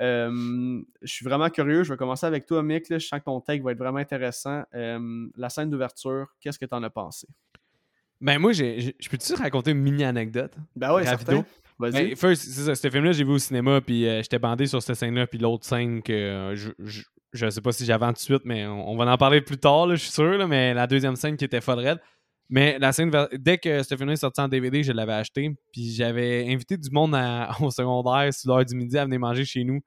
Euh, 0.00 0.80
je 1.02 1.12
suis 1.12 1.24
vraiment 1.24 1.50
curieux. 1.50 1.82
Je 1.82 1.92
vais 1.92 1.96
commencer 1.96 2.24
avec 2.24 2.46
toi, 2.46 2.62
Mick. 2.62 2.88
Là. 2.88 2.98
Je 2.98 3.06
sens 3.08 3.18
que 3.18 3.24
ton 3.24 3.40
take 3.40 3.62
va 3.62 3.72
être 3.72 3.78
vraiment 3.78 3.98
intéressant. 3.98 4.62
Euh, 4.74 5.28
la 5.36 5.48
scène 5.48 5.70
d'ouverture, 5.70 6.28
qu'est-ce 6.40 6.58
que 6.58 6.66
tu 6.66 6.74
en 6.74 6.84
as 6.84 6.90
pensé? 6.90 7.26
Ben, 8.20 8.38
moi, 8.38 8.52
je 8.52 8.92
peux-tu 9.10 9.34
raconter 9.34 9.72
une 9.72 9.80
mini 9.80 10.04
anecdote? 10.04 10.52
Ben 10.76 10.94
ouais, 10.94 11.02
Rapido? 11.02 11.32
certain. 11.32 11.44
Vas-y. 11.78 12.14
Ben, 12.14 12.16
c'est 12.16 12.36
ça, 12.36 12.74
ce 12.74 12.90
film-là, 12.90 13.12
j'ai 13.12 13.24
vu 13.24 13.32
au 13.32 13.38
cinéma, 13.38 13.80
puis 13.80 14.06
euh, 14.06 14.22
j'étais 14.22 14.38
bandé 14.38 14.66
sur 14.66 14.82
cette 14.82 14.96
scène-là, 14.96 15.26
puis 15.26 15.38
l'autre 15.38 15.64
scène 15.64 16.02
que 16.02 16.12
euh, 16.12 16.54
je, 16.54 16.70
je, 16.78 17.02
je 17.32 17.50
sais 17.50 17.60
pas 17.60 17.72
si 17.72 17.84
j'avais 17.84 18.06
tout 18.06 18.12
de 18.12 18.18
suite, 18.18 18.42
mais 18.44 18.66
on, 18.66 18.96
va 18.96 19.10
en 19.10 19.16
parler 19.16 19.40
plus 19.40 19.58
tard, 19.58 19.86
là, 19.86 19.94
je 19.94 20.02
suis 20.02 20.12
sûr, 20.12 20.36
là, 20.38 20.46
mais 20.46 20.74
la 20.74 20.86
deuxième 20.86 21.16
scène 21.16 21.36
qui 21.36 21.44
était 21.44 21.60
folle 21.60 21.80
raide. 21.80 22.00
Mais 22.50 22.78
la 22.78 22.92
scène, 22.92 23.10
dès 23.32 23.56
que 23.56 23.82
ce 23.82 23.96
film-là 23.96 24.12
est 24.12 24.16
sorti 24.16 24.40
en 24.40 24.48
DVD, 24.48 24.82
je 24.82 24.92
l'avais 24.92 25.14
acheté, 25.14 25.50
puis 25.72 25.92
j'avais 25.92 26.52
invité 26.52 26.76
du 26.76 26.90
monde 26.90 27.14
au 27.60 27.70
secondaire, 27.70 28.32
sur 28.34 28.54
l'heure 28.54 28.64
du 28.64 28.74
midi, 28.74 28.98
à 28.98 29.04
venir 29.04 29.20
manger 29.20 29.44
chez 29.44 29.64
nous. 29.64 29.80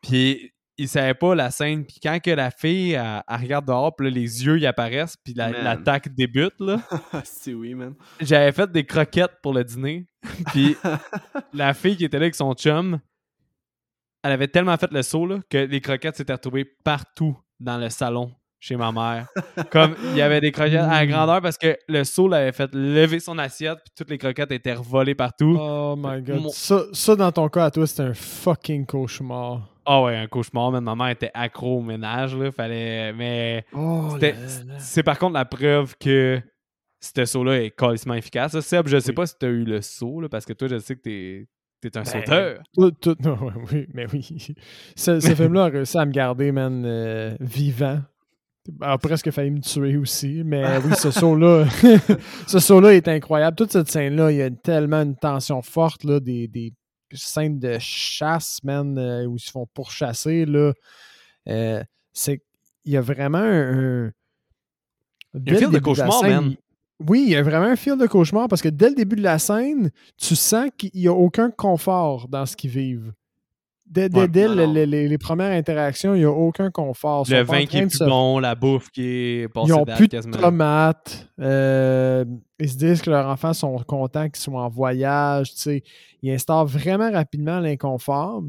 Puis 0.00 0.53
ils 0.76 0.88
savaient 0.88 1.14
pas 1.14 1.34
la 1.34 1.50
scène, 1.50 1.84
puis 1.84 1.98
quand 2.02 2.18
que 2.20 2.30
la 2.30 2.50
fille, 2.50 2.92
elle, 2.92 3.22
elle 3.28 3.40
regarde 3.40 3.66
dehors, 3.66 3.94
puis 3.94 4.08
là, 4.08 4.14
les 4.14 4.44
yeux, 4.44 4.58
ils 4.58 4.66
apparaissent, 4.66 5.16
puis 5.22 5.32
la- 5.34 5.50
l'attaque 5.50 6.14
débute, 6.14 6.54
là 6.60 6.80
c'est 7.24 7.54
oui, 7.54 7.74
man. 7.74 7.94
j'avais 8.20 8.50
fait 8.52 8.70
des 8.72 8.84
croquettes 8.84 9.38
pour 9.42 9.52
le 9.54 9.62
dîner. 9.64 10.06
Puis 10.52 10.74
la 11.52 11.74
fille 11.74 11.96
qui 11.96 12.04
était 12.06 12.18
là 12.18 12.24
avec 12.24 12.34
son 12.34 12.54
chum, 12.54 12.98
elle 14.22 14.32
avait 14.32 14.48
tellement 14.48 14.76
fait 14.78 14.90
le 14.90 15.02
saut 15.02 15.26
là, 15.26 15.38
que 15.50 15.58
les 15.58 15.80
croquettes 15.82 16.16
s'étaient 16.16 16.32
retrouvées 16.32 16.64
partout 16.64 17.36
dans 17.60 17.76
le 17.76 17.90
salon 17.90 18.32
chez 18.58 18.76
ma 18.76 18.90
mère. 18.90 19.28
Comme 19.70 19.94
il 20.04 20.16
y 20.16 20.22
avait 20.22 20.40
des 20.40 20.50
croquettes 20.50 20.80
à 20.80 20.88
la 20.88 21.06
grandeur 21.06 21.42
parce 21.42 21.58
que 21.58 21.76
le 21.88 22.02
saut 22.04 22.26
l'avait 22.28 22.52
fait 22.52 22.74
lever 22.74 23.20
son 23.20 23.36
assiette, 23.38 23.78
puis 23.84 23.92
toutes 23.94 24.08
les 24.08 24.16
croquettes 24.16 24.50
étaient 24.52 24.72
revolées 24.72 25.14
partout. 25.14 25.58
Oh 25.60 25.94
my 25.98 26.22
god. 26.22 26.40
Mon- 26.40 26.48
Ça, 26.48 26.84
ça, 26.94 27.14
dans 27.14 27.30
ton 27.30 27.48
cas, 27.50 27.66
à 27.66 27.70
toi, 27.70 27.86
c'était 27.86 28.04
un 28.04 28.14
fucking 28.14 28.86
cauchemar. 28.86 29.68
Ah 29.86 30.02
ouais, 30.02 30.16
un 30.16 30.26
cauchemar, 30.26 30.70
man. 30.72 30.82
Ma 30.84 30.94
mère 30.94 31.08
était 31.10 31.30
accro 31.34 31.78
au 31.78 31.82
ménage, 31.82 32.36
là. 32.36 32.50
Fallait. 32.50 33.12
Mais. 33.12 33.64
Oh. 33.72 34.16
C'est 34.78 35.02
par 35.02 35.18
contre 35.18 35.34
la 35.34 35.44
preuve 35.44 35.94
que 35.98 36.40
ce 37.00 37.24
saut-là 37.26 37.62
est 37.62 37.70
carrément 37.70 38.14
efficace. 38.14 38.54
là. 38.54 38.62
Seb, 38.62 38.88
je 38.88 38.98
sais 38.98 39.10
Oui. 39.10 39.14
pas 39.14 39.26
si 39.26 39.34
t'as 39.38 39.48
eu 39.48 39.64
le 39.64 39.82
saut, 39.82 40.20
là, 40.22 40.28
parce 40.28 40.46
que 40.46 40.52
toi, 40.54 40.68
je 40.68 40.78
sais 40.78 40.96
que 40.96 41.02
t'es 41.02 41.46
es 41.84 41.96
un 41.98 42.00
Ben, 42.00 42.04
sauteur. 42.06 42.62
Tout, 42.72 42.90
tout- 42.92 43.16
non, 43.22 43.36
oui, 43.70 43.86
mais 43.92 44.06
oui. 44.10 44.54
Ce, 44.96 45.20
ce 45.20 45.34
film-là 45.34 45.64
a 45.64 45.68
réussi 45.68 45.98
à 45.98 46.06
me 46.06 46.12
garder, 46.12 46.50
man, 46.50 46.82
euh, 46.86 47.36
vivant. 47.40 48.00
A 48.80 48.96
presque 48.96 49.30
failli 49.30 49.50
me 49.50 49.60
tuer 49.60 49.98
aussi, 49.98 50.40
mais 50.42 50.64
oui, 50.82 50.94
ce 50.96 51.10
saut-là, 51.10 51.66
ce 52.46 52.58
saut-là 52.58 52.94
est 52.94 53.06
incroyable. 53.08 53.54
Toute 53.54 53.72
cette 53.72 53.90
scène-là, 53.90 54.30
il 54.32 54.38
y 54.38 54.42
a 54.42 54.50
tellement 54.50 55.02
une 55.02 55.14
tension 55.16 55.60
forte, 55.60 56.04
là, 56.04 56.20
des, 56.20 56.48
des 56.48 56.72
scènes 57.16 57.58
de 57.58 57.76
chasse, 57.80 58.62
man, 58.64 58.96
euh, 58.98 59.24
où 59.26 59.36
ils 59.36 59.40
se 59.40 59.50
font 59.50 59.66
pourchasser, 59.74 60.44
là. 60.46 60.72
Euh, 61.48 61.82
c'est, 62.12 62.42
il 62.84 62.92
y 62.92 62.96
a 62.96 63.00
vraiment 63.00 63.38
un... 63.38 64.06
un- 64.06 64.12
Il 65.34 65.40
y 65.48 65.50
a 65.50 65.52
un 65.52 65.54
dès 65.54 65.56
fil 65.56 65.66
le 65.68 65.72
de 65.72 65.78
cauchemar, 65.80 66.20
scène, 66.20 66.30
man. 66.30 66.56
oui, 67.08 67.24
il 67.26 67.30
y 67.30 67.36
a 67.36 67.42
vraiment 67.42 67.66
un 67.66 67.76
fil 67.76 67.96
de 67.96 68.06
cauchemar 68.06 68.48
parce 68.48 68.62
que 68.62 68.68
dès 68.68 68.88
le 68.90 68.94
début 68.94 69.16
de 69.16 69.22
la 69.22 69.38
scène, 69.38 69.90
tu 70.16 70.36
sens 70.36 70.70
qu'il 70.78 70.90
n'y 70.94 71.08
a 71.08 71.12
aucun 71.12 71.50
confort 71.50 72.28
dans 72.28 72.46
ce 72.46 72.56
qu'ils 72.56 72.70
vivent. 72.70 73.12
Dès, 73.86 74.08
dès- 74.08 74.18
Ouais, 74.20 74.28
dès 74.28 74.48
non, 74.48 74.54
le- 74.54 74.66
non. 74.66 74.72
le- 74.72 74.84
les, 74.84 75.08
les 75.08 75.18
premières 75.18 75.50
interactions, 75.52 76.14
il 76.14 76.20
n'y 76.20 76.24
a 76.24 76.30
aucun 76.30 76.70
confort. 76.70 77.26
Le 77.28 77.42
vin 77.42 77.66
qui 77.66 77.76
est 77.76 77.86
plus 77.86 77.98
se- 77.98 78.04
bon, 78.04 78.38
la 78.38 78.54
bouffe 78.54 78.90
qui 78.90 79.02
est 79.04 79.48
passée 79.52 79.68
Ils 79.68 79.76
n'ont 79.76 79.84
plus 79.84 80.08
de 80.08 80.20
tomates. 80.40 81.28
euh, 81.38 82.24
ils 82.58 82.70
se 82.70 82.76
disent 82.78 83.02
que 83.02 83.10
leurs 83.10 83.26
enfants 83.28 83.52
sont 83.52 83.76
contents 83.86 84.28
qu'ils 84.30 84.42
soient 84.42 84.62
en 84.62 84.68
voyage. 84.70 85.50
tu 85.52 85.58
sais. 85.58 85.82
Ils 86.22 86.32
instaurent 86.32 86.64
vraiment 86.66 87.10
rapidement 87.12 87.60
l'inconfort. 87.60 88.42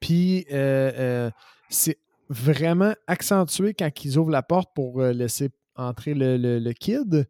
Puis, 0.00 0.46
euh, 0.52 0.92
euh, 0.96 1.30
c'est 1.68 1.98
vraiment 2.28 2.92
accentué 3.06 3.74
quand 3.74 3.90
ils 4.04 4.16
ouvrent 4.18 4.30
la 4.30 4.42
porte 4.42 4.70
pour 4.74 5.00
laisser 5.02 5.50
entrer 5.76 6.14
le, 6.14 6.36
le- 6.36 6.58
le 6.60 6.72
kid. 6.72 7.28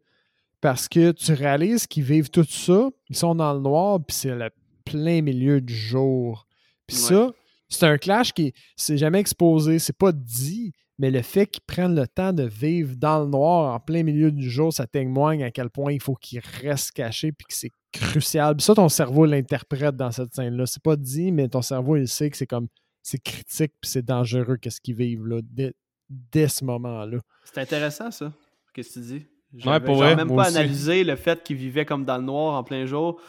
Parce 0.61 0.87
que 0.87 1.11
tu 1.11 1.33
réalises 1.33 1.87
qu'ils 1.87 2.03
vivent 2.03 2.29
tout 2.29 2.43
ça. 2.47 2.89
Ils 3.09 3.15
sont 3.15 3.33
dans 3.33 3.53
le 3.53 3.59
noir, 3.61 3.99
puis 4.05 4.15
c'est 4.15 4.35
le 4.35 4.49
plein 4.85 5.21
milieu 5.21 5.61
du 5.61 5.73
jour. 5.75 6.45
Puis 6.89 6.97
Ouais. 6.97 7.01
ça, 7.01 7.31
c'est 7.69 7.85
un 7.85 7.97
clash 7.97 8.33
qui 8.33 8.53
c'est 8.75 8.97
jamais 8.97 9.19
exposé, 9.19 9.79
c'est 9.79 9.97
pas 9.97 10.11
dit, 10.11 10.73
mais 10.97 11.11
le 11.11 11.21
fait 11.21 11.47
qu'ils 11.47 11.63
prennent 11.65 11.95
le 11.95 12.07
temps 12.07 12.33
de 12.33 12.43
vivre 12.43 12.95
dans 12.97 13.19
le 13.23 13.29
noir 13.29 13.73
en 13.73 13.79
plein 13.79 14.03
milieu 14.03 14.31
du 14.31 14.49
jour, 14.49 14.73
ça 14.73 14.85
témoigne 14.87 15.43
à 15.43 15.51
quel 15.51 15.69
point 15.69 15.93
il 15.93 16.01
faut 16.01 16.15
qu'ils 16.15 16.41
restent 16.61 16.91
cachés 16.91 17.31
puis 17.31 17.45
que 17.47 17.53
c'est 17.53 17.71
crucial. 17.93 18.55
Puis 18.57 18.65
ça, 18.65 18.75
ton 18.75 18.89
cerveau 18.89 19.25
l'interprète 19.25 19.95
dans 19.95 20.11
cette 20.11 20.33
scène-là. 20.33 20.65
C'est 20.65 20.83
pas 20.83 20.95
dit, 20.95 21.31
mais 21.31 21.47
ton 21.47 21.61
cerveau, 21.61 21.95
il 21.95 22.07
sait 22.07 22.29
que 22.29 22.37
c'est 22.37 22.47
comme 22.47 22.67
c'est 23.01 23.19
critique 23.23 23.71
puis 23.81 23.89
c'est 23.89 24.03
dangereux 24.05 24.57
qu'est-ce 24.57 24.81
qu'ils 24.81 24.95
vivent 24.95 25.25
là, 25.25 25.39
dès, 25.43 25.73
dès 26.09 26.47
ce 26.49 26.65
moment-là. 26.65 27.19
C'est 27.45 27.59
intéressant, 27.59 28.11
ça. 28.11 28.33
Qu'est-ce 28.73 28.89
que 28.89 28.93
tu 28.93 28.99
dis? 29.05 29.25
J'avais 29.55 30.15
même 30.15 30.35
pas 30.35 30.47
analysé 30.49 31.03
le 31.03 31.15
fait 31.15 31.41
qu'ils 31.43 31.55
vivaient 31.57 31.85
comme 31.85 32.03
dans 32.05 32.17
le 32.17 32.23
noir 32.23 32.55
en 32.55 32.63
plein 32.63 32.85
jour. 32.85 33.19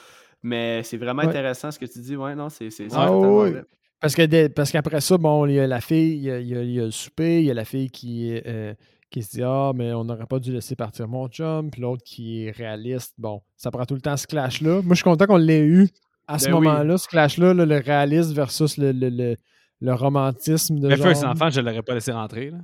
Mais 0.43 0.83
c'est 0.83 0.97
vraiment 0.97 1.23
Ouais. 1.23 1.29
intéressant 1.29 1.71
ce 1.71 1.79
que 1.79 1.87
tu 1.87 1.99
dis. 2.01 2.17
Ouais, 2.17 2.35
non, 2.35 2.49
c'est 2.49 2.69
Ah, 2.93 3.13
oui. 3.13 3.53
Parce 4.01 4.15
que 4.15 4.23
dès- 4.23 4.49
parce 4.49 4.71
qu'après 4.73 5.01
ça, 5.03 5.19
bon, 5.19 5.45
il 5.47 5.53
y 5.55 5.61
a 5.61 5.67
la 5.67 5.81
fille, 5.83 6.17
il 6.17 6.23
y 6.23 6.31
a, 6.31 6.39
il 6.41 6.49
y 6.49 6.57
a- 6.57 6.63
il 6.63 6.71
y 6.73 6.81
a 6.81 6.85
le 6.87 6.91
souper, 6.91 7.41
il 7.41 7.45
y 7.45 7.51
a 7.51 7.55
la 7.55 7.67
fille 7.67 7.91
qui, 7.91 8.41
euh, 8.47 8.73
qui 9.11 9.23
se 9.23 9.33
dit 9.33 9.43
Ah, 9.43 9.73
mais 9.75 9.93
on 9.93 10.05
n'aurait 10.05 10.25
pas 10.27 10.39
dû 10.39 10.53
laisser 10.53 10.75
partir 10.77 11.07
mon 11.09 11.29
chum, 11.29 11.71
puis 11.71 11.83
l'autre 11.83 12.03
qui 12.05 12.47
est 12.47 12.51
réaliste. 12.53 13.13
Bon, 13.19 13.43
ça 13.57 13.71
prend 13.71 13.85
tout 13.85 13.95
le 13.95 14.01
temps 14.01 14.17
ce 14.17 14.27
clash-là. 14.27 14.77
Moi, 14.83 14.91
je 14.91 14.95
suis 14.95 15.05
content 15.05 15.27
qu'on 15.27 15.37
l'ait 15.37 15.61
eu 15.67 15.89
à 16.27 16.39
ce 16.39 16.47
Ben 16.47 16.55
oui. 16.55 16.65
moment-là, 16.67 16.97
ce 16.97 17.09
clash-là, 17.09 17.53
là, 17.53 17.67
le 17.67 17.77
réaliste 17.77 18.33
versus 18.33 18.79
le, 18.79 18.93
le, 18.93 19.11
le, 19.11 19.37
le 19.83 19.93
romantisme 19.95 20.79
de 20.79 20.89
Mais 20.89 20.97
genre. 20.97 21.09
First 21.09 21.25
Enfant, 21.25 21.51
je 21.51 21.61
l'aurais 21.61 21.83
pas 21.83 21.93
laissé 21.95 22.13
rentrer. 22.13 22.51
Là. 22.51 22.59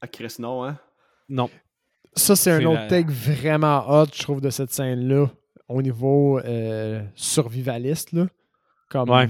Ah, 0.00 0.06
Chris, 0.06 0.36
non, 0.38 0.64
hein? 0.64 0.78
Non. 1.28 1.50
Ça, 2.14 2.34
c'est 2.36 2.50
un 2.50 2.64
autre 2.64 2.80
la- 2.80 2.86
take 2.88 3.10
vraiment 3.10 3.84
hot, 3.88 4.06
je 4.14 4.22
trouve, 4.22 4.40
de 4.40 4.50
cette 4.50 4.70
scène-là, 4.70 5.26
au 5.68 5.82
niveau 5.82 6.38
euh, 6.40 7.02
survivaliste. 7.14 8.12
Là. 8.12 8.26
Comme 8.90 9.08
Ouais. 9.10 9.28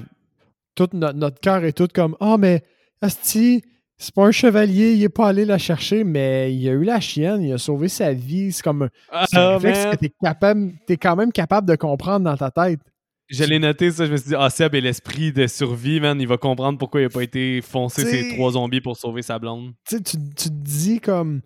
tout 0.74 0.88
no- 0.92 1.12
notre 1.12 1.40
cœur 1.40 1.64
est 1.64 1.72
tout 1.72 1.88
comme 1.92 2.16
Ah, 2.20 2.36
mais 2.38 2.62
Asti, 3.00 3.62
c'est 3.96 4.14
pas 4.14 4.26
un 4.26 4.32
chevalier, 4.32 4.92
il 4.94 5.02
est 5.02 5.08
pas 5.08 5.28
allé 5.28 5.44
la 5.44 5.58
chercher, 5.58 6.04
mais 6.04 6.54
il 6.54 6.68
a 6.68 6.72
eu 6.72 6.84
la 6.84 7.00
chienne, 7.00 7.42
il 7.42 7.52
a 7.52 7.58
sauvé 7.58 7.88
sa 7.88 8.12
vie. 8.12 8.52
C'est 8.52 8.62
comme 8.62 8.82
un, 8.82 9.24
c'est 9.26 9.36
un 9.36 9.40
Ah, 9.42 9.52
réflexe 9.58 9.84
man. 9.84 9.90
que 9.92 9.96
t'es 10.00 10.12
capable, 10.22 10.72
t'es 10.86 10.96
quand 10.96 11.16
même 11.16 11.32
capable 11.32 11.68
de 11.68 11.76
comprendre 11.76 12.24
dans 12.24 12.36
ta 12.36 12.50
tête. 12.50 12.80
Je 13.28 13.44
l'ai 13.44 13.58
noté, 13.58 13.90
ça. 13.90 14.04
Je 14.04 14.12
me 14.12 14.16
suis 14.18 14.28
dit, 14.30 14.34
ah, 14.36 14.50
Seb 14.50 14.74
est 14.74 14.80
l'esprit 14.82 15.32
de 15.32 15.46
survie, 15.46 16.00
man. 16.00 16.20
Il 16.20 16.26
va 16.28 16.36
comprendre 16.36 16.76
pourquoi 16.78 17.00
il 17.00 17.04
a 17.04 17.08
pas 17.08 17.22
été 17.22 17.62
foncé 17.62 18.04
ses 18.04 18.34
trois 18.34 18.52
zombies 18.52 18.80
pour 18.82 18.96
sauver 18.96 19.22
sa 19.22 19.38
blonde. 19.38 19.72
Tu 19.88 19.96
sais, 19.96 20.02
tu 20.02 20.16
tu 20.36 20.48
te 20.48 20.54
dis 20.54 21.00
comme 21.00 21.40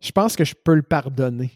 Je 0.00 0.10
pense 0.10 0.34
que 0.34 0.44
je 0.44 0.54
peux 0.54 0.74
le 0.74 0.82
pardonner. 0.82 1.50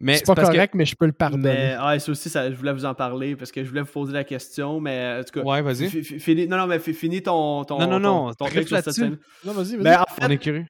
C'est 0.00 0.26
pas 0.26 0.34
parce 0.34 0.48
que- 0.48 0.54
correct, 0.54 0.74
mais 0.74 0.86
je 0.86 0.94
peux 0.96 1.06
le 1.06 1.12
pardonner. 1.12 1.42
Mais 1.42 1.76
ah, 1.78 1.98
ça 1.98 2.12
aussi, 2.12 2.28
ça, 2.30 2.50
je 2.50 2.56
voulais 2.56 2.72
vous 2.72 2.84
en 2.84 2.94
parler 2.94 3.34
parce 3.36 3.50
que 3.50 3.64
je 3.64 3.68
voulais 3.68 3.82
vous 3.82 3.90
poser 3.92 4.12
la 4.12 4.24
question, 4.24 4.80
mais 4.80 5.18
en 5.20 5.24
tout 5.24 5.40
cas. 5.40 5.42
Ouais, 5.42 5.60
vas-y. 5.62 6.46
non, 6.46 6.56
non, 6.56 6.66
mais 6.66 6.78
fi- 6.78 6.94
finis 6.94 7.22
ton. 7.22 7.64
ton 7.64 7.78
Non, 7.80 7.86
non, 7.86 7.92
ton- 7.96 8.26
non, 8.28 8.34
ton 8.34 8.44
reste 8.44 8.56
texte 8.56 8.68
sur 8.68 8.82
cette 8.82 8.94
scène. 8.94 9.18
Non, 9.44 9.52
vas-y, 9.52 9.76
vas-y. 9.76 9.96
En 9.96 10.04
On 10.08 10.26
fait, 10.26 10.32
est 10.34 10.38
curieux. 10.38 10.66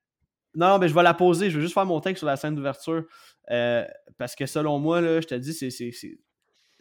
Non, 0.55 0.79
mais 0.79 0.89
je 0.89 0.95
vais 0.95 1.03
la 1.03 1.15
poser. 1.15 1.51
Je 1.51 1.57
veux 1.57 1.63
juste 1.63 1.75
faire 1.75 1.85
mon 1.87 2.01
texte 2.01 2.19
sur 2.21 2.27
la 2.27 2.37
scène 2.37 2.55
d'ouverture. 2.55 3.05
Euh, 3.51 3.85
parce 4.19 4.35
que 4.35 4.47
selon 4.47 4.79
moi, 4.79 5.01
là, 5.01 5.21
je 5.21 5.27
te 5.27 5.35
dis, 5.35 5.53
c'est, 5.53 5.71
c'est, 5.71 5.93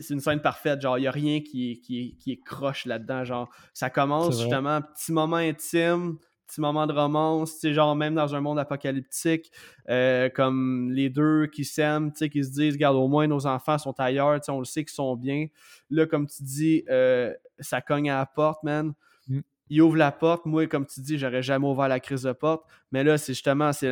une 0.09 0.19
scène 0.19 0.41
parfaite. 0.41 0.81
Genre, 0.81 0.97
il 0.97 1.01
n'y 1.01 1.07
a 1.07 1.11
rien 1.11 1.41
qui, 1.41 1.71
est- 1.71 1.79
qui, 1.81 2.17
qui 2.17 2.31
est 2.31 2.39
croche 2.45 2.85
là-dedans. 2.85 3.25
Genre, 3.25 3.49
ça 3.73 3.89
commence 3.89 4.39
justement, 4.41 4.81
petit 4.81 5.11
moment 5.11 5.35
intime, 5.37 6.17
petit 6.47 6.61
moment 6.61 6.87
de 6.87 6.93
romance, 6.93 7.53
tu 7.53 7.59
sais, 7.59 7.73
genre 7.73 7.95
même 7.95 8.15
dans 8.15 8.33
un 8.33 8.41
monde 8.41 8.59
apocalyptique, 8.59 9.51
euh, 9.89 10.29
comme 10.29 10.91
les 10.91 11.09
deux 11.09 11.47
qui 11.47 11.65
s'aiment, 11.65 12.11
tu 12.11 12.19
sais, 12.19 12.29
qui 12.29 12.43
se 12.43 12.51
disent, 12.51 12.73
regarde, 12.73 12.95
au 12.95 13.07
moins 13.07 13.27
nos 13.27 13.45
enfants 13.45 13.77
sont 13.77 13.99
ailleurs, 13.99 14.39
tu 14.39 14.45
sais, 14.45 14.51
on 14.51 14.59
le 14.59 14.65
sait 14.65 14.83
qu'ils 14.83 14.93
sont 14.93 15.15
bien. 15.15 15.47
Là, 15.89 16.05
comme 16.05 16.27
tu 16.27 16.43
dis, 16.43 16.83
euh, 16.89 17.33
ça 17.59 17.81
cogne 17.81 18.09
à 18.09 18.19
la 18.19 18.25
porte, 18.25 18.63
man. 18.63 18.93
Mm. 19.27 19.39
Il 19.69 19.81
ouvre 19.81 19.97
la 19.97 20.13
porte. 20.13 20.45
Moi, 20.45 20.67
comme 20.67 20.85
tu 20.85 21.01
dis, 21.01 21.17
j'aurais 21.17 21.43
jamais 21.43 21.67
ouvert 21.67 21.89
la 21.89 21.99
crise 21.99 22.23
de 22.23 22.31
porte. 22.31 22.63
Mais 22.93 23.03
là, 23.03 23.17
c'est 23.17 23.33
justement, 23.33 23.73
c'est, 23.73 23.91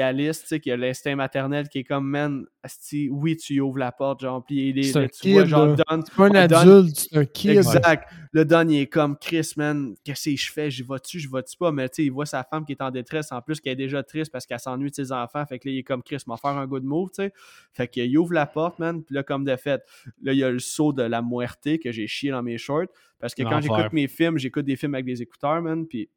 Alice, 0.00 0.42
tu 0.42 0.46
sais, 0.46 0.60
qui 0.60 0.70
a 0.70 0.76
l'instinct 0.76 1.16
maternel 1.16 1.70
qui 1.70 1.78
est 1.78 1.84
comme, 1.84 2.06
man, 2.06 2.44
asti, 2.62 3.08
oui, 3.10 3.34
tu 3.36 3.54
y 3.54 3.60
ouvres 3.60 3.78
la 3.78 3.92
porte, 3.92 4.20
genre, 4.20 4.44
puis 4.44 4.68
il 4.68 4.78
est, 4.78 4.92
tu 4.92 4.92
vois, 4.92 5.08
kid, 5.08 5.46
genre, 5.46 5.68
là. 5.68 5.76
Don, 5.76 6.02
C'est 6.04 6.14
pas 6.14 6.26
un 6.26 6.34
adulte, 6.34 6.96
c'est 6.96 7.16
un 7.16 7.24
kid. 7.24 7.50
Exact. 7.52 8.12
Le 8.36 8.44
Don, 8.44 8.68
il 8.68 8.80
est 8.80 8.86
comme 8.86 9.16
Chris, 9.16 9.54
man. 9.56 9.94
Qu'est-ce 10.04 10.28
que 10.28 10.36
je 10.36 10.52
fais? 10.52 10.70
J'y 10.70 10.82
vas-tu, 10.82 11.18
je 11.18 11.26
vais-tu 11.32 11.56
pas? 11.56 11.72
Mais 11.72 11.88
tu 11.88 11.94
sais, 11.94 12.04
il 12.04 12.10
voit 12.12 12.26
sa 12.26 12.44
femme 12.44 12.66
qui 12.66 12.72
est 12.72 12.82
en 12.82 12.90
détresse 12.90 13.32
en 13.32 13.40
plus, 13.40 13.62
qui 13.62 13.70
est 13.70 13.76
déjà 13.76 14.02
triste 14.02 14.30
parce 14.30 14.44
qu'elle 14.44 14.60
s'ennuie 14.60 14.90
de 14.90 14.94
ses 14.94 15.10
enfants. 15.10 15.46
Fait 15.46 15.58
que 15.58 15.66
là, 15.66 15.72
il 15.72 15.78
est 15.78 15.82
comme 15.82 16.02
Chris, 16.02 16.18
m'a 16.26 16.36
faire 16.36 16.50
un 16.50 16.66
good 16.66 16.84
move, 16.84 17.08
tu 17.08 17.22
sais. 17.22 17.32
Fait 17.72 17.88
qu'il 17.88 18.18
ouvre 18.18 18.34
la 18.34 18.44
porte, 18.44 18.78
man. 18.78 19.02
Puis 19.02 19.14
là, 19.14 19.22
comme 19.22 19.46
de 19.46 19.56
fait, 19.56 19.82
là, 20.20 20.34
il 20.34 20.38
y 20.38 20.44
a 20.44 20.50
le 20.50 20.58
saut 20.58 20.92
de 20.92 21.02
la 21.02 21.22
muerte 21.22 21.78
que 21.82 21.90
j'ai 21.90 22.06
chié 22.06 22.30
dans 22.30 22.42
mes 22.42 22.58
shorts. 22.58 22.88
Parce 23.18 23.34
que 23.34 23.42
quand 23.42 23.62
j'écoute 23.62 23.94
mes 23.94 24.06
films, 24.06 24.36
j'écoute 24.36 24.66
des 24.66 24.76
films 24.76 24.92
avec 24.92 25.06
des 25.06 25.22
écouteurs, 25.22 25.62
man. 25.62 25.86
Puis. 25.86 26.10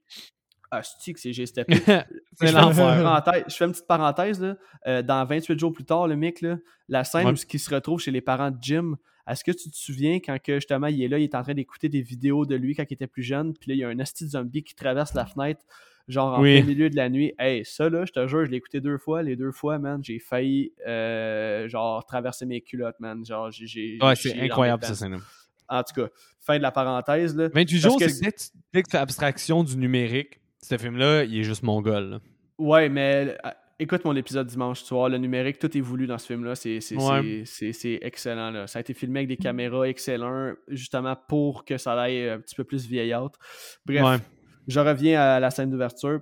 Ah, 0.71 0.81
c'est 0.83 1.13
que 1.13 1.21
c'est 1.21 1.31
j'ai 1.31 1.45
steppé. 1.45 1.75
Je 1.75 1.81
fais, 1.81 1.93
une 1.93 2.03
petite 2.37 2.53
l'enfer. 2.53 3.01
parenthèse, 3.01 3.43
je 3.47 3.55
fais 3.55 3.63
une 3.65 3.71
petite 3.71 3.87
parenthèse. 3.87 4.41
Là. 4.41 4.57
Euh, 4.87 5.01
dans 5.01 5.25
28 5.25 5.57
jours 5.57 5.71
plus 5.71 5.85
tard, 5.85 6.05
le 6.09 6.17
mec, 6.17 6.41
là, 6.41 6.57
la 6.89 7.05
scène 7.05 7.27
Ouais. 7.27 7.31
où 7.31 7.35
il 7.53 7.59
se 7.59 7.73
retrouve 7.73 8.01
chez 8.01 8.11
les 8.11 8.19
parents 8.21 8.51
de 8.51 8.57
Jim, 8.61 8.97
est-ce 9.29 9.43
que 9.43 9.51
tu 9.51 9.69
te 9.69 9.75
souviens 9.77 10.15
quand 10.15 10.37
que, 10.41 10.55
justement 10.55 10.87
il 10.87 11.01
est 11.03 11.07
là, 11.07 11.17
il 11.19 11.23
est 11.23 11.35
en 11.35 11.43
train 11.43 11.53
d'écouter 11.53 11.89
des 11.89 12.01
vidéos 12.01 12.45
de 12.45 12.55
lui 12.55 12.75
quand 12.75 12.83
il 12.89 12.93
était 12.93 13.07
plus 13.07 13.23
jeune, 13.23 13.53
puis 13.53 13.69
là 13.71 13.75
il 13.75 13.79
y 13.79 13.83
a 13.83 13.89
un 13.89 13.99
asti 13.99 14.25
de 14.25 14.29
zombie 14.31 14.63
qui 14.63 14.75
traverse 14.75 15.13
la 15.13 15.25
fenêtre, 15.25 15.61
genre 16.07 16.39
en 16.39 16.41
Oui. 16.41 16.57
plein 16.61 16.67
milieu 16.67 16.89
de 16.89 16.95
la 16.95 17.09
nuit? 17.09 17.33
Hey, 17.37 17.63
ça 17.65 17.89
là, 17.89 18.05
je 18.05 18.11
te 18.11 18.27
jure, 18.27 18.45
je 18.45 18.49
l'ai 18.51 18.57
écouté 18.57 18.81
deux 18.81 18.97
fois. 18.97 19.21
Les 19.23 19.35
deux 19.35 19.51
fois, 19.51 19.77
man, 19.79 20.03
j'ai 20.03 20.17
failli 20.19 20.71
euh, 20.87 21.67
genre 21.69 22.03
traverser 22.05 22.45
mes 22.45 22.61
culottes, 22.61 22.99
man. 22.99 23.23
Genre, 23.25 23.51
j'ai. 23.51 23.97
Ouais, 24.01 24.15
c'est 24.15 24.39
incroyable 24.39 24.83
ça, 24.85 24.95
scène 24.95 25.19
En 25.67 25.83
tout 25.83 26.01
cas, 26.01 26.09
fin 26.39 26.57
de 26.57 26.63
la 26.63 26.71
parenthèse. 26.71 27.35
Là. 27.35 27.49
28 27.53 27.81
Parce 27.81 27.93
jours, 27.93 27.99
c'est 27.99 28.07
que 28.19 28.25
dès 28.25 28.31
que 28.31 28.37
tu- 28.39 28.47
dès 28.73 28.81
que 28.81 28.87
tu 28.87 28.91
fais 28.91 28.97
abstraction 28.97 29.63
du 29.63 29.77
numérique, 29.77 30.39
ce 30.63 30.77
film-là, 30.77 31.23
il 31.25 31.37
est 31.37 31.43
juste 31.43 31.61
mongol. 31.63 32.03
là. 32.09 32.19
Ouais, 32.57 32.89
mais 32.89 33.37
euh, 33.45 33.49
écoute 33.79 34.03
mon 34.05 34.15
épisode 34.15 34.47
dimanche 34.47 34.83
soir. 34.83 35.09
Le 35.09 35.17
numérique, 35.17 35.57
tout 35.59 35.75
est 35.77 35.81
voulu 35.81 36.05
dans 36.07 36.17
ce 36.17 36.27
film-là. 36.27 36.55
C'est 36.55 36.79
Ouais. 36.95 37.43
excellent. 38.01 38.51
Là. 38.51 38.67
Ça 38.67 38.79
a 38.79 38.81
été 38.81 38.93
filmé 38.93 39.19
avec 39.19 39.29
des 39.29 39.37
caméras 39.37 39.87
excellentes, 39.87 40.57
justement 40.67 41.15
pour 41.27 41.65
que 41.65 41.77
ça 41.77 41.99
aille 41.99 42.29
un 42.29 42.39
petit 42.39 42.55
peu 42.55 42.63
plus 42.63 42.85
vieillotte. 42.87 43.35
Bref, 43.85 44.03
Ouais. 44.03 44.17
je 44.67 44.79
reviens 44.79 45.19
à 45.21 45.39
la 45.39 45.49
scène 45.49 45.69
d'ouverture. 45.71 46.21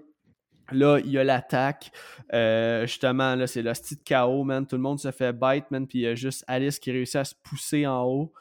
Là, 0.71 0.99
il 0.99 1.09
y 1.11 1.17
a 1.17 1.23
l'attaque. 1.23 1.91
Euh, 2.33 2.81
justement, 2.81 3.35
là, 3.35 3.47
c'est 3.47 3.61
le 3.61 3.73
style 3.73 3.97
de 3.99 4.03
chaos, 4.03 4.43
man. 4.43 4.67
Tout 4.67 4.75
le 4.75 4.81
monde 4.81 4.99
se 4.99 5.11
fait 5.11 5.31
bite, 5.31 5.71
man. 5.71 5.87
Puis 5.87 5.99
il 5.99 6.01
y 6.01 6.07
a 6.07 6.15
juste 6.15 6.43
Alice 6.47 6.77
qui 6.77 6.91
réussit 6.91 7.15
à 7.15 7.23
se 7.23 7.35
pousser 7.41 7.87
en 7.87 8.03
haut. 8.03 8.33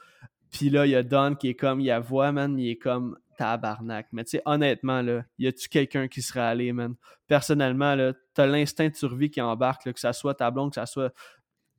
Puis 0.51 0.69
là, 0.71 0.87
il 0.87 0.91
y 0.91 0.97
a 0.97 1.05
Don 1.05 1.37
qui 1.37 1.49
est 1.51 1.55
comme, 1.55 1.81
il 1.81 1.87
la 1.87 2.01
voit, 2.01 2.33
man. 2.33 2.59
Il 2.59 2.69
est 2.69 2.77
comme 2.79 3.17
tabarnak. 3.37 4.07
Mais 4.12 4.24
tu 4.24 4.30
sais, 4.30 4.43
honnêtement, 4.45 5.03
là, 5.03 5.22
y 5.39 5.47
a-tu 5.47 5.68
quelqu'un 5.68 6.09
qui 6.09 6.22
serait 6.22 6.41
allé, 6.41 6.72
man? 6.72 6.95
Personnellement, 7.26 7.95
là, 7.95 8.12
t'as 8.34 8.47
l'instinct 8.47 8.89
de 8.89 8.95
survie 8.95 9.30
qui 9.30 9.41
embarque, 9.41 9.84
là, 9.87 9.93
que 9.93 10.01
ça 10.01 10.12
soit 10.12 10.34
ta 10.34 10.51
blonde, 10.51 10.70
que 10.70 10.76
ça 10.76 10.87
soit. 10.87 11.12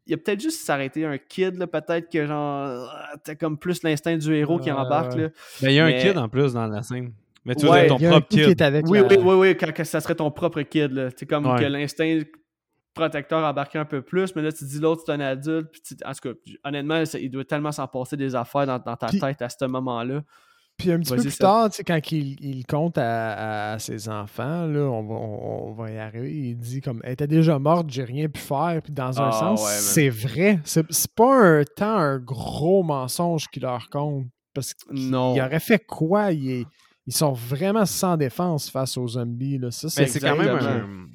Il 0.06 0.12
y 0.12 0.14
a 0.14 0.18
peut-être 0.18 0.40
juste 0.40 0.62
s'arrêter 0.66 1.06
un 1.06 1.18
kid, 1.18 1.56
là, 1.58 1.68
peut-être 1.68 2.10
que 2.10 2.26
genre. 2.26 2.90
ah, 2.94 3.16
T'as 3.24 3.36
comme 3.36 3.58
plus 3.58 3.84
l'instinct 3.84 4.16
du 4.18 4.34
héros 4.34 4.60
qui 4.60 4.72
embarque, 4.72 5.16
là. 5.16 5.30
Ben, 5.62 5.70
il 5.70 5.74
y 5.74 5.80
a 5.80 5.86
Mais- 5.86 5.98
un 5.98 6.02
kid 6.10 6.18
en 6.18 6.30
plus 6.30 6.54
dans 6.54 6.66
la 6.68 6.82
scène. 6.84 7.14
Mais 7.44 7.56
tu 7.56 7.66
veux 7.66 7.72
Ouais, 7.72 7.88
dire 7.88 7.98
ton 7.98 8.10
propre 8.10 8.28
kid 8.28 8.62
avec 8.62 8.86
Oui, 8.88 9.00
la- 9.00 9.08
oui, 9.08 9.18
oui, 9.22 9.36
oui, 9.36 9.58
quand, 9.58 9.68
quand 9.76 9.86
ça 9.86 10.00
serait 10.02 10.16
ton 10.16 10.32
propre 10.32 10.62
kid, 10.64 10.92
là. 10.92 11.10
C'est 11.16 11.26
comme 11.26 11.46
Ouais. 11.46 11.60
que 11.60 11.66
l'instinct 11.66 12.22
protecteur 12.94 13.44
embarqué 13.46 13.78
un 13.78 13.86
peu 13.86 14.02
plus, 14.02 14.36
mais 14.36 14.42
là, 14.42 14.52
tu 14.52 14.66
dis 14.66 14.80
l'autre, 14.80 15.04
c'est 15.06 15.12
un 15.12 15.20
adulte. 15.20 15.70
Puis 15.72 15.82
tu- 15.82 15.96
en 16.06 16.12
tout 16.14 16.34
cas, 16.34 16.40
honnêtement, 16.64 17.06
ça- 17.06 17.20
il 17.20 17.30
doit 17.30 17.46
tellement 17.46 17.72
s'en 17.72 17.88
passer 17.88 18.18
des 18.18 18.34
affaires 18.36 18.66
dans, 18.66 18.80
dans 18.80 18.96
ta 18.96 19.08
Puis- 19.08 19.20
tête 19.20 19.42
à 19.42 19.50
ce 19.50 19.66
moment-là. 19.66 20.24
Puis 20.78 20.92
un 20.92 21.00
petit 21.00 21.14
peu 21.16 21.22
plus 21.22 21.38
tard, 21.38 21.70
tu 21.72 21.78
sais, 21.78 21.84
quand 21.84 22.12
il, 22.12 22.36
il 22.40 22.66
compte 22.68 22.98
à, 23.00 23.74
à 23.74 23.80
ses 23.80 24.10
enfants, 24.10 24.68
là, 24.68 24.82
on 24.82 25.04
va, 25.08 25.16
on, 25.16 25.70
on 25.70 25.74
va 25.74 25.90
y 25.92 25.98
arriver, 25.98 26.32
il 26.50 26.56
dit 26.58 26.82
comme 26.82 27.02
Elle 27.04 27.14
était 27.14 27.28
déjà 27.28 27.58
morte, 27.58 27.90
j'ai 27.90 28.04
rien 28.04 28.28
pu 28.30 28.40
faire. 28.40 28.80
Puis 28.84 28.94
dans 28.94 29.20
un 29.20 29.30
Ah, 29.30 29.32
sens, 29.32 29.66
ouais, 29.66 29.72
c'est 29.72 30.10
vrai. 30.10 30.60
C'est 30.64 30.86
c'est 30.92 31.12
pas 31.14 31.36
un 31.36 31.64
tant 31.64 31.98
un 31.98 32.20
gros 32.20 32.84
mensonge 32.84 33.48
qu'il 33.48 33.64
leur 33.64 33.90
compte. 33.90 34.28
Parce 34.54 34.74
qu'il 34.76 35.14
aurait 35.16 35.60
fait 35.60 35.84
quoi? 35.86 36.32
Il 36.32 36.50
est- 36.50 36.66
ils 37.08 37.14
sont 37.14 37.32
vraiment 37.34 37.86
sans 37.86 38.18
défense 38.18 38.70
face 38.70 38.98
aux 38.98 39.08
zombies. 39.08 39.58
Là. 39.58 39.72
Ça, 39.72 39.88
Mais 39.98 40.08
c'est 40.08 40.20
quand 40.20 40.36
même 40.36 40.50
un- 40.58 41.08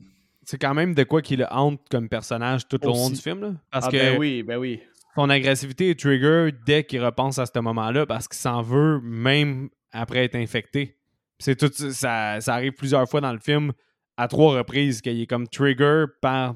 C'est 0.44 0.58
quand 0.58 0.74
même 0.74 0.92
de 0.94 1.04
quoi 1.04 1.22
qui 1.22 1.36
le 1.36 1.46
hante 1.50 1.80
comme 1.88 2.08
personnage 2.08 2.66
tout 2.66 2.84
au 2.84 2.88
long 2.88 3.10
du 3.10 3.16
film. 3.16 3.40
Là. 3.40 3.52
Parce 3.70 3.86
ah, 3.86 3.90
que 3.90 3.96
ben 3.96 4.18
oui, 4.18 4.42
ben 4.42 4.56
oui. 4.58 4.80
Son 5.14 5.28
agressivité 5.30 5.90
est 5.90 5.98
trigger 6.00 6.50
dès 6.66 6.84
qu'il 6.84 7.04
repense 7.04 7.38
à 7.38 7.46
ce 7.46 7.58
moment-là 7.58 8.06
parce 8.06 8.28
qu'il 8.28 8.38
s'en 8.38 8.62
veut 8.62 9.00
même 9.02 9.68
après 9.92 10.24
être 10.24 10.36
infecté. 10.36 10.98
C'est 11.38 11.56
tout 11.56 11.70
ça, 11.72 12.40
ça 12.40 12.54
arrive 12.54 12.72
plusieurs 12.72 13.08
fois 13.08 13.20
dans 13.20 13.32
le 13.32 13.40
film 13.40 13.72
à 14.16 14.28
trois 14.28 14.56
reprises 14.56 15.00
qu'il 15.00 15.20
est 15.20 15.26
comme 15.26 15.48
trigger 15.48 16.04
par 16.20 16.54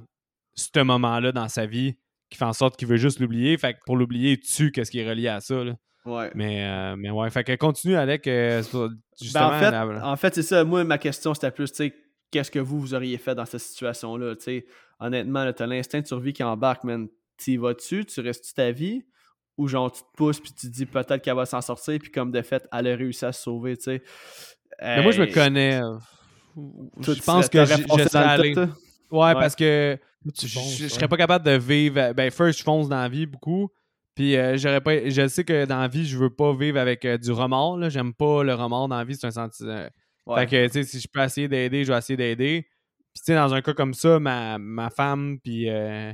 ce 0.55 0.83
moment-là 0.83 1.33
dans 1.33 1.49
sa 1.49 1.67
vie 1.67 1.97
qui 2.31 2.39
fait 2.39 2.45
en 2.45 2.53
sorte 2.53 2.77
qu'il 2.77 2.89
veut 2.89 2.97
juste 2.97 3.21
l'oublier. 3.21 3.57
Fait 3.59 3.75
que 3.75 3.79
pour 3.85 3.97
l'oublier, 3.97 4.33
il 4.33 4.41
tue 4.41 4.73
qu'est-ce 4.73 4.91
qui 4.91 5.01
est 5.01 5.09
relié 5.09 5.29
à 5.29 5.41
ça. 5.41 5.63
là. 5.65 5.75
Ouais. 6.05 6.31
Mais, 6.35 6.65
euh, 6.65 6.95
mais 6.97 7.11
ouais, 7.11 7.29
fait 7.31 7.43
que 7.45 7.55
continue 7.57 7.97
avec 7.97 8.27
euh, 8.29 8.63
justement. 9.21 9.49
Ben, 9.51 9.57
en 9.57 9.59
fait, 9.61 9.71
la- 9.73 10.09
en 10.09 10.17
fait 10.17 10.35
c'est 10.35 10.43
ça. 10.43 10.65
Moi, 10.65 10.85
ma 10.85 10.99
question, 10.99 11.35
c'était 11.35 11.51
plus, 11.51 11.71
tu 11.73 11.77
sais, 11.79 11.95
qu'est-ce 12.31 12.51
que 12.51 12.61
vous, 12.61 12.81
vous 12.81 12.95
auriez 12.95 13.19
fait 13.19 13.35
dans 13.35 13.45
cette 13.45 13.61
situation-là? 13.61 14.37
Tu 14.37 14.43
sais, 14.45 14.67
honnêtement, 15.01 15.53
t'as 15.53 15.67
l'instinct 15.67 16.01
de 16.01 16.07
survie 16.07 16.33
qui 16.33 16.43
embarque, 16.45 16.85
man. 16.85 17.09
Tu 17.39 17.53
y 17.53 17.57
vas-tu? 17.57 18.05
Tu 18.05 18.20
restes-tu 18.20 18.55
ta 18.55 18.70
vie? 18.70 19.05
Ou 19.59 19.68
genre, 19.68 19.91
tu 19.91 20.03
te 20.03 20.09
pousses 20.16 20.39
puis 20.41 20.53
tu 20.53 20.66
te 20.68 20.72
dis 20.72 20.84
peut-être 20.87 21.22
qu'elle 21.22 21.34
va 21.37 21.47
s'en 21.47 21.61
sortir, 21.62 21.99
puis 21.99 22.11
comme 22.11 22.30
de 22.30 22.43
fait, 22.43 22.68
elle 22.72 22.89
a 22.89 22.95
réussi 22.97 23.24
à 23.24 23.32
se 23.32 23.43
sauver, 23.43 23.76
tu 23.76 23.84
sais. 23.84 24.03
Mais 24.82 25.03
moi, 25.03 25.12
je 25.12 25.22
me 25.22 25.32
connais. 25.32 25.80
Je 27.01 27.12
tu 27.12 27.20
pense 27.22 27.49
que 27.49 27.64
je, 27.64 27.74
serais 27.74 28.16
allé. 28.16 28.55
Ouais, 28.55 28.66
Ouais. 29.11 29.34
parce 29.34 29.55
que 29.55 29.99
Tu 30.37 30.47
je, 30.49 30.55
fonces, 30.59 30.76
je 30.76 30.82
ouais. 30.84 30.89
serais 30.89 31.09
pas 31.09 31.16
capable 31.16 31.45
de 31.45 31.53
vivre. 31.53 32.12
Ben, 32.12 32.30
first, 32.30 32.59
je 32.59 32.64
fonce 32.64 32.89
dans 32.89 32.97
la 33.01 33.09
vie 33.09 33.26
beaucoup. 33.26 33.68
Puis, 34.14 34.37
euh, 34.37 34.57
j'aurais 34.57 34.80
pas. 34.80 35.09
Je 35.09 35.28
sais 35.28 35.45
que 35.45 35.64
dans 35.66 35.78
la 35.80 35.89
vie, 35.89 36.07
je 36.07 36.18
veux 36.18 36.30
pas 36.30 36.55
vivre 36.55 36.78
avec 36.78 37.05
euh, 37.05 37.16
du 37.18 37.30
remords. 37.32 37.78
là. 37.78 37.89
J'aime 37.89 38.12
pas 38.14 38.43
le 38.43 38.55
remords 38.55 38.89
dans 38.89 38.97
la 38.97 39.05
vie. 39.05 39.14
C'est 39.14 39.26
un 39.26 39.30
sentiment. 39.30 39.87
Ouais. 40.26 40.41
Fait 40.41 40.47
que, 40.47 40.66
tu 40.66 40.72
sais, 40.72 40.84
si 40.84 41.01
je 41.01 41.09
peux 41.09 41.20
essayer 41.22 41.49
d'aider, 41.49 41.84
je 41.84 41.93
vais 41.93 41.99
essayer 41.99 42.16
d'aider. 42.16 42.62
Puis, 43.14 43.20
tu 43.20 43.24
sais, 43.26 43.34
dans 43.34 43.53
un 43.55 43.62
cas 43.62 43.74
comme 43.74 43.95
ça, 43.95 44.18
ma, 44.18 44.59
ma 44.59 44.91
femme, 44.91 45.39
puis, 45.43 45.70
euh, 45.70 46.12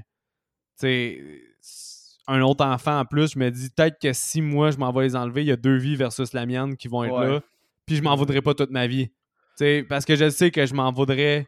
un 2.28 2.40
autre 2.42 2.64
enfant 2.64 3.00
en 3.00 3.04
plus, 3.04 3.32
je 3.32 3.38
me 3.38 3.50
dis 3.50 3.68
peut-être 3.70 3.98
que 4.00 4.12
si 4.12 4.40
moi, 4.40 4.70
je 4.70 4.78
m'en 4.78 4.92
vais 4.92 5.02
les 5.04 5.16
enlever, 5.16 5.42
il 5.42 5.48
y 5.48 5.52
a 5.52 5.56
deux 5.56 5.76
vies 5.76 5.96
versus 5.96 6.32
la 6.32 6.46
mienne 6.46 6.76
qui 6.76 6.88
vont 6.88 7.04
être 7.04 7.14
Ouais. 7.14 7.28
là. 7.28 7.40
Puis, 7.86 7.96
je 7.96 8.02
m'en 8.02 8.14
voudrais 8.14 8.40
pas 8.42 8.54
toute 8.54 8.70
ma 8.70 8.86
vie. 8.86 9.08
Tu 9.08 9.14
sais, 9.56 9.86
parce 9.88 10.04
que 10.04 10.14
je 10.14 10.30
sais 10.30 10.50
que 10.50 10.64
je 10.64 10.72
m'en 10.72 10.92
voudrais 10.92 11.46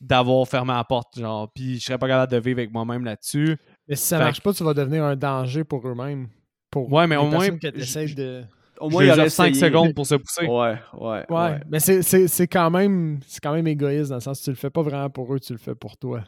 d'avoir 0.00 0.46
fermé 0.48 0.72
la 0.72 0.82
porte, 0.84 1.18
genre. 1.18 1.50
Puis, 1.54 1.78
je 1.78 1.84
serais 1.84 1.98
pas 1.98 2.08
capable 2.08 2.32
de 2.32 2.38
vivre 2.38 2.58
avec 2.58 2.72
moi-même 2.72 3.04
là-dessus. 3.04 3.56
Mais 3.86 3.96
si 3.96 4.06
ça 4.06 4.18
Fait 4.18 4.24
marche 4.24 4.40
pas, 4.40 4.52
tu 4.52 4.64
vas 4.64 4.74
devenir 4.74 5.04
un 5.04 5.14
danger 5.14 5.62
pour 5.62 5.86
eux-mêmes. 5.86 6.28
Pour 6.70 6.90
Ouais, 6.92 7.06
mais 7.06 7.14
les 7.16 7.20
au 7.22 7.26
moins, 7.26 7.50
que 7.50 7.68
je- 7.78 8.14
de. 8.14 8.42
Au 8.80 8.90
moins, 8.90 9.02
il 9.04 9.06
leur 9.06 9.16
aurait 9.18 9.26
offre 9.26 9.36
5 9.36 9.50
essayé. 9.50 9.66
secondes 9.66 9.94
pour 9.94 10.04
se 10.06 10.16
pousser. 10.16 10.46
Ouais, 10.46 10.76
ouais, 10.94 11.00
Ouais, 11.00 11.24
ouais. 11.30 11.60
mais 11.70 11.78
c'est- 11.78 12.02
c'est 12.02 12.26
c'est 12.26 12.48
quand 12.48 12.70
même 12.70 13.20
c'est 13.26 13.40
quand 13.40 13.52
même 13.54 13.68
égoïste 13.68 14.08
dans 14.08 14.16
le 14.16 14.20
sens 14.20 14.40
que 14.40 14.44
tu 14.44 14.50
le 14.50 14.56
fais 14.56 14.70
pas 14.70 14.82
vraiment 14.82 15.08
pour 15.10 15.32
eux, 15.32 15.38
tu 15.38 15.52
le 15.52 15.58
fais 15.60 15.76
pour 15.76 15.96
toi. 15.96 16.24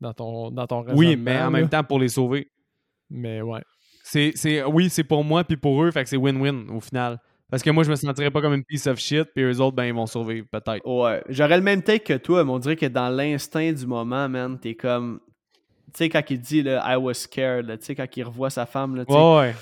Dans 0.00 0.14
ton, 0.14 0.50
dans 0.50 0.66
ton 0.66 0.84
Oui, 0.94 1.16
mais 1.16 1.36
en 1.38 1.44
là. 1.44 1.50
même 1.50 1.68
temps, 1.68 1.84
pour 1.84 1.98
les 1.98 2.08
sauver. 2.08 2.50
Mais 3.10 3.42
ouais. 3.42 3.60
C'est, 4.02 4.32
c'est, 4.34 4.64
oui, 4.64 4.88
c'est 4.88 5.04
pour 5.04 5.22
moi 5.24 5.44
puis 5.44 5.56
pour 5.56 5.82
eux, 5.82 5.90
fait 5.90 6.02
que 6.02 6.08
c'est 6.08 6.16
win-win 6.16 6.68
au 6.70 6.80
final. 6.80 7.18
Parce 7.50 7.62
que 7.62 7.70
moi, 7.70 7.82
je 7.82 7.90
me 7.90 7.96
sentirais 7.96 8.30
pas 8.30 8.40
comme 8.40 8.54
une 8.54 8.64
piece 8.64 8.86
of 8.86 8.98
shit, 8.98 9.24
puis 9.34 9.42
eux 9.44 9.60
autres, 9.60 9.74
ben, 9.74 9.84
ils 9.84 9.92
vont 9.92 10.06
survivre, 10.06 10.46
peut-être. 10.50 10.86
Ouais. 10.86 11.22
J'aurais 11.28 11.56
le 11.56 11.62
même 11.64 11.82
take 11.82 12.04
que 12.04 12.16
toi, 12.16 12.44
mais 12.44 12.50
on 12.50 12.58
dirait 12.60 12.76
que 12.76 12.86
dans 12.86 13.08
l'instinct 13.08 13.72
du 13.72 13.86
moment, 13.86 14.28
man, 14.28 14.58
t'es 14.58 14.74
comme. 14.76 15.20
Tu 15.92 15.98
sais, 16.04 16.08
quand 16.08 16.22
il 16.30 16.40
dit, 16.40 16.62
là, 16.62 16.80
I 16.86 16.96
was 16.96 17.14
scared, 17.14 17.66
là, 17.66 17.76
tu 17.76 17.86
sais, 17.86 17.94
quand 17.96 18.06
il 18.16 18.22
revoit 18.22 18.50
sa 18.50 18.66
femme, 18.66 18.94
là, 18.94 19.04
tu 19.04 19.12
sais, 19.12 19.18
Ouais, 19.18 19.38
ouais. 19.38 19.54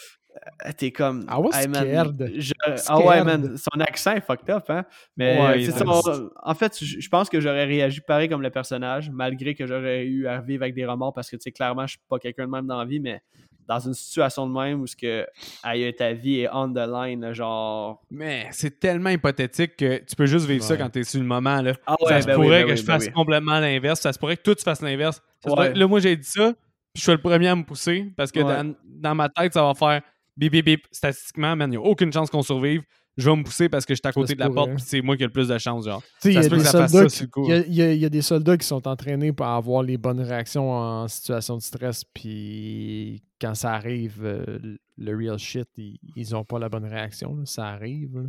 Euh, 0.67 0.71
t'es 0.77 0.91
comme. 0.91 1.23
I 1.29 1.35
was 1.39 1.51
Hey, 1.55 1.69
man, 1.69 1.85
scared. 1.85 2.33
je- 2.37 2.53
Ah 2.89 2.99
ouais, 3.01 3.23
man, 3.25 3.57
son 3.57 3.81
accent 3.81 4.13
est 4.13 4.21
fucked 4.21 4.49
up, 4.51 4.65
hein. 4.69 4.85
Mais 5.17 5.41
Ouais, 5.41 5.63
c'est 5.65 5.69
est 5.71 5.79
ça, 5.79 5.85
on- 5.87 6.31
en 6.51 6.55
fait, 6.55 6.79
je 6.83 7.01
je 7.01 7.09
pense 7.09 7.29
que 7.29 7.41
j'aurais 7.41 7.65
réagi 7.65 8.01
pareil 8.01 8.29
comme 8.29 8.43
le 8.43 8.51
personnage, 8.51 9.11
malgré 9.11 9.55
que 9.55 9.67
j'aurais 9.67 10.05
eu 10.05 10.27
à 10.27 10.41
vivre 10.41 10.63
avec 10.63 10.75
des 10.75 10.85
remords, 10.87 11.15
parce 11.15 11.31
que, 11.31 11.37
tu 11.37 11.43
sais, 11.43 11.53
clairement, 11.53 11.87
je 11.87 11.93
suis 11.93 12.01
pas 12.09 12.19
quelqu'un 12.19 12.47
de 12.47 12.51
même 12.51 12.67
dans 12.67 12.79
la 12.79 12.85
vie, 12.85 13.01
mais 13.01 13.21
dans 13.67 13.79
une 13.81 13.93
situation 13.93 14.47
de 14.49 14.53
même 14.59 14.81
où 14.81 14.87
ce 14.87 14.97
que 14.97 15.27
aïe, 15.63 15.93
ta 15.95 16.15
vie 16.15 16.41
est 16.41 16.49
on 16.53 16.73
the 16.73 16.87
line, 16.91 17.33
genre. 17.35 18.03
Mais 18.11 18.47
c'est 18.51 18.81
tellement 18.81 19.11
hypothétique 19.11 19.77
que 19.77 19.99
tu 19.99 20.17
peux 20.17 20.25
juste 20.25 20.47
vivre 20.47 20.65
ça 20.65 20.73
Ouais. 20.75 20.79
quand 20.81 20.89
t'es 20.89 21.05
sur 21.05 21.21
le 21.21 21.27
moment, 21.27 21.61
là. 21.61 21.73
Ah 21.87 21.95
ça 22.07 22.23
se 22.23 22.27
ben 22.27 22.37
oui, 22.39 22.45
pourrait 22.47 22.61
ben 22.63 22.67
que 22.69 22.71
oui, 22.73 22.77
je 22.79 22.87
ben 22.87 22.93
fasse 22.95 23.07
oui. 23.07 23.13
complètement 23.13 23.61
l'inverse. 23.61 24.01
Ça 24.01 24.13
se 24.13 24.19
pourrait 24.19 24.37
que 24.39 24.43
toi, 24.43 24.55
tu 24.55 24.63
fasses 24.65 24.81
l'inverse. 24.81 25.21
Ouais. 25.45 25.75
là, 25.75 25.87
moi, 25.87 26.01
j'ai 26.01 26.17
dit 26.17 26.27
ça, 26.27 26.53
puis 26.55 26.97
je 26.97 27.03
suis 27.03 27.13
le 27.13 27.19
premier 27.19 27.49
à 27.49 27.57
me 27.57 27.63
pousser, 27.63 28.11
parce 28.17 28.33
que 28.33 28.41
Ouais. 28.41 28.45
dans, 28.57 28.75
dans 28.87 29.15
ma 29.15 29.29
tête, 29.29 29.53
ça 29.53 29.63
va 29.63 29.75
faire 29.75 30.01
bip, 30.39 30.53
bip, 30.53 30.65
bip. 30.65 30.87
Statistiquement, 30.91 31.55
man, 31.57 31.69
il 31.73 31.79
n'y 31.79 31.85
a 31.85 31.87
aucune 31.87 32.13
chance 32.13 32.31
qu'on 32.31 32.43
survive. 32.43 32.83
Je 33.17 33.29
vais 33.29 33.35
me 33.37 33.43
pousser 33.43 33.69
parce 33.69 33.85
que 33.85 33.95
je 33.95 33.97
suis 34.01 34.09
à 34.09 34.13
côté 34.13 34.35
de 34.37 34.39
la 34.39 34.49
porte, 34.55 34.69
puis 34.77 34.85
c'est 34.87 35.01
moi 35.03 35.17
qui 35.17 35.25
ai 35.25 35.27
le 35.27 35.33
plus 35.33 35.49
de 35.49 35.59
chance, 35.59 35.85
genre. 35.87 36.01
Sais, 36.21 36.31
il 36.31 36.35
y 36.37 36.39
a 36.39 36.43
se 36.45 36.49
peut 36.49 36.57
des 36.57 36.63
que 36.63 36.69
ça 36.69 36.79
fasse 36.79 36.93
soldats 36.93 37.09
ça 37.09 37.11
qui- 37.11 37.17
sur 37.17 37.25
le 37.25 37.31
coup. 37.31 37.45
il 37.47 37.51
y 37.51 37.53
a- 37.53 37.67
il 37.67 37.75
y 37.75 37.83
a- 37.83 37.93
il 37.95 38.01
y 38.01 38.05
a 38.05 38.09
des 38.09 38.23
soldats 38.23 38.57
qui 38.57 38.65
sont 38.67 38.87
entraînés 38.87 39.33
pour 39.33 39.47
avoir 39.47 39.83
les 39.83 39.99
bonnes 39.99 40.21
réactions 40.21 40.71
en 40.71 41.09
situation 41.09 41.57
de 41.57 41.63
stress, 41.63 42.05
puis 42.15 43.23
quand 43.41 43.55
ça 43.57 43.73
arrive, 43.75 44.21
euh, 44.23 44.77
le 44.97 45.17
real 45.17 45.37
shit, 45.39 45.69
ils, 45.79 45.99
ils 46.15 46.37
ont 46.37 46.45
pas 46.45 46.61
la 46.61 46.69
bonne 46.69 46.85
réaction. 46.85 47.35
là. 47.35 47.43
Ça 47.45 47.67
arrive. 47.67 48.17
là. 48.17 48.29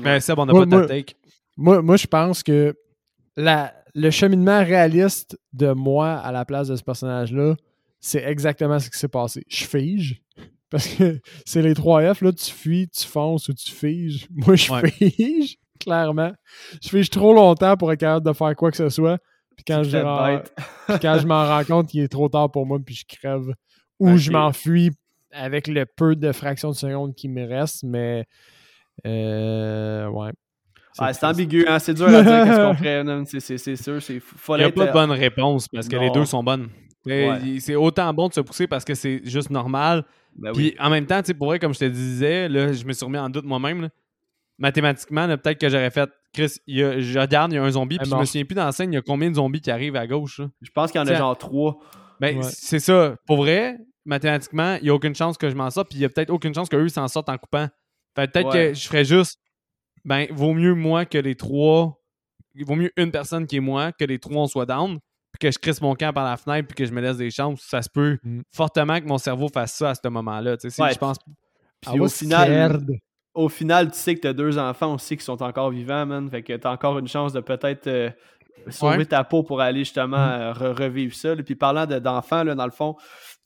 Mais 0.00 0.20
Seb, 0.20 0.38
on 0.38 0.46
n'a 0.46 0.52
pas 0.54 0.64
moi- 0.66 0.86
take. 0.86 1.14
Moi, 1.58 1.82
moi, 1.82 1.96
je 1.98 2.06
pense 2.06 2.42
que 2.42 2.74
la, 3.36 3.74
le 3.94 4.10
cheminement 4.10 4.60
réaliste 4.64 5.38
de 5.52 5.72
moi 5.72 6.12
à 6.14 6.32
la 6.32 6.46
place 6.46 6.68
de 6.68 6.76
ce 6.76 6.82
personnage-là, 6.82 7.56
c'est 8.00 8.22
exactement 8.24 8.78
ce 8.78 8.88
qui 8.88 8.98
s'est 8.98 9.08
passé. 9.08 9.44
Je 9.48 9.64
fige. 9.66 10.22
Parce 10.70 10.86
que 10.86 11.20
c'est 11.44 11.62
les 11.62 11.74
trois 11.74 12.14
F, 12.14 12.20
là, 12.22 12.32
tu 12.32 12.50
fuis, 12.50 12.88
tu 12.88 13.04
fonces 13.06 13.48
ou 13.48 13.52
tu 13.54 13.70
figes. 13.70 14.26
Moi, 14.34 14.54
je 14.56 14.70
Ouais. 14.72 14.90
fige, 14.90 15.56
clairement. 15.80 16.32
Je 16.82 16.88
fige 16.88 17.10
trop 17.10 17.34
longtemps 17.34 17.76
pour 17.76 17.92
être 17.92 18.00
capable 18.00 18.24
de 18.26 18.32
faire 18.32 18.54
quoi 18.56 18.70
que 18.70 18.76
ce 18.76 18.88
soit. 18.88 19.18
Puis 19.56 19.64
quand, 19.66 19.82
je, 19.82 19.98
puis 20.88 20.98
quand 21.02 21.18
je 21.18 21.26
m'en 21.26 21.44
rends 21.46 21.64
compte 21.64 21.88
qu'il 21.88 22.00
est 22.00 22.08
trop 22.08 22.28
tard 22.28 22.50
pour 22.50 22.64
moi, 22.66 22.78
puis 22.84 22.94
je 22.94 23.04
crève. 23.06 23.52
Ou 23.98 24.16
je 24.16 24.30
m'enfuis 24.30 24.90
avec 25.32 25.68
le 25.68 25.84
peu 25.84 26.16
de 26.16 26.32
fractions 26.32 26.70
de 26.70 26.76
seconde 26.76 27.14
qui 27.14 27.28
me 27.28 27.46
reste, 27.46 27.82
mais 27.84 28.24
euh, 29.06 30.08
ouais. 30.08 30.30
C'est 30.92 31.24
ambigu, 31.24 31.64
hein, 31.68 31.78
c'est 31.78 31.94
dur 31.94 32.06
à 32.08 32.22
dire 32.22 32.44
qu'est-ce 32.44 32.66
qu'on 32.66 32.74
ferait. 32.74 33.04
non, 33.04 33.24
C'est 33.26 33.40
sûr, 33.40 34.02
c'est 34.02 34.14
Il 34.14 34.54
n'y 34.56 34.62
a 34.64 34.70
pas 34.72 34.84
de 34.84 34.88
euh, 34.88 34.92
bonne 34.92 35.10
réponse 35.12 35.68
parce 35.68 35.88
que 35.88 35.96
les 35.96 36.10
deux 36.10 36.24
sont 36.24 36.42
bonnes. 36.42 36.68
Ouais. 37.06 37.38
il- 37.44 37.60
C'est 37.60 37.76
autant 37.76 38.12
bon 38.12 38.28
de 38.28 38.34
se 38.34 38.40
pousser 38.40 38.66
parce 38.66 38.84
que 38.84 38.94
c'est 38.94 39.20
juste 39.24 39.50
normal. 39.50 40.04
Ben 40.36 40.52
Puis 40.52 40.64
oui. 40.70 40.76
en 40.78 40.90
même 40.90 41.06
temps, 41.06 41.20
pour 41.38 41.48
vrai, 41.48 41.58
comme 41.58 41.74
je 41.74 41.80
te 41.80 41.84
disais, 41.86 42.48
là, 42.48 42.72
je 42.72 42.84
me 42.84 42.92
suis 42.92 43.04
remis 43.04 43.18
en 43.18 43.28
doute 43.28 43.44
moi-même. 43.44 43.88
Mathématiquement, 44.58 45.26
peut-être 45.38 45.58
que 45.58 45.68
j'aurais 45.68 45.90
fait 45.90 46.10
Chris, 46.32 46.56
il 46.66 46.76
y 46.78 46.82
a- 46.84 47.00
je 47.00 47.18
regarde, 47.18 47.52
il 47.52 47.56
y 47.56 47.58
a 47.58 47.62
un 47.64 47.70
zombie, 47.70 47.96
Elle 47.96 48.02
puis 48.02 48.10
je 48.10 48.16
me 48.16 48.24
souviens 48.24 48.44
plus 48.44 48.54
dans 48.54 48.66
la 48.66 48.72
scène, 48.72 48.92
il 48.92 48.94
y 48.96 48.98
a 48.98 49.02
combien 49.02 49.30
de 49.30 49.34
zombies 49.36 49.60
qui 49.60 49.70
arrivent 49.70 49.96
à 49.96 50.06
gauche. 50.06 50.38
là? 50.38 50.48
Je 50.60 50.70
pense 50.70 50.92
qu'il 50.92 51.00
y 51.00 51.04
en 51.04 51.06
a 51.06 51.14
genre 51.14 51.36
trois. 51.36 51.78
Ben, 52.20 52.36
Ouais. 52.36 52.42
c'est 52.44 52.78
ça. 52.78 53.16
Pour 53.26 53.38
vrai, 53.38 53.78
mathématiquement, 54.04 54.76
il 54.76 54.84
n'y 54.84 54.90
a 54.90 54.94
aucune 54.94 55.14
chance 55.14 55.38
que 55.38 55.48
je 55.48 55.54
m'en 55.54 55.70
sorte, 55.70 55.88
puis 55.88 55.98
il 55.98 56.02
y 56.02 56.04
a 56.04 56.08
peut-être 56.10 56.30
aucune 56.30 56.54
chance 56.54 56.68
qu'eux 56.68 56.88
s'en 56.88 57.08
sortent 57.08 57.30
en 57.30 57.38
coupant. 57.38 57.68
Fait 58.14 58.30
peut-être 58.30 58.48
Ouais. 58.50 58.68
que 58.70 58.74
je 58.74 58.86
ferais 58.86 59.04
juste, 59.04 59.40
ben, 60.04 60.26
vaut 60.30 60.52
mieux 60.52 60.74
moi 60.74 61.04
que 61.06 61.16
les 61.18 61.34
trois, 61.34 61.98
il 62.54 62.64
vaut 62.66 62.74
mieux 62.76 62.92
une 62.96 63.10
personne 63.10 63.46
qui 63.46 63.56
est 63.56 63.60
moi 63.60 63.92
que 63.92 64.04
les 64.04 64.18
trois 64.18 64.42
on 64.42 64.46
soit 64.46 64.66
down, 64.66 64.98
puis 65.32 65.38
que 65.48 65.50
je 65.52 65.58
crisse 65.58 65.80
mon 65.80 65.94
camp 65.94 66.12
par 66.12 66.24
la 66.24 66.36
fenêtre, 66.36 66.68
puis 66.68 66.74
que 66.76 66.84
je 66.84 66.92
me 66.92 67.00
laisse 67.00 67.16
des 67.16 67.30
chances. 67.30 67.60
Ça 67.62 67.82
se 67.82 67.88
peut 67.88 68.18
Mm. 68.24 68.40
fortement 68.52 69.00
que 69.00 69.06
mon 69.06 69.18
cerveau 69.18 69.48
fasse 69.48 69.74
ça 69.74 69.90
à 69.90 69.94
ce 69.94 70.08
moment-là. 70.08 70.56
Tu 70.56 70.62
sais, 70.62 70.70
si 70.74 70.82
Ouais. 70.82 70.92
je 70.92 70.98
pense. 70.98 71.18
Puis 71.80 71.92
I 71.96 72.00
au 72.00 72.08
final, 72.08 72.80
au 73.34 73.48
final, 73.48 73.90
tu 73.90 73.96
sais 73.98 74.14
que 74.14 74.20
t'as 74.20 74.32
deux 74.32 74.58
enfants 74.58 74.94
aussi 74.94 75.16
qui 75.16 75.24
sont 75.24 75.42
encore 75.42 75.70
vivants, 75.70 76.04
man. 76.06 76.28
Fait 76.30 76.42
que 76.42 76.54
t'as 76.56 76.70
encore 76.72 76.98
une 76.98 77.08
chance 77.08 77.32
de 77.32 77.40
peut-être 77.40 77.86
euh, 77.86 78.10
sauver 78.68 78.98
Ouais. 78.98 79.04
ta 79.06 79.24
peau 79.24 79.42
pour 79.42 79.60
aller 79.62 79.80
justement 79.80 80.18
Mm. 80.18 80.30
euh, 80.40 80.52
re- 80.52 80.78
revivre 80.82 81.14
ça. 81.14 81.34
Puis 81.36 81.54
parlant 81.54 81.86
de- 81.86 81.98
d'enfants, 81.98 82.44
là, 82.44 82.54
dans 82.54 82.66
le 82.66 82.70
fond, 82.72 82.96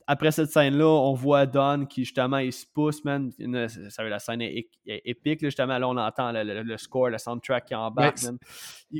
après 0.07 0.31
cette 0.31 0.51
scène-là, 0.51 0.85
on 0.85 1.13
voit 1.13 1.45
Don 1.45 1.85
qui 1.85 2.03
justement 2.05 2.37
il 2.37 2.53
se 2.53 2.65
pousse, 2.71 3.03
man. 3.03 3.31
Une- 3.39 3.67
ça, 3.67 4.03
la 4.03 4.19
scène 4.19 4.41
est, 4.41 4.67
est 4.85 5.01
épique, 5.05 5.41
là, 5.41 5.47
justement. 5.49 5.77
Là, 5.77 5.87
on 5.87 5.97
entend 5.97 6.31
le, 6.31 6.43
le- 6.43 6.61
le 6.63 6.77
score, 6.77 7.09
le 7.09 7.17
soundtrack 7.17 7.65
qui 7.65 7.75
embarque, 7.75 8.21
man. 8.23 8.37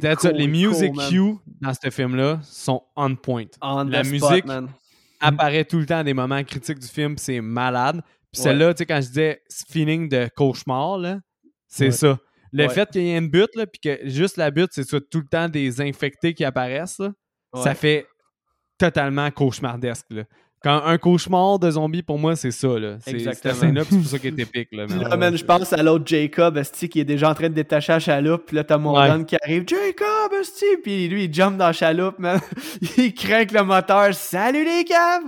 That's 0.01 0.23
it. 0.23 0.29
court, 0.31 0.39
les 0.39 0.47
music 0.47 0.93
cues 1.09 1.35
dans 1.61 1.73
ce 1.73 1.89
film-là 1.89 2.39
sont 2.43 2.81
on 2.95 3.15
point. 3.15 3.45
On 3.61 3.83
la 3.83 4.01
the 4.03 4.07
musique, 4.07 4.45
man. 4.45 4.69
apparaît 5.19 5.65
tout 5.65 5.77
le 5.79 5.85
temps 5.85 5.99
à 5.99 6.03
des 6.03 6.13
moments 6.13 6.43
critiques 6.43 6.79
du 6.79 6.87
film, 6.87 7.17
c'est 7.17 7.39
malade. 7.41 8.01
Puis 8.31 8.41
Ouais. 8.41 8.49
celle-là, 8.49 8.73
tu 8.73 8.79
sais, 8.79 8.85
quand 8.85 8.95
je 9.01 9.07
disais 9.07 9.41
ce 9.47 9.63
feeling 9.69 10.09
de 10.09 10.27
cauchemar, 10.35 10.97
là, 10.97 11.19
c'est 11.67 11.85
Ouais. 11.85 11.91
ça. 11.91 12.17
Le 12.51 12.63
Ouais. 12.63 12.69
fait 12.73 12.89
qu'il 12.89 13.01
y 13.03 13.09
ait 13.11 13.17
une 13.17 13.29
butte, 13.29 13.55
là, 13.55 13.65
puis 13.67 13.79
que 13.79 14.07
juste 14.09 14.37
la 14.37 14.49
butte, 14.49 14.69
c'est 14.71 14.85
tout 15.09 15.19
le 15.19 15.27
temps 15.27 15.49
des 15.49 15.81
infectés 15.81 16.33
qui 16.33 16.43
apparaissent, 16.45 16.99
là, 16.99 17.11
ça 17.63 17.73
fait 17.75 18.07
totalement 18.77 19.29
cauchemardesque. 19.31 20.05
Là. 20.09 20.23
Quand 20.65 20.81
un 20.83 20.97
cauchemar 20.97 21.59
de 21.59 21.69
zombie, 21.69 22.01
pour 22.01 22.17
moi, 22.17 22.35
c'est 22.35 22.49
ça. 22.49 22.79
Là. 22.79 22.97
C'est, 23.01 23.19
cette 23.19 23.53
scène-là, 23.53 23.83
c'est 23.87 23.97
pour 23.97 24.07
ça 24.07 24.17
qu'elle 24.17 24.39
est 24.39 24.41
épique. 24.41 24.69
Là, 24.71 24.87
là, 24.87 25.15
man, 25.15 25.37
je 25.37 25.45
pense 25.45 25.71
à 25.73 25.83
l'autre 25.83 26.07
Jacob, 26.07 26.57
esti, 26.57 26.89
qui 26.89 26.99
est 26.99 27.05
déjà 27.05 27.29
en 27.29 27.35
train 27.35 27.49
de 27.49 27.53
détacher 27.53 27.91
la 27.91 27.99
chaloupe. 27.99 28.47
Puis 28.47 28.55
là, 28.55 28.63
t'as 28.63 28.79
Morgan 28.79 29.27
qui 29.27 29.37
arrive. 29.43 29.65
Jacob, 29.67 30.33
esti! 30.41 30.65
Puis 30.81 31.07
lui, 31.07 31.25
il 31.25 31.31
jump 31.31 31.57
dans 31.57 31.67
la 31.67 31.71
chaloupe, 31.71 32.17
man. 32.17 32.39
il 32.97 33.13
craint 33.13 33.45
le 33.45 33.61
moteur. 33.61 34.11
Salut 34.15 34.65
les 34.65 34.85
caves! 34.85 35.25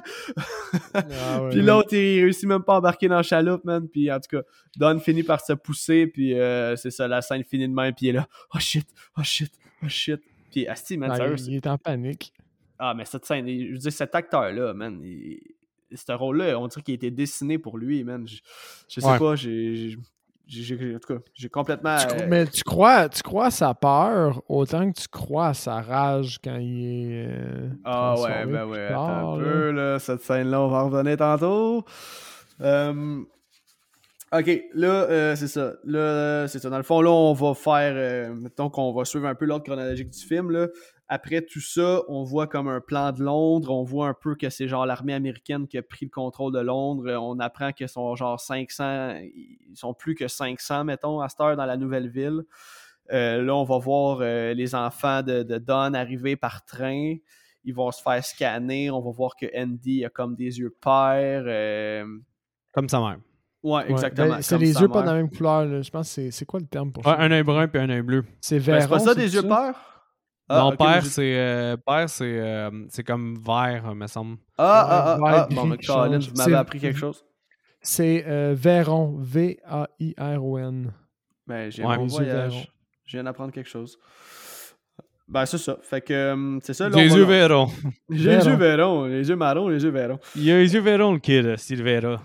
Ah 0.95 1.43
ouais. 1.43 1.49
Puis 1.51 1.61
l'autre, 1.61 1.93
il 1.93 2.23
réussit 2.23 2.49
même 2.49 2.63
pas 2.63 2.73
à 2.73 2.77
embarquer 2.79 3.07
dans 3.07 3.17
la 3.17 3.21
chaloupe, 3.21 3.63
man. 3.63 3.87
Puis 3.87 4.11
en 4.11 4.19
tout 4.19 4.37
cas, 4.37 4.41
Don 4.75 4.99
finit 4.99 5.21
par 5.21 5.39
se 5.39 5.53
pousser. 5.53 6.07
Puis 6.07 6.33
euh, 6.33 6.75
c'est 6.77 6.89
ça, 6.89 7.07
la 7.07 7.21
scène 7.21 7.43
finit 7.43 7.67
de 7.67 7.75
même. 7.75 7.93
Puis 7.93 8.07
il 8.07 8.09
est 8.09 8.13
là. 8.13 8.27
Oh 8.55 8.59
shit, 8.59 8.89
oh 9.15 9.21
shit, 9.21 9.51
oh 9.83 9.87
shit. 9.87 10.19
Puis 10.51 10.67
Asti, 10.67 10.97
man, 10.97 11.15
sérieux, 11.15 11.35
il 11.47 11.57
est 11.57 11.67
en 11.67 11.77
panique. 11.77 12.33
Ah, 12.79 12.93
mais 12.93 13.05
cette 13.05 13.25
scène, 13.25 13.47
je 13.47 13.71
veux 13.71 13.77
dire, 13.77 13.91
cet 13.91 14.13
acteur-là, 14.15 14.73
man, 14.73 14.99
il- 15.03 15.39
ce 15.95 16.11
rôle-là, 16.11 16.59
on 16.59 16.67
dirait 16.67 16.81
qu'il 16.81 16.93
a 16.93 16.95
été 16.95 17.11
dessiné 17.11 17.57
pour 17.57 17.77
lui, 17.77 18.03
man. 18.03 18.27
Je, 18.27 18.37
je 18.89 18.99
sais 18.99 19.07
Ouais. 19.07 19.17
pas, 19.17 19.35
j'ai. 19.35 19.95
En 20.49 20.99
tout 20.99 21.13
cas, 21.13 21.19
j'ai 21.33 21.49
complètement. 21.49 21.97
Tu 21.97 22.07
euh, 22.23 22.25
mais 22.29 22.45
tu 22.47 22.63
crois, 22.63 23.09
tu 23.09 23.21
crois 23.21 23.47
à 23.47 23.51
sa 23.51 23.73
peur 23.73 24.41
autant 24.47 24.89
que 24.91 24.97
tu 24.97 25.07
crois 25.09 25.47
à 25.47 25.53
sa 25.53 25.81
rage 25.81 26.39
quand 26.41 26.55
il 26.55 26.85
est. 26.85 27.27
euh, 27.29 27.69
Ah 27.83 28.15
ouais, 28.19 28.45
ben 28.45 28.65
ouais, 28.65 28.87
tard, 28.87 29.09
attends 29.09 29.33
un 29.33 29.37
là. 29.41 29.43
peu, 29.43 29.71
là. 29.71 29.99
Cette 29.99 30.21
scène-là, 30.21 30.61
on 30.61 30.67
va 30.69 30.77
en 30.83 30.89
revenir 30.89 31.17
tantôt. 31.17 31.83
Euh, 32.61 33.19
Ok, 34.33 34.61
là, 34.73 34.87
euh, 35.09 35.35
c'est 35.37 35.47
ça. 35.47 35.73
Là, 35.85 36.49
c'est 36.49 36.59
ça. 36.59 36.69
Dans 36.69 36.75
le 36.77 36.83
fond, 36.83 36.99
là, 37.01 37.09
on 37.09 37.31
va 37.33 37.53
faire. 37.53 38.33
mettons 38.33 38.69
qu'on 38.69 38.91
va 38.91 39.05
suivre 39.05 39.25
un 39.25 39.35
peu 39.35 39.45
l'ordre 39.45 39.63
chronologique 39.63 40.09
du 40.09 40.19
film, 40.19 40.51
là. 40.51 40.67
Après 41.09 41.41
tout 41.41 41.61
ça, 41.61 42.01
on 42.09 42.23
voit 42.23 42.47
comme 42.47 42.67
un 42.67 42.81
plan 42.81 43.13
de 43.13 43.23
Londres. 43.23 43.71
On 43.73 43.83
voit 43.83 44.09
un 44.09 44.13
peu 44.13 44.35
que 44.35 44.49
c'est 44.49 44.67
genre 44.67 44.85
l'armée 44.85 45.13
américaine 45.13 45.65
qui 45.67 45.77
a 45.77 45.81
pris 45.81 46.05
le 46.05 46.11
contrôle 46.11 46.51
de 46.53 46.59
Londres. 46.59 47.07
Euh, 47.07 47.17
On 47.17 47.39
apprend 47.39 47.71
qu'ils 47.71 47.87
sont 47.87 48.13
genre 48.15 48.39
500. 48.39 49.19
Ils 49.23 49.75
sont 49.75 49.93
plus 49.93 50.15
que 50.15 50.27
500, 50.27 50.83
mettons, 50.83 51.21
à 51.21 51.29
cette 51.29 51.39
heure 51.39 51.55
dans 51.55 51.65
la 51.65 51.77
nouvelle 51.77 52.09
ville. 52.09 52.41
Euh, 53.13 53.41
là, 53.41 53.55
on 53.55 53.63
va 53.63 53.77
voir 53.77 54.17
euh, 54.21 54.53
les 54.53 54.75
enfants 54.75 55.21
de, 55.21 55.43
de 55.43 55.57
Don 55.57 55.93
arriver 55.93 56.35
par 56.35 56.65
train. 56.65 57.15
Ils 57.63 57.73
vont 57.73 57.89
se 57.91 58.01
faire 58.01 58.23
scanner. 58.23 58.91
On 58.91 58.99
va 59.01 59.11
voir 59.11 59.35
que 59.39 59.45
Andy 59.57 60.03
a 60.03 60.09
comme 60.09 60.35
des 60.35 60.59
yeux 60.59 60.75
pères. 60.81 61.43
euh, 61.47 62.05
Comme 62.73 62.89
sa 62.89 62.99
mère. 62.99 63.17
Ouais, 63.63 63.83
Ouais, 63.85 63.91
exactement. 63.91 64.35
ben, 64.35 64.41
c'est 64.41 64.57
les 64.57 64.73
yeux 64.73 64.87
pas 64.89 65.01
de 65.03 65.07
la 65.07 65.13
même 65.13 65.29
couleur. 65.29 65.65
là. 65.65 65.81
Je 65.81 65.89
pense 65.89 66.07
que 66.09 66.13
c'est- 66.13 66.31
c'est 66.31 66.45
quoi 66.45 66.59
le 66.59 66.67
terme 66.67 66.91
pour 66.91 67.05
Ouais, 67.05 67.13
ça? 67.13 67.19
un 67.21 67.31
œil 67.31 67.43
brun 67.43 67.67
puis 67.69 67.79
un 67.81 67.89
œil 67.89 68.01
bleu. 68.01 68.23
C'est 68.41 68.57
Ben, 68.59 68.63
c'est 68.65 68.71
vert. 68.71 68.89
pas 68.89 68.99
ça, 68.99 69.15
des 69.15 69.33
yeux 69.33 69.41
pères? 69.41 69.96
Ah, 70.49 70.59
non, 70.59 70.63
moi, 70.65 70.77
père, 70.77 71.05
c'est 71.05 71.37
euh, 71.37 71.75
père, 71.77 72.09
c'est 72.09 72.39
euh, 72.39 72.69
c'est 72.89 73.03
comme 73.03 73.35
vert, 73.45 73.93
me 73.93 74.07
semble. 74.07 74.37
Ah, 74.57 74.87
ah, 74.89 75.17
ah, 75.21 75.25
ah, 75.25 75.47
gris 75.49 75.55
bon, 75.55 75.77
Colin, 75.85 76.19
vous 76.19 76.35
m'avez 76.37 76.51
C'est- 76.51 76.53
appris 76.53 76.79
quelque 76.79 76.97
chose. 76.99 77.25
C'est 77.81 78.23
euh, 78.27 78.53
Véron. 78.57 79.17
V-A-I-R-O-N. 79.19 80.93
Ben, 81.45 81.71
j'ai 81.71 81.83
un 81.83 81.95
bon 81.97 82.07
voyage. 82.07 82.71
Je 83.05 83.17
viens 83.17 83.23
d'apprendre 83.23 83.51
quelque 83.53 83.69
chose. 83.69 83.97
Ben, 85.27 85.45
c'est 85.45 85.57
ça. 85.57 85.77
Fait 85.81 86.01
que, 86.01 86.13
euh, 86.13 86.59
c'est 86.63 86.73
ça. 86.73 86.87
là, 86.89 86.95
Les 86.95 87.13
yeux 87.13 87.23
verront. 87.25 87.69
Les 88.09 88.17
yeux 88.23 88.31
Verront. 88.39 88.57
verront. 88.57 89.05
Les 89.05 89.27
yeux 89.29 89.35
marrons, 89.35 89.67
les 89.67 89.83
yeux 89.83 89.89
verront. 89.89 90.19
Il 90.35 90.49
a 90.51 90.57
les 90.57 90.73
yeux 90.73 90.79
verront, 90.81 91.13
le 91.13 91.19
kid, 91.19 91.57
s'il 91.57 91.83
verra. 91.83 92.21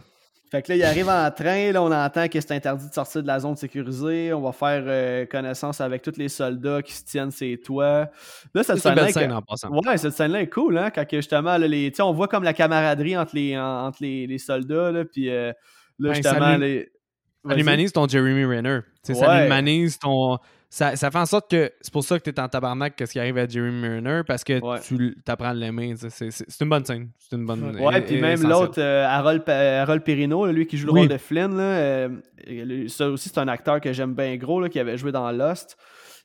Fait 0.52 0.60
que 0.60 0.70
là, 0.70 0.76
il 0.76 0.84
arrive 0.84 1.08
en 1.08 1.30
train, 1.30 1.72
là, 1.72 1.82
on 1.82 1.90
entend 1.90 2.28
que 2.28 2.38
c'est 2.38 2.52
interdit 2.52 2.86
de 2.86 2.92
sortir 2.92 3.22
de 3.22 3.26
la 3.26 3.40
zone 3.40 3.56
sécurisée. 3.56 4.34
On 4.34 4.42
va 4.42 4.52
faire 4.52 4.84
euh, 4.86 5.24
connaissance 5.24 5.80
avec 5.80 6.02
tous 6.02 6.18
les 6.18 6.28
soldats 6.28 6.82
qui 6.82 6.92
se 6.92 7.02
tiennent 7.06 7.30
ses 7.30 7.56
toits. 7.58 8.10
Là, 8.54 8.62
cette 8.62 8.76
C'est 8.76 8.90
une 8.90 9.08
scène-là. 9.08 9.10
scène. 9.58 9.70
Ouais, 9.70 9.96
cette 9.96 10.12
scène-là 10.12 10.42
est 10.42 10.50
cool, 10.50 10.76
hein, 10.76 10.90
quand 10.94 11.06
justement, 11.10 11.56
là, 11.56 11.66
les, 11.66 11.90
on 12.02 12.12
voit 12.12 12.28
comme 12.28 12.44
la 12.44 12.52
camaraderie 12.52 13.16
entre 13.16 13.34
les, 13.34 13.56
en- 13.56 13.86
entre 13.86 14.02
les, 14.02 14.26
les 14.26 14.36
soldats, 14.36 14.92
là, 14.92 15.06
puis 15.06 15.30
euh, 15.30 15.52
là, 15.98 16.10
Ben, 16.10 16.14
justement, 16.16 16.38
ça 16.40 16.58
les... 16.58 16.92
Ça 17.48 17.56
humanise 17.56 17.92
ton 17.92 18.06
Jeremy 18.06 18.44
Renner. 18.44 18.80
Tu 19.04 19.14
sais, 19.14 19.20
Ça 19.20 19.28
Ouais. 19.30 19.46
humanise 19.46 19.98
ton. 19.98 20.38
Ça, 20.74 20.96
ça 20.96 21.10
fait 21.10 21.18
en 21.18 21.26
sorte 21.26 21.50
que 21.50 21.70
c'est 21.82 21.92
pour 21.92 22.02
ça 22.02 22.18
que 22.18 22.24
tu 22.24 22.30
es 22.30 22.40
en 22.40 22.48
tabarnak 22.48 22.96
qu'est-ce 22.96 23.12
qui 23.12 23.18
arrive 23.20 23.36
à 23.36 23.46
Jeremy 23.46 23.88
Renner 23.96 24.22
parce 24.26 24.42
que 24.42 24.58
Ouais. 24.58 24.80
tu 24.80 25.14
apprends 25.26 25.48
à 25.50 25.52
l'aimer. 25.52 25.92
C'est 25.98 26.30
une 26.62 26.70
bonne 26.70 26.82
scène. 26.86 27.10
C'est 27.18 27.36
une 27.36 27.44
bonne. 27.44 27.76
Ouais, 27.78 27.98
et- 27.98 28.00
puis 28.00 28.14
et- 28.14 28.20
même 28.22 28.42
l'autre, 28.42 28.80
euh, 28.80 29.04
Harold, 29.06 29.42
Harold 29.46 30.02
lui 30.56 30.66
qui 30.66 30.78
joue 30.78 30.86
le 30.86 30.92
Oui. 30.94 31.00
rôle 31.00 31.08
de 31.10 31.18
Flynn, 31.18 31.54
là, 31.58 31.62
euh, 31.62 32.08
ça 32.88 33.10
aussi, 33.10 33.28
c'est 33.28 33.36
un 33.38 33.48
acteur 33.48 33.82
que 33.82 33.92
j'aime 33.92 34.14
bien 34.14 34.34
gros, 34.38 34.62
là, 34.62 34.70
qui 34.70 34.80
avait 34.80 34.96
joué 34.96 35.12
dans 35.12 35.30
Lost. 35.30 35.76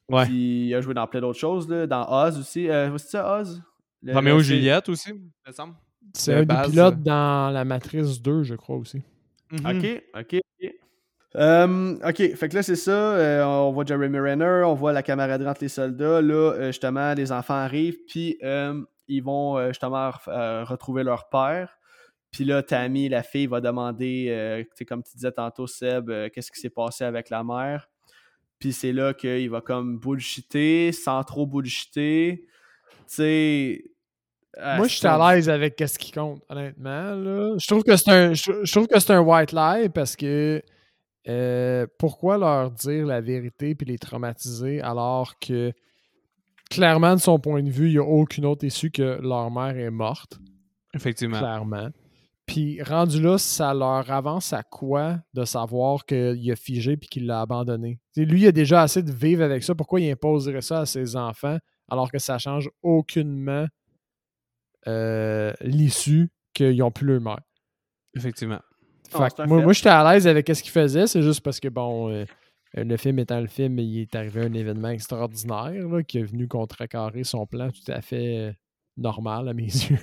Ouais. 0.07 0.23
Puis 0.27 0.67
il 0.67 0.75
a 0.75 0.79
joué 0.79 0.93
dans 0.93 1.07
plein 1.07 1.19
d'autres 1.19 1.37
choses, 1.39 1.67
là, 1.67 1.85
dans 1.85 2.07
Oz 2.09 2.39
aussi. 2.39 2.69
Euh, 2.69 2.97
c'est 2.97 3.09
ça, 3.09 3.39
Oz? 3.41 3.61
Le- 4.01 4.13
et 4.39 4.39
Juliette 4.39 4.87
aussi, 4.87 5.11
me 5.11 5.51
semble. 5.51 5.73
C'est 6.13 6.31
De 6.45 6.49
un 6.53 6.63
des 6.63 6.69
pilotes 6.69 6.93
euh. 6.93 7.03
dans 7.03 7.49
La 7.53 7.65
Matrice 7.65 8.21
2, 8.21 8.43
je 8.43 8.55
crois 8.55 8.77
aussi. 8.77 9.01
Mhm. 9.51 9.65
Ok, 9.65 10.03
ok, 10.21 10.39
ok. 10.63 10.71
Euh, 11.37 11.95
ok, 12.03 12.35
fait 12.35 12.49
que 12.49 12.55
là, 12.55 12.63
c'est 12.63 12.75
ça. 12.75 12.91
euh, 12.91 13.43
on 13.43 13.71
voit 13.71 13.85
Jeremy 13.85 14.19
Renner, 14.19 14.63
on 14.65 14.73
voit 14.73 14.91
la 14.91 15.03
camaraderie 15.03 15.47
entre 15.49 15.61
les 15.61 15.69
soldats. 15.69 16.21
Là, 16.21 16.53
euh, 16.53 16.67
justement, 16.67 17.13
les 17.13 17.31
enfants 17.31 17.53
arrivent, 17.53 17.99
puis 18.07 18.37
euh, 18.43 18.81
ils 19.07 19.21
vont 19.21 19.67
justement 19.67 20.09
re- 20.09 20.63
retrouver 20.63 21.03
leur 21.03 21.29
père. 21.29 21.77
Puis 22.31 22.43
là, 22.43 22.63
Tammy, 22.63 23.07
la 23.07 23.23
fille, 23.23 23.47
va 23.47 23.61
demander, 23.61 24.65
comme 24.87 25.03
tu 25.03 25.11
disais 25.15 25.31
tantôt, 25.31 25.67
Seb, 25.67 26.11
qu'est-ce 26.33 26.51
qui 26.51 26.59
s'est 26.59 26.69
passé 26.69 27.03
avec 27.03 27.29
la 27.29 27.43
mère. 27.43 27.87
Puis 28.59 28.73
c'est 28.73 28.91
là 28.91 29.13
qu'il 29.13 29.49
va 29.49 29.61
comme 29.61 29.99
bullshiter, 29.99 30.91
sans 30.91 31.23
trop 31.23 31.45
bullshiter. 31.45 32.45
Tu 32.45 33.03
sais. 33.07 33.83
Moi, 34.59 34.87
je 34.87 34.95
suis 34.95 35.07
à 35.07 35.35
l'aise 35.35 35.49
avec 35.49 35.81
ce 35.85 35.99
qui 35.99 36.11
compte, 36.11 36.41
honnêtement. 36.49 37.13
Là. 37.13 37.55
Je 37.59 37.67
trouve 37.67 37.83
que 37.83 37.95
c'est 37.95 38.09
un, 38.09 38.33
je, 38.33 38.63
je 38.63 38.71
trouve 38.71 38.87
que 38.87 38.99
c'est 38.99 39.13
un 39.13 39.19
white 39.19 39.51
lie 39.51 39.89
parce 39.89 40.15
que 40.15 40.61
euh, 41.27 41.87
pourquoi 41.99 42.37
leur 42.37 42.71
dire 42.71 43.05
la 43.05 43.21
vérité 43.21 43.75
puis 43.75 43.85
les 43.85 43.97
traumatiser 43.97 44.81
alors 44.81 45.37
que 45.39 45.73
clairement, 46.69 47.15
de 47.15 47.19
son 47.21 47.39
point 47.39 47.63
de 47.63 47.69
vue, 47.69 47.87
il 47.87 47.93
n'y 47.93 47.97
a 47.97 48.03
aucune 48.03 48.45
autre 48.45 48.65
issue 48.65 48.91
que 48.91 49.19
leur 49.21 49.51
mère 49.51 49.77
est 49.77 49.91
morte, 49.91 50.39
Effectivement. 50.93 51.37
clairement. 51.39 51.89
Puis 52.45 52.81
rendu 52.81 53.21
là, 53.21 53.37
ça 53.37 53.73
leur 53.73 54.09
avance 54.09 54.53
à 54.53 54.63
quoi 54.63 55.19
de 55.33 55.43
savoir 55.43 56.05
qu'il 56.05 56.49
a 56.49 56.55
figé 56.55 56.95
puis 56.95 57.09
qu'il 57.09 57.25
l'a 57.25 57.41
abandonné? 57.41 57.99
T'sais, 58.13 58.23
lui, 58.23 58.41
il 58.41 58.47
a 58.47 58.53
déjà 58.53 58.81
assez 58.81 59.03
de 59.03 59.11
vivre 59.11 59.43
avec 59.43 59.63
ça. 59.63 59.75
Pourquoi 59.75 59.99
il 59.99 60.09
imposerait 60.09 60.61
ça 60.61 60.79
à 60.81 60.85
ses 60.85 61.17
enfants 61.17 61.57
alors 61.89 62.09
que 62.09 62.19
ça 62.19 62.37
change 62.37 62.69
aucunement 62.81 63.67
euh, 64.87 65.51
l'issue 65.59 66.29
qu'ils 66.53 66.77
n'ont 66.77 66.91
plus 66.91 67.05
leur 67.05 67.19
mère? 67.19 67.41
Effectivement. 68.15 68.59
Ah, 69.13 69.29
Fait 69.29 69.45
moi, 69.63 69.73
j'étais 69.73 69.89
à 69.89 70.13
l'aise 70.13 70.27
avec 70.27 70.47
ce 70.53 70.61
qu'il 70.61 70.71
faisait. 70.71 71.07
C'est 71.07 71.21
juste 71.21 71.41
parce 71.41 71.59
que, 71.59 71.67
bon, 71.69 72.09
euh, 72.11 72.25
le 72.75 72.97
film 72.97 73.19
étant 73.19 73.39
le 73.39 73.47
film, 73.47 73.79
il 73.79 74.01
est 74.01 74.15
arrivé 74.15 74.41
un 74.41 74.53
événement 74.53 74.89
extraordinaire 74.89 75.87
là, 75.87 76.03
qui 76.03 76.19
est 76.19 76.23
venu 76.23 76.47
contrecarrer 76.47 77.23
son 77.23 77.45
plan 77.45 77.69
tout 77.69 77.91
à 77.91 78.01
fait 78.01 78.37
euh, 78.37 78.51
normal 78.97 79.47
à 79.47 79.53
mes 79.53 79.63
yeux. 79.65 79.97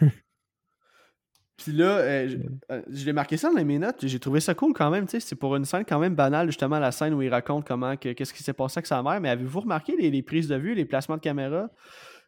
Puis 1.57 1.73
là, 1.73 1.99
euh, 1.99 2.29
je, 2.29 2.37
euh, 2.75 2.83
je 2.91 3.05
l'ai 3.07 3.13
marqué 3.13 3.37
ça 3.37 3.49
dans 3.55 3.65
mes 3.65 3.79
notes. 3.79 4.05
J'ai 4.07 4.19
trouvé 4.19 4.41
ça 4.41 4.55
cool 4.55 4.73
quand 4.75 4.91
même. 4.91 5.05
tu 5.07 5.13
sais, 5.13 5.21
C'est 5.21 5.37
pour 5.37 5.55
une 5.55 5.65
scène 5.65 5.85
quand 5.89 6.01
même 6.01 6.15
banale, 6.17 6.49
justement, 6.49 6.81
la 6.81 6.91
scène 6.91 7.15
où 7.15 7.23
il 7.23 7.29
raconte 7.29 7.65
comment 7.67 7.97
que- 7.97 8.13
qu'est-ce 8.13 8.35
qui 8.35 8.43
s'est 8.43 8.53
passé 8.53 8.79
avec 8.79 8.87
sa 8.87 9.03
mère. 9.05 9.21
Mais 9.21 9.29
avez-vous 9.29 9.61
remarqué 9.61 9.95
les, 9.97 10.11
les 10.11 10.23
prises 10.23 10.49
de 10.49 10.57
vue, 10.57 10.75
les 10.75 10.85
placements 10.85 11.17
de 11.17 11.21
caméra? 11.21 11.69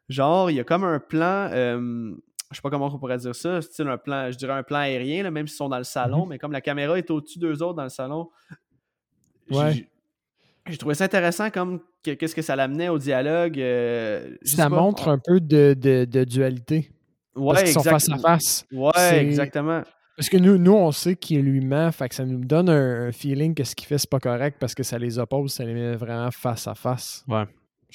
Genre, 0.09 0.51
il 0.53 0.55
y 0.55 0.61
a 0.61 0.65
comme 0.65 0.85
un 0.85 1.01
plan. 1.01 1.49
euh, 1.51 2.13
je 2.51 2.57
sais 2.57 2.63
pas 2.63 2.71
comment 2.71 2.87
on 2.87 2.99
pourrait 2.99 3.19
dire 3.19 3.35
ça. 3.35 3.61
Style 3.63 3.89
un 3.89 3.99
plan, 3.99 4.31
je 4.31 4.37
dirais 4.37 4.53
un 4.53 4.63
plan 4.63 4.79
aérien, 4.79 5.23
là, 5.23 5.31
même 5.31 5.47
s'ils 5.49 5.57
sont 5.57 5.69
dans 5.69 5.79
le 5.79 5.85
salon, 5.85 6.23
Mhm. 6.25 6.29
mais 6.31 6.39
comme 6.39 6.53
la 6.53 6.61
caméra 6.61 6.97
est 6.99 7.11
au-dessus 7.11 7.39
d'eux 7.39 7.63
autres 7.63 7.75
dans 7.75 7.83
le 7.85 7.89
salon. 7.89 8.29
j'ai- 9.51 9.57
Ouais. 9.57 9.89
J'ai 10.69 10.77
trouvé 10.79 10.95
ça 10.97 11.05
intéressant 11.05 11.49
comme 11.51 11.81
que- 12.03 12.11
qu'est-ce 12.13 12.35
que 12.35 12.43
ça 12.43 12.57
l'amenait 12.57 12.89
au 12.89 12.99
dialogue. 12.99 13.59
euh, 13.61 14.37
ça 14.43 14.69
pas. 14.69 14.77
montre 14.77 15.07
un 15.09 15.19
peu 15.25 15.41
de, 15.41 15.75
de- 15.79 16.05
de 16.05 16.25
dualité. 16.25 16.91
Ouais, 17.37 17.53
parce 17.55 17.63
qu'ils 17.65 17.73
sont 17.75 17.83
face 17.83 18.09
à 18.11 18.19
face. 18.19 18.67
Ouais, 18.73 19.19
exactement. 19.25 19.83
Parce 20.17 20.29
que 20.31 20.39
nous, 20.39 20.57
nous 20.59 20.73
on 20.73 20.91
sait 20.93 21.15
qu'il 21.15 21.43
lui 21.43 21.61
ment, 21.61 21.93
fait 21.93 22.09
que 22.09 22.15
ça 22.15 22.25
nous 22.25 22.43
donne 22.45 22.69
un, 22.71 23.09
un 23.09 23.13
feeling 23.13 23.55
que 23.55 23.63
ce 23.63 23.77
qu'il 23.77 23.87
fait, 23.87 23.99
c'est 23.99 24.09
pas 24.11 24.19
correct 24.19 24.57
parce 24.59 24.75
que 24.75 24.83
ça 24.83 24.99
les 24.99 25.19
oppose, 25.19 25.53
ça 25.53 25.65
les 25.65 25.75
met 25.75 25.95
vraiment 25.95 26.31
face 26.31 26.67
à 26.67 26.75
face. 26.75 27.23
Ouais. 27.29 27.45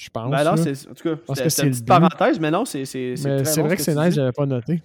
Je 0.02 0.10
pense. 0.10 0.30
Ben 0.32 0.42
là. 0.42 0.56
c'est, 0.56 0.88
en 0.88 0.94
tout 0.94 1.16
cas, 1.16 1.34
que 1.34 1.48
c'est 1.48 1.62
une 1.62 1.70
petite 1.70 1.86
parenthèse, 1.86 2.40
mais 2.40 2.50
non, 2.50 2.64
c'est, 2.64 2.84
c'est, 2.86 3.14
c'est 3.14 3.28
Mais 3.28 3.36
très 3.36 3.44
c'est 3.44 3.60
bon 3.60 3.68
vrai 3.68 3.76
ce 3.76 3.86
que 3.86 3.92
c'est 3.92 4.04
nice, 4.04 4.14
j'avais 4.14 4.32
pas 4.32 4.46
noté. 4.46 4.82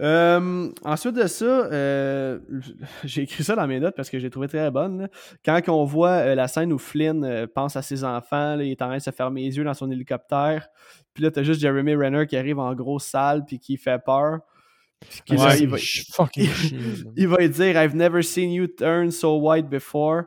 Euh, 0.00 0.70
ensuite 0.84 1.16
de 1.16 1.26
ça, 1.26 1.44
euh, 1.44 2.38
j'ai 3.04 3.22
écrit 3.22 3.42
ça 3.42 3.56
dans 3.56 3.66
mes 3.66 3.80
notes 3.80 3.96
parce 3.96 4.08
que 4.08 4.20
j'ai 4.20 4.30
trouvé 4.30 4.46
très 4.46 4.70
bonne. 4.70 5.00
là. 5.00 5.08
Quand 5.44 5.60
on 5.74 5.84
voit 5.84 6.10
euh, 6.10 6.34
la 6.36 6.46
scène 6.46 6.72
où 6.72 6.78
Flynn 6.78 7.48
pense 7.52 7.74
à 7.74 7.82
ses 7.82 8.04
enfants, 8.04 8.54
là, 8.54 8.62
il 8.62 8.70
est 8.70 8.82
en 8.82 8.86
train 8.86 8.98
de 8.98 9.02
se 9.02 9.10
fermer 9.10 9.42
les 9.42 9.56
yeux 9.56 9.64
dans 9.64 9.74
son 9.74 9.90
hélicoptère. 9.90 10.68
Puis 11.12 11.24
là, 11.24 11.32
t'as 11.32 11.42
juste 11.42 11.60
Jeremy 11.60 11.96
Renner 11.96 12.28
qui 12.28 12.36
arrive 12.36 12.60
en 12.60 12.72
grosse 12.76 13.06
salle 13.06 13.44
puis 13.44 13.58
qui 13.58 13.76
fait 13.76 13.98
peur. 13.98 14.38
Puis 15.26 15.36
Ouais, 15.36 15.58
il, 15.58 15.68
va, 15.68 15.76
il 17.16 17.26
va 17.26 17.48
dire 17.48 17.82
I've 17.82 17.96
never 17.96 18.22
seen 18.22 18.52
you 18.52 18.68
turn 18.68 19.10
so 19.10 19.38
white 19.38 19.68
before. 19.68 20.26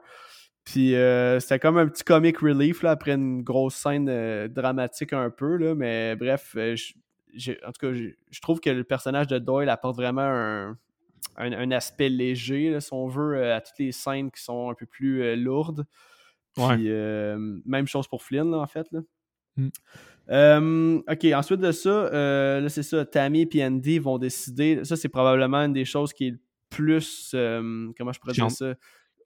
Puis 0.64 0.96
euh, 0.96 1.40
c'était 1.40 1.60
comme 1.60 1.78
un 1.78 1.88
petit 1.88 2.04
comic 2.04 2.38
relief 2.40 2.84
là, 2.84 2.92
après 2.92 3.14
une 3.14 3.42
grosse 3.42 3.76
scène 3.76 4.08
euh, 4.10 4.48
dramatique 4.48 5.12
un 5.14 5.30
peu. 5.30 5.58
Là, 5.58 5.74
mais 5.76 6.16
bref, 6.16 6.54
euh, 6.56 6.76
je- 7.34 7.52
en 7.66 7.72
tout 7.72 7.88
cas, 7.88 7.94
je 7.94 8.42
trouve 8.42 8.60
que 8.60 8.70
le 8.70 8.84
personnage 8.84 9.28
de 9.28 9.40
Doyle 9.40 9.70
apporte 9.70 9.96
vraiment 9.96 10.22
un, 10.22 10.78
un- 11.38 11.54
un 11.54 11.72
aspect 11.72 12.10
léger, 12.10 12.70
là, 12.70 12.80
si 12.82 12.94
on 12.94 13.08
veut, 13.08 13.52
à 13.52 13.62
toutes 13.62 13.80
les 13.80 13.92
scènes 13.92 14.30
qui 14.32 14.42
sont 14.44 14.70
un 14.70 14.74
peu 14.76 14.86
plus 14.86 15.24
euh, 15.24 15.36
lourdes. 15.36 15.86
Puis 16.54 16.64
Ouais. 16.64 17.36
même 17.66 17.88
chose 17.88 18.08
pour 18.08 18.22
Flynn, 18.24 18.52
là, 18.52 18.58
en 18.58 18.68
fait. 18.68 18.86
Là. 18.92 19.00
Mm. 19.58 19.68
Euh, 20.30 21.02
ok, 21.10 21.26
ensuite 21.34 21.60
de 21.60 21.72
ça, 21.72 21.90
euh, 21.90 22.60
là 22.62 22.70
c'est 22.70 22.84
ça, 22.84 23.06
Tammy 23.06 23.50
et 23.54 23.66
Andy 23.66 24.00
vont 24.00 24.18
décider. 24.18 24.84
Ça, 24.86 24.96
c'est 24.96 25.10
probablement 25.10 25.58
une 25.58 25.74
des 25.74 25.86
choses 25.86 26.14
qui 26.14 26.28
est 26.28 26.32
le 26.32 26.40
plus. 26.70 27.32
euh, 27.34 27.90
comment 27.98 28.14
je 28.14 28.20
pourrais 28.20 28.34
dire 28.34 28.52
ça? 28.52 28.76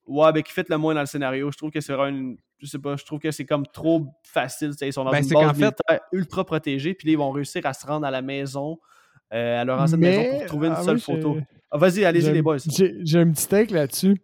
Ouais, 0.08 0.32
ben 0.32 0.44
qui 0.44 0.52
fait 0.52 0.70
le 0.70 0.78
moins 0.78 0.94
dans 0.94 1.00
le 1.02 1.06
scénario. 1.08 1.52
Je 1.52 1.58
trouve 1.58 1.72
que 1.72 1.82
c'est 1.82 1.94
vraiment 1.94 2.16
une. 2.16 2.38
Je 2.60 2.68
sais 2.68 2.80
pas, 2.80 2.96
je 2.96 3.04
trouve 3.04 3.20
que 3.20 3.32
c'est 3.32 3.46
comme 3.46 3.66
trop 3.66 4.06
facile. 4.24 4.72
Ils 4.82 4.94
sont 4.94 5.04
dans 5.04 5.12
Ben, 5.12 5.18
une 5.18 5.24
c'est 5.24 5.34
base 5.34 5.48
qu'en 5.48 5.54
fait- 5.54 6.02
ultra 6.12 6.46
protégée, 6.46 6.94
puis 6.94 7.08
là, 7.08 7.14
ils 7.14 7.18
vont 7.18 7.32
réussir 7.32 7.66
à 7.66 7.74
se 7.74 7.86
rendre 7.86 8.06
à 8.06 8.12
la 8.12 8.22
maison, 8.22 8.80
euh, 9.34 9.62
à 9.62 9.66
leur 9.66 9.82
ancienne 9.82 10.00
maison 10.00 10.38
pour 10.38 10.46
trouver 10.46 10.68
une 10.68 10.76
ah, 10.78 10.84
seule 10.84 11.00
photo. 11.00 11.38
Ah, 11.72 11.78
Vas-y, 11.78 12.06
allez-y 12.06 12.24
j'ai 12.24 12.34
les 12.34 12.42
boys. 12.42 12.58
J'ai 12.60 12.96
j'ai 13.04 13.20
un 13.20 13.32
petit 13.32 13.48
take 13.48 13.74
là-dessus. 13.74 14.16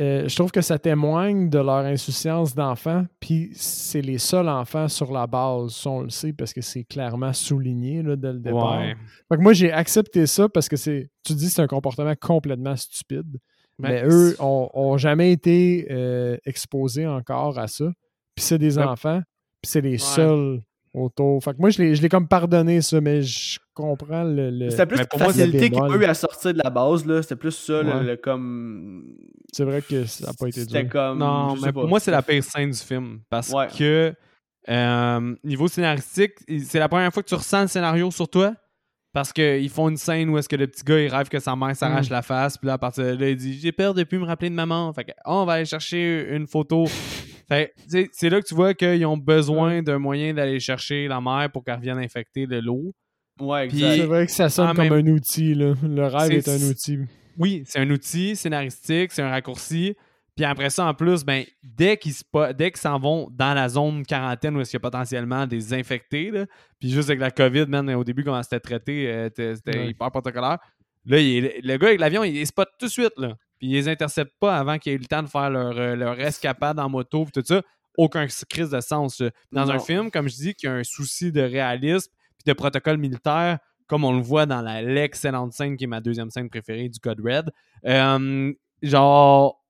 Euh, 0.00 0.28
je 0.28 0.34
trouve 0.34 0.50
que 0.50 0.60
ça 0.60 0.76
témoigne 0.76 1.48
de 1.48 1.58
leur 1.58 1.84
insouciance 1.84 2.52
d'enfants, 2.54 3.06
puis 3.20 3.52
c'est 3.54 4.02
les 4.02 4.18
seuls 4.18 4.48
enfants 4.48 4.88
sur 4.88 5.12
la 5.12 5.28
base, 5.28 5.86
on 5.86 6.02
le 6.02 6.10
sait, 6.10 6.32
parce 6.32 6.52
que 6.52 6.60
c'est 6.60 6.82
clairement 6.82 7.32
souligné 7.32 8.02
là, 8.02 8.16
dès 8.16 8.32
le 8.32 8.40
départ. 8.40 8.80
Ouais. 8.80 8.96
Fait 9.28 9.36
que 9.36 9.40
moi, 9.40 9.52
j'ai 9.52 9.70
accepté 9.70 10.26
ça 10.26 10.48
parce 10.48 10.68
que 10.68 10.76
c'est, 10.76 11.10
tu 11.22 11.34
dis, 11.34 11.48
c'est 11.48 11.62
un 11.62 11.68
comportement 11.68 12.14
complètement 12.20 12.74
stupide. 12.74 13.38
Ben, 13.78 13.88
mais 13.90 14.02
eux 14.06 14.36
ont, 14.40 14.70
ont 14.72 14.96
jamais 14.96 15.32
été 15.32 15.86
euh, 15.90 16.36
exposés 16.46 17.06
encore 17.06 17.58
à 17.58 17.66
ça. 17.66 17.86
Puis 18.36 18.44
c'est 18.44 18.58
des 18.58 18.78
Ouais. 18.78 18.84
enfants, 18.84 19.20
puis 19.62 19.70
c'est 19.70 19.80
les 19.80 19.98
seuls 19.98 20.60
autour. 20.92 21.42
Fait 21.42 21.52
que 21.54 21.58
moi, 21.58 21.70
je 21.70 21.82
l'ai, 21.82 21.94
je 21.96 22.02
l'ai 22.02 22.08
comme 22.08 22.28
pardonné 22.28 22.80
ça, 22.82 23.00
mais 23.00 23.22
je 23.22 23.58
comprends 23.74 24.22
le. 24.22 24.50
le- 24.50 24.70
C'était 24.70 24.86
plus 24.86 24.96
mais 24.96 25.02
la 25.02 25.06
pour 25.08 25.18
moi, 25.20 25.32
c'est 25.32 25.38
facilité 25.40 25.70
qu'ils 25.70 25.80
ont 25.82 25.86
bémol. 25.86 26.02
eu 26.02 26.04
à 26.04 26.14
sortir 26.14 26.52
de 26.54 26.60
la 26.62 26.70
base, 26.70 27.04
là. 27.06 27.20
C'était 27.22 27.36
plus 27.36 27.50
ça, 27.52 27.82
le- 27.82 27.92
Ouais. 27.92 28.02
le, 28.04 28.16
comme. 28.16 29.04
C'est 29.52 29.64
vrai 29.64 29.82
que 29.82 30.04
ça 30.06 30.26
n'a 30.28 30.32
pas 30.32 30.48
été 30.48 30.60
C'était 30.60 30.82
dur. 30.84 30.92
comme. 30.92 31.18
Non, 31.18 31.56
mais 31.56 31.72
pour 31.72 31.88
moi, 31.88 31.98
c'est 32.00 32.10
la 32.12 32.22
pire 32.22 32.42
scène 32.44 32.70
du 32.70 32.78
film. 32.78 33.20
Parce 33.28 33.50
Ouais. 33.52 33.66
que, 33.76 34.14
euh, 34.68 35.34
niveau 35.44 35.68
scénaristique, 35.68 36.32
c'est 36.64 36.78
la 36.78 36.88
première 36.88 37.12
fois 37.12 37.22
que 37.22 37.28
tu 37.28 37.34
ressens 37.34 37.62
le 37.62 37.68
scénario 37.68 38.10
sur 38.10 38.28
toi? 38.28 38.54
Parce 39.14 39.32
qu'ils 39.32 39.70
font 39.70 39.88
une 39.88 39.96
scène 39.96 40.28
où 40.28 40.36
est-ce 40.36 40.48
que 40.48 40.56
le 40.56 40.66
petit 40.66 40.82
gars, 40.84 41.00
il 41.00 41.08
rêve 41.08 41.28
que 41.30 41.38
sa 41.38 41.54
mère 41.56 41.74
s'arrache 41.74 42.10
Mm. 42.10 42.12
la 42.12 42.22
face. 42.22 42.58
Puis 42.58 42.66
là, 42.66 42.74
à 42.74 42.78
partir 42.78 43.04
de 43.04 43.10
là, 43.22 43.30
il 43.30 43.36
dit 43.36 43.58
J'ai 43.60 43.72
peur 43.72 43.94
de 43.94 44.02
plus 44.02 44.18
me 44.18 44.24
rappeler 44.26 44.50
de 44.50 44.54
maman. 44.54 44.92
Fait 44.92 45.04
que, 45.04 45.12
oh, 45.24 45.42
on 45.42 45.44
va 45.46 45.52
aller 45.54 45.64
chercher 45.64 46.26
une 46.34 46.46
photo. 46.46 46.84
fait 47.48 47.72
que, 47.76 47.82
tu 47.84 47.88
sais, 47.90 48.10
c'est 48.12 48.28
là 48.28 48.42
que 48.42 48.46
tu 48.46 48.54
vois 48.54 48.74
qu'ils 48.74 49.06
ont 49.06 49.16
besoin 49.16 49.82
d'un 49.82 49.98
moyen 49.98 50.34
d'aller 50.34 50.58
chercher 50.60 51.06
la 51.08 51.20
mère 51.20 51.48
pour 51.52 51.62
qu'elle 51.64 51.76
revienne 51.76 51.98
infecter 51.98 52.46
de 52.46 52.58
l'eau. 52.58 52.92
Ouais, 53.40 53.64
exact. 53.66 53.94
C'est 53.96 54.06
vrai 54.06 54.26
que 54.26 54.32
ça 54.32 54.48
sonne 54.48 54.74
comme 54.74 54.88
même- 54.88 54.92
un 54.92 55.06
outil. 55.12 55.54
Là. 55.54 55.74
Le 55.82 56.06
rêve 56.06 56.32
est 56.32 56.48
un 56.48 56.68
outil. 56.68 56.98
Oui, 57.38 57.62
c'est 57.66 57.78
un 57.80 57.90
outil 57.90 58.36
scénaristique, 58.36 59.10
c'est 59.12 59.22
un 59.22 59.30
raccourci. 59.30 59.94
Puis 60.36 60.44
après 60.44 60.70
ça, 60.70 60.86
en 60.86 60.94
plus, 60.94 61.24
ben, 61.24 61.44
dès 61.62 61.96
qu'ils 61.96 62.14
dès 62.56 62.72
s'en 62.74 62.98
vont 62.98 63.28
dans 63.30 63.54
la 63.54 63.68
zone 63.68 64.04
quarantaine 64.04 64.56
où 64.56 64.60
est-ce 64.60 64.70
qu'il 64.72 64.78
y 64.78 64.82
a 64.82 64.88
potentiellement 64.90 65.46
des 65.46 65.72
infectés, 65.74 66.30
là, 66.32 66.46
puis 66.80 66.90
juste 66.90 67.08
avec 67.08 67.20
la 67.20 67.30
COVID, 67.30 67.66
man, 67.66 67.88
au 67.94 68.02
début, 68.02 68.24
comment 68.24 68.42
c'était 68.42 68.58
traité, 68.60 69.08
euh, 69.12 69.28
c'était 69.36 69.78
Ouais. 69.78 69.88
hyper 69.90 70.10
protocolaire. 70.10 70.58
Là, 71.06 71.18
il 71.20 71.60
le 71.62 71.76
gars 71.76 71.86
avec 71.88 72.00
l'avion, 72.00 72.24
il 72.24 72.34
les 72.34 72.46
spot 72.46 72.68
tout 72.78 72.86
de 72.86 72.90
suite, 72.90 73.12
là. 73.16 73.34
Puis 73.58 73.68
il 73.68 73.72
les 73.74 73.88
intercepte 73.88 74.32
pas 74.40 74.58
avant 74.58 74.78
qu'ils 74.78 74.92
aient 74.92 74.96
eu 74.96 74.98
le 74.98 75.04
temps 75.06 75.22
de 75.22 75.28
faire 75.28 75.50
leur, 75.50 75.78
euh, 75.78 75.94
leur 75.94 76.18
escapade 76.20 76.80
en 76.80 76.88
moto, 76.88 77.24
puis 77.24 77.32
tout 77.32 77.46
ça. 77.46 77.62
Aucun 77.96 78.26
crise 78.48 78.70
de 78.70 78.80
sens. 78.80 79.22
Dans 79.52 79.70
un 79.70 79.78
film, 79.78 80.10
comme 80.10 80.28
je 80.28 80.34
dis, 80.34 80.54
qui 80.54 80.66
a 80.66 80.72
un 80.72 80.82
souci 80.82 81.30
de 81.30 81.42
réalisme 81.42 82.10
puis 82.38 82.44
de 82.44 82.52
protocole 82.52 82.98
militaire, 82.98 83.58
comme 83.86 84.02
on 84.02 84.12
le 84.16 84.20
voit 84.22 84.46
dans 84.46 84.60
l'excellente 84.62 85.52
scène 85.52 85.76
qui 85.76 85.84
est 85.84 85.86
ma 85.86 86.00
deuxième 86.00 86.28
scène 86.30 86.48
préférée 86.50 86.88
du 86.88 86.98
Code 86.98 87.20
Red. 87.24 87.52
Euh, 87.86 88.52
genre, 88.82 89.63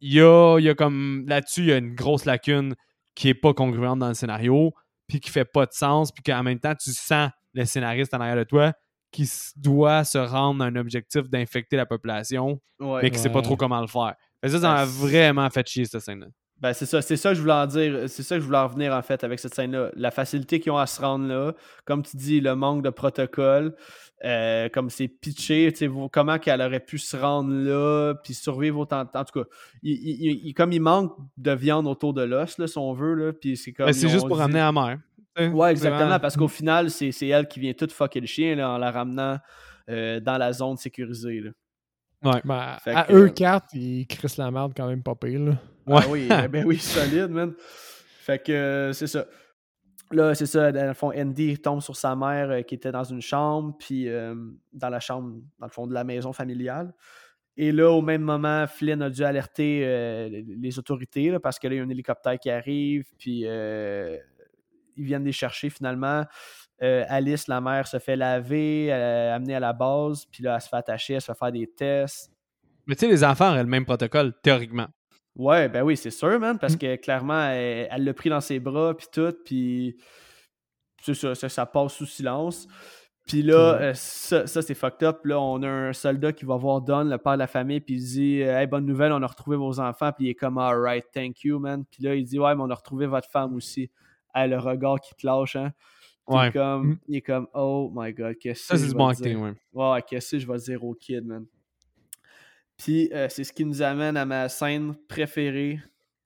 il 0.00 0.12
y 0.14 0.20
a, 0.20 0.58
il 0.58 0.64
y 0.64 0.68
a 0.68 0.74
comme 0.74 1.24
là-dessus, 1.26 1.60
il 1.62 1.66
y 1.66 1.72
a 1.72 1.76
une 1.78 1.94
grosse 1.94 2.24
lacune 2.24 2.74
qui 3.14 3.28
est 3.28 3.34
pas 3.34 3.52
congruente 3.54 3.98
dans 3.98 4.08
le 4.08 4.14
scénario, 4.14 4.72
puis 5.08 5.20
qui 5.20 5.30
fait 5.30 5.44
pas 5.44 5.66
de 5.66 5.72
sens, 5.72 6.12
puis 6.12 6.22
qu'en 6.22 6.42
même 6.42 6.60
temps, 6.60 6.74
tu 6.74 6.90
sens 6.92 7.30
le 7.54 7.64
scénariste 7.64 8.14
en 8.14 8.20
arrière 8.20 8.36
de 8.36 8.44
toi 8.44 8.72
qui 9.10 9.28
doit 9.56 10.04
se 10.04 10.18
rendre 10.18 10.62
à 10.62 10.66
un 10.66 10.76
objectif 10.76 11.22
d'infecter 11.30 11.76
la 11.76 11.86
population, 11.86 12.60
Ouais. 12.78 13.00
mais 13.02 13.10
qui 13.10 13.18
sait 13.18 13.30
pas 13.32 13.40
trop 13.42 13.56
comment 13.56 13.80
le 13.80 13.86
faire. 13.86 14.14
Ça, 14.44 14.50
ça 14.50 14.58
m'a 14.60 14.84
Ben, 14.84 14.86
c'est- 14.86 15.00
vraiment 15.06 15.50
fait 15.50 15.66
chier, 15.66 15.84
cette 15.86 16.02
scène-là. 16.02 16.26
Ben, 16.60 16.72
c'est 16.74 16.86
ça, 16.86 17.00
c'est 17.02 17.16
ça 17.16 17.30
que 17.30 17.36
je 17.36 17.40
voulais 17.40 17.52
en 17.54 17.66
dire. 17.66 18.08
C'est 18.08 18.22
ça 18.24 18.34
que 18.34 18.40
je 18.40 18.46
voulais 18.46 18.58
en 18.58 18.66
venir 18.66 18.92
en 18.92 19.00
fait 19.00 19.22
avec 19.24 19.38
cette 19.38 19.54
scène-là. 19.54 19.90
La 19.94 20.10
facilité 20.10 20.58
qu'ils 20.60 20.72
ont 20.72 20.76
à 20.78 20.86
se 20.86 21.00
rendre 21.00 21.26
là, 21.26 21.52
comme 21.84 22.02
tu 22.02 22.16
dis, 22.16 22.40
le 22.40 22.54
manque 22.56 22.82
de 22.82 22.90
protocole, 22.90 23.74
euh, 24.24 24.68
comme 24.68 24.90
c'est 24.90 25.08
pitché, 25.08 25.72
comment 26.10 26.38
qu'elle 26.38 26.60
aurait 26.60 26.80
pu 26.80 26.98
se 26.98 27.16
rendre 27.16 27.52
là, 27.52 28.14
puis 28.22 28.34
survivre 28.34 28.78
autant 28.80 29.04
de 29.04 29.10
temps. 29.10 29.20
En 29.20 29.24
tout 29.24 29.40
cas, 29.42 29.48
il, 29.82 29.92
il- 29.92 30.46
il- 30.48 30.54
comme 30.54 30.72
il 30.72 30.80
manque 30.80 31.16
de 31.36 31.52
viande 31.52 31.86
autour 31.86 32.14
de 32.14 32.22
l'os, 32.22 32.56
si 32.66 32.78
on 32.78 32.92
veut, 32.94 33.14
là, 33.14 33.32
puis 33.32 33.56
c'est 33.56 33.72
comme. 33.72 33.86
Ben, 33.86 33.92
c'est 33.92 34.08
juste 34.08 34.26
pour 34.26 34.36
dit- 34.36 34.42
ramener 34.42 34.58
la 34.58 34.72
mère. 34.72 34.98
Ouais, 35.54 35.70
exactement, 35.70 36.18
parce 36.18 36.36
qu'au 36.36 36.48
final, 36.48 36.90
c'est 36.90 37.12
elle 37.28 37.46
qui 37.46 37.60
vient 37.60 37.72
tout 37.72 37.86
fucker 37.88 38.20
le 38.20 38.26
chien 38.26 38.56
là, 38.56 38.70
en 38.70 38.78
la 38.78 38.90
ramenant 38.90 39.38
euh, 39.88 40.18
dans 40.18 40.36
la 40.36 40.52
zone 40.52 40.76
sécurisée. 40.76 41.40
Là. 41.40 41.50
Ben, 42.44 42.76
à 42.96 43.04
que- 43.04 43.12
eux 43.12 43.28
quatre, 43.28 43.66
ils 43.74 44.04
crissent 44.08 44.36
la 44.36 44.50
merde 44.50 44.72
quand 44.76 44.88
même 44.88 45.02
pas 45.04 45.14
pire. 45.14 45.38
Là. 45.40 45.52
Ouais. 45.86 46.02
Ah 46.04 46.06
oui, 46.10 46.28
eh 46.44 46.48
ben 46.48 46.64
oui, 46.66 46.76
solide, 46.78 47.28
man. 47.30 47.54
Fait 48.20 48.42
que 48.44 48.50
euh, 48.52 48.92
c'est 48.92 49.06
ça. 49.06 49.24
Là, 50.10 50.34
c'est 50.34 50.46
ça, 50.46 50.72
dans 50.72 50.86
le 50.86 50.94
fond, 50.94 51.12
Andy 51.14 51.58
tombe 51.58 51.82
sur 51.82 51.94
sa 51.96 52.16
mère 52.16 52.50
euh, 52.50 52.62
qui 52.62 52.74
était 52.74 52.92
dans 52.92 53.04
une 53.04 53.20
chambre, 53.20 53.76
puis 53.78 54.08
euh, 54.08 54.34
dans 54.72 54.88
la 54.88 55.00
chambre, 55.00 55.36
dans 55.58 55.66
le 55.66 55.72
fond 55.72 55.86
de 55.86 55.92
la 55.92 56.02
maison 56.04 56.32
familiale. 56.32 56.94
Et 57.58 57.72
là, 57.72 57.90
au 57.90 58.00
même 58.00 58.22
moment, 58.22 58.66
Flynn 58.66 59.02
a 59.02 59.10
dû 59.10 59.22
alerter 59.24 59.82
euh, 59.84 60.28
les- 60.30 60.78
autorités 60.78 61.36
parce 61.40 61.58
que 61.58 61.66
là, 61.68 61.74
il 61.74 61.78
y 61.78 61.80
a 61.80 61.84
un 61.84 61.88
hélicoptère 61.88 62.38
qui 62.38 62.48
arrive, 62.50 63.04
puis 63.18 63.42
euh, 63.44 64.16
ils 64.96 65.04
viennent 65.04 65.24
les 65.24 65.32
chercher 65.32 65.68
finalement. 65.68 66.24
Alice, 66.80 67.48
la 67.48 67.60
mère, 67.60 67.88
se 67.88 67.98
fait 67.98 68.14
laver, 68.14 68.92
amenée 68.92 69.56
à 69.56 69.60
la 69.60 69.72
base, 69.72 70.26
puis 70.26 70.44
là, 70.44 70.54
elle 70.54 70.60
se 70.60 70.68
fait 70.68 70.76
attacher, 70.76 71.14
elle 71.14 71.20
se 71.20 71.26
fait 71.32 71.38
faire 71.38 71.50
des 71.50 71.66
tests. 71.66 72.30
Mais 72.86 72.94
tu 72.94 73.00
sais, 73.00 73.08
les 73.08 73.24
enfants 73.24 73.50
auraient 73.50 73.64
le 73.64 73.68
même 73.68 73.84
protocole, 73.84 74.32
théoriquement. 74.42 74.86
Ouais, 75.38 75.68
ben 75.68 75.82
oui, 75.82 75.96
c'est 75.96 76.10
sûr, 76.10 76.38
man, 76.40 76.58
parce 76.58 76.74
Mm. 76.74 76.78
que 76.78 76.96
clairement, 76.96 77.48
elle 77.48 78.04
l'a 78.04 78.12
pris 78.14 78.28
dans 78.28 78.40
ses 78.40 78.58
bras, 78.58 78.94
puis 78.96 79.06
tout, 79.12 79.32
puis 79.44 79.96
c'est 81.02 81.14
ça, 81.14 81.34
ça, 81.34 81.48
ça 81.48 81.64
passe 81.64 81.94
sous 81.94 82.06
silence. 82.06 82.66
Puis 83.26 83.42
là, 83.42 83.78
euh, 83.80 83.92
ça, 83.94 84.46
ça, 84.46 84.62
c'est 84.62 84.74
fucked 84.74 85.06
up. 85.06 85.20
Là, 85.24 85.38
on 85.38 85.62
a 85.62 85.68
un 85.68 85.92
soldat 85.92 86.32
qui 86.32 86.44
va 86.46 86.56
voir 86.56 86.80
Don, 86.80 87.04
le 87.04 87.18
père 87.18 87.34
de 87.34 87.38
la 87.38 87.46
famille, 87.46 87.78
puis 87.80 87.94
il 87.96 88.00
dit 88.02 88.40
Hey, 88.40 88.66
bonne 88.66 88.86
nouvelle, 88.86 89.12
on 89.12 89.22
a 89.22 89.26
retrouvé 89.26 89.56
vos 89.58 89.78
enfants. 89.80 90.10
Puis 90.12 90.26
il 90.26 90.30
est 90.30 90.34
comme 90.34 90.56
Alright, 90.58 91.04
thank 91.12 91.44
you, 91.44 91.58
man. 91.58 91.84
Puis 91.90 92.02
là, 92.02 92.14
il 92.14 92.24
dit 92.24 92.38
Ouais, 92.38 92.54
mais 92.54 92.62
on 92.62 92.70
a 92.70 92.74
retrouvé 92.74 93.06
votre 93.06 93.28
femme 93.30 93.54
aussi. 93.54 93.90
Hey, 94.34 94.48
le 94.48 94.58
regard 94.58 94.98
qui 95.00 95.14
te 95.14 95.26
lâche, 95.26 95.56
hein. 95.56 95.72
Ouais. 96.26 96.48
est 96.48 96.52
comme, 96.52 96.86
Mm. 96.88 96.98
il 97.08 97.16
est 97.16 97.20
comme 97.22 97.46
Oh 97.54 97.92
my 97.94 98.12
god, 98.14 98.36
qu'est-ce 98.38 98.64
Ça, 98.64 98.74
que 98.74 98.80
c'est 98.80 98.86
je 98.88 98.92
du 98.92 99.36
ouais. 99.36 99.52
Ouais, 99.74 99.90
ouais, 99.92 100.02
qu'est-ce 100.02 100.32
que 100.32 100.38
je 100.38 100.46
vais 100.50 100.58
dire 100.58 100.82
au 100.84 100.94
kid, 100.94 101.24
man. 101.26 101.44
Puis 102.78 103.10
euh, 103.12 103.28
c'est 103.28 103.44
ce 103.44 103.52
qui 103.52 103.64
nous 103.64 103.82
amène 103.82 104.16
à 104.16 104.24
ma 104.24 104.48
scène 104.48 104.94
préférée. 105.08 105.80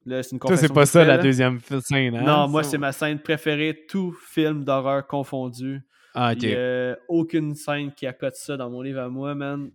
Là, 0.05 0.23
c'est 0.23 0.33
une 0.33 0.39
Toi, 0.39 0.57
c'est 0.57 0.73
pas 0.73 0.87
ça 0.87 1.05
la 1.05 1.19
deuxième 1.19 1.61
scène, 1.61 2.17
hein? 2.17 2.23
Non, 2.23 2.49
moi, 2.49 2.65
c'est 2.65 2.79
ma 2.79 2.93
scène 2.93 3.21
préférée, 3.21 3.87
tout 3.89 4.13
film 4.13 4.65
d'horreur 4.65 5.07
confondu. 5.07 5.81
Ah, 6.15 6.33
ok. 6.33 6.47
Aucune 7.09 7.55
scène 7.55 7.93
qui 7.93 8.07
accote 8.07 8.35
ça 8.35 8.57
dans 8.57 8.69
mon 8.69 8.83
livre 8.83 9.01
à 9.01 9.09
moi, 9.09 9.35
man. 9.35 9.71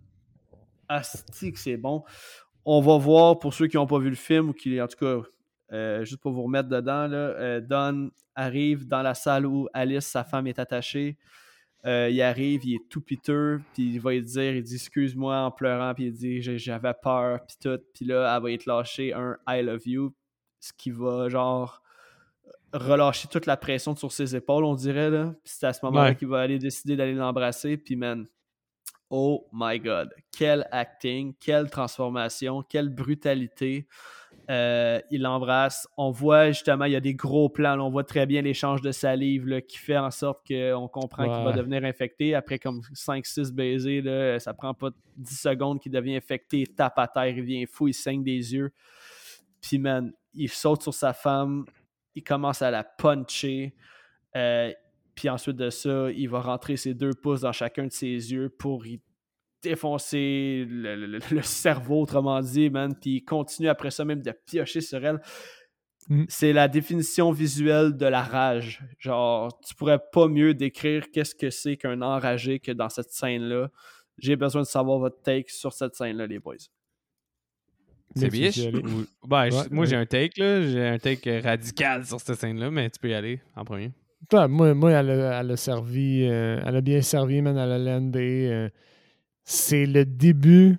Asti 0.88 1.52
que 1.52 1.58
c'est 1.58 1.76
bon. 1.76 2.04
On 2.64 2.80
va 2.80 2.98
voir, 2.98 3.38
pour 3.38 3.54
ceux 3.54 3.66
qui 3.66 3.76
n'ont 3.76 3.86
pas 3.86 3.98
vu 3.98 4.10
le 4.10 4.16
film, 4.16 4.50
ou 4.50 4.52
qui, 4.52 4.80
en 4.80 4.86
tout 4.86 4.98
cas, 4.98 5.26
euh, 5.72 6.04
juste 6.04 6.20
pour 6.20 6.32
vous 6.32 6.42
remettre 6.42 6.68
dedans, 6.68 7.06
là, 7.06 7.16
euh, 7.16 7.60
Don 7.60 8.10
arrive 8.34 8.86
dans 8.86 9.02
la 9.02 9.14
salle 9.14 9.46
où 9.46 9.68
Alice, 9.72 10.06
sa 10.06 10.24
femme, 10.24 10.46
est 10.46 10.58
attachée. 10.58 11.16
Euh, 11.86 12.08
il 12.10 12.20
arrive, 12.22 12.64
il 12.64 12.74
est 12.74 12.88
tout 12.88 13.00
piteux, 13.00 13.60
puis 13.72 13.84
il 13.94 14.00
va 14.00 14.10
lui 14.12 14.22
dire, 14.22 14.54
il 14.56 14.62
dit 14.62 14.74
excuse-moi 14.74 15.36
en 15.38 15.50
pleurant, 15.52 15.94
puis 15.94 16.06
il 16.06 16.12
dit 16.12 16.42
j'avais 16.58 16.92
peur, 17.00 17.40
puis 17.46 17.56
tout. 17.62 17.78
Puis 17.94 18.04
là, 18.04 18.34
elle 18.36 18.42
va 18.42 18.50
être 18.52 18.66
lâcher 18.66 19.12
un 19.14 19.36
I 19.46 19.62
love 19.62 19.86
you, 19.86 20.12
ce 20.58 20.72
qui 20.72 20.90
va 20.90 21.28
genre 21.28 21.80
relâcher 22.72 23.28
toute 23.28 23.46
la 23.46 23.56
pression 23.56 23.94
sur 23.96 24.12
ses 24.12 24.34
épaules, 24.36 24.64
on 24.64 24.74
dirait. 24.74 25.08
Là. 25.08 25.34
Puis 25.44 25.54
c'est 25.56 25.66
à 25.66 25.72
ce 25.72 25.84
moment-là 25.86 26.08
Ouais. 26.10 26.16
qu'il 26.16 26.28
va 26.28 26.40
aller 26.40 26.58
décider 26.58 26.96
d'aller 26.96 27.14
l'embrasser, 27.14 27.76
puis 27.76 27.94
man, 27.96 28.26
oh 29.08 29.46
my 29.52 29.78
god, 29.78 30.12
quel 30.36 30.66
acting, 30.72 31.32
quelle 31.40 31.70
transformation, 31.70 32.62
quelle 32.62 32.88
brutalité. 32.90 33.86
Euh, 34.50 35.00
il 35.10 35.22
l'embrasse. 35.22 35.86
On 35.98 36.10
voit 36.10 36.48
justement, 36.48 36.86
il 36.86 36.92
y 36.92 36.96
a 36.96 37.00
des 37.00 37.14
gros 37.14 37.50
plans. 37.50 37.76
là, 37.76 37.84
on 37.84 37.90
voit 37.90 38.04
très 38.04 38.24
bien 38.24 38.40
l'échange 38.40 38.80
de 38.80 38.92
salive 38.92 39.46
là, 39.46 39.60
qui 39.60 39.76
fait 39.76 39.98
en 39.98 40.10
sorte 40.10 40.46
qu'on 40.46 40.88
comprend 40.88 41.24
qu'il 41.24 41.44
va 41.44 41.52
devenir 41.52 41.84
infecté. 41.84 42.34
Après 42.34 42.58
comme 42.58 42.80
5-6 42.94 43.52
baisers, 43.52 44.00
là, 44.00 44.38
ça 44.40 44.54
prend 44.54 44.72
pas 44.72 44.88
10 45.16 45.38
secondes 45.38 45.80
qu'il 45.80 45.92
devient 45.92 46.16
infecté, 46.16 46.60
il 46.60 46.68
tape 46.68 46.98
à 46.98 47.06
terre, 47.06 47.28
il 47.28 47.42
vient 47.42 47.64
fou, 47.70 47.88
il 47.88 47.94
saigne 47.94 48.22
des 48.22 48.54
yeux. 48.54 48.72
Puis, 49.60 49.78
man, 49.78 50.12
il 50.34 50.48
saute 50.48 50.82
sur 50.82 50.94
sa 50.94 51.12
femme, 51.12 51.66
il 52.14 52.22
commence 52.22 52.62
à 52.62 52.70
la 52.70 52.84
puncher. 52.84 53.74
Euh, 54.36 54.72
puis 55.14 55.28
ensuite 55.28 55.56
de 55.56 55.68
ça, 55.68 56.10
il 56.12 56.28
va 56.28 56.40
rentrer 56.40 56.76
ses 56.76 56.94
deux 56.94 57.12
pouces 57.12 57.40
dans 57.40 57.52
chacun 57.52 57.86
de 57.86 57.92
ses 57.92 58.32
yeux 58.32 58.48
pour 58.48 58.86
y 58.86 59.00
défoncer 59.62 60.66
le, 60.68 61.18
cerveau, 61.42 62.02
autrement 62.02 62.40
dit, 62.40 62.70
man. 62.70 62.94
Puis 62.94 63.16
il 63.16 63.24
continue 63.24 63.68
après 63.68 63.90
ça 63.90 64.04
même 64.04 64.22
de 64.22 64.32
piocher 64.46 64.80
sur 64.80 65.04
elle. 65.04 65.20
Mm. 66.08 66.24
C'est 66.28 66.52
la 66.52 66.68
définition 66.68 67.32
visuelle 67.32 67.96
de 67.96 68.06
la 68.06 68.22
rage. 68.22 68.82
Genre, 68.98 69.60
tu 69.60 69.74
pourrais 69.74 70.00
pas 70.12 70.28
mieux 70.28 70.54
décrire 70.54 71.10
qu'est-ce 71.12 71.34
que 71.34 71.50
c'est 71.50 71.76
qu'un 71.76 72.00
enragé 72.02 72.60
que 72.60 72.72
dans 72.72 72.88
cette 72.88 73.10
scène-là. 73.10 73.70
J'ai 74.18 74.36
besoin 74.36 74.62
de 74.62 74.66
savoir 74.66 74.98
votre 74.98 75.22
take 75.22 75.48
sur 75.48 75.72
cette 75.72 75.94
scène-là, 75.94 76.26
les 76.26 76.40
boys. 76.40 76.56
C'est 78.16 78.30
bien. 78.30 78.50
Ben, 79.26 79.48
moi, 79.70 79.84
j'ai 79.84 79.96
un 79.96 80.06
take, 80.06 80.40
là. 80.40 80.62
J'ai 80.62 80.86
un 80.86 80.98
take 80.98 81.40
radical 81.40 82.04
sur 82.04 82.20
cette 82.20 82.38
scène-là, 82.38 82.70
mais 82.70 82.90
tu 82.90 82.98
peux 82.98 83.10
y 83.10 83.14
aller 83.14 83.40
en 83.54 83.64
premier. 83.64 83.92
moi, 84.32 84.74
moi 84.74 84.90
elle, 84.90 85.10
a, 85.10 85.56
servi. 85.56 86.24
Euh, 86.24 86.60
elle 86.66 86.76
a 86.76 86.80
bien 86.80 87.02
servi, 87.02 87.42
man. 87.42 87.56
Elle 87.56 87.72
a 87.72 87.78
landé. 87.78 88.48
Euh, 88.50 88.68
c'est 89.48 89.86
le 89.86 90.04
début. 90.04 90.76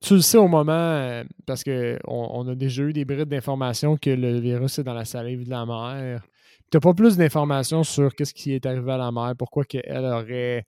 Tu 0.00 0.14
le 0.14 0.20
sais 0.20 0.38
au 0.38 0.46
moment, 0.46 0.72
euh, 0.72 1.24
parce 1.44 1.64
qu'on 1.64 1.98
on 2.06 2.46
a 2.46 2.54
déjà 2.54 2.84
eu 2.84 2.92
des 2.92 3.04
brides 3.04 3.28
d'informations 3.28 3.96
que 3.96 4.10
le 4.10 4.38
virus 4.38 4.78
est 4.78 4.84
dans 4.84 4.94
la 4.94 5.04
salive 5.04 5.44
de 5.44 5.50
la 5.50 5.66
mère. 5.66 6.22
Tu 6.70 6.76
n'as 6.76 6.80
pas 6.80 6.94
plus 6.94 7.16
d'informations 7.16 7.82
sur 7.82 8.14
qu'est-ce 8.14 8.32
qui 8.32 8.52
est 8.52 8.64
arrivé 8.64 8.92
à 8.92 8.96
la 8.96 9.10
mère, 9.10 9.34
pourquoi 9.36 9.64
elle 9.72 10.04
aurait 10.04 10.66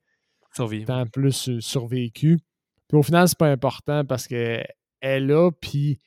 tant 0.84 1.06
plus 1.06 1.60
survécu. 1.60 2.40
Puis 2.88 2.98
au 2.98 3.04
final, 3.04 3.28
c'est 3.28 3.38
pas 3.38 3.52
important 3.52 4.04
parce 4.04 4.26
que 4.26 4.60
elle 5.00 5.30
a, 5.30 5.52
puis 5.52 6.00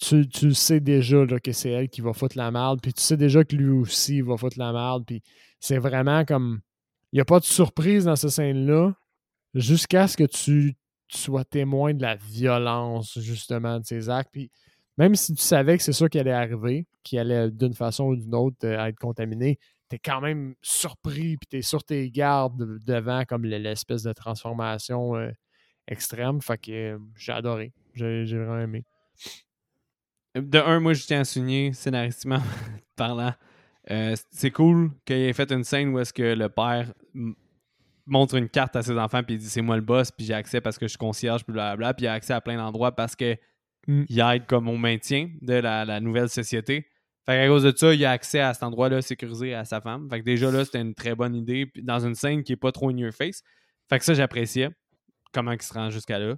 tu, 0.00 0.28
tu 0.28 0.52
sais 0.52 0.80
déjà 0.80 1.24
que 1.26 1.52
c'est 1.52 1.70
elle 1.70 1.88
qui 1.88 2.00
va 2.00 2.12
foutre 2.12 2.36
la 2.36 2.50
merde, 2.50 2.80
puis 2.82 2.92
tu 2.92 3.02
sais 3.02 3.16
déjà 3.16 3.44
que 3.44 3.54
lui 3.54 3.70
aussi 3.70 4.20
va 4.20 4.36
foutre 4.36 4.58
la 4.58 4.72
merde, 4.72 5.04
puis 5.06 5.22
c'est 5.60 5.78
vraiment 5.78 6.24
comme. 6.24 6.60
Il 7.12 7.18
n'y 7.18 7.20
a 7.20 7.24
pas 7.24 7.38
de 7.38 7.44
surprise 7.44 8.06
dans 8.06 8.16
cette 8.16 8.30
scène-là 8.30 8.94
jusqu'à 9.54 10.08
ce 10.08 10.16
que 10.16 10.24
tu, 10.24 10.76
sois 11.08 11.44
témoin 11.44 11.94
de 11.94 12.02
la 12.02 12.16
violence, 12.16 13.18
justement, 13.20 13.78
de 13.78 13.84
ses 13.84 14.10
actes. 14.10 14.30
Puis 14.32 14.50
même 14.98 15.14
si 15.14 15.34
tu 15.34 15.42
savais 15.42 15.76
que 15.76 15.82
c'est 15.82 15.92
ça 15.92 16.08
qui 16.08 16.18
allait 16.18 16.32
arriver, 16.32 16.86
qu'il 17.02 17.18
allait 17.18 17.50
d'une 17.50 17.74
façon 17.74 18.04
ou 18.06 18.16
d'une 18.16 18.34
autre 18.34 18.56
euh, 18.64 18.86
être 18.86 18.98
contaminé, 18.98 19.58
tu 19.90 19.96
es 19.96 19.98
quand 19.98 20.20
même 20.20 20.54
surpris, 20.62 21.36
puis 21.36 21.48
tu 21.50 21.58
es 21.58 21.62
sur 21.62 21.84
tes 21.84 22.10
gardes 22.10 22.78
devant 22.84 23.24
comme 23.24 23.44
l'espèce 23.44 24.02
de 24.02 24.12
transformation 24.12 25.16
euh, 25.16 25.30
extrême. 25.88 26.40
Fait 26.40 26.58
que 26.58 26.72
euh, 26.72 26.98
j'ai 27.16 27.32
adoré. 27.32 27.72
J'ai 27.94 28.24
vraiment 28.24 28.60
aimé. 28.60 28.84
De 30.34 30.58
un, 30.58 30.80
moi, 30.80 30.94
je 30.94 31.06
tiens 31.06 31.20
à 31.20 31.24
souligner, 31.24 31.72
scénaristiquement 31.72 32.42
parlant, 32.96 33.34
c'est 34.30 34.50
cool 34.50 34.90
qu'il 35.04 35.16
ait 35.16 35.32
fait 35.32 35.52
une 35.52 35.62
scène 35.62 35.90
où 35.90 35.98
est-ce 36.00 36.12
que 36.12 36.34
le 36.34 36.48
père 36.48 36.92
montre 38.06 38.34
une 38.34 38.48
carte 38.48 38.76
à 38.76 38.82
ses 38.82 38.96
enfants 38.98 39.22
puis 39.22 39.36
il 39.36 39.38
dit 39.38 39.48
c'est 39.48 39.62
moi 39.62 39.76
le 39.76 39.82
boss 39.82 40.10
puis 40.10 40.26
j'ai 40.26 40.34
accès 40.34 40.60
parce 40.60 40.78
que 40.78 40.86
je 40.86 40.90
suis 40.90 40.98
concierge 40.98 41.44
puis 41.44 41.52
blablabla 41.52 41.94
puis 41.94 42.04
il 42.04 42.08
a 42.08 42.12
accès 42.12 42.32
à 42.32 42.40
plein 42.40 42.56
d'endroits 42.56 42.92
parce 42.92 43.16
que 43.16 43.36
mm. 43.86 44.04
il 44.08 44.20
aide 44.20 44.46
comme 44.46 44.68
au 44.68 44.76
maintien 44.76 45.30
de 45.40 45.54
la, 45.54 46.00
nouvelle 46.00 46.28
société. 46.28 46.86
Fait 47.26 47.32
qu'à 47.38 47.46
cause 47.48 47.62
de 47.62 47.72
ça, 47.74 47.94
il 47.94 48.04
a 48.04 48.10
accès 48.10 48.40
à 48.40 48.52
cet 48.52 48.64
endroit-là 48.64 49.00
sécurisé 49.00 49.54
à 49.54 49.64
sa 49.64 49.80
femme. 49.80 50.08
Fait 50.10 50.20
que 50.20 50.24
déjà 50.26 50.50
là, 50.50 50.62
c'était 50.64 50.82
une 50.82 50.94
très 50.94 51.14
bonne 51.14 51.34
idée 51.34 51.70
dans 51.82 51.98
une 51.98 52.14
scène 52.14 52.42
qui 52.44 52.52
est 52.52 52.56
pas 52.56 52.70
trop 52.70 52.90
in 52.90 52.96
your 52.98 53.12
face. 53.12 53.42
Fait 53.88 53.98
que 53.98 54.04
ça, 54.04 54.12
j'appréciais 54.12 54.68
comment 55.32 55.52
il 55.52 55.62
se 55.62 55.72
rend 55.72 55.88
jusqu'à 55.88 56.18
là. 56.18 56.36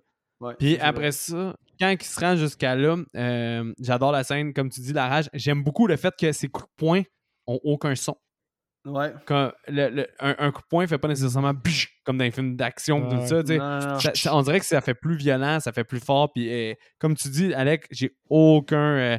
Puis 0.58 0.78
après 0.78 1.12
ça, 1.12 1.56
quand 1.80 1.90
il 1.90 2.02
se 2.02 2.20
rend 2.20 2.36
jusqu'à 2.36 2.76
là, 2.76 2.96
euh, 3.16 3.72
j'adore 3.80 4.12
la 4.12 4.22
scène, 4.22 4.52
comme 4.52 4.70
tu 4.70 4.80
dis, 4.80 4.92
la 4.92 5.08
rage. 5.08 5.28
J'aime 5.32 5.62
beaucoup 5.62 5.86
le 5.86 5.96
fait 5.96 6.14
que 6.18 6.30
ses 6.32 6.48
coups 6.48 6.66
de 6.66 6.74
poing 6.76 7.02
ont 7.46 7.58
aucun 7.64 7.94
son. 7.94 8.16
Ouais. 8.86 9.12
Quand 9.26 9.52
un, 9.68 10.52
coup 10.52 10.62
de 10.62 10.66
poing 10.68 10.86
fait 10.86 10.98
pas 10.98 11.08
nécessairement 11.08 11.52
comme 12.04 12.18
dans 12.18 12.24
les 12.24 12.30
films 12.30 12.56
d'action 12.56 13.08
tout 13.08 13.26
ça, 13.26 14.32
On 14.32 14.42
dirait 14.42 14.60
que 14.60 14.66
ça 14.66 14.80
fait 14.80 14.94
plus 14.94 15.16
violent, 15.16 15.58
ça 15.58 15.72
fait 15.72 15.84
plus 15.84 15.98
fort. 15.98 16.32
Puis 16.32 16.48
euh, 16.50 16.74
comme 16.98 17.16
tu 17.16 17.28
dis, 17.28 17.52
Alec, 17.52 17.86
j'ai 17.90 18.16
aucun. 18.30 18.96
Euh, 18.96 19.18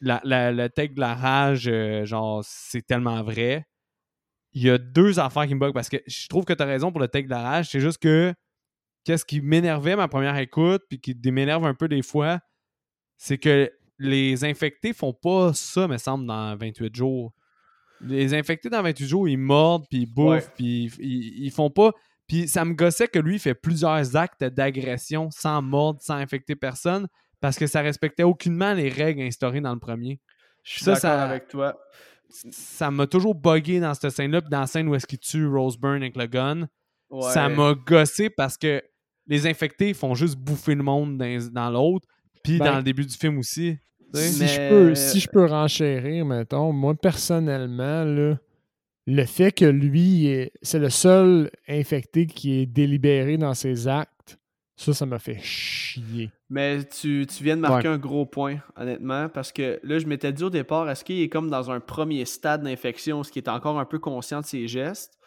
la, 0.00 0.20
le 0.52 0.68
take 0.68 0.94
de 0.94 1.00
la 1.00 1.14
rage, 1.14 1.70
genre, 2.04 2.42
c'est 2.44 2.86
tellement 2.86 3.22
vrai. 3.22 3.66
Il 4.52 4.62
y 4.62 4.70
a 4.70 4.78
deux 4.78 5.18
affaires 5.18 5.46
qui 5.46 5.54
me 5.54 5.60
bug 5.60 5.74
parce 5.74 5.88
que 5.88 5.96
je 6.06 6.28
trouve 6.28 6.44
que 6.44 6.52
tu 6.52 6.62
as 6.62 6.66
raison 6.66 6.92
pour 6.92 7.00
le 7.00 7.08
take 7.08 7.24
de 7.24 7.30
la 7.30 7.42
rage. 7.42 7.70
C'est 7.70 7.80
juste 7.80 7.98
que 7.98 8.32
qu'est-ce 9.04 9.24
qui 9.24 9.40
m'énervait 9.40 9.96
ma 9.96 10.06
première 10.06 10.36
écoute, 10.36 10.82
puis 10.88 11.00
qui 11.00 11.16
m'énerve 11.30 11.64
un 11.64 11.74
peu 11.74 11.88
des 11.88 12.02
fois, 12.02 12.38
c'est 13.16 13.38
que 13.38 13.72
les 13.98 14.44
infectés 14.44 14.92
font 14.92 15.12
pas 15.12 15.52
ça, 15.54 15.88
me 15.88 15.96
semble, 15.96 16.26
dans 16.26 16.56
28 16.56 16.94
jours. 16.94 17.32
Les 18.04 18.34
infectés 18.34 18.68
dans 18.68 18.82
28 18.82 19.06
jours, 19.06 19.28
ils 19.28 19.38
mordent, 19.38 19.86
puis 19.88 20.00
ils 20.00 20.06
bouffent, 20.06 20.50
puis 20.56 20.90
ils, 20.98 21.50
font 21.50 21.70
pas. 21.70 21.92
Puis 22.26 22.48
ça 22.48 22.64
me 22.64 22.74
gossait 22.74 23.08
que 23.08 23.18
lui, 23.18 23.36
il 23.36 23.38
fait 23.38 23.54
plusieurs 23.54 24.16
actes 24.16 24.44
d'agression 24.44 25.30
sans 25.30 25.62
mordre, 25.62 26.00
sans 26.02 26.14
infecter 26.14 26.56
personne, 26.56 27.06
parce 27.40 27.56
que 27.56 27.66
ça 27.66 27.80
respectait 27.80 28.22
aucunement 28.22 28.74
les 28.74 28.88
règles 28.88 29.22
instaurées 29.22 29.60
dans 29.60 29.72
le 29.72 29.80
premier. 29.80 30.20
Je 30.62 30.74
suis 30.74 30.84
d'accord 30.84 31.10
avec 31.10 31.48
toi. 31.48 31.78
Ça 32.28 32.90
m'a 32.90 33.06
toujours 33.06 33.34
buggé 33.34 33.80
dans 33.80 33.94
cette 33.94 34.10
scène-là, 34.10 34.40
puis 34.40 34.50
dans 34.50 34.60
la 34.60 34.66
scène 34.66 34.88
où 34.88 34.94
est-ce 34.94 35.06
qu'il 35.06 35.18
tue 35.18 35.46
Rose 35.46 35.78
Byrne 35.78 36.02
avec 36.02 36.16
le 36.16 36.26
gun. 36.26 36.68
Ça 37.30 37.48
m'a 37.48 37.74
gossé 37.74 38.30
parce 38.30 38.56
que 38.56 38.82
les 39.26 39.46
infectés 39.46 39.94
font 39.94 40.14
juste 40.14 40.36
bouffer 40.36 40.74
le 40.74 40.82
monde 40.82 41.16
dans, 41.18 41.70
l'autre, 41.70 42.06
puis 42.42 42.58
dans 42.58 42.64
ben, 42.64 42.76
le 42.78 42.82
début 42.82 43.06
du 43.06 43.14
film 43.14 43.38
aussi. 43.38 43.78
Si, 44.14 44.46
je 44.46 44.68
peux, 44.68 44.94
si 44.94 45.20
je 45.20 45.28
peux 45.28 45.44
renchérir, 45.44 46.24
mettons, 46.24 46.72
moi 46.72 46.94
personnellement, 46.94 48.04
le 49.06 49.24
fait 49.26 49.52
que 49.52 49.64
lui, 49.64 50.50
c'est 50.62 50.78
le 50.78 50.90
seul 50.90 51.50
infecté 51.68 52.26
qui 52.26 52.60
est 52.60 52.66
délibéré 52.66 53.36
dans 53.36 53.54
ses 53.54 53.88
actes, 53.88 54.38
ça, 54.76 54.92
ça 54.92 55.06
m'a 55.06 55.18
fait 55.18 55.38
chier. 55.40 56.30
Mais 56.50 56.84
tu, 56.84 57.26
viens 57.40 57.56
de 57.56 57.60
marquer 57.60 57.88
un 57.88 57.98
gros 57.98 58.26
point, 58.26 58.58
honnêtement, 58.76 59.28
parce 59.28 59.52
que 59.52 59.78
là, 59.82 59.98
je 59.98 60.06
m'étais 60.06 60.32
dit 60.32 60.42
au 60.42 60.50
départ, 60.50 60.88
est-ce 60.90 61.04
qu'il 61.04 61.20
est 61.20 61.28
comme 61.28 61.48
dans 61.48 61.70
un 61.70 61.80
premier 61.80 62.24
stade 62.24 62.62
d'infection, 62.62 63.22
ce 63.22 63.30
qui 63.30 63.38
est 63.38 63.48
encore 63.48 63.78
un 63.78 63.84
peu 63.84 63.98
conscient 63.98 64.40
de 64.40 64.46
ses 64.46 64.66
gestes? 64.66 65.18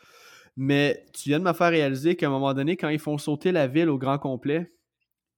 Mais 0.58 1.06
tu 1.14 1.30
viens 1.30 1.40
de 1.40 1.44
me 1.44 1.54
faire 1.54 1.70
réaliser 1.70 2.16
qu'à 2.16 2.28
un 2.28 2.30
moment 2.30 2.54
donné, 2.54 2.78
quand 2.78 2.90
ils 2.90 3.00
font 3.00 3.18
sauter 3.18 3.52
la 3.52 3.68
ville 3.68 3.90
au 3.90 3.98
grand 3.98 4.18
complet, 4.18 4.72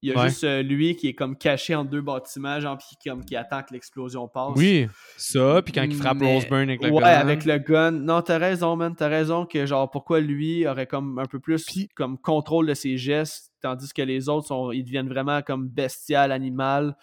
il 0.01 0.11
y 0.11 0.15
a 0.15 0.27
juste 0.27 0.45
euh, 0.45 0.61
lui 0.61 0.95
qui 0.95 1.09
est 1.09 1.13
comme 1.13 1.35
caché 1.35 1.75
en 1.75 1.83
deux 1.83 2.01
bâtiments, 2.01 2.59
genre, 2.59 2.77
puis 2.77 2.95
comme 3.09 3.25
qui 3.25 3.35
attend 3.35 3.63
que 3.63 3.73
l'explosion 3.73 4.27
passe. 4.27 4.53
Oui, 4.55 4.87
ça, 5.17 5.61
puis 5.61 5.73
quand 5.73 5.83
il 5.83 5.95
frappe 5.95 6.21
Roseburn 6.21 6.69
avec 6.69 6.81
le 6.81 6.89
gun. 6.89 6.95
Ouais, 6.95 7.03
avec 7.03 7.45
le 7.45 7.57
gun. 7.57 7.91
Non, 7.91 8.21
t'as 8.21 8.37
raison, 8.37 8.75
man. 8.75 8.95
T'as 8.95 9.09
raison 9.09 9.45
que, 9.45 9.65
genre, 9.65 9.91
pourquoi 9.91 10.21
lui 10.21 10.65
aurait 10.67 10.87
comme 10.87 11.19
un 11.19 11.25
peu 11.25 11.39
plus 11.39 11.65
comme 11.95 12.17
contrôle 12.17 12.67
de 12.67 12.73
ses 12.73 12.97
gestes, 12.97 13.51
tandis 13.61 13.91
que 13.91 14.01
les 14.01 14.29
autres, 14.29 14.47
sont, 14.47 14.71
ils 14.71 14.83
deviennent 14.83 15.09
vraiment 15.09 15.41
comme 15.41 15.67
bestial, 15.67 16.31
animal. 16.31 16.95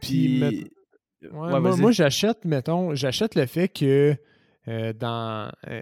Puis. 0.00 0.70
moi, 1.32 1.90
j'achète, 1.90 2.44
mettons, 2.44 2.94
j'achète 2.94 3.34
le 3.34 3.46
fait 3.46 3.68
que 3.68 4.16
euh, 4.68 4.92
dans. 4.92 5.50
Euh, 5.68 5.80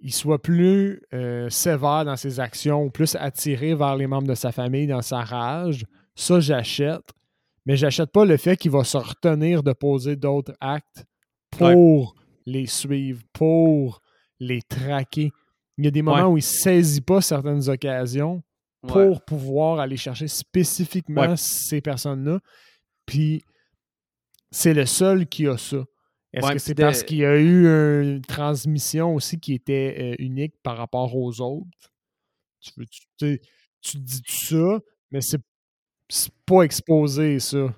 il 0.00 0.12
soit 0.12 0.40
plus 0.40 1.02
euh, 1.12 1.48
sévère 1.50 2.04
dans 2.04 2.16
ses 2.16 2.40
actions, 2.40 2.90
plus 2.90 3.16
attiré 3.16 3.74
vers 3.74 3.96
les 3.96 4.06
membres 4.06 4.28
de 4.28 4.34
sa 4.34 4.52
famille 4.52 4.86
dans 4.86 5.02
sa 5.02 5.20
rage, 5.20 5.84
ça 6.14 6.40
j'achète. 6.40 7.12
Mais 7.66 7.76
j'achète 7.76 8.10
pas 8.10 8.24
le 8.24 8.36
fait 8.36 8.56
qu'il 8.56 8.70
va 8.70 8.84
se 8.84 8.96
retenir 8.96 9.62
de 9.62 9.72
poser 9.72 10.16
d'autres 10.16 10.54
actes 10.60 11.04
pour 11.50 12.14
les 12.46 12.66
suivre, 12.66 13.22
pour 13.32 14.00
les 14.38 14.62
traquer. 14.62 15.30
Il 15.76 15.84
y 15.84 15.88
a 15.88 15.90
des 15.90 16.02
moments 16.02 16.28
où 16.28 16.38
il 16.38 16.42
saisit 16.42 17.02
pas 17.02 17.20
certaines 17.20 17.68
occasions 17.68 18.42
pour 18.86 19.22
pouvoir 19.24 19.78
aller 19.80 19.98
chercher 19.98 20.28
spécifiquement 20.28 21.36
ces 21.36 21.80
personnes-là. 21.82 22.40
Puis 23.04 23.42
c'est 24.50 24.74
le 24.74 24.86
seul 24.86 25.26
qui 25.26 25.46
a 25.46 25.58
ça. 25.58 25.84
Est-ce 26.32 26.52
que 26.52 26.58
c'est 26.58 26.74
parce 26.74 27.02
qu'il 27.02 27.18
y 27.18 27.24
a 27.24 27.36
eu 27.36 27.64
une 28.02 28.22
transmission 28.22 29.14
aussi 29.14 29.40
qui 29.40 29.54
était 29.54 29.96
euh, 29.98 30.22
unique 30.22 30.54
par 30.62 30.76
rapport 30.76 31.16
aux 31.16 31.40
autres? 31.40 31.66
Tu, 32.60 32.72
tu, 33.18 33.40
tu 33.80 33.98
dis 33.98 34.22
ça, 34.26 34.78
mais 35.10 35.20
c'est 35.20 35.40
pas 36.46 36.62
exposé, 36.62 37.38
ça. 37.40 37.74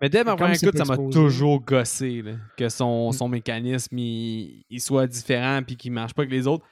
mais 0.00 0.08
dès 0.08 0.24
ma 0.24 0.36
première 0.36 0.54
écoute, 0.54 0.76
ça 0.76 0.84
m'a 0.84 0.96
toujours 0.96 1.60
gossé 1.60 2.22
que 2.56 2.68
son, 2.68 3.10
mmh. 3.10 3.12
son 3.12 3.28
mécanisme 3.28 3.98
il, 3.98 4.80
soit 4.80 5.06
différent 5.06 5.60
et 5.66 5.76
qu'il 5.76 5.92
marche 5.92 6.14
pas 6.14 6.22
avec 6.22 6.32
les 6.32 6.46
autres. 6.46 6.64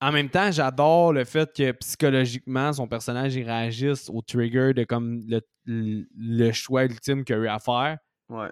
En 0.00 0.12
même 0.12 0.28
temps, 0.28 0.50
j'adore 0.50 1.12
le 1.12 1.24
fait 1.24 1.50
que 1.54 1.72
psychologiquement, 1.72 2.72
son 2.72 2.88
personnage 2.88 3.36
il 3.36 3.44
réagisse 3.44 4.10
au 4.10 4.22
trigger 4.22 4.72
de 4.74 4.84
comme 4.84 5.22
le, 5.28 5.40
le 5.66 6.52
choix 6.52 6.84
ultime 6.84 7.24
qu'il 7.24 7.36
a 7.36 7.38
eu 7.38 7.48
à 7.48 7.58
faire. 7.58 7.98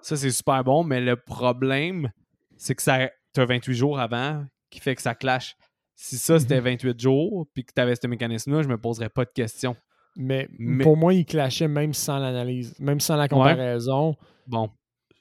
Ça, 0.03 0.16
c'est 0.16 0.31
super 0.31 0.62
bon, 0.65 0.85
mais 0.85 1.01
le 1.01 1.16
problème, 1.16 2.11
c'est 2.57 2.74
que 2.74 2.82
ça 2.82 3.11
as 3.36 3.44
28 3.44 3.74
jours 3.74 3.99
avant 3.99 4.44
qui 4.70 4.81
fait 4.81 4.94
que 4.94 5.03
ça 5.03 5.15
clash. 5.15 5.57
Si 5.94 6.19
ça, 6.19 6.39
c'était 6.39 6.61
28 6.61 6.94
mhm. 6.94 7.01
jours, 7.01 7.47
puis 7.55 7.65
que 7.65 7.73
tu 7.74 7.81
avais 7.81 7.94
ce 7.94 8.07
mécanisme-là, 8.07 8.62
je 8.62 8.69
me 8.69 8.78
poserais 8.78 9.09
pas 9.09 9.24
de 9.24 9.31
questions. 9.31 9.77
Mais, 10.16 10.47
pour 10.82 10.97
moi, 10.99 11.15
il 11.15 11.24
clashait 11.24 11.69
même 11.69 11.94
sans 11.94 12.19
l'analyse, 12.19 12.78
même 12.78 13.01
sans 13.01 13.16
la 13.16 13.28
comparaison. 13.28 14.15
Bon. 14.47 14.70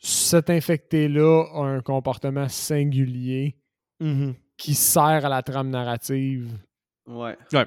cet 0.04 0.50
infecté-là 0.50 1.46
a 1.54 1.64
un 1.64 1.82
comportement 1.82 2.50
singulier 2.50 3.56
Mhm. 4.00 4.34
qui 4.58 4.74
sert 4.74 5.26
à 5.26 5.30
la 5.30 5.44
trame 5.44 5.70
narrative. 5.70 6.58
Ouais. 7.06 7.38
Ouais. 7.54 7.66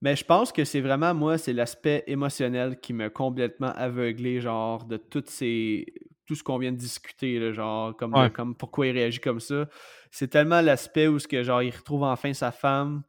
Mais 0.00 0.16
je 0.16 0.24
pense 0.24 0.50
que 0.50 0.64
c'est 0.64 0.80
vraiment, 0.80 1.12
moi, 1.12 1.38
c'est 1.38 1.52
l'aspect 1.52 2.04
émotionnel 2.06 2.78
qui 2.80 2.92
m'a 2.92 3.10
complètement 3.10 3.72
aveuglé, 3.72 4.40
genre, 4.40 4.84
de 4.84 4.96
toutes 4.96 5.28
ces. 5.28 5.86
Tout 6.28 6.34
ce 6.36 6.42
qu'on 6.44 6.58
vient 6.58 6.70
de 6.72 6.76
discuter, 6.76 7.40
là, 7.40 7.52
genre, 7.52 7.96
comme, 7.96 8.14
Ouais. 8.14 8.30
comme 8.30 8.54
pourquoi 8.54 8.86
il 8.86 8.92
réagit 8.92 9.18
comme 9.18 9.40
ça. 9.40 9.66
C'est 10.12 10.28
tellement 10.28 10.60
l'aspect 10.60 11.08
où, 11.08 11.18
ce 11.18 11.26
que, 11.26 11.42
genre, 11.42 11.62
il 11.62 11.70
retrouve 11.74 12.04
enfin 12.04 12.32
sa 12.34 12.52
femme. 12.52 13.02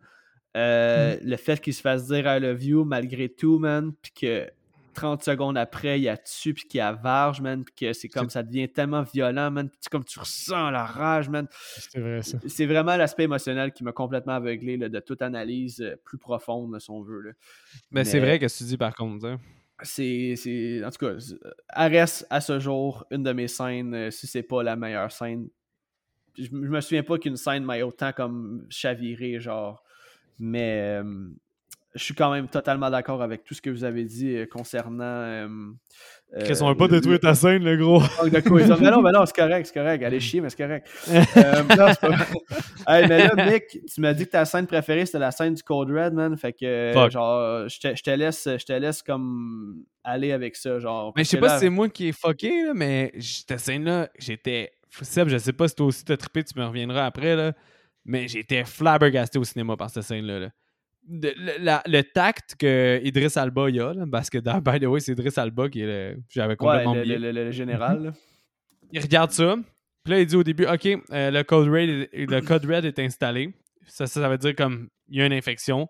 euh, 0.57 1.15
Mm. 1.15 1.19
Le 1.29 1.35
fait 1.37 1.61
qu'il 1.61 1.73
se 1.75 1.81
fasse 1.81 2.07
dire 2.07 2.25
I 2.25 2.39
love 2.39 2.63
you 2.63 2.83
malgré 2.85 3.29
tout, 3.29 3.59
man. 3.59 3.91
Puis 4.01 4.11
que 4.13 4.49
30 4.95 5.23
secondes 5.23 5.57
après, 5.57 5.99
il 6.01 6.09
a 6.09 6.15
dessus, 6.15 6.53
puis 6.55 6.63
qu'il 6.67 6.81
a 6.81 6.91
varge, 6.93 7.39
man. 7.41 7.63
Puis 7.63 7.73
que 7.75 7.93
c'est 7.93 8.07
comme 8.07 8.29
ça 8.29 8.41
devient 8.41 8.67
tellement 8.67 9.03
violent, 9.03 9.51
man. 9.51 9.69
Puis 9.69 9.77
c'est 9.81 9.89
comme 9.91 10.03
tu 10.03 10.17
ressens 10.19 10.71
la 10.71 10.83
rage, 10.85 11.29
man 11.29 11.47
C'est 11.51 11.99
vrai, 11.99 12.21
ça. 12.23 12.37
c'est 12.47 12.65
vraiment 12.65 12.95
l'aspect 12.95 13.23
émotionnel 13.25 13.71
qui 13.73 13.83
m'a 13.83 13.91
complètement 13.91 14.33
aveuglé 14.33 14.75
là, 14.77 14.89
de 14.89 14.99
toute 14.99 15.21
analyse 15.21 15.81
euh, 15.81 15.95
plus 16.03 16.17
profonde, 16.17 16.73
là, 16.73 16.79
si 16.79 16.89
on 16.89 17.01
veut. 17.03 17.21
là. 17.21 17.31
Mais 17.91 18.03
c'est 18.05 18.19
vrai 18.19 18.39
que 18.39 18.45
tu 18.47 18.63
dis 18.63 18.77
par 18.77 18.95
contre. 18.95 19.25
hein. 19.27 19.37
C'est, 19.84 20.35
c'est- 20.35 20.84
En 20.84 20.89
tout 20.91 21.06
cas, 21.06 21.15
reste 21.88 22.27
à 22.30 22.41
ce 22.41 22.60
jour 22.60 23.06
une 23.11 23.23
de 23.23 23.31
mes 23.31 23.47
scènes, 23.47 23.93
euh, 23.93 24.11
si 24.11 24.27
c'est 24.27 24.43
pas 24.43 24.64
la 24.64 24.76
meilleure 24.76 25.11
scène. 25.11 25.47
Je, 26.38 26.45
je 26.45 26.51
me 26.51 26.81
souviens 26.81 27.03
pas 27.03 27.18
qu'une 27.18 27.38
scène 27.38 27.65
m'ait 27.65 27.81
autant 27.84 28.14
comme 28.14 28.65
chaviré, 28.69 29.39
genre. 29.39 29.84
Mais 30.39 31.01
je 31.95 32.03
suis 32.03 32.14
quand 32.14 32.31
même 32.31 32.47
totalement 32.47 32.89
d'accord 32.89 33.22
avec 33.22 33.43
tout 33.43 33.53
ce 33.53 33.61
que 33.61 33.69
vous 33.69 33.84
avez 33.84 34.06
dit 34.06 34.35
euh, 35.43 35.73
euh, 36.35 36.41
euh, 36.47 36.56
on 36.61 36.68
va 36.68 36.76
pas 36.76 36.88
détruire 36.88 37.19
ta 37.19 37.34
scène, 37.34 37.64
le 37.64 37.76
gros. 37.77 37.99
manque 38.22 38.30
de 38.30 38.39
cohésion. 38.41 38.77
mais 38.80 38.91
non, 38.91 39.01
mais 39.01 39.11
non, 39.11 39.26
c'est 39.26 39.35
correct, 39.35 39.65
c'est 39.65 39.73
correct. 39.73 40.03
Allez 40.03 40.19
chier, 40.19 40.41
mais 40.41 40.49
c'est 40.49 40.61
correct. 40.64 40.88
Euh, 41.10 41.22
non, 41.77 41.88
c'est 41.89 41.99
pas. 41.99 42.18
Hey, 42.88 43.07
mais 43.07 43.27
là, 43.27 43.51
Mick, 43.51 43.64
tu 43.91 44.01
m'as 44.01 44.14
dit 44.14 44.26
que 44.26 44.31
ta 44.31 44.45
scène 44.45 44.68
préférée, 44.68 45.06
c'était 45.06 45.19
la 45.19 45.31
scène 45.31 45.56
du 45.56 45.64
Code 45.64 45.89
Red, 45.89 46.14
man. 46.14 46.38
Fait 46.38 46.53
que, 46.53 46.91
Fuck. 46.93 47.11
genre, 47.11 47.68
je 47.68 47.80
te, 47.80 47.95
je 47.95 48.03
te 48.03 48.10
laisse, 48.11 48.47
je 48.47 48.64
te 48.65 48.73
laisse 48.73 49.01
comme 49.01 49.84
aller 50.03 50.31
avec 50.31 50.56
ça, 50.56 50.77
genre. 50.80 51.14
Mais 51.15 51.23
je 51.23 51.30
sais 51.30 51.38
pas 51.39 51.47
là- 51.47 51.53
si 51.56 51.61
c'est 51.61 51.69
moi 51.69 51.89
qui 51.89 52.10
est 52.10 52.11
fucké, 52.19 52.65
là, 52.65 52.73
mais 52.76 53.11
cette 53.19 53.60
scène-là, 53.60 54.10
j'étais. 54.19 54.72
Seb, 55.01 55.30
je 55.30 55.38
sais 55.38 55.53
pas 55.53 55.68
si 55.68 55.76
toi 55.76 55.85
aussi 55.88 56.03
t'as 56.03 56.18
trippé, 56.18 56.43
tu 56.43 56.57
me 56.60 56.65
reviendras 56.65 57.06
après, 57.06 57.35
là. 57.35 57.53
Mais 58.06 58.27
j'étais 58.27 58.64
flabbergasté 58.65 59.38
au 59.38 59.43
cinéma 59.43 59.77
par 59.77 59.89
cette 59.89 60.03
scène-là. 60.03 60.39
là. 60.39 60.49
De- 61.07 61.34
le, 61.38 61.63
la- 61.63 61.81
le 61.88 62.03
tact 62.03 62.55
que 62.59 62.99
Idris 63.03 63.34
Alba 63.35 63.69
y 63.69 63.80
a, 63.80 63.93
là, 63.93 64.05
parce 64.11 64.30
que 64.30 64.38
dans 64.38 64.59
By 64.59 64.80
the 64.80 64.84
Way, 64.85 64.99
c'est 64.99 65.11
Idris 65.13 65.34
Alba 65.38 65.69
qui 65.69 65.81
est 65.81 65.85
le. 65.88 66.17
J'avais 66.30 66.55
complètement 66.55 66.93
le, 66.93 66.99
oublié. 67.01 67.17
le- 67.17 67.31
le- 67.31 67.45
le 67.45 67.51
général. 67.51 68.03
là. 68.03 68.11
Il 68.91 69.01
regarde 69.01 69.31
ça. 69.31 69.55
Puis 70.03 70.13
là, 70.13 70.19
il 70.19 70.26
dit 70.26 70.35
au 70.35 70.43
début 70.43 70.65
OK, 70.65 70.85
euh, 70.85 71.31
le, 71.31 71.43
code 71.43 71.67
red 71.67 72.09
est, 72.11 72.26
le 72.30 72.41
code 72.41 72.65
red 72.65 72.85
est 72.85 72.99
installé. 72.99 73.53
Ça, 73.88 74.07
ça, 74.07 74.21
ça 74.21 74.30
veut 74.30 74.38
dire 74.38 74.55
comme 74.55 74.89
il 75.07 75.17
y 75.17 75.21
a 75.21 75.26
une 75.26 75.34
infection. 75.34 75.88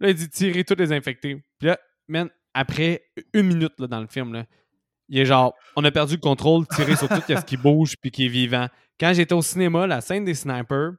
Là, 0.00 0.10
il 0.10 0.14
dit 0.14 0.28
tirer 0.28 0.64
tous 0.64 0.76
les 0.78 0.92
infectés. 0.92 1.42
Puis 1.58 1.68
là, 1.68 1.78
man, 2.08 2.28
après 2.54 3.02
une 3.32 3.46
minute 3.48 3.72
là, 3.78 3.86
dans 3.86 4.00
le 4.00 4.06
film, 4.06 4.32
là, 4.34 4.44
il 5.08 5.18
est 5.18 5.24
genre 5.24 5.54
on 5.76 5.84
a 5.84 5.90
perdu 5.90 6.14
le 6.14 6.20
contrôle, 6.20 6.66
tirer 6.68 6.96
sur 6.96 7.08
tout 7.08 7.22
ce 7.26 7.44
qui 7.44 7.56
bouge 7.56 7.96
puis 8.00 8.10
qui 8.10 8.26
est 8.26 8.28
vivant. 8.28 8.68
Quand 9.00 9.12
j'étais 9.14 9.34
au 9.34 9.42
cinéma, 9.42 9.86
la 9.86 10.00
scène 10.00 10.24
des 10.24 10.34
snipers, 10.34 10.92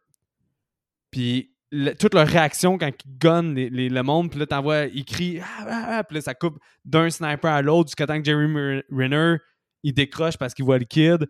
puis 1.11 1.52
le- 1.75 1.93
toute 1.95 2.13
leur 2.13 2.27
réaction 2.27 2.77
quand 2.77 2.87
ils 2.87 3.17
gunnent 3.17 3.55
les- 3.55 3.69
les- 3.69 3.89
le 3.89 4.03
monde, 4.03 4.29
puis 4.29 4.39
là, 4.39 4.45
t'envoies, 4.45 4.85
ils 4.85 5.03
crient, 5.05 5.39
ah, 5.41 5.65
ah, 5.67 5.85
ah, 5.97 6.03
puis 6.03 6.15
là, 6.15 6.21
ça 6.21 6.35
coupe 6.35 6.59
d'un 6.85 7.09
sniper 7.09 7.51
à 7.51 7.61
l'autre 7.63 7.89
jusqu'à 7.89 8.05
temps 8.05 8.17
que 8.19 8.23
Jeremy 8.23 8.81
Renner, 8.91 9.37
il 9.81 9.93
décroche 9.93 10.37
parce 10.37 10.53
qu'il 10.53 10.65
voit 10.65 10.77
le 10.77 10.85
kid. 10.85 11.25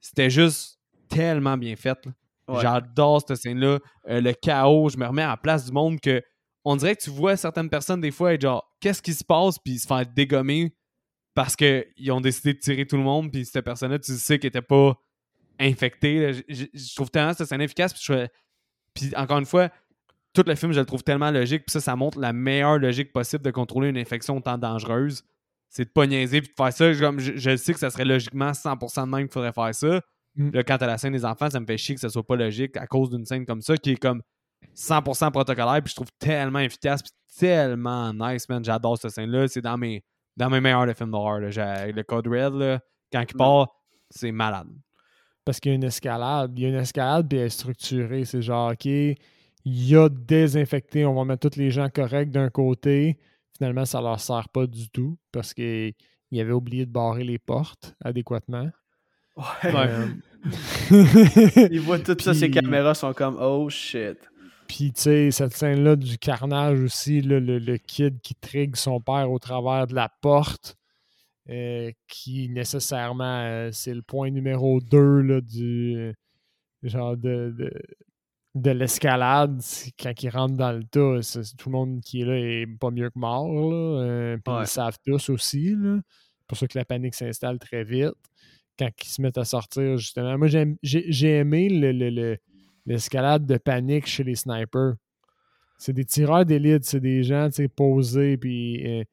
C'était 0.00 0.30
juste 0.30 0.78
tellement 1.08 1.56
bien 1.58 1.74
fait. 1.74 1.98
Ouais. 2.46 2.62
J'adore 2.62 3.22
cette 3.26 3.36
scène-là. 3.38 3.78
Euh, 4.08 4.20
le 4.20 4.32
chaos, 4.32 4.88
je 4.88 4.96
me 4.96 5.06
remets 5.06 5.22
à 5.22 5.28
la 5.30 5.36
place 5.36 5.66
du 5.66 5.72
monde 5.72 6.00
que 6.00 6.22
on 6.64 6.76
dirait 6.76 6.94
que 6.96 7.02
tu 7.02 7.10
vois 7.10 7.36
certaines 7.36 7.68
personnes 7.68 8.00
des 8.00 8.10
fois 8.10 8.34
être 8.34 8.42
genre, 8.42 8.72
qu'est-ce 8.80 9.02
qui 9.02 9.14
se 9.14 9.24
passe, 9.24 9.58
puis 9.58 9.78
se 9.78 9.86
faire 9.86 10.06
dégommer 10.06 10.74
parce 11.34 11.56
qu'ils 11.56 12.10
ont 12.12 12.20
décidé 12.20 12.54
de 12.54 12.58
tirer 12.58 12.86
tout 12.86 12.96
le 12.96 13.02
monde, 13.02 13.32
puis 13.32 13.44
cette 13.44 13.64
personne-là, 13.64 13.98
tu 13.98 14.12
sais 14.12 14.38
qu'elle 14.38 14.48
était 14.48 14.62
pas 14.62 14.94
infectée. 15.58 16.44
Je 16.48 16.94
trouve 16.94 17.10
tellement 17.10 17.32
cette 17.34 17.48
scène 17.48 17.60
efficace, 17.60 17.92
puis, 17.92 18.02
je 18.04 18.26
puis 18.94 19.12
encore 19.16 19.38
une 19.38 19.46
fois, 19.46 19.70
tout 20.34 20.44
le 20.46 20.54
film, 20.54 20.72
je 20.72 20.80
le 20.80 20.86
trouve 20.86 21.02
tellement 21.02 21.30
logique, 21.30 21.64
puis 21.66 21.72
ça, 21.72 21.80
ça 21.80 21.96
montre 21.96 22.18
la 22.18 22.32
meilleure 22.32 22.78
logique 22.78 23.12
possible 23.12 23.44
de 23.44 23.50
contrôler 23.50 23.88
une 23.88 23.98
infection 23.98 24.36
autant 24.36 24.58
dangereuse. 24.58 25.24
C'est 25.68 25.84
de 25.84 25.90
pas 25.90 26.06
niaiser 26.06 26.40
puis 26.40 26.50
de 26.50 26.54
faire 26.56 26.72
ça. 26.72 26.94
Comme 26.94 27.20
je, 27.20 27.32
je 27.36 27.56
sais 27.56 27.72
que 27.74 27.78
ça 27.78 27.90
serait 27.90 28.04
logiquement 28.04 28.52
100% 28.52 29.04
de 29.04 29.10
même 29.10 29.22
qu'il 29.22 29.32
faudrait 29.32 29.52
faire 29.52 29.74
ça. 29.74 30.00
Mm. 30.36 30.50
Là, 30.50 30.64
quant 30.64 30.76
à 30.76 30.86
la 30.86 30.98
scène 30.98 31.12
des 31.12 31.24
enfants, 31.24 31.50
ça 31.50 31.60
me 31.60 31.66
fait 31.66 31.76
chier 31.76 31.94
que 31.94 32.00
ça 32.00 32.08
soit 32.08 32.26
pas 32.26 32.36
logique 32.36 32.76
à 32.76 32.86
cause 32.86 33.10
d'une 33.10 33.26
scène 33.26 33.44
comme 33.44 33.60
ça 33.60 33.76
qui 33.76 33.92
est 33.92 33.96
comme 33.96 34.22
100% 34.76 35.30
protocolaire 35.30 35.82
puis 35.82 35.90
je 35.90 35.96
trouve 35.96 36.10
tellement 36.18 36.60
efficace 36.60 37.02
puis 37.02 37.12
tellement 37.38 38.12
nice, 38.14 38.48
man. 38.48 38.64
J'adore 38.64 38.98
cette 38.98 39.10
scène-là. 39.10 39.48
C'est 39.48 39.60
dans 39.60 39.76
mes, 39.76 40.02
dans 40.36 40.48
mes 40.48 40.60
meilleurs 40.60 40.86
de 40.86 40.92
films 40.92 41.10
d'horreur. 41.10 41.40
Le 41.40 42.02
Code 42.02 42.28
Red, 42.28 42.54
là, 42.54 42.80
quand 43.12 43.24
il 43.28 43.36
part, 43.36 43.68
c'est 44.10 44.32
malade. 44.32 44.68
Parce 45.44 45.60
qu'il 45.60 45.70
y 45.70 45.72
a 45.72 45.76
une 45.76 45.84
escalade. 45.84 46.52
Il 46.56 46.62
y 46.62 46.66
a 46.66 46.68
une 46.68 46.74
escalade, 46.74 47.28
puis 47.28 47.38
elle 47.38 47.46
est 47.46 47.50
structurée. 47.50 48.24
C'est 48.24 48.42
genre, 48.42 48.72
OK, 48.72 48.88
il 49.64 49.88
y 49.88 49.96
a 49.96 50.08
désinfecté, 50.08 51.04
on 51.04 51.14
va 51.14 51.24
mettre 51.24 51.48
tous 51.48 51.58
les 51.58 51.70
gens 51.70 51.88
corrects 51.88 52.30
d'un 52.30 52.50
côté. 52.50 53.18
Finalement, 53.56 53.84
ça 53.84 54.00
leur 54.00 54.20
sert 54.20 54.48
pas 54.48 54.66
du 54.66 54.88
tout 54.90 55.18
parce 55.32 55.52
qu'ils 55.52 55.94
avaient 56.32 56.52
oublié 56.52 56.86
de 56.86 56.92
barrer 56.92 57.24
les 57.24 57.38
portes 57.38 57.94
adéquatement. 58.02 58.70
Ouais. 59.36 59.74
Euh, 59.74 60.08
Ils 61.70 61.80
voient 61.80 61.98
tout 61.98 62.16
ça, 62.18 62.34
ces 62.34 62.50
caméras 62.50 62.94
sont 62.94 63.12
comme 63.12 63.36
oh 63.40 63.68
shit. 63.68 64.18
Puis, 64.68 64.92
tu 64.92 65.02
sais, 65.02 65.30
cette 65.30 65.56
scène-là 65.56 65.96
du 65.96 66.18
carnage 66.18 66.80
aussi, 66.80 67.22
là, 67.22 67.40
le, 67.40 67.58
le 67.58 67.78
kid 67.78 68.20
qui 68.20 68.34
trigue 68.34 68.76
son 68.76 69.00
père 69.00 69.30
au 69.30 69.38
travers 69.38 69.86
de 69.86 69.94
la 69.94 70.10
porte, 70.20 70.76
euh, 71.50 71.90
qui 72.06 72.50
nécessairement, 72.50 73.40
euh, 73.40 73.70
c'est 73.72 73.94
le 73.94 74.02
point 74.02 74.30
numéro 74.30 74.80
2 74.80 75.20
là, 75.22 75.40
du 75.40 75.96
euh, 75.96 76.12
genre 76.82 77.16
de, 77.16 77.54
de, 77.58 77.72
de 78.54 78.70
l'escalade. 78.70 79.60
Quand 80.00 80.22
il 80.22 80.28
rentre 80.30 80.56
dans 80.56 80.72
le 80.72 80.84
tas, 80.84 81.22
c'est- 81.22 81.56
tout 81.56 81.68
le 81.68 81.72
monde 81.76 82.00
qui 82.00 82.22
est 82.22 82.24
là 82.24 82.36
est 82.38 82.66
pas 82.66 82.90
mieux 82.90 83.10
que 83.10 83.18
mort. 83.18 83.48
Là, 83.48 84.02
euh, 84.02 84.36
puis 84.44 84.54
Ouais. 84.54 84.62
ils 84.62 84.66
savent 84.66 84.98
tous 85.04 85.28
aussi. 85.30 85.74
là. 85.76 85.98
C'est 86.40 86.46
pour 86.48 86.58
ça 86.58 86.66
que 86.66 86.78
la 86.78 86.84
panique 86.84 87.14
s'installe 87.14 87.58
très 87.58 87.84
vite. 87.84 88.12
Quand 88.78 88.88
ils 89.04 89.08
se 89.08 89.20
mettent 89.20 89.38
à 89.38 89.44
sortir, 89.44 89.96
justement. 89.98 90.38
Moi, 90.38 90.46
j'ai 90.48 90.76
j'ai 90.82 91.36
aimé 91.38 91.68
le- 91.68 91.92
le- 91.92 92.10
le, 92.10 92.38
l'escalade 92.86 93.44
de 93.46 93.58
panique 93.58 94.06
chez 94.06 94.24
les 94.24 94.34
snipers. 94.36 94.94
C'est 95.78 95.92
des 95.92 96.04
tireurs 96.04 96.44
d'élite, 96.44 96.84
c'est 96.84 97.00
des 97.00 97.22
gens 97.22 97.48
posés, 97.76 98.36
puis 98.36 98.84
euh, 98.86 99.02
ils- 99.02 99.06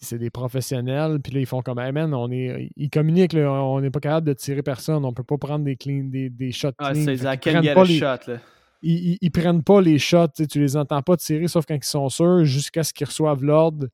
c'est 0.00 0.18
des 0.18 0.30
professionnels, 0.30 1.18
puis 1.22 1.32
là, 1.32 1.40
ils 1.40 1.46
font 1.46 1.60
comme, 1.62 1.78
hey 1.78 1.92
man, 1.92 2.14
on 2.14 2.30
est, 2.30 2.70
ils 2.76 2.88
communiquent, 2.90 3.34
là, 3.34 3.50
on 3.52 3.80
n'est 3.80 3.90
pas 3.90 4.00
capable 4.00 4.26
de 4.26 4.32
tirer 4.32 4.62
personne, 4.62 5.04
on 5.04 5.12
peut 5.12 5.22
pas 5.24 5.36
prendre 5.38 5.64
des, 5.64 5.76
clean, 5.76 6.04
des, 6.04 6.30
des 6.30 6.50
shots 6.52 6.70
Ah, 6.78 6.92
clean. 6.92 7.04
c'est 7.04 7.16
Fait 7.18 7.34
I 7.34 7.38
qu'ils 7.38 7.52
can 7.52 7.58
prennent 7.60 7.62
get 7.64 7.74
pas 7.74 7.84
les- 7.84 7.98
shot, 7.98 8.30
là. 8.32 8.38
ils, 8.82 9.08
ils- 9.12 9.18
ils 9.20 9.30
prennent 9.30 9.62
pas 9.62 9.80
les 9.82 9.98
shots, 9.98 10.28
tu 10.48 10.58
les 10.60 10.76
entends 10.76 11.02
pas 11.02 11.16
tirer, 11.18 11.46
sauf 11.48 11.66
quand 11.66 11.74
ils 11.74 11.84
sont 11.84 12.08
sûrs, 12.08 12.44
jusqu'à 12.44 12.82
ce 12.82 12.92
qu'ils 12.94 13.06
reçoivent 13.06 13.44
l'ordre 13.44 13.88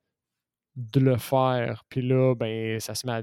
de 0.76 1.00
le 1.00 1.16
faire. 1.16 1.82
Puis 1.88 2.02
là, 2.02 2.34
ben, 2.36 2.78
ça 2.78 2.94
se 2.94 3.04
met 3.06 3.12
à 3.14 3.22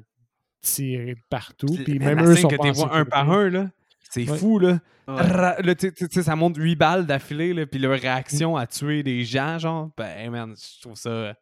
tirer 0.61 1.15
de 1.15 1.21
partout, 1.29 1.77
puis 1.85 1.97
même 1.97 2.19
eux 2.25 2.35
sont 2.35 2.49
que 2.49 2.57
pas 2.57 2.71
vois 2.71 2.93
un 2.95 3.05
par 3.05 3.31
un, 3.31 3.49
là, 3.49 3.69
c'est 4.09 4.29
Ouais. 4.29 4.37
fou, 4.37 4.59
là. 4.59 4.79
Ouais. 5.07 5.63
Là, 5.63 5.75
ça 6.09 6.35
monte 6.35 6.57
8 6.57 6.75
balles 6.75 7.05
d'affilée, 7.05 7.53
là, 7.53 7.65
puis 7.65 7.79
leur 7.79 7.97
réaction 7.97 8.57
à 8.57 8.67
tuer 8.67 9.01
des 9.03 9.23
gens, 9.23 9.57
genre, 9.59 9.89
ben, 9.95 10.29
man, 10.29 10.53
je 10.57 10.81
trouve 10.81 10.95
ça 10.97 11.33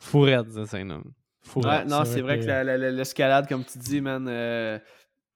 fou 0.00 0.20
raide, 0.22 0.50
ça, 0.50 0.66
scène 0.66 1.00
Fou 1.42 1.60
Ouais, 1.60 1.84
non, 1.84 2.04
c'est 2.04 2.14
c'est 2.14 2.20
vrai 2.20 2.36
vrai 2.36 2.38
que 2.38 2.42
que- 2.44 2.48
la- 2.48 2.64
la- 2.64 2.76
la- 2.76 2.90
l'escalade, 2.90 3.48
comme 3.48 3.64
tu 3.64 3.78
dis, 3.78 4.00
man, 4.00 4.26
euh, 4.28 4.78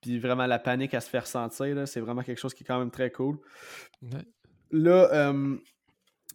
puis 0.03 0.19
vraiment 0.19 0.47
la 0.47 0.59
panique 0.59 0.93
à 0.95 1.01
se 1.01 1.09
faire 1.09 1.27
sentir, 1.27 1.75
là, 1.75 1.87
c'est 1.87 2.01
vraiment 2.01 2.23
quelque 2.23 2.39
chose 2.41 2.53
qui 2.53 2.63
est 2.63 2.67
quand 2.67 2.79
même 2.79 2.91
très 2.91 3.11
cool. 3.11 3.39
Ouais. 4.03 4.21
Là, 4.71 5.09
euh, 5.13 5.57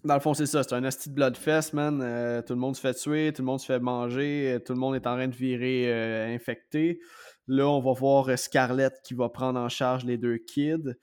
dans 0.03 0.13
le 0.13 0.19
fond, 0.21 0.33
c'est 0.33 0.45
ça, 0.47 0.63
c'est 0.63 0.73
un 0.73 0.83
asti 0.85 1.09
de 1.09 1.15
Bloodfest, 1.15 1.73
man. 1.73 2.01
Euh, 2.01 2.41
tout 2.41 2.53
le 2.53 2.59
monde 2.59 2.75
se 2.75 2.81
fait 2.81 2.93
tuer, 2.93 3.31
tout 3.33 3.41
le 3.41 3.45
monde 3.47 3.59
se 3.59 3.65
fait 3.65 3.79
manger, 3.79 4.53
euh, 4.53 4.59
tout 4.59 4.73
le 4.73 4.79
monde 4.79 4.95
est 4.95 5.05
en 5.05 5.15
train 5.15 5.27
de 5.27 5.35
virer 5.35 5.91
euh, 5.93 6.33
infecté. 6.33 6.99
Là, 7.47 7.67
on 7.67 7.79
va 7.79 7.91
voir 7.93 8.29
euh, 8.29 8.37
Scarlett 8.37 8.93
qui 9.03 9.13
va 9.13 9.29
prendre 9.29 9.59
en 9.59 9.69
charge 9.69 10.05
les 10.05 10.17
deux 10.17 10.37
kids 10.37 10.95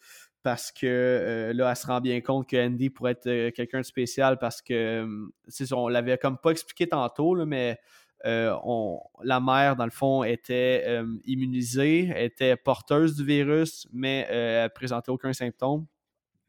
parce 0.46 0.70
que 0.70 0.86
euh, 0.86 1.52
là, 1.54 1.70
elle 1.70 1.76
se 1.76 1.88
rend 1.88 2.00
bien 2.00 2.20
compte 2.20 2.48
que 2.48 2.56
Andy 2.56 2.88
pourrait 2.88 3.10
être 3.10 3.26
euh, 3.26 3.50
quelqu'un 3.50 3.80
de 3.80 3.84
spécial 3.84 4.38
parce 4.38 4.62
que, 4.62 5.02
euh, 5.04 5.26
c'est 5.48 5.72
on 5.72 5.88
l'avait 5.88 6.18
comme 6.18 6.38
pas 6.38 6.52
expliqué 6.52 6.86
tantôt, 6.86 7.34
là, 7.34 7.44
mais 7.44 7.80
euh, 8.26 8.56
on- 8.62 9.00
la 9.24 9.40
mère, 9.40 9.74
dans 9.74 9.86
le 9.86 9.90
fond, 9.90 10.22
était 10.22 11.02
immunisée, 11.24 12.12
était 12.16 12.54
porteuse 12.54 13.16
du 13.16 13.24
virus, 13.24 13.88
mais 13.92 14.24
elle 14.30 14.70
présentait 14.70 15.10
aucun 15.10 15.32
symptôme. 15.32 15.84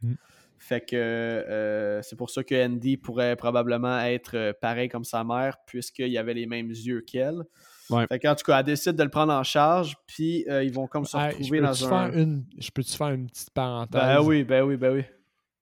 Mm. 0.03 0.13
Fait 0.59 0.81
que 0.85 1.99
c'est 2.03 2.15
pour 2.15 2.29
ça 2.29 2.43
que 2.43 2.67
Andy 2.67 2.97
pourrait 2.97 3.35
probablement 3.35 3.99
être 4.01 4.55
pareil 4.61 4.89
comme 4.89 5.05
sa 5.05 5.23
mère, 5.23 5.57
puisqu'il 5.65 6.15
avait 6.19 6.35
les 6.35 6.45
mêmes 6.45 6.69
yeux 6.69 7.01
qu'elle. 7.01 7.41
Ouais. 7.89 8.05
Fait 8.07 8.19
qu'en 8.19 8.35
tout 8.35 8.43
cas, 8.43 8.59
elle 8.59 8.65
décide 8.65 8.93
de 8.93 9.03
le 9.03 9.09
prendre 9.09 9.31
en 9.33 9.43
charge, 9.43 9.95
puis 10.07 10.45
euh, 10.49 10.63
ils 10.63 10.73
vont 10.73 10.87
comme 10.87 11.05
se 11.05 11.15
Hey, 11.17 11.33
retrouver 11.35 11.61
dans 11.61 11.85
un. 11.85 11.89
faire 12.09 12.17
une, 12.19 12.43
je 12.57 12.69
peux-tu 12.71 12.95
faire 12.97 13.09
une 13.09 13.27
petite 13.27 13.49
parenthèse? 13.51 14.01
Ben 14.01 14.21
oui, 14.21 14.43
ben 14.43 14.63
oui, 14.63 14.75
ben 14.77 14.93
oui. 14.93 15.03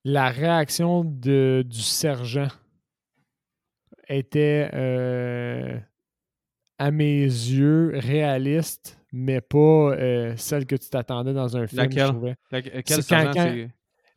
La 0.03 0.29
réaction 0.29 1.03
de, 1.03 1.63
du 1.67 1.81
sergent 1.81 2.47
était, 4.07 4.69
euh, 4.73 5.77
à 6.77 6.91
mes 6.91 7.23
yeux, 7.23 7.91
réaliste, 7.95 8.99
mais 9.11 9.41
pas 9.41 9.57
euh, 9.57 10.33
celle 10.37 10.65
que 10.65 10.75
tu 10.75 10.89
t'attendais 10.89 11.33
dans 11.33 11.55
un 11.57 11.67
film, 11.67 11.81
Laquelle? 11.83 12.05
je 12.05 12.11
trouvais. 12.11 12.35
Quel 12.49 12.83
C'est 12.85 13.01
sergent, 13.01 13.31
quand-. 13.33 13.67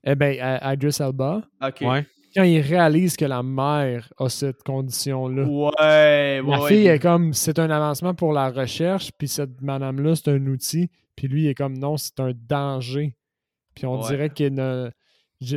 Eh 0.04 0.14
bien, 0.14 0.58
Idris 0.72 0.96
Elba, 1.00 1.42
Ok. 1.62 1.80
Ouais. 1.82 2.06
Quand 2.38 2.44
il 2.44 2.60
réalise 2.60 3.16
que 3.16 3.24
la 3.24 3.42
mère 3.42 4.12
a 4.18 4.28
cette 4.28 4.62
condition-là, 4.62 5.44
Ouais, 5.44 6.42
la 6.42 6.60
ouais. 6.60 6.68
fille 6.68 6.86
est 6.86 6.98
comme, 6.98 7.32
c'est 7.32 7.58
un 7.58 7.68
avancement 7.70 8.14
pour 8.14 8.32
la 8.32 8.50
recherche, 8.50 9.10
puis 9.18 9.28
cette 9.28 9.60
madame-là, 9.60 10.14
c'est 10.16 10.28
un 10.30 10.46
outil, 10.46 10.88
puis 11.16 11.28
lui, 11.28 11.44
il 11.44 11.48
est 11.48 11.54
comme, 11.54 11.76
non, 11.78 11.96
c'est 11.96 12.18
un 12.20 12.32
danger. 12.34 13.16
Puis 13.74 13.86
on 13.86 14.00
Ouais. 14.00 14.08
dirait 14.08 14.30
qu'il 14.30 14.54
ne... 14.54 14.90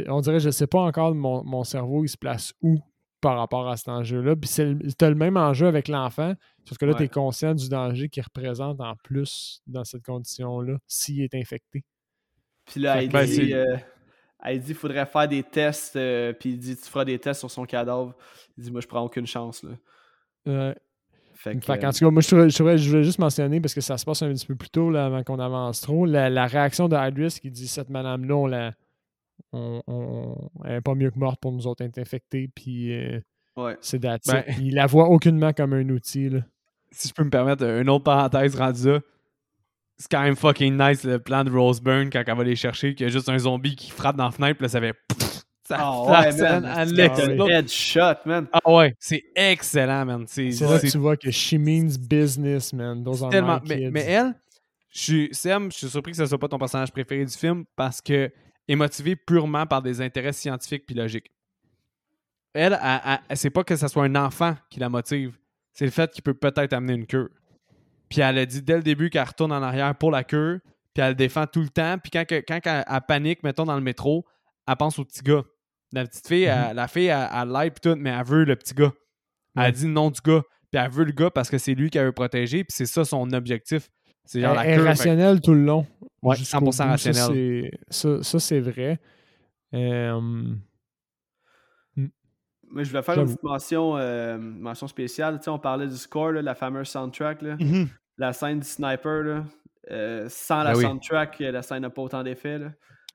On 0.07 0.21
dirait, 0.21 0.39
je 0.39 0.49
sais 0.51 0.67
pas 0.67 0.81
encore, 0.81 1.15
mon, 1.15 1.43
mon 1.43 1.63
cerveau, 1.63 2.03
il 2.03 2.09
se 2.09 2.17
place 2.17 2.53
où 2.61 2.77
par 3.19 3.37
rapport 3.37 3.67
à 3.69 3.77
cet 3.77 3.89
enjeu-là. 3.89 4.35
Puis 4.35 4.47
c'est 4.49 4.65
le- 4.65 4.91
t'as 4.93 5.09
le 5.09 5.15
même 5.15 5.37
enjeu 5.37 5.67
avec 5.67 5.87
l'enfant, 5.87 6.33
sauf 6.67 6.77
que 6.77 6.85
là, 6.85 6.91
Ouais. 6.93 6.97
tu 6.97 7.03
es 7.03 7.07
conscient 7.07 7.53
du 7.55 7.67
danger 7.69 8.09
qu'il 8.09 8.23
représente 8.23 8.79
en 8.81 8.93
plus 9.03 9.61
dans 9.67 9.83
cette 9.83 10.03
condition-là, 10.03 10.77
s'il 10.87 11.21
est 11.21 11.33
infecté. 11.35 11.83
Puis 12.65 12.79
là, 12.81 13.03
que, 13.05 13.11
ben, 13.11 13.25
dit, 13.25 13.35
c'est- 13.35 13.53
euh, 13.53 13.77
elle 14.43 14.59
dit, 14.61 14.73
faudrait 14.73 15.05
faire 15.05 15.27
des 15.27 15.43
tests, 15.43 15.95
euh, 15.95 16.33
puis 16.33 16.51
il 16.51 16.57
dit, 16.59 16.75
tu 16.75 16.83
feras 16.83 17.05
des 17.05 17.19
tests 17.19 17.39
sur 17.41 17.51
son 17.51 17.65
cadavre. 17.65 18.15
Il 18.57 18.63
dit, 18.63 18.71
moi, 18.71 18.81
je 18.81 18.87
prends 18.87 19.01
aucune 19.03 19.25
chance, 19.27 19.63
là. 19.63 19.71
Euh, 20.47 20.73
Fait 21.33 21.55
que, 21.57 21.65
Fait 21.65 21.79
qu'en 21.79 21.91
tout 21.91 22.05
cas, 22.05 22.11
moi, 22.11 22.21
je, 22.21 22.27
trouvais- 22.27 22.49
je, 22.49 22.55
trouvais- 22.55 22.77
je 22.77 22.89
voulais 22.89 23.03
juste 23.03 23.17
mentionner, 23.19 23.59
parce 23.61 23.73
que 23.73 23.81
ça 23.81 23.97
se 23.97 24.05
passe 24.05 24.21
un 24.21 24.31
petit 24.31 24.45
peu 24.45 24.55
plus 24.55 24.69
tôt, 24.69 24.89
là, 24.91 25.05
avant 25.07 25.23
qu'on 25.23 25.39
avance 25.39 25.81
trop, 25.81 26.05
la, 26.05 26.29
la 26.29 26.45
réaction 26.47 26.87
de 26.87 26.95
Idris 26.95 27.37
qui 27.41 27.49
dit 27.51 27.67
cette 27.67 27.89
madame-là, 27.89 28.35
on 28.35 28.45
la. 28.47 28.73
On, 29.53 29.81
on- 29.87 30.49
elle 30.65 30.75
est 30.75 30.81
pas 30.81 30.93
mieux 30.93 31.09
que 31.09 31.17
morte 31.17 31.41
pour 31.41 31.51
nous 31.51 31.65
autres 31.67 31.83
être 31.83 31.97
infectés, 31.97 32.47
puis 32.53 32.93
euh, 32.93 33.19
ouais. 33.57 33.75
c'est 33.81 33.97
Ben-. 33.99 34.19
Il 34.59 34.75
la 34.75 34.85
voit 34.85 35.09
aucunement 35.09 35.51
comme 35.51 35.73
un 35.73 35.89
outil. 35.89 36.29
Là. 36.29 36.41
si 36.91 37.07
je 37.07 37.13
peux 37.13 37.23
me 37.23 37.29
permettre 37.31 37.63
une 37.63 37.89
autre 37.89 38.03
parenthèse 38.03 38.55
rendue 38.55 38.87
là, 38.89 38.99
c'est 40.01 40.09
quand 40.11 40.21
même 40.23 40.35
fucking 40.35 40.77
nice 40.77 41.03
le 41.03 41.19
plan 41.19 41.43
de 41.43 41.51
Roseburn 41.51 42.09
quand 42.09 42.23
elle 42.25 42.35
va 42.35 42.43
les 42.43 42.55
chercher, 42.55 42.95
qu'il 42.95 43.05
y 43.05 43.09
a 43.09 43.11
juste 43.11 43.29
un 43.29 43.37
zombie 43.37 43.75
qui 43.75 43.91
frappe 43.91 44.15
dans 44.17 44.25
la 44.25 44.31
fenêtre, 44.31 44.57
puis 44.57 44.63
là, 44.65 44.69
ça 44.69 44.79
fait. 44.79 44.93
pfff, 45.07 45.43
ça 45.67 45.77
Ah 45.79 46.01
ouais, 46.23 46.41
man. 46.41 46.65
un 46.65 47.47
headshot, 47.47 48.15
man. 48.25 48.47
Ah 48.51 48.59
ouais, 48.71 48.95
c'est 48.99 49.23
excellent, 49.35 50.05
man. 50.05 50.25
C'est 50.27 50.49
là 50.49 50.79
que 50.79 50.87
tu 50.89 50.97
vois 50.97 51.15
que 51.17 51.29
she 51.31 51.53
means 51.53 51.97
business, 51.99 52.73
man. 52.73 53.03
Those 53.03 53.23
are 53.23 53.29
tellement. 53.29 53.59
my 53.63 53.89
Mais, 53.91 54.01
elle, 54.03 54.33
je 54.89 54.99
suis, 54.99 55.29
Sam, 55.31 55.71
je 55.71 55.77
suis 55.77 55.89
surpris 55.89 56.11
que 56.11 56.17
ce 56.17 56.25
soit 56.25 56.39
pas 56.39 56.47
ton 56.49 56.57
personnage 56.57 56.91
préféré 56.91 57.23
du 57.23 57.33
film 57.33 57.63
parce 57.75 58.01
que 58.01 58.29
est 58.67 58.75
motivée 58.75 59.15
purement 59.15 59.65
par 59.65 59.81
des 59.81 60.01
intérêts 60.01 60.33
scientifiques 60.33 60.85
puis 60.85 60.95
logiques. 60.95 61.31
Elle, 62.53 62.73
elle, 62.81 62.99
elle- 63.05 63.19
elle- 63.29 63.37
c'est 63.37 63.49
pas 63.49 63.63
que 63.63 63.75
ce 63.75 63.87
soit 63.87 64.03
un 64.03 64.15
enfant 64.15 64.55
qui 64.69 64.79
la 64.79 64.89
motive, 64.89 65.37
c'est 65.73 65.85
le 65.85 65.91
fait 65.91 66.11
qu'il 66.11 66.21
peut 66.23 66.33
peut-être 66.33 66.73
amener 66.73 66.93
une 66.93 67.05
cure. 67.05 67.29
Puis 68.11 68.21
elle 68.21 68.37
a 68.37 68.45
dit 68.45 68.61
dès 68.61 68.75
le 68.75 68.83
début 68.83 69.09
qu'elle 69.09 69.23
retourne 69.23 69.51
en 69.51 69.63
arrière 69.63 69.95
pour 69.95 70.11
la 70.11 70.23
cure, 70.23 70.59
puis 70.93 71.01
elle 71.01 71.09
le 71.09 71.15
défend 71.15 71.47
tout 71.47 71.61
le 71.61 71.69
temps. 71.69 71.97
Puis 71.97 72.11
quand, 72.11 72.25
que- 72.27 72.43
quand 72.47 72.59
elle, 72.65 72.83
elle 72.87 73.01
panique, 73.07 73.41
mettons 73.41 73.63
dans 73.65 73.75
le 73.75 73.81
métro, 73.81 74.25
elle 74.67 74.75
pense 74.75 74.99
au 74.99 75.05
petit 75.05 75.21
gars. 75.23 75.43
La 75.93 76.05
petite 76.05 76.27
fille, 76.27 76.43
elle- 76.43 76.75
la 76.75 76.87
fille, 76.87 77.07
elle, 77.07 77.27
elle 77.33 77.49
l'aide 77.49 77.73
puis 77.73 77.81
tout, 77.91 77.97
mais 77.97 78.09
elle 78.11 78.23
veut 78.25 78.43
le 78.43 78.55
petit 78.55 78.73
gars. 78.75 78.91
Elle 79.55 79.63
Ouais. 79.63 79.71
dit 79.71 79.85
le 79.87 79.91
nom 79.93 80.11
du 80.11 80.21
gars. 80.21 80.43
Puis 80.71 80.81
elle 80.81 80.91
veut 80.91 81.03
le 81.05 81.11
gars 81.11 81.31
parce 81.31 81.49
que 81.49 81.57
c'est 81.57 81.73
lui 81.73 81.89
qu'elle 81.89 82.05
veut 82.05 82.11
protéger, 82.11 82.63
puis 82.63 82.73
c'est 82.75 82.85
ça 82.85 83.03
son 83.03 83.31
objectif. 83.33 83.89
C'est 84.23 84.39
genre 84.39 84.51
Elle 84.61 84.77
la 84.77 84.83
fait- 84.83 84.87
rationnelle 84.89 85.41
tout 85.41 85.53
le 85.53 85.63
long. 85.65 85.87
Ouais, 86.21 86.35
jusqu'au 86.35 86.57
100% 86.59 86.65
bout. 86.65 86.71
Ça, 86.71 86.85
rationnel. 86.85 87.71
c'est- 87.89 88.23
Ça, 88.23 88.39
c'est 88.39 88.59
vrai. 88.59 88.99
Euh, 89.73 90.53
Mais 92.73 92.85
je 92.85 92.89
voulais 92.89 93.01
faire 93.03 93.19
une 93.19 93.35
mention, 93.43 93.97
euh, 93.97 94.37
mention 94.37 94.87
spéciale. 94.87 95.39
Tu 95.39 95.43
sais, 95.45 95.49
on 95.49 95.59
parlait 95.59 95.87
du 95.87 95.97
score, 95.97 96.31
là, 96.31 96.41
la 96.41 96.55
fameuse 96.55 96.87
soundtrack. 96.87 97.41
Là. 97.41 97.57
Mhm. 97.59 97.89
La 98.21 98.33
scène 98.33 98.59
du 98.59 98.67
sniper, 98.67 99.23
là. 99.23 99.45
Euh, 99.89 100.27
sans 100.29 100.63
la 100.63 100.73
Ben 100.73 100.77
oui. 100.77 100.83
soundtrack, 100.83 101.39
la 101.39 101.61
scène 101.63 101.81
n'a 101.81 101.89
pas 101.89 102.01
autant 102.03 102.21
d'effet. 102.23 102.59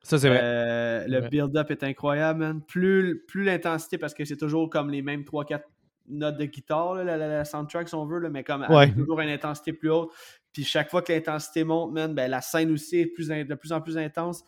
Ça, 0.02 0.18
c'est 0.18 0.28
vrai. 0.28 0.40
Euh, 0.42 1.04
le 1.06 1.20
Ouais. 1.20 1.28
build-up 1.28 1.70
est 1.70 1.82
incroyable, 1.84 2.40
man. 2.40 2.60
Plus, 2.66 3.24
plus 3.28 3.44
l'intensité, 3.44 3.98
parce 3.98 4.14
que 4.14 4.24
c'est 4.24 4.36
toujours 4.36 4.68
comme 4.68 4.90
les 4.90 5.02
mêmes 5.02 5.24
3-4 5.24 5.62
notes 6.08 6.36
de 6.36 6.44
guitare, 6.44 6.94
là, 6.96 7.04
la, 7.04 7.16
la- 7.16 7.28
la 7.28 7.44
soundtrack, 7.44 7.88
si 7.88 7.94
on 7.94 8.04
veut, 8.06 8.18
là, 8.18 8.30
mais 8.30 8.44
comme 8.44 8.62
Ouais. 8.62 8.76
avec 8.84 8.96
toujours 8.96 9.20
une 9.20 9.28
intensité 9.28 9.72
plus 9.72 9.90
haute. 9.90 10.10
Puis 10.52 10.64
chaque 10.64 10.90
fois 10.90 11.02
que 11.02 11.12
l'intensité 11.12 11.64
monte, 11.64 11.92
man, 11.92 12.14
ben, 12.14 12.30
la 12.30 12.40
scène 12.40 12.70
aussi 12.72 12.98
est 13.00 13.06
plus 13.06 13.30
in- 13.30 13.44
de 13.44 13.54
plus 13.54 13.72
en 13.72 13.80
plus 13.80 13.96
intense. 13.98 14.42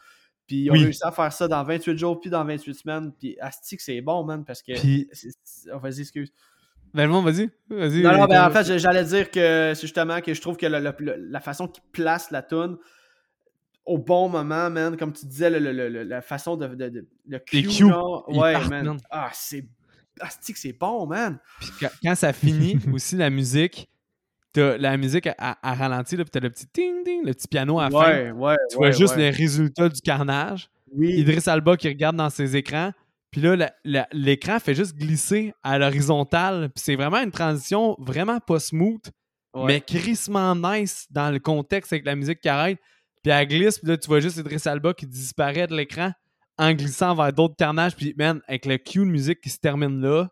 Puis 0.46 0.56
ils 0.64 0.70
ont 0.70 0.74
Oui. 0.74 0.84
réussi 0.84 1.02
à 1.04 1.10
faire 1.12 1.32
ça 1.32 1.46
dans 1.46 1.62
28 1.62 1.98
jours, 1.98 2.20
puis 2.20 2.30
dans 2.30 2.44
28 2.44 2.74
semaines. 2.74 3.12
Puis 3.18 3.36
asti 3.40 3.76
que 3.76 3.82
c'est 3.82 4.00
bon, 4.00 4.24
man, 4.24 4.44
parce 4.44 4.62
que... 4.62 4.72
Puis- 4.80 5.08
oh, 5.72 5.78
vas-y, 5.78 6.00
excuse. 6.00 6.32
Ben, 6.94 7.04
le 7.04 7.08
monde, 7.10 7.24
vas-y. 7.26 7.50
Vas-y. 7.68 8.02
Non, 8.02 8.12
non, 8.16 8.24
ben, 8.26 8.46
en 8.46 8.50
fait, 8.50 8.78
j'allais 8.78 9.04
dire 9.04 9.30
que 9.30 9.72
c'est 9.74 9.80
justement 9.82 10.20
que 10.20 10.32
je 10.34 10.40
trouve 10.40 10.56
que 10.56 10.66
le- 10.66 10.80
le- 10.80 10.94
le- 10.98 11.16
la 11.30 11.40
façon 11.40 11.68
qu'il 11.68 11.82
place 11.92 12.30
la 12.30 12.42
tune 12.42 12.76
au 13.84 13.98
bon 13.98 14.28
moment, 14.28 14.68
man, 14.70 14.96
comme 14.96 15.12
tu 15.12 15.26
disais, 15.26 15.48
le- 15.50 15.58
le- 15.58 15.72
le- 15.72 15.88
le- 15.88 16.02
la 16.04 16.20
façon 16.22 16.56
de. 16.56 16.66
de, 16.66 16.88
de- 16.88 17.06
le 17.26 17.40
Les 17.52 17.62
cue, 17.62 17.70
genre, 17.70 18.26
ils 18.30 18.38
ouais, 18.38 18.52
man. 18.68 18.84
man. 18.84 18.98
Ah, 19.10 19.30
c'est. 19.32 19.66
Ah, 20.20 20.28
c'est 20.40 20.72
bon, 20.78 21.06
man. 21.06 21.38
Puis 21.60 21.70
quand, 21.80 21.88
quand 22.02 22.14
ça 22.14 22.32
finit, 22.32 22.76
aussi, 22.92 23.16
la 23.16 23.30
musique, 23.30 23.88
t'as 24.52 24.76
la 24.76 24.96
musique 24.96 25.26
à, 25.26 25.58
à, 25.62 25.74
ralenti, 25.74 26.16
là, 26.16 26.24
puis 26.24 26.30
t'as 26.30 26.40
le 26.40 26.50
petit 26.50 26.66
ting 26.66 27.04
ting, 27.04 27.24
le 27.24 27.32
petit 27.32 27.48
piano 27.48 27.78
à 27.78 27.84
la 27.84 27.90
fin. 27.90 27.98
Ouais, 27.98 28.30
ouais. 28.32 28.56
Tu 28.70 28.76
ouais, 28.78 28.88
vois 28.88 28.90
juste 28.90 29.14
ouais. 29.14 29.22
les 29.22 29.30
résultats 29.30 29.88
du 29.88 30.00
carnage. 30.00 30.68
Oui. 30.92 31.12
Idriss 31.18 31.46
Alba 31.48 31.76
qui 31.76 31.86
regarde 31.88 32.16
dans 32.16 32.30
ses 32.30 32.56
écrans. 32.56 32.92
Puis 33.30 33.40
là, 33.42 33.70
l'écran 34.12 34.58
fait 34.58 34.74
juste 34.74 34.96
glisser 34.96 35.52
à 35.62 35.78
l'horizontale. 35.78 36.70
Puis 36.74 36.82
c'est 36.84 36.96
vraiment 36.96 37.18
une 37.22 37.30
transition 37.30 37.94
vraiment 37.98 38.40
pas 38.40 38.58
smooth, 38.58 39.04
ouais. 39.54 39.64
mais 39.66 39.80
crissement 39.80 40.54
nice 40.54 41.06
dans 41.10 41.30
le 41.30 41.38
contexte 41.38 41.92
avec 41.92 42.06
la 42.06 42.14
musique 42.16 42.40
qui 42.40 42.48
arrête. 42.48 42.78
Puis 43.22 43.32
elle 43.32 43.46
glisse, 43.48 43.78
puis 43.80 43.88
là, 43.88 43.98
tu 43.98 44.06
vois 44.06 44.20
juste 44.20 44.36
Idriss 44.38 44.66
Alba 44.66 44.94
qui 44.94 45.06
disparaît 45.06 45.66
de 45.66 45.76
l'écran 45.76 46.12
en 46.56 46.72
glissant 46.72 47.14
vers 47.14 47.32
d'autres 47.32 47.56
carnages. 47.56 47.94
Puis, 47.96 48.14
man, 48.16 48.40
avec 48.48 48.64
le 48.64 48.78
cue 48.78 49.00
de 49.00 49.04
musique 49.04 49.40
qui 49.40 49.50
se 49.50 49.58
termine 49.58 50.00
là, 50.00 50.28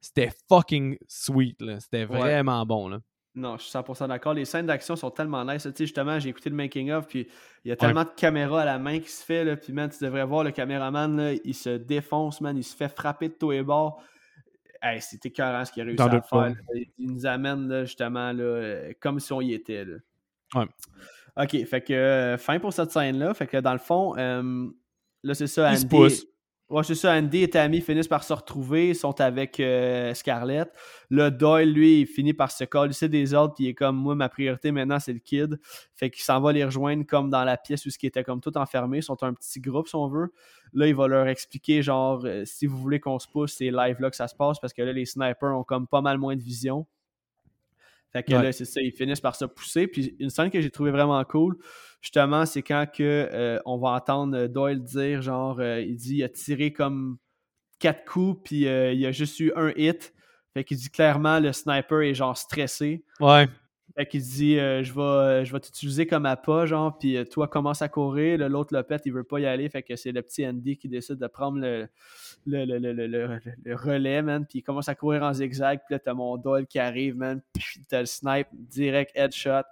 c'était 0.00 0.32
fucking 0.48 0.96
sweet. 1.06 1.58
C'était 1.78 2.06
Ouais. 2.06 2.18
vraiment 2.18 2.66
bon, 2.66 2.88
là. 2.88 2.98
Non, 3.34 3.56
je 3.56 3.62
suis 3.62 3.72
100% 3.72 4.08
d'accord. 4.08 4.34
Les 4.34 4.44
scènes 4.44 4.66
d'action 4.66 4.94
sont 4.94 5.10
tellement 5.10 5.44
nice. 5.44 5.62
Tu 5.62 5.70
sais, 5.70 5.86
justement, 5.86 6.18
j'ai 6.18 6.28
écouté 6.28 6.50
le 6.50 6.56
making-of, 6.56 7.06
puis 7.06 7.26
il 7.64 7.68
y 7.68 7.72
a 7.72 7.76
tellement 7.76 8.04
de 8.04 8.10
caméras 8.14 8.62
à 8.62 8.64
la 8.66 8.78
main 8.78 8.98
qui 9.00 9.08
se 9.08 9.24
fait, 9.24 9.42
là, 9.44 9.56
puis 9.56 9.72
man, 9.72 9.88
tu 9.88 10.04
devrais 10.04 10.24
voir 10.26 10.44
le 10.44 10.50
caméraman, 10.50 11.16
là, 11.16 11.32
il 11.42 11.54
se 11.54 11.70
défonce, 11.70 12.42
man, 12.42 12.56
il 12.56 12.64
se 12.64 12.76
fait 12.76 12.88
frapper 12.88 13.28
de 13.28 13.34
tous 13.34 13.52
les 13.52 13.62
bords. 13.62 14.02
Hey, 14.82 15.00
c'était 15.00 15.28
écœurant 15.28 15.64
ce 15.64 15.72
qu'il 15.72 15.82
a 15.82 15.84
réussi 15.86 15.98
J'en 15.98 16.08
à 16.08 16.20
faire. 16.20 16.38
là. 16.40 16.54
Il 16.98 17.12
nous 17.12 17.24
amène, 17.24 17.68
là, 17.68 17.84
justement, 17.84 18.32
là, 18.32 18.42
euh, 18.42 18.92
comme 19.00 19.18
si 19.18 19.32
on 19.32 19.40
y 19.40 19.54
était. 19.54 19.86
Ouais. 20.54 20.66
OK, 21.36 21.64
fait 21.64 21.80
que 21.80 21.92
euh, 21.94 22.36
fin 22.36 22.58
pour 22.58 22.72
cette 22.72 22.90
scène-là. 22.90 23.32
Fait 23.32 23.46
que 23.46 23.56
dans 23.56 23.72
le 23.72 23.78
fond, 23.78 24.14
euh, 24.18 24.68
là, 25.22 25.34
c'est 25.34 25.46
ça, 25.46 25.72
Ils 25.72 25.78
se 25.78 25.86
Andy... 25.86 26.28
Ouais, 26.72 26.82
c'est 26.84 26.94
ça. 26.94 27.12
Andy 27.12 27.42
et 27.42 27.50
Tammy 27.50 27.82
finissent 27.82 28.08
par 28.08 28.24
se 28.24 28.32
retrouver. 28.32 28.88
Ils 28.88 28.94
sont 28.94 29.20
avec 29.20 29.60
euh, 29.60 30.14
Scarlett. 30.14 30.72
Là, 31.10 31.28
Doyle, 31.28 31.70
lui, 31.70 32.00
il 32.00 32.06
finit 32.06 32.32
par 32.32 32.50
se 32.50 32.64
coller 32.64 32.94
des 33.10 33.34
ordres. 33.34 33.52
Puis 33.54 33.64
il 33.64 33.68
est 33.68 33.74
comme, 33.74 33.94
moi, 33.96 34.14
ma 34.14 34.30
priorité 34.30 34.72
maintenant, 34.72 34.98
c'est 34.98 35.12
le 35.12 35.18
kid. 35.18 35.60
Fait 35.94 36.08
qu'il 36.08 36.22
s'en 36.22 36.40
va 36.40 36.50
les 36.50 36.64
rejoindre 36.64 37.04
comme 37.04 37.28
dans 37.28 37.44
la 37.44 37.58
pièce 37.58 37.84
où 37.84 37.90
ce 37.90 37.98
qui 37.98 38.06
était 38.06 38.24
comme 38.24 38.40
tout 38.40 38.56
enfermé. 38.56 38.98
Ils 38.98 39.02
sont 39.02 39.22
un 39.22 39.34
petit 39.34 39.60
groupe, 39.60 39.86
si 39.86 39.96
on 39.96 40.08
veut. 40.08 40.32
Là, 40.72 40.86
il 40.86 40.94
va 40.94 41.08
leur 41.08 41.26
expliquer, 41.26 41.82
genre, 41.82 42.22
euh, 42.24 42.46
si 42.46 42.64
vous 42.64 42.78
voulez 42.78 43.00
qu'on 43.00 43.18
se 43.18 43.28
pousse, 43.28 43.52
c'est 43.52 43.70
live 43.70 43.96
là 44.00 44.08
que 44.08 44.16
ça 44.16 44.26
se 44.26 44.34
passe. 44.34 44.58
Parce 44.58 44.72
que 44.72 44.80
là, 44.80 44.94
les 44.94 45.04
snipers 45.04 45.54
ont 45.54 45.64
comme 45.64 45.86
pas 45.86 46.00
mal 46.00 46.16
moins 46.16 46.36
de 46.36 46.42
vision. 46.42 46.86
Fait 48.12 48.22
que 48.22 48.32
Ouais. 48.34 48.42
là, 48.42 48.52
c'est 48.52 48.64
ça, 48.66 48.80
ils 48.80 48.92
finissent 48.92 49.20
par 49.20 49.34
se 49.36 49.44
pousser. 49.46 49.86
Puis 49.86 50.14
une 50.18 50.28
scène 50.30 50.50
que 50.50 50.60
j'ai 50.60 50.70
trouvé 50.70 50.90
vraiment 50.90 51.22
cool, 51.24 51.56
justement, 52.00 52.44
c'est 52.44 52.62
quand 52.62 52.86
que, 52.92 53.28
euh, 53.32 53.58
on 53.64 53.78
va 53.78 53.90
entendre 53.90 54.36
euh, 54.36 54.48
Doyle 54.48 54.82
dire, 54.82 55.22
genre, 55.22 55.58
euh, 55.60 55.80
il 55.80 55.96
dit, 55.96 56.16
il 56.16 56.22
a 56.22 56.28
tiré 56.28 56.72
comme 56.72 57.16
quatre 57.78 58.04
coups, 58.04 58.40
puis 58.44 58.66
euh, 58.68 58.92
il 58.92 59.04
a 59.06 59.12
juste 59.12 59.40
eu 59.40 59.52
un 59.56 59.72
hit. 59.76 60.12
Fait 60.54 60.64
qu'il 60.64 60.76
dit 60.76 60.90
clairement, 60.90 61.40
le 61.40 61.52
sniper 61.52 62.02
est 62.02 62.14
genre 62.14 62.36
stressé. 62.36 63.02
Ouais. 63.20 63.48
Fait 63.94 64.06
qu'il 64.06 64.22
dit, 64.22 64.58
euh, 64.58 64.82
je 64.82 64.92
vais, 64.92 65.00
euh, 65.00 65.44
je 65.44 65.52
vais 65.52 65.60
t'utiliser 65.60 66.06
comme 66.06 66.24
appât, 66.24 66.64
genre, 66.66 66.96
puis 66.98 67.16
euh, 67.16 67.24
toi, 67.24 67.46
commence 67.46 67.82
à 67.82 67.88
courir. 67.88 68.38
Le- 68.38 68.48
L'autre 68.48 68.74
le 68.74 68.82
pète, 68.82 69.02
il 69.04 69.12
veut 69.12 69.22
pas 69.24 69.38
y 69.40 69.46
aller. 69.46 69.68
Fait 69.68 69.82
que 69.82 69.96
c'est 69.96 70.12
le 70.12 70.22
petit 70.22 70.46
Andy 70.46 70.76
qui 70.78 70.88
décide 70.88 71.16
de 71.18 71.26
prendre 71.26 71.58
le, 71.60 71.86
le, 72.46 72.64
le, 72.64 72.78
le, 72.78 72.92
le- 72.92 73.06
le- 73.06 73.40
le 73.64 73.74
relais, 73.76 74.22
man. 74.22 74.46
Puis 74.48 74.60
il 74.60 74.62
commence 74.62 74.88
à 74.88 74.94
courir 74.94 75.22
en 75.22 75.32
zigzag. 75.34 75.80
Puis 75.86 75.94
là, 75.94 75.98
t'as 75.98 76.14
mon 76.14 76.36
Doyle 76.38 76.66
qui 76.66 76.78
arrive, 76.78 77.16
man. 77.16 77.42
Puis 77.52 77.80
t'as 77.88 78.00
le 78.00 78.06
snipe, 78.06 78.48
direct 78.52 79.12
headshot. 79.14 79.62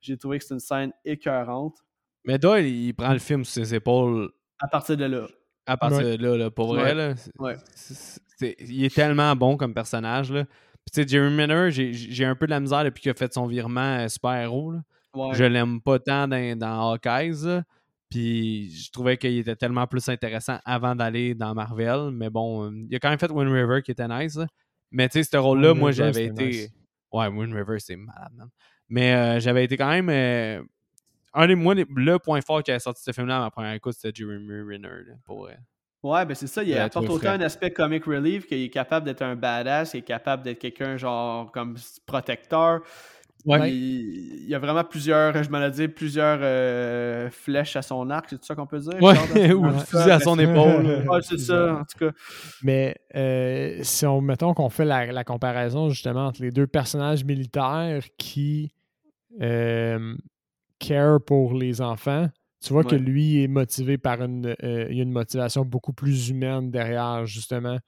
J'ai 0.00 0.16
trouvé 0.18 0.38
que 0.38 0.44
c'est 0.44 0.54
une 0.54 0.60
scène 0.60 0.92
écœurante. 1.04 1.78
Mais 2.24 2.38
Doyle, 2.38 2.66
il 2.66 2.92
prend 2.92 3.12
le 3.14 3.18
film 3.18 3.44
sur 3.44 3.64
ses 3.64 3.74
épaules 3.74 4.30
À 4.58 4.68
partir 4.68 4.96
de 4.98 5.06
là. 5.06 5.26
à 5.66 5.76
partir 5.78 5.98
Ouais. 6.04 6.18
de 6.18 6.22
là, 6.22 6.36
là, 6.36 6.50
pour 6.50 6.74
vrai. 6.74 6.84
Ouais. 6.90 6.94
Là, 6.94 7.14
c'est- 7.16 7.32
Ouais. 7.38 8.56
il 8.60 8.84
est 8.84 8.94
tellement 8.94 9.34
bon 9.36 9.56
comme 9.56 9.72
personnage. 9.72 10.30
Là. 10.32 10.44
Tu 10.92 11.02
sais, 11.02 11.08
Jeremy 11.08 11.42
Renner, 11.42 11.70
j'ai- 11.70 12.24
un 12.24 12.34
peu 12.34 12.46
de 12.46 12.50
la 12.50 12.60
misère 12.60 12.84
depuis 12.84 13.02
qu'il 13.02 13.10
a 13.10 13.14
fait 13.14 13.32
son 13.32 13.46
virement 13.46 13.98
euh, 14.00 14.08
super-héros. 14.08 14.74
Ouais. 15.14 15.34
Je 15.34 15.44
l'aime 15.44 15.80
pas 15.80 15.98
tant 15.98 16.26
dans, 16.28 16.58
dans 16.58 16.92
Hawkeyes. 16.92 17.62
Puis 18.08 18.70
je 18.72 18.90
trouvais 18.90 19.16
qu'il 19.16 19.38
était 19.38 19.54
tellement 19.56 19.86
plus 19.86 20.08
intéressant 20.08 20.58
avant 20.64 20.96
d'aller 20.96 21.34
dans 21.34 21.54
Marvel. 21.54 22.10
Mais 22.12 22.28
bon, 22.30 22.64
euh, 22.66 22.86
il 22.88 22.96
a 22.96 22.98
quand 22.98 23.10
même 23.10 23.18
fait 23.18 23.30
Wind 23.30 23.50
River 23.52 23.82
qui 23.82 23.92
était 23.92 24.08
nice. 24.08 24.36
là. 24.36 24.46
Mais 24.90 25.08
tu 25.08 25.22
sais, 25.22 25.30
ce 25.30 25.36
rôle-là, 25.36 25.74
moi, 25.74 25.92
j'avais 25.92 26.24
été. 26.26 26.46
nice. 26.48 26.70
Ouais, 27.12 27.28
Wind 27.28 27.52
River, 27.54 27.78
c'est 27.78 27.96
malade, 27.96 28.32
man. 28.36 28.48
Mais 28.88 29.14
euh, 29.14 29.40
j'avais 29.40 29.64
été 29.64 29.76
quand 29.76 29.88
même. 29.90 30.08
euh, 30.08 30.60
Un 31.32 31.46
des 31.46 31.54
moi, 31.54 31.74
le 31.76 32.18
point 32.18 32.40
fort 32.40 32.62
qui 32.64 32.72
a 32.72 32.80
sorti 32.80 33.02
ce 33.04 33.12
film-là 33.12 33.36
à 33.36 33.40
ma 33.40 33.50
première 33.52 33.72
écoute, 33.74 33.94
c'était 33.96 34.12
Jeremy 34.12 34.62
Renner. 34.62 34.88
là, 35.06 35.14
pour 35.24 35.42
vrai. 35.42 35.58
Ouais, 36.02 36.24
ben 36.24 36.34
c'est 36.34 36.46
ça, 36.46 36.62
il 36.62 36.72
Ouais, 36.72 36.78
apporte 36.78 37.10
autant 37.10 37.18
frais. 37.18 37.28
un 37.28 37.40
aspect 37.42 37.70
comic 37.70 38.04
relief 38.04 38.46
qu'il 38.46 38.62
est 38.62 38.70
capable 38.70 39.04
d'être 39.04 39.22
un 39.22 39.36
badass, 39.36 39.94
il 39.94 39.98
est 39.98 40.02
capable 40.02 40.42
d'être 40.42 40.58
quelqu'un 40.58 40.96
genre 40.96 41.52
comme 41.52 41.76
protecteur. 42.06 42.80
Ouais. 43.46 43.70
Il, 43.72 44.48
y 44.48 44.54
a 44.54 44.58
vraiment 44.58 44.84
plusieurs, 44.84 45.42
je 45.42 45.50
me 45.50 45.58
l'ai 45.58 45.70
dit, 45.70 45.88
plusieurs 45.88 46.38
euh, 46.42 47.30
flèches 47.30 47.76
à 47.76 47.82
son 47.82 48.10
arc, 48.10 48.26
c'est 48.28 48.36
tout 48.38 48.44
ça 48.44 48.54
qu'on 48.54 48.66
peut 48.66 48.78
dire? 48.78 49.02
Ouais, 49.02 49.52
ou 49.54 49.70
fusil 49.78 50.10
à 50.10 50.20
son 50.20 50.38
Ouais. 50.38 50.44
épaule. 50.44 51.08
Ouais, 51.08 51.20
c'est 51.22 51.38
ça, 51.38 51.80
en 51.80 51.84
tout 51.84 52.06
cas. 52.06 52.12
Mais 52.62 52.96
euh, 53.14 53.78
si 53.82 54.04
on 54.06 54.20
mettons 54.20 54.52
qu'on 54.52 54.68
fait 54.68 54.84
la, 54.84 55.12
la 55.12 55.24
comparaison 55.24 55.88
justement 55.88 56.26
entre 56.26 56.42
les 56.42 56.50
deux 56.50 56.66
personnages 56.66 57.24
militaires 57.24 58.04
qui 58.18 58.72
euh, 59.40 60.14
care 60.78 61.20
pour 61.24 61.54
les 61.54 61.80
enfants, 61.80 62.28
tu 62.62 62.72
vois 62.72 62.84
que 62.84 62.94
lui 62.96 63.42
est 63.42 63.48
motivé 63.48 63.98
par 63.98 64.22
une, 64.22 64.54
euh, 64.62 64.86
il 64.90 64.96
y 64.96 65.00
a 65.00 65.02
une 65.02 65.12
motivation 65.12 65.64
beaucoup 65.64 65.92
plus 65.92 66.28
humaine 66.28 66.70
derrière 66.70 67.24
justement 67.26 67.78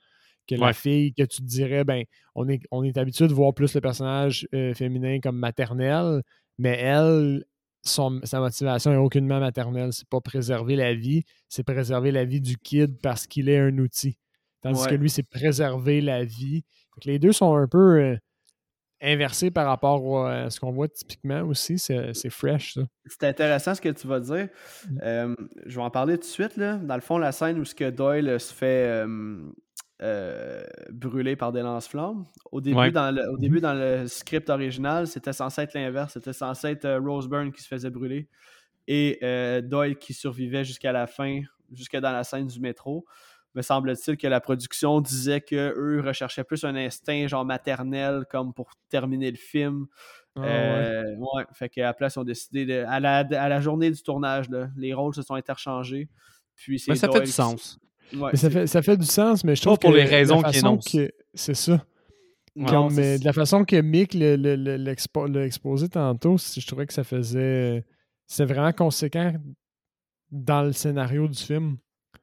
que 0.49 0.55
la 0.57 0.73
fille 0.73 1.13
que 1.15 1.23
tu 1.23 1.37
te 1.43 1.47
dirais 1.47 1.85
ben 1.85 2.05
on 2.35 2.49
est 2.49 2.61
on 2.71 2.83
est 2.83 2.97
habitué 2.99 3.29
de 3.29 3.33
voir 3.35 3.55
plus 3.55 3.75
le 3.75 3.81
personnage 3.81 4.49
euh, 4.55 4.75
féminin 4.75 5.21
comme 5.21 5.37
maternel, 5.39 6.23
mais 6.59 6.79
elle 6.79 7.45
son, 7.85 8.21
sa 8.25 8.39
motivation 8.41 8.93
est 8.93 8.97
aucunement 8.97 9.41
maternelle. 9.41 9.93
C'est 9.93 10.09
pas 10.09 10.21
préserver 10.21 10.77
la 10.77 10.95
vie, 10.95 11.25
c'est 11.49 11.65
préserver 11.65 12.13
la 12.13 12.25
vie 12.25 12.41
du 12.41 12.57
kid 12.57 12.97
parce 13.03 13.27
qu'il 13.27 13.49
est 13.49 13.59
un 13.59 13.77
outil. 13.79 14.17
Tandis 14.63 14.81
Ouais. 14.83 14.91
que 14.91 14.95
lui, 14.95 15.11
c'est 15.11 15.25
préserver 15.25 16.01
la 16.01 16.25
vie. 16.25 16.63
Les 17.05 17.19
deux 17.19 17.33
sont 17.33 17.57
un 17.57 17.67
peu 17.67 18.01
euh, 18.01 18.17
inversés 19.03 19.51
par 19.51 19.67
rapport 19.67 20.27
à 20.29 20.49
ce 20.51 20.61
qu'on 20.61 20.71
voit 20.71 20.89
typiquement 20.89 21.43
aussi. 21.43 21.79
C'est 21.79 22.31
fresh, 22.31 22.75
ça. 22.75 22.81
C'est 23.07 23.25
intéressant 23.25 23.75
ce 23.75 23.81
que 23.81 23.89
tu 23.89 24.07
vas 24.07 24.21
dire. 24.21 24.49
Mm. 24.91 24.99
Euh, 25.03 25.35
je 25.67 25.77
vais 25.77 25.83
en 25.83 25.91
parler 25.91 26.15
tout 26.17 26.23
de 26.23 26.27
suite. 26.27 26.57
Là. 26.57 26.77
Dans 26.77 26.95
le 26.95 27.01
fond, 27.01 27.19
la 27.19 27.33
scène 27.33 27.59
où 27.59 27.65
ce 27.65 27.75
que 27.75 27.91
Doyle 27.91 28.29
euh, 28.29 28.39
se 28.39 28.55
fait 28.55 28.87
euh, 29.05 29.39
euh, 30.03 30.65
brûler 30.91 31.37
par 31.37 31.53
des 31.53 31.61
lance-flammes. 31.63 32.25
Au 32.51 32.61
début, 32.61 32.77
Ouais. 32.77 32.91
dans 32.91 33.11
le, 33.15 33.29
au 33.31 33.37
début, 33.39 33.61
dans 33.61 33.75
le 33.75 34.07
script 34.09 34.51
original, 34.51 35.07
c'était 35.07 35.33
censé 35.33 35.63
être 35.63 35.75
l'inverse. 35.75 36.13
C'était 36.15 36.33
censé 36.33 36.69
être 36.69 36.85
euh, 36.85 36.99
Rose 37.01 37.29
Byrne 37.29 37.53
qui 37.53 37.63
se 37.63 37.69
faisait 37.69 37.91
brûler 37.91 38.29
et 38.89 39.19
euh, 39.23 39.61
Doyle 39.61 39.97
qui 39.97 40.13
survivait 40.13 40.65
jusqu'à 40.65 40.91
la 40.91 41.07
fin, 41.07 41.41
jusqu'à 41.73 42.01
dans 42.01 42.11
la 42.13 42.25
scène 42.25 42.47
du 42.49 42.59
métro. 42.59 43.05
Me 43.55 43.63
semble-t-il 43.63 44.17
que 44.17 44.27
la 44.27 44.41
production 44.41 45.01
disait 45.01 45.41
qu'eux 45.43 46.03
recherchaient 46.05 46.45
plus 46.45 46.65
un 46.65 46.75
instinct 46.75 47.27
genre 47.27 47.45
maternel 47.45 48.25
comme 48.31 48.55
pour 48.55 48.71
terminer 48.89 49.31
le 49.31 49.37
film. 49.37 49.87
Ah, 50.37 50.41
ouais. 50.41 50.47
Euh, 50.49 51.15
ouais. 51.19 51.45
Fait 51.53 51.69
qu'à 51.69 51.83
la 51.83 51.93
place, 51.95 52.15
ils 52.15 52.19
ont 52.21 52.25
décidé 52.25 52.65
de. 52.65 52.85
À 52.89 52.99
la, 53.01 53.19
à 53.19 53.49
la 53.51 53.61
journée 53.61 53.91
du 53.91 54.03
tournage, 54.03 54.49
là, 54.49 54.71
les 54.77 54.95
rôles 54.95 55.15
se 55.15 55.21
sont 55.23 55.35
interchangés. 55.35 56.09
Puis 56.57 56.79
c'est 56.79 56.93
Mais 56.93 56.97
ça 56.97 57.09
fait 57.11 57.21
du 57.21 57.27
qui- 57.27 57.33
sens. 57.33 57.79
Ouais, 58.15 58.31
Mais 58.33 58.39
ça 58.39 58.49
c'est- 58.49 58.51
fait, 58.51 58.67
ça 58.67 58.81
fait 58.83 58.97
du 58.97 59.05
sens, 59.07 59.45
mais 59.45 59.55
je 59.57 59.61
Pas 59.63 59.67
trouve 59.67 59.79
pour 59.79 59.91
que 59.91 59.97
les 59.97 60.05
raisons 60.05 60.43
qu'il 60.43 60.53
façon 60.55 60.67
énonce. 60.73 60.89
que- 60.93 61.11
C'est 61.35 61.55
ça. 61.55 61.85
non, 62.57 62.67
Comme, 62.67 62.91
c'est- 62.91 63.15
euh, 63.17 63.19
de 63.19 63.25
la 63.25 63.33
façon 63.35 63.65
que 63.65 63.77
Mick 63.81 64.15
le- 64.15 64.37
le- 64.37 64.57
le- 64.57 64.77
l'expo- 64.77 65.27
l'a 65.27 65.45
exposé 65.47 65.89
tantôt, 65.91 66.37
je 66.39 66.67
trouvais 66.67 66.87
que 66.87 66.93
ça 66.95 67.05
faisait. 67.05 67.85
C'est 68.27 68.45
vraiment 68.47 68.73
conséquent 68.73 69.33
dans 70.31 70.63
le 70.63 70.73
scénario 70.73 71.29
du 71.29 71.39
film. 71.39 71.77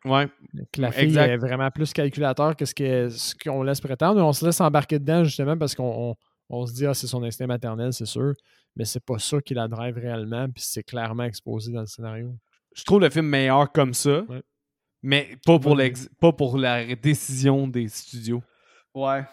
Ouais. 0.06 0.28
Que 0.72 0.82
la 0.82 0.92
fille 0.92 1.06
Exact. 1.06 1.28
est 1.30 1.38
vraiment 1.38 1.70
plus 1.72 1.92
calculateur 1.94 2.56
que 2.56 2.66
ce 2.66 2.74
que- 2.74 3.10
ce 3.10 3.36
qu'on 3.36 3.64
laisse 3.64 3.82
prétendre. 3.82 4.24
On 4.24 4.32
se 4.34 4.46
laisse 4.46 4.62
embarquer 4.62 4.98
dedans 5.00 5.24
justement 5.24 5.58
parce 5.58 5.76
qu'on 5.76 6.12
on- 6.12 6.16
on 6.50 6.66
se 6.66 6.74
dit 6.74 6.86
ah 6.86 6.94
c'est 6.94 7.08
son 7.08 7.22
instinct 7.24 7.48
maternel, 7.48 7.92
c'est 7.94 8.06
sûr. 8.06 8.34
Mais 8.76 8.86
c'est 8.86 9.04
pas 9.04 9.20
ça 9.20 9.42
qui 9.42 9.54
la 9.54 9.68
drive 9.68 9.96
réellement, 9.98 10.46
puis 10.50 10.64
c'est 10.66 10.84
clairement 10.84 11.24
exposé 11.24 11.72
dans 11.74 11.82
le 11.82 11.86
scénario. 11.88 12.34
Je 12.76 12.84
trouve 12.84 13.02
le 13.02 13.10
film 13.10 13.26
meilleur 13.26 13.72
comme 13.72 13.94
ça. 13.94 14.22
Ouais. 14.30 14.42
Mais 15.02 15.38
pas 15.46 15.60
pour, 15.60 15.74
Ouais. 15.76 15.94
pas 16.20 16.32
pour 16.32 16.58
la 16.58 16.96
décision 16.96 17.68
des 17.68 17.88
studios. 17.88 18.42
Ouais. 18.94 19.24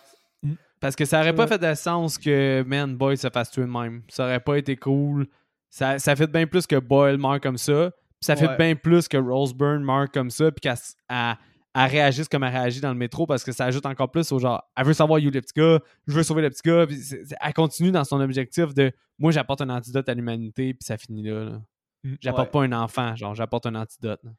Parce 0.81 0.95
que 0.95 1.05
ça 1.05 1.21
aurait 1.21 1.35
pas 1.35 1.47
fait 1.47 1.59
de 1.59 1.75
sens 1.75 2.19
que 2.19 2.63
Man 2.67 2.97
Boy 2.97 3.17
se 3.17 3.29
fasse 3.31 3.51
tuer 3.51 3.63
de 3.63 3.69
même. 3.69 4.03
Ça 4.09 4.25
aurait 4.25 4.41
pas 4.41 4.57
été 4.59 4.77
cool. 4.77 5.27
Ça, 5.71 5.99
ça 5.99 6.15
fait 6.15 6.27
bien 6.31 6.47
plus 6.47 6.67
que 6.67 6.77
Boyle 6.77 7.19
meurt 7.19 7.43
comme 7.43 7.59
ça. 7.59 7.91
Puis 8.21 8.27
ça 8.27 8.37
fait 8.37 8.49
Ouais. 8.49 8.57
bien 8.57 8.75
plus 8.77 9.09
que 9.09 9.17
Rose 9.17 9.55
Byrne 9.55 9.83
meurt 9.83 10.13
comme 10.13 10.31
ça. 10.31 10.51
Puis 10.51 10.61
qu'elle 10.61 11.37
réagisse 11.75 12.29
comme 12.29 12.43
elle 12.45 12.53
réagit 12.53 12.81
dans 12.81 12.89
le 12.93 12.99
métro 12.99 13.27
parce 13.27 13.45
que 13.45 13.53
ça 13.53 13.67
ajoute 13.67 13.85
encore 13.87 14.11
plus 14.11 14.33
au 14.33 14.39
genre 14.39 14.63
elle 14.77 14.87
veut 14.87 14.95
savoir 14.95 15.19
you 15.19 15.31
le 15.31 15.41
petit 15.43 15.53
gars, 15.55 15.79
je 16.07 16.15
veux 16.15 16.23
sauver 16.23 16.41
le 16.43 16.49
petit 16.51 16.63
gars. 16.65 16.87
Puis 16.87 16.99
elle 17.41 17.53
continue 17.53 17.91
dans 17.91 18.05
son 18.05 18.21
objectif 18.21 18.73
de 18.75 18.91
moi 19.19 19.33
j'apporte 19.33 19.61
un 19.61 19.69
antidote 19.71 20.09
à 20.09 20.15
l'humanité. 20.15 20.73
Puis 20.75 20.85
ça 20.85 20.97
finit 20.97 21.23
là. 21.23 21.45
là. 21.45 21.61
Mm. 22.05 22.15
J'apporte 22.21 22.55
Ouais. 22.55 22.69
pas 22.69 22.77
un 22.77 22.83
enfant, 22.83 23.15
genre 23.17 23.35
j'apporte 23.35 23.67
un 23.67 23.75
antidote. 23.75 24.21
là. 24.25 24.31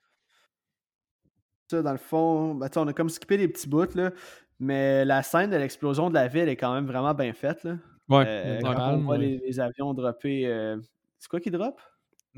Ça, 1.69 1.81
dans 1.81 1.91
le 1.91 1.97
fond, 1.97 2.55
ben, 2.55 2.69
on 2.77 2.87
a 2.87 2.93
comme 2.93 3.09
skippé 3.09 3.37
des 3.37 3.47
petits 3.49 3.67
bouts, 3.67 3.93
là. 3.95 4.11
Mais 4.59 5.03
la 5.05 5.21
scène 5.21 5.49
de 5.51 5.57
l'explosion 5.57 6.09
de 6.09 6.13
la 6.15 6.27
ville 6.29 6.47
est 6.47 6.55
quand 6.55 6.73
même 6.73 6.85
vraiment 6.87 7.13
bien 7.13 7.33
faite, 7.33 7.63
là. 7.65 7.75
Ouais. 8.09 8.23
Euh, 8.25 8.57
le 8.57 8.63
quand 8.63 8.93
on 8.93 8.97
voit 8.99 9.17
ouais. 9.17 9.25
les, 9.25 9.37
les 9.45 9.59
avions 9.59 9.93
dropper. 9.93 10.47
euh, 10.47 10.77
C'est 11.19 11.27
quoi 11.29 11.39
qui 11.41 11.51
drop? 11.51 11.79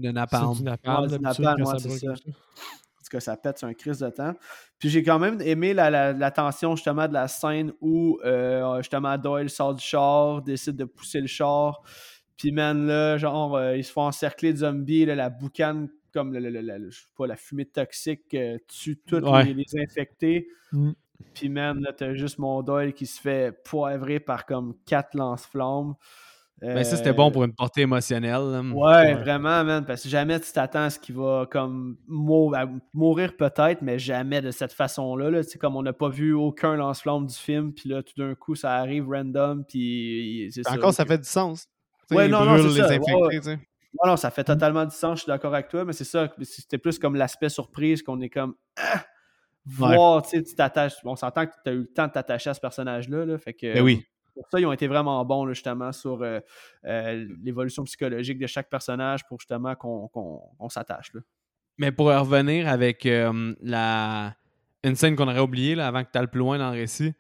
C'est 0.08 0.12
napalm. 0.12 0.54
du 0.54 0.64
napalm, 0.64 1.02
Ouais, 1.04 1.08
du 1.18 1.24
napalm, 1.24 1.60
ouais, 1.62 1.66
ça 1.66 1.80
c'est 1.80 1.90
ça. 2.00 2.12
En 2.12 2.16
tout 2.16 3.10
cas, 3.12 3.20
ça 3.20 3.38
pète 3.38 3.58
sur 3.58 3.68
un 3.68 3.74
crise 3.74 4.00
de 4.00 4.10
temps. 4.10 4.34
Puis 4.78 4.90
j'ai 4.90 5.02
quand 5.04 5.18
même 5.20 5.42
aimé 5.42 5.74
la, 5.74 5.90
la, 5.90 6.14
la 6.14 6.32
tension 6.32 6.76
justement 6.76 7.08
de 7.08 7.14
la 7.14 7.28
scène 7.28 7.74
où 7.82 8.20
euh, 8.24 8.78
justement 8.78 9.18
Doyle 9.18 9.50
sort 9.50 9.74
du 9.74 9.84
char, 9.84 10.42
décide 10.44 10.76
de 10.76 10.86
pousser 10.86 11.20
le 11.22 11.28
char. 11.28 11.82
Puis 12.38 12.52
man, 12.52 12.86
là, 12.88 13.18
genre, 13.18 13.56
euh, 13.56 13.76
ils 13.76 13.84
se 13.84 13.92
font 13.92 14.04
encercler 14.04 14.54
de 14.54 14.60
zombies, 14.60 15.06
là, 15.06 15.16
la 15.16 15.30
boucane, 15.30 15.90
comme 16.14 16.34
le, 16.34 16.40
le- 16.40 16.50
le- 16.50 16.62
le- 16.62 16.90
je 16.90 17.00
sais 17.00 17.06
pas, 17.18 17.28
la 17.28 17.36
fumée 17.36 17.66
toxique 17.66 18.34
euh, 18.34 18.58
tue 18.68 18.98
tous 19.06 19.18
Ouais. 19.18 19.44
les, 19.46 19.54
les 19.56 19.82
infectés. 19.82 20.48
Mm. 20.72 20.92
Puis 21.34 21.50
man, 21.50 21.80
là, 21.82 21.92
t'as 21.94 22.14
juste 22.14 22.38
mon 22.40 22.62
Doyle 22.62 22.94
qui 22.94 23.06
se 23.06 23.20
fait 23.20 23.62
poivrer 23.64 24.20
par 24.20 24.46
comme 24.46 24.76
quatre 24.86 25.16
lance-flammes. 25.18 25.96
Ben, 26.62 26.84
ça, 26.84 26.98
c'était 26.98 27.14
bon 27.14 27.32
pour 27.32 27.44
une 27.44 27.54
portée 27.54 27.82
émotionnelle. 27.82 28.32
là. 28.52 28.62
Ouais, 28.62 28.74
Ouais. 28.74 29.14
vraiment, 29.16 29.64
man. 29.64 29.86
Parce 29.86 30.04
que 30.04 30.10
jamais 30.10 30.40
tu 30.40 30.52
t'attends 30.52 30.84
à 30.84 30.90
ce 30.90 31.00
qu'il 31.00 31.16
va 31.16 31.48
comme 31.50 31.98
mou- 32.08 32.54
à 32.56 32.66
mourir 32.94 33.38
peut-être, 33.38 33.82
mais 33.82 33.98
jamais 34.00 34.42
de 34.42 34.52
cette 34.52 34.74
façon-là. 34.74 35.30
Là. 35.30 35.44
Tu 35.44 35.52
sais, 35.52 35.58
comme 35.60 35.76
on 35.76 35.84
n'a 35.84 35.94
pas 35.94 36.10
vu 36.10 36.34
aucun 36.34 36.76
lance-flamme 36.76 37.26
du 37.28 37.36
film, 37.36 37.74
puis 37.74 37.88
là, 37.90 38.04
tout 38.04 38.14
d'un 38.18 38.36
coup, 38.36 38.56
ça 38.56 38.74
arrive 38.76 39.08
random, 39.10 39.64
puis 39.66 40.50
c'est 40.54 40.64
ça. 40.64 40.74
Encore, 40.74 40.94
ça 40.94 41.06
fait 41.06 41.18
du 41.18 41.28
sens. 41.30 41.66
Tu 41.66 42.08
sais, 42.10 42.16
Ouais, 42.16 42.28
non, 42.28 42.44
non, 42.44 42.58
c'est 42.58 42.80
ça. 42.80 42.86
Infectés, 42.88 43.14
ouais. 43.14 43.40
Non, 44.04 44.12
non, 44.12 44.18
ça 44.18 44.30
fait 44.30 44.44
totalement 44.44 44.86
du 44.86 44.96
sens, 44.96 45.20
je 45.20 45.24
suis 45.24 45.30
d'accord 45.32 45.54
avec 45.54 45.68
toi, 45.70 45.84
mais 45.86 45.94
c'est 45.94 46.04
ça. 46.04 46.30
C'était 46.44 46.78
plus 46.78 47.00
comme 47.00 47.16
l'aspect 47.16 47.50
surprise 47.50 48.04
qu'on 48.04 48.20
est 48.22 48.30
comme. 48.30 48.54
Ah! 48.78 49.04
Voir, 49.66 50.22
tu 50.24 50.30
sais, 50.32 50.44
tu 50.44 50.56
t'attaches. 50.56 50.94
On 51.04 51.16
s'entend 51.16 51.46
que 51.46 51.52
tu 51.64 51.70
as 51.70 51.74
eu 51.74 51.80
le 51.80 51.88
temps 51.88 52.08
de 52.08 52.12
t'attacher 52.12 52.50
à 52.50 52.54
ce 52.54 52.60
personnage-là. 52.60 53.26
Là, 53.26 53.38
fait 53.38 53.54
que, 53.54 53.74
Ben 53.74 53.84
oui. 53.84 54.04
Pour 54.34 54.48
ça, 54.50 54.60
ils 54.60 54.66
ont 54.66 54.72
été 54.72 54.88
vraiment 54.88 55.24
bons, 55.26 55.46
là, 55.46 55.54
justement, 55.54 55.92
sur 55.92 56.22
euh, 56.22 56.40
euh, 56.86 57.28
l'évolution 57.44 57.84
psychologique 57.84 58.40
de 58.40 58.48
chaque 58.48 58.70
personnage 58.70 59.26
pour 59.28 59.40
justement 59.40 59.76
qu'on 59.76 60.70
s'attache. 60.70 61.12
Mais 61.78 61.92
pour 61.92 62.08
revenir 62.08 62.68
avec 62.68 63.06
euh, 63.06 63.54
la... 63.62 64.34
une 64.84 64.96
scène 64.96 65.16
qu'on 65.16 65.28
aurait 65.28 65.40
oubliée 65.40 65.76
là, 65.76 65.88
avant 65.88 66.04
que 66.04 66.10
tu 66.12 66.18
ailles 66.18 66.28
plus 66.28 66.40
loin 66.40 66.58
dans 66.58 66.72
le 66.72 66.78
récit, 66.78 67.14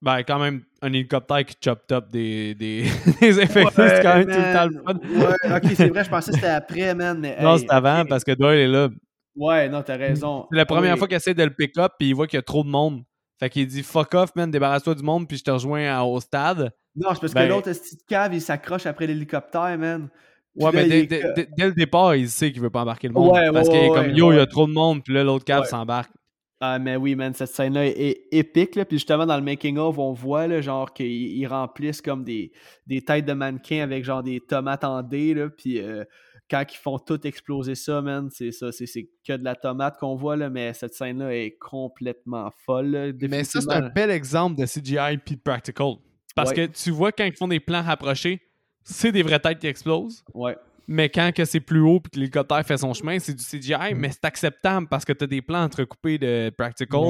ben 0.00 0.18
quand 0.24 0.40
même 0.40 0.64
un 0.80 0.88
hélicoptère 0.92 1.44
qui 1.44 1.54
chop 1.62 1.86
top 1.86 2.10
des, 2.10 2.56
des, 2.56 2.82
des 3.20 3.40
infectés, 3.40 3.88
c'est 3.88 4.02
quand 4.02 4.16
même 4.16 4.24
tout 4.26 4.30
le 4.30 4.52
temps 4.52 4.66
le 4.66 4.82
fun. 4.82 4.98
Ouais, 5.28 5.56
ok, 5.56 5.72
c'est 5.76 5.88
vrai, 5.90 6.02
je 6.04 6.10
pensais 6.10 6.32
que 6.32 6.36
c'était 6.38 6.48
après, 6.48 6.92
man. 6.94 7.20
Mais, 7.20 7.40
Non, 7.40 7.54
hey, 7.54 7.60
c'est 7.60 7.70
avant 7.70 8.04
parce 8.04 8.24
que 8.24 8.32
Doyle 8.32 8.58
est 8.58 8.66
là. 8.66 8.88
Ouais, 9.36 9.68
non, 9.68 9.80
t'as 9.82 9.96
raison. 9.96 10.46
C'est 10.50 10.56
la 10.56 10.66
première 10.66 10.94
Oui. 10.94 10.98
fois 10.98 11.06
qu'il 11.06 11.16
essaie 11.16 11.34
de 11.34 11.44
le 11.44 11.54
pick 11.54 11.78
up 11.78 11.92
puis 11.98 12.08
il 12.08 12.14
voit 12.14 12.26
qu'il 12.26 12.36
y 12.36 12.40
a 12.40 12.42
trop 12.42 12.64
de 12.64 12.68
monde. 12.68 13.04
Fait 13.42 13.50
qu'il 13.50 13.66
dit 13.66 13.82
fuck 13.82 14.14
off, 14.14 14.30
man, 14.36 14.48
débarrasse-toi 14.50 14.94
du 14.94 15.02
monde 15.02 15.26
puis 15.26 15.36
je 15.36 15.42
te 15.42 15.50
rejoins 15.50 15.84
à- 15.92 16.04
au 16.04 16.20
stade. 16.20 16.70
Non, 16.94 17.08
c'est 17.12 17.20
parce 17.22 17.34
Ben- 17.34 17.48
que 17.48 17.52
l'autre 17.52 17.68
esti 17.68 17.96
de 17.96 18.02
cave, 18.08 18.32
il 18.34 18.40
s'accroche 18.40 18.86
après 18.86 19.06
l'hélicoptère, 19.08 19.76
man. 19.78 20.08
Puis 20.54 20.64
Ouais, 20.64 20.70
là, 20.72 20.78
mais 20.78 20.84
il 20.84 20.88
dès, 20.90 20.98
est 21.00 21.06
dès- 21.06 21.20
que- 21.20 21.34
dès- 21.34 21.48
dès 21.56 21.66
le 21.66 21.72
départ, 21.72 22.14
il 22.14 22.28
sait 22.28 22.52
qu'il 22.52 22.60
veut 22.62 22.70
pas 22.70 22.82
embarquer 22.82 23.08
le 23.08 23.14
monde. 23.14 23.32
Ouais, 23.32 23.50
parce 23.52 23.68
ouais, 23.68 23.74
qu'il 23.74 23.84
est 23.84 23.88
comme 23.94 24.10
yo, 24.10 24.30
il 24.32 24.36
y 24.36 24.38
a 24.38 24.46
trop 24.46 24.66
de 24.68 24.72
monde, 24.72 25.02
puis 25.02 25.12
là, 25.14 25.24
l'autre 25.24 25.44
cave 25.44 25.64
s'embarque. 25.64 26.12
Ah, 26.60 26.78
mais 26.78 26.94
oui, 26.94 27.16
man, 27.16 27.34
cette 27.34 27.48
scène-là 27.48 27.86
est, 27.86 28.28
épique. 28.30 28.76
Là. 28.76 28.84
Puis 28.84 28.98
justement, 28.98 29.26
dans 29.26 29.36
le 29.36 29.42
making-of, 29.42 29.98
on 29.98 30.12
voit 30.12 30.46
là, 30.46 30.60
genre 30.60 30.92
qu'ils 30.92 31.06
ils 31.36 31.46
remplissent 31.46 32.00
comme 32.00 32.22
des, 32.22 32.52
des 32.86 33.02
têtes 33.02 33.24
de 33.24 33.32
mannequins 33.32 33.82
avec 33.82 34.04
genre 34.04 34.22
des 34.22 34.38
tomates 34.38 34.84
en 34.84 35.02
dés. 35.02 35.34
Là. 35.34 35.48
Puis 35.48 35.80
euh, 35.80 36.04
quand 36.50 36.64
ils 36.70 36.76
font 36.76 36.98
tout 36.98 37.26
exploser 37.26 37.74
ça, 37.74 38.02
man, 38.02 38.28
c'est 38.30 38.52
ça, 38.52 38.70
c'est, 38.72 38.86
que 39.26 39.36
de 39.36 39.44
la 39.44 39.54
tomate 39.54 39.96
qu'on 39.98 40.14
voit, 40.16 40.36
là, 40.36 40.50
mais 40.50 40.72
cette 40.74 40.94
scène-là 40.94 41.34
est 41.34 41.56
complètement 41.58 42.50
folle. 42.66 42.90
là. 42.90 43.12
Mais 43.28 43.44
ça, 43.44 43.60
c'est 43.60 43.72
un 43.72 43.88
bel 43.88 44.10
exemple 44.10 44.60
de 44.60 44.66
CGI 44.66 45.18
puis 45.24 45.36
de 45.36 45.40
practical. 45.40 45.94
Parce 46.34 46.50
Ouais. 46.50 46.68
que 46.68 46.72
tu 46.72 46.90
vois, 46.90 47.12
quand 47.12 47.24
ils 47.24 47.36
font 47.36 47.48
des 47.48 47.60
plans 47.60 47.82
rapprochés, 47.82 48.40
c'est 48.82 49.12
des 49.12 49.22
vraies 49.22 49.38
têtes 49.40 49.58
qui 49.60 49.66
explosent. 49.66 50.24
Ouais. 50.34 50.56
Mais 50.88 51.08
quand 51.08 51.30
que 51.34 51.44
c'est 51.44 51.60
plus 51.60 51.80
haut 51.80 52.00
puis 52.00 52.10
que 52.10 52.18
l'hélicoptère 52.18 52.64
fait 52.66 52.76
son 52.76 52.92
chemin, 52.92 53.18
c'est 53.18 53.34
du 53.34 53.42
CGI, 53.44 53.94
Mm. 53.94 53.98
mais 53.98 54.10
c'est 54.10 54.24
acceptable 54.24 54.88
parce 54.88 55.04
que 55.04 55.12
t'as 55.12 55.26
des 55.26 55.40
plans 55.40 55.62
entrecoupés 55.62 56.18
de 56.18 56.50
practical. 56.56 57.00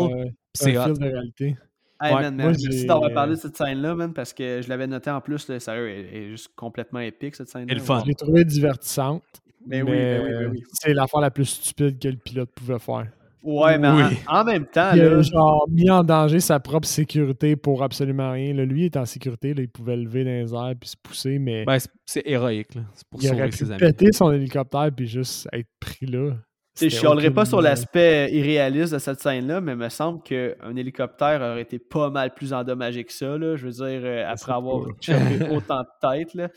C'est 0.54 0.76
un 0.76 0.90
hot. 0.90 0.94
fil 0.94 1.02
de 1.04 1.10
réalité. 1.10 1.56
Hey, 2.02 2.14
Ouais, 2.14 2.22
man, 2.22 2.36
moi, 2.36 2.46
merci 2.46 2.80
j'ai- 2.80 2.86
d'avoir 2.86 3.12
parlé 3.12 3.36
de 3.36 3.40
cette 3.40 3.56
scène-là, 3.56 3.94
man, 3.94 4.12
parce 4.12 4.32
que 4.32 4.60
je 4.62 4.68
l'avais 4.68 4.86
noté 4.86 5.10
en 5.10 5.20
plus, 5.20 5.46
là, 5.48 5.60
sérieux, 5.60 5.88
elle 5.88 6.06
elle 6.12 6.22
est 6.24 6.30
juste 6.30 6.48
complètement 6.56 7.00
épique, 7.00 7.36
cette 7.36 7.48
scène-là. 7.48 7.72
Et 7.72 7.76
le 7.76 7.80
fun. 7.82 8.00
Je 8.02 8.06
l'ai 8.08 8.14
trouvée 8.14 8.44
divertissante. 8.44 9.22
Ben 9.64 9.84
oui, 9.84 9.90
mais 9.92 10.18
ben 10.18 10.24
oui, 10.24 10.30
ben 10.44 10.50
oui. 10.50 10.62
C'est 10.72 10.92
l'affaire 10.94 11.20
la 11.20 11.30
plus 11.30 11.44
stupide 11.44 11.98
que 12.00 12.08
le 12.08 12.16
pilote 12.16 12.50
pouvait 12.54 12.80
faire. 12.80 13.06
Ouais, 13.44 13.76
mais 13.78 13.88
en- 13.88 13.96
Oui. 14.08 14.16
en, 14.28 14.44
même 14.44 14.66
temps, 14.66 14.90
Il 14.94 15.00
a 15.02 15.20
genre 15.22 15.66
mis 15.68 15.90
en 15.90 16.04
danger 16.04 16.38
sa 16.40 16.60
propre 16.60 16.86
sécurité 16.86 17.56
pour 17.56 17.82
absolument 17.82 18.30
rien. 18.32 18.54
Là, 18.54 18.64
lui 18.64 18.82
il 18.82 18.84
est 18.86 18.96
en 18.96 19.04
sécurité, 19.04 19.52
là, 19.52 19.62
il 19.62 19.68
pouvait 19.68 19.96
lever 19.96 20.22
dans 20.24 20.30
les 20.30 20.54
airs 20.54 20.74
puis 20.78 20.90
se 20.90 20.96
pousser, 20.96 21.38
mais 21.40 21.64
Ben, 21.64 21.76
c'est- 22.06 22.22
héroïque, 22.24 22.74
là. 22.76 22.82
C'est 22.94 23.06
pour 23.08 23.20
il 23.22 23.30
aurait 23.32 23.48
pu 23.48 23.56
ses 23.58 23.70
amis. 23.70 23.80
péter 23.80 24.12
son 24.12 24.30
hélicoptère 24.32 24.90
puis 24.96 25.06
juste 25.08 25.48
être 25.52 25.66
pris 25.80 26.06
là. 26.06 26.34
Je 26.74 26.88
C'était 26.88 26.96
chialerai 27.00 27.30
pas 27.30 27.44
sur 27.44 27.60
l'aspect 27.60 28.30
irréaliste 28.32 28.94
de 28.94 28.98
cette 28.98 29.20
scène-là, 29.20 29.60
mais 29.60 29.72
il 29.72 29.78
me 29.78 29.90
semble 29.90 30.22
qu'un 30.22 30.74
hélicoptère 30.74 31.42
aurait 31.42 31.60
été 31.60 31.78
pas 31.78 32.08
mal 32.08 32.32
plus 32.32 32.54
endommagé 32.54 33.04
que 33.04 33.12
ça, 33.12 33.36
là, 33.36 33.56
je 33.56 33.66
veux 33.66 33.72
dire, 33.72 34.00
euh, 34.02 34.24
après 34.26 34.52
avoir 34.52 34.86
chopé 35.02 35.50
autant 35.54 35.80
de 35.82 35.86
têtes. 36.00 36.32
Là. 36.34 36.48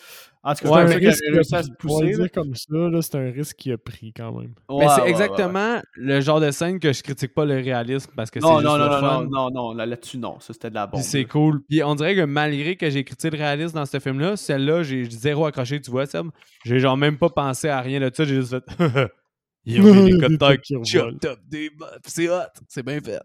En 0.42 0.54
tout 0.54 0.70
cas, 0.70 0.88
C'est 0.88 0.88
c'est 0.88 1.06
un 1.06 1.10
risque 1.10 1.24
réussi 1.34 1.56
à 1.56 1.64
se 1.64 1.72
pousser. 1.72 2.12
dire 2.14 2.32
comme 2.32 2.56
ça, 2.56 3.02
c'est 3.02 3.16
un 3.16 3.30
risque 3.32 3.58
qu'il 3.58 3.74
a 3.74 3.78
pris 3.78 4.14
quand 4.16 4.32
même. 4.40 4.54
Ouais, 4.70 4.86
c'est 4.88 4.96
ouais, 4.96 5.02
ouais, 5.02 5.10
exactement 5.10 5.82
le 5.96 6.22
genre 6.22 6.40
de 6.40 6.52
scène 6.52 6.80
que 6.80 6.94
je 6.94 7.04
critique 7.04 7.34
pas 7.34 7.44
le 7.44 7.56
réalisme 7.56 8.12
parce 8.16 8.32
que 8.32 8.40
c'est 8.40 8.46
Non, 8.48 8.62
non, 8.62 8.78
non, 8.78 8.88
non, 8.88 9.02
non, 9.02 9.30
non, 9.30 9.52
non, 9.52 9.74
là- 9.74 9.86
là-dessus, 9.86 10.18
non. 10.18 10.40
Ça, 10.40 10.54
c'était 10.54 10.70
de 10.70 10.76
la 10.76 10.88
bombe. 10.88 11.02
Puis 11.02 11.10
c'est 11.10 11.26
cool. 11.26 11.62
Puis 11.68 11.84
on 11.84 11.94
dirait 11.94 12.16
que 12.16 12.24
malgré 12.24 12.78
que 12.78 12.90
j'ai 12.90 13.04
critiqué 13.04 13.36
le 13.36 13.44
réalisme 13.44 13.76
dans 13.76 13.86
ce 13.86 14.00
film-là, 14.00 14.38
celle-là, 14.38 14.84
j'ai 14.84 15.04
zéro 15.10 15.46
accroché, 15.46 15.82
tu 15.82 15.92
vois, 15.92 16.06
Seb. 16.06 16.28
J'ai 16.64 16.80
genre 16.80 16.96
même 16.96 17.18
pas 17.18 17.30
pensé 17.30 17.68
à 17.68 17.82
rien 17.82 18.00
de 18.00 18.10
ça, 18.14 18.24
j'ai 18.24 18.36
juste 18.36 18.52
fait. 18.52 19.12
Il 19.66 19.76
y 19.76 19.78
a 19.80 19.82
un 19.82 19.94
Des 19.94 20.00
hélicoptère 20.12 20.50
têtes 20.50 20.62
qui 20.62 20.74
top 21.20 21.40
des. 21.48 21.70
C'est 22.06 22.30
hot. 22.30 22.42
C'est 22.68 22.84
bien 22.86 23.00
fait. 23.00 23.20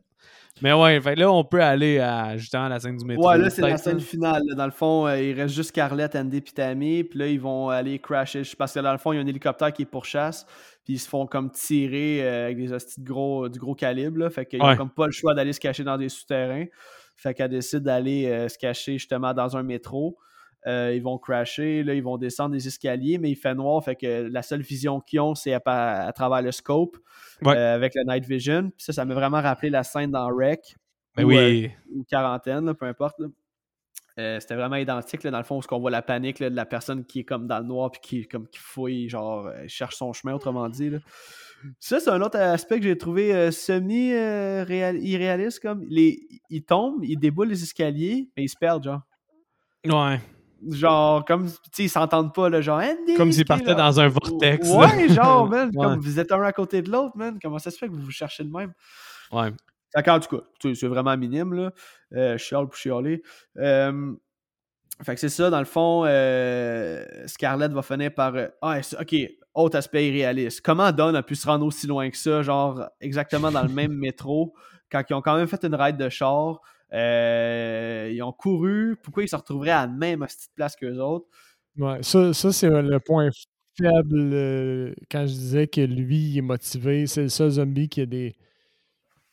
Mais 0.63 0.73
ouais, 0.75 1.01
fait 1.01 1.15
là, 1.15 1.31
on 1.31 1.43
peut 1.45 1.63
aller 1.63 2.01
à 2.01 2.37
justement 2.37 2.65
à 2.65 2.69
la 2.69 2.81
scène 2.81 2.97
du 2.97 3.05
métro. 3.05 3.27
Ouais, 3.27 3.39
là, 3.39 3.49
c'est 3.49 3.63
la 3.63 3.79
scène 3.79 4.01
finale. 4.01 4.43
là. 4.47 4.55
Dans 4.55 4.67
le 4.67 4.73
fond, 4.73 5.07
euh, 5.07 5.19
il 5.19 5.41
reste 5.41 5.55
juste 5.55 5.71
Scarlett, 5.71 6.15
Andy 6.17 6.39
et 6.39 6.43
Tammy. 6.43 7.05
Puis 7.05 7.19
là, 7.19 7.27
ils 7.29 7.41
vont 7.41 7.71
aller 7.71 7.99
crasher. 7.99 8.43
Parce 8.59 8.75
que 8.75 8.81
dans 8.81 8.93
le 8.93 8.99
fond, 8.99 9.13
il 9.13 9.17
y 9.17 9.19
a 9.19 9.23
un 9.23 9.27
hélicoptère 9.27 9.73
qui 9.73 9.83
est 9.83 9.87
pourchasse. 9.87 10.45
Puis 10.85 10.95
ils 10.95 10.99
se 10.99 11.09
font 11.09 11.27
comme 11.27 11.51
tirer 11.51 12.21
euh, 12.23 12.45
avec 12.47 12.59
des 12.59 12.73
hosties 12.73 13.01
de 13.01 13.07
gros, 13.07 13.49
du 13.49 13.59
gros 13.59 13.75
calibre. 13.75 14.19
Là. 14.19 14.29
Fait 14.31 14.45
qu'ils 14.45 14.61
Ouais. 14.61 14.73
ont 14.73 14.77
comme 14.77 14.91
pas 14.91 15.07
le 15.07 15.13
choix 15.13 15.33
d'aller 15.35 15.53
se 15.55 15.61
cacher 15.61 15.85
dans 15.85 15.97
des 15.97 16.09
souterrains. 16.11 16.67
Fait 17.17 17.33
qu'elle 17.33 17.51
décide 17.51 17.81
d'aller 17.81 18.27
euh, 18.27 18.49
se 18.49 18.59
cacher 18.59 18.95
justement 18.95 19.33
dans 19.33 19.57
un 19.57 19.63
métro. 19.63 20.19
Euh, 20.67 20.93
ils 20.95 21.03
vont 21.03 21.17
crasher, 21.19 21.83
là, 21.83 21.95
ils 21.95 22.03
vont 22.03 22.19
descendre 22.19 22.51
des 22.53 22.67
escaliers, 22.67 23.17
mais 23.19 23.31
il 23.31 23.37
fait 23.37 23.55
noir, 23.55 23.83
fait 23.83 23.97
que 23.97 24.29
la 24.31 24.43
seule 24.43 24.61
vision 24.61 25.01
qu'ils 25.01 25.21
ont, 25.21 25.35
c'est 25.35 25.55
à, 25.55 25.61
à 26.07 26.13
travers 26.13 26.43
le 26.43 26.53
scope 26.53 26.99
Ouais. 27.43 27.57
euh, 27.57 27.75
avec 27.75 27.95
le 27.95 28.03
night 28.07 28.27
vision. 28.27 28.65
Puis 28.77 28.85
ça, 28.85 28.93
ça 28.93 29.07
m'a 29.07 29.15
vraiment 29.15 29.41
rappelé 29.41 29.71
la 29.71 29.83
scène 29.83 30.11
dans 30.11 30.31
Wreck 30.31 30.77
Ben 31.17 31.25
ou, 31.25 31.29
oui. 31.29 31.71
ou 31.95 32.05
quarantaine, 32.05 32.67
là, 32.67 32.75
peu 32.75 32.85
importe. 32.85 33.17
Euh, 34.19 34.39
c'était 34.41 34.57
vraiment 34.57 34.77
identique, 34.77 35.23
là, 35.23 35.31
dans 35.31 35.39
le 35.39 35.45
fond, 35.45 35.59
où 35.59 35.63
on 35.71 35.79
voit 35.79 35.91
la 35.91 36.03
panique 36.03 36.41
là, 36.41 36.51
de 36.51 36.57
la 36.57 36.67
personne 36.67 37.07
qui 37.07 37.21
est 37.21 37.25
comme 37.25 37.47
dans 37.47 37.59
le 37.61 37.65
noir 37.65 37.91
puis 37.91 38.01
qui, 38.03 38.29
comme, 38.29 38.47
qui 38.49 38.59
fouille, 38.59 39.09
genre, 39.09 39.47
euh, 39.47 39.65
cherche 39.69 39.97
son 39.97 40.13
chemin, 40.13 40.35
autrement 40.35 40.69
dit. 40.69 40.91
là. 40.91 40.99
Ça, 41.79 42.01
c'est 42.01 42.11
un 42.11 42.21
autre 42.21 42.39
aspect 42.39 42.79
que 42.81 42.85
j'ai 42.85 42.99
trouvé 42.99 43.35
euh, 43.35 43.51
semi-irréaliste. 43.51 45.61
comme 45.61 45.87
les, 45.89 46.21
Ils 46.51 46.65
tombent, 46.65 47.03
ils 47.05 47.19
déboulent 47.19 47.49
les 47.49 47.63
escaliers, 47.63 48.29
mais 48.37 48.45
ils 48.45 48.49
se 48.49 48.57
perdent, 48.59 48.85
genre. 48.85 49.01
Ouais. 49.87 50.21
Genre, 50.69 51.25
comme, 51.25 51.47
tu 51.47 51.53
sais, 51.73 51.85
ils 51.85 51.89
s'entendent 51.89 52.35
pas, 52.35 52.49
là, 52.51 52.61
genre, 52.61 52.81
Andy, 52.81 53.15
Comme 53.15 53.33
s'ils 53.33 53.45
partaient 53.47 53.75
dans 53.75 53.99
un 54.01 54.09
vortex. 54.09 54.69
là. 54.69 54.77
Ouais, 54.77 55.09
genre, 55.09 55.49
man, 55.49 55.71
Ouais. 55.75 55.85
comme 55.87 56.01
vous 56.01 56.19
êtes 56.21 56.31
un 56.33 56.43
à 56.43 56.53
côté 56.53 56.83
de 56.83 56.91
l'autre, 56.91 57.17
man. 57.17 57.39
Comment 57.43 57.59
ça 57.59 57.71
se 57.71 57.79
fait 57.79 57.87
que 57.89 57.93
vous 57.93 58.03
vous 58.03 58.11
cherchez 58.11 58.45
de 58.45 58.51
même? 58.51 58.73
Ouais. 59.33 59.51
Cas, 60.05 60.21
tu 60.21 60.29
sais, 60.63 60.75
c'est 60.75 60.87
vraiment 60.87 61.17
minime, 61.17 61.55
là. 61.55 61.73
Euh, 62.15 62.37
chiale 62.39 62.67
pour 62.67 62.77
chialer. 62.77 63.23
Euh, 63.57 64.13
fait 65.03 65.15
que 65.15 65.21
c'est 65.21 65.29
ça, 65.31 65.49
dans 65.51 65.59
le 65.61 65.65
fond, 65.65 66.05
euh, 66.07 67.05
Scarlett 67.27 67.73
va 67.73 67.83
finir 67.83 68.13
par. 68.15 68.35
euh, 68.35 68.49
ah, 68.61 68.79
ok, 69.01 69.15
autre 69.55 69.79
aspect 69.79 70.09
irréaliste. 70.09 70.61
Comment 70.61 70.93
Don 70.93 71.15
a 71.15 71.23
pu 71.23 71.35
se 71.35 71.47
rendre 71.47 71.65
aussi 71.65 71.87
loin 71.87 72.11
que 72.11 72.17
ça, 72.19 72.43
genre 72.43 72.85
exactement 73.01 73.51
dans 73.51 73.63
le 73.63 73.69
même 73.73 73.93
métro, 73.95 74.53
quand 74.93 75.03
ils 75.09 75.15
ont 75.15 75.23
quand 75.23 75.37
même 75.37 75.49
fait 75.49 75.65
une 75.65 75.75
ride 75.75 75.97
de 75.97 76.09
char? 76.11 76.61
Euh, 76.93 78.11
ils 78.13 78.23
ont 78.23 78.33
couru. 78.33 78.97
Pourquoi 79.03 79.23
ils 79.25 79.29
se 79.29 79.37
retrouveraient 79.37 79.71
à 79.71 79.87
la 79.87 79.93
même 79.93 80.21
petite 80.27 80.51
place 80.55 80.77
qu'eux 80.77 80.99
autres? 80.99 81.27
Ouais, 81.77 82.03
ça, 82.03 82.33
ça 82.33 82.53
c'est 82.53 82.69
le 82.69 82.99
point 83.01 83.31
faible 83.79 84.31
euh, 84.33 84.95
quand 85.11 85.23
je 85.23 85.33
disais 85.33 85.67
que 85.69 85.81
lui, 85.81 86.17
il 86.31 86.39
est 86.39 86.43
motivé. 86.43 87.07
C'est 87.07 87.23
le 87.23 87.29
seul 87.29 87.51
zombie 87.51 87.89
qui 87.89 88.01
a 88.03 88.07
des, 88.07 88.35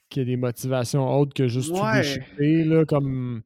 qui 0.10 0.20
a 0.22 0.26
des 0.26 0.38
motivations 0.38 1.08
autres 1.20 1.34
que 1.34 1.48
juste 1.48 1.74
tout 1.76 1.82
Ouais. 1.82 2.02
déchirer. 2.02 2.64
Là, 2.64 2.86
comme 2.86 3.42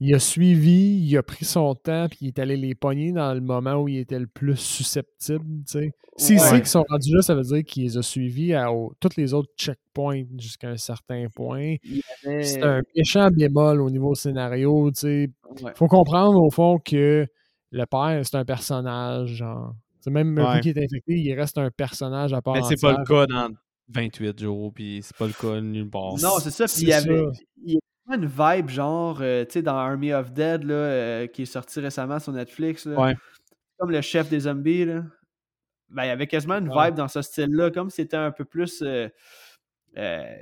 il 0.00 0.14
a 0.14 0.18
suivi, 0.18 0.98
il 0.98 1.16
a 1.16 1.22
pris 1.22 1.44
son 1.44 1.74
temps, 1.74 2.06
puis 2.08 2.18
il 2.22 2.28
est 2.28 2.38
allé 2.38 2.56
les 2.56 2.74
pogner 2.74 3.12
dans 3.12 3.32
le 3.32 3.40
moment 3.40 3.76
où 3.76 3.88
il 3.88 3.98
était 3.98 4.18
le 4.18 4.26
plus 4.26 4.56
susceptible. 4.56 5.44
tu 5.66 5.72
sais. 5.78 5.92
S'il 6.18 6.36
Ouais. 6.36 6.40
sait 6.42 6.56
qu'ils 6.58 6.66
sont 6.66 6.84
rendus 6.88 7.14
là, 7.14 7.22
ça 7.22 7.34
veut 7.34 7.42
dire 7.42 7.62
qu'il 7.64 7.82
les 7.84 7.96
a 7.98 8.02
suivis 8.02 8.54
à 8.54 8.72
au- 8.72 8.92
tous 9.00 9.16
les 9.16 9.34
autres 9.34 9.50
checkpoints 9.56 10.24
jusqu'à 10.38 10.70
un 10.70 10.76
certain 10.76 11.26
point. 11.34 11.76
Il 11.84 12.02
avait- 12.26 12.42
C'est 12.42 12.62
un 12.62 12.82
méchant 12.96 13.30
bémol 13.30 13.80
au 13.82 13.90
niveau 13.90 14.14
scénario. 14.14 14.90
tu 14.92 15.00
sais. 15.00 15.30
Ouais. 15.62 15.72
faut 15.76 15.86
comprendre 15.88 16.42
au 16.42 16.50
fond 16.50 16.78
que 16.78 17.26
le 17.70 17.86
père, 17.86 18.20
c'est 18.24 18.36
un 18.36 18.44
personnage. 18.44 19.34
Genre. 19.36 19.74
C'est 20.00 20.10
même 20.10 20.36
Ouais. 20.38 20.44
coup 20.56 20.60
qui 20.60 20.68
est 20.70 20.78
infecté, 20.78 21.14
il 21.18 21.32
reste 21.34 21.58
un 21.58 21.70
personnage 21.70 22.32
à 22.32 22.40
part. 22.42 22.54
Mais 22.54 22.62
c'est 22.62 22.80
pas 22.80 22.96
le 22.98 23.04
cas 23.04 23.26
dans 23.26 23.48
28 23.88 24.38
jours, 24.40 24.72
puis 24.72 25.00
c'est 25.02 25.16
pas 25.16 25.26
le 25.26 25.32
cas 25.32 25.60
nulle 25.60 25.90
part. 25.90 26.14
Non, 26.20 26.38
c'est 26.40 26.50
ça. 26.50 26.64
Puis 26.64 26.74
c'est 26.74 26.82
il 26.82 26.88
y 26.88 26.92
avait 26.92 27.04
ça. 27.24 27.30
il 27.64 27.72
y 27.72 27.76
avait 27.76 27.80
une 28.14 28.26
vibe 28.26 28.68
genre, 28.68 29.18
euh, 29.20 29.44
tu 29.44 29.52
sais, 29.52 29.62
dans 29.62 29.76
Army 29.76 30.12
of 30.12 30.32
Dead, 30.32 30.62
là, 30.64 30.74
euh, 30.74 31.26
qui 31.26 31.42
est 31.42 31.46
sorti 31.46 31.80
récemment 31.80 32.18
sur 32.18 32.32
Netflix. 32.32 32.86
Là, 32.86 32.98
Ouais. 33.00 33.16
Comme 33.78 33.90
le 33.90 34.00
chef 34.00 34.28
des 34.28 34.40
zombies. 34.40 34.84
Là. 34.84 35.02
Ben, 35.90 36.04
il 36.04 36.08
y 36.08 36.10
avait 36.10 36.26
quasiment 36.26 36.54
une 36.56 36.68
Ouais. 36.70 36.86
vibe 36.86 36.94
dans 36.94 37.08
ce 37.08 37.20
style-là, 37.22 37.70
comme 37.70 37.90
c'était 37.90 38.16
un 38.16 38.30
peu 38.30 38.44
plus 38.44 38.82
euh, 38.82 39.08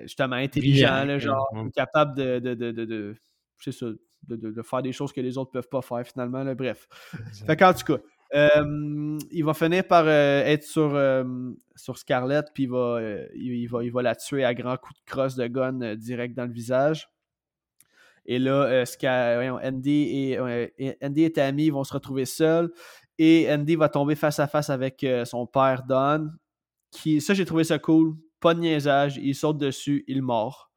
justement 0.03 0.37
intelligent, 0.37 1.05
là, 1.05 1.19
genre 1.19 1.49
ouais. 1.55 1.71
capable 1.75 2.17
de, 2.17 2.39
de, 2.41 2.55
de, 2.55 2.73
de, 2.73 2.85
de- 2.85 3.15
c'est 3.61 3.73
ça, 3.73 3.87
de, 4.29 4.63
faire 4.63 4.83
des 4.83 4.93
choses 4.93 5.13
que 5.13 5.21
les 5.21 5.39
autres 5.39 5.51
peuvent 5.53 5.69
pas 5.69 5.83
faire 5.83 6.05
finalement. 6.07 6.43
Là, 6.43 6.55
bref. 6.55 6.89
Fait 7.47 7.57
qu'en 7.57 7.73
tout 7.73 7.85
cas, 7.97 8.01
euh, 8.35 9.19
il 9.31 9.45
va 9.45 9.55
finir 9.55 9.87
par 9.87 10.05
euh, 10.07 10.43
être 10.45 10.65
sur, 10.65 10.95
euh, 10.95 11.25
sur 11.77 11.99
Scarlett, 11.99 12.47
puis 12.53 12.65
il 12.65 12.71
va, 12.71 13.01
il, 13.35 13.53
il 13.63 13.67
va, 13.67 13.85
il 13.85 13.93
va 13.93 14.03
la 14.03 14.17
tuer 14.17 14.45
à 14.45 14.55
grands 14.55 14.77
coups 14.77 14.99
de 14.99 15.05
crosse 15.11 15.37
de 15.37 15.47
gun 15.47 15.95
direct 15.95 16.35
dans 16.37 16.47
le 16.47 16.53
visage. 16.53 17.09
Et 18.27 18.39
là, 18.39 18.65
euh, 18.65 18.85
voyons, 19.35 19.59
Andy, 19.63 20.33
et, 20.79 20.97
Andy 21.03 21.33
Tammy 21.33 21.71
vont 21.71 21.85
se 21.85 21.93
retrouver 21.93 22.25
seuls. 22.25 22.71
Et 23.19 23.53
Andy 23.53 23.77
va 23.77 23.89
tomber 23.89 24.15
face 24.15 24.39
à 24.41 24.47
face 24.47 24.71
avec 24.71 25.05
euh, 25.05 25.25
son 25.25 25.47
père 25.47 25.85
Don. 25.87 26.31
Qui, 26.91 27.21
ça, 27.21 27.35
j'ai 27.35 27.45
trouvé 27.45 27.65
ça 27.65 27.79
cool. 27.79 28.15
Pas 28.41 28.55
de 28.55 28.61
niaisage. 28.61 29.17
Il 29.19 29.35
saute 29.35 29.59
dessus, 29.59 30.05
il 30.09 30.23
mord. 30.23 30.71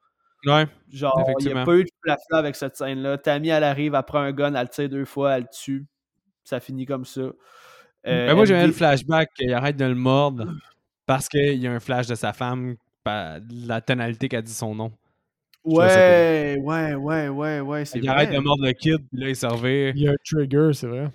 Ouais. 0.46 0.68
Genre, 0.92 1.20
il 1.40 1.48
n'y 1.48 1.60
a 1.60 1.66
pas 1.66 1.76
eu 1.76 1.84
de 1.84 1.90
flafla 2.04 2.38
avec 2.38 2.56
cette 2.56 2.76
scène-là. 2.78 3.18
Tammy, 3.18 3.50
elle 3.50 3.64
arrive, 3.64 3.96
elle 3.96 4.04
prend 4.04 4.20
un 4.20 4.32
gun, 4.32 4.54
elle 4.54 4.62
le 4.62 4.68
tire 4.70 4.90
deux 4.90 5.06
fois, 5.06 5.36
elle 5.36 5.44
le 5.44 5.48
tue. 5.52 5.86
Ça 6.44 6.60
finit 6.60 6.86
comme 6.86 7.06
ça. 7.06 7.22
Euh, 7.22 7.34
Ben, 8.06 8.36
moi, 8.36 8.46
j'aimais 8.46 8.60
Andy- 8.60 8.68
le 8.68 8.74
flashback 8.74 9.34
qu'il 9.34 9.52
arrête 9.54 9.76
de 9.76 9.86
le 9.86 9.96
mordre 9.96 10.54
parce 11.06 11.28
qu'il 11.28 11.56
y 11.56 11.68
a 11.68 11.72
un 11.72 11.80
flash 11.80 12.08
de 12.08 12.16
sa 12.16 12.34
femme, 12.34 12.76
la 13.06 13.82
tonalité 13.82 14.30
qu'a 14.30 14.42
dit 14.42 14.54
son 14.54 14.76
nom. 14.76 14.92
Ouais, 15.68 16.58
ouais, 16.62 16.96
ouais, 16.96 17.28
ouais, 17.28 17.60
ouais, 17.60 17.86
c'est 17.86 18.00
Il 18.00 18.06
vrai. 18.06 18.16
arrête 18.16 18.32
de 18.32 18.40
mordre 18.40 18.66
le 18.66 18.72
kid, 18.74 18.98
puis 19.10 19.20
là, 19.20 19.30
il 19.30 19.36
se 19.36 19.46
revient. 19.46 19.92
Il 19.96 20.02
y 20.04 20.08
a 20.08 20.12
un 20.12 20.16
trigger, 20.24 20.70
c'est 20.74 20.88
vrai. 20.88 21.12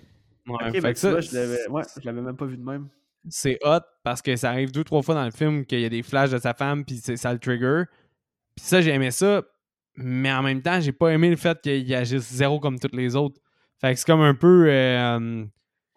Ouais, 0.47 0.55
Ok, 0.67 0.71
fait 0.73 0.81
ben, 0.81 0.89
que 0.89 0.93
tu 0.93 0.99
ça, 0.99 1.09
vois, 1.11 1.21
je 1.21 1.33
l'avais 1.33 1.67
ouais, 1.69 1.83
je 1.99 2.05
l'avais 2.05 2.21
même 2.21 2.35
pas 2.37 2.45
vu 2.45 2.57
de 2.57 2.63
même. 2.63 2.87
c'est 3.29 3.57
hot 3.63 3.79
parce 4.03 4.21
que 4.21 4.35
ça 4.35 4.49
arrive 4.49 4.71
deux, 4.71 4.83
trois 4.83 5.01
fois 5.01 5.15
dans 5.15 5.23
le 5.25 5.31
film 5.31 5.65
qu'il 5.65 5.79
y 5.79 5.85
a 5.85 5.89
des 5.89 6.03
flashs 6.03 6.31
de 6.31 6.37
sa 6.37 6.53
femme, 6.53 6.83
puis 6.85 6.97
c'est- 6.97 7.15
ça 7.17 7.31
le 7.33 7.39
trigger. 7.39 7.83
Puis 8.55 8.65
ça, 8.65 8.81
j'ai 8.81 8.91
aimé 8.91 9.11
ça, 9.11 9.43
mais 9.95 10.31
en 10.33 10.43
même 10.43 10.61
temps, 10.61 10.79
j'ai 10.81 10.91
pas 10.91 11.09
aimé 11.13 11.29
le 11.29 11.37
fait 11.37 11.59
qu'il 11.61 11.93
agisse 11.95 12.31
zéro 12.33 12.59
comme 12.59 12.79
toutes 12.79 12.95
les 12.95 13.15
autres. 13.15 13.39
Fait 13.79 13.93
que 13.93 13.99
c'est 13.99 14.05
comme 14.05 14.21
un 14.21 14.35
peu 14.35 14.67
euh, 14.69 15.45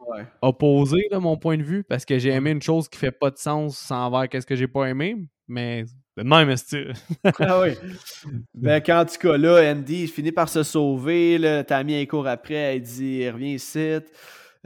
Ouais. 0.00 0.24
opposé, 0.42 1.08
de 1.10 1.16
mon 1.18 1.36
point 1.36 1.58
de 1.58 1.62
vue, 1.64 1.84
parce 1.84 2.04
que 2.04 2.18
j'ai 2.18 2.30
aimé 2.30 2.52
une 2.52 2.62
chose 2.62 2.88
qui 2.88 2.98
fait 2.98 3.10
pas 3.12 3.30
de 3.30 3.38
sens 3.38 3.90
envers 3.90 4.28
qu'est-ce 4.28 4.46
que 4.46 4.56
j'ai 4.56 4.68
pas 4.68 4.86
aimé, 4.88 5.16
mais 5.48 5.84
de 6.24 6.28
même, 6.28 6.50
est 6.50 6.76
Ah 7.40 7.60
oui. 7.60 7.70
Ben, 8.54 8.80
qu'en 8.80 9.04
tout 9.04 9.18
cas, 9.18 9.36
là, 9.36 9.72
Andy, 9.72 10.04
il 10.04 10.08
finit 10.08 10.32
par 10.32 10.48
se 10.48 10.62
sauver. 10.62 11.38
Là, 11.38 11.64
Tammy, 11.64 11.94
elle 11.94 12.08
court 12.08 12.26
après. 12.26 12.54
Elle 12.54 12.82
dit 12.82 13.28
Reviens 13.28 13.54
ici. 13.54 13.98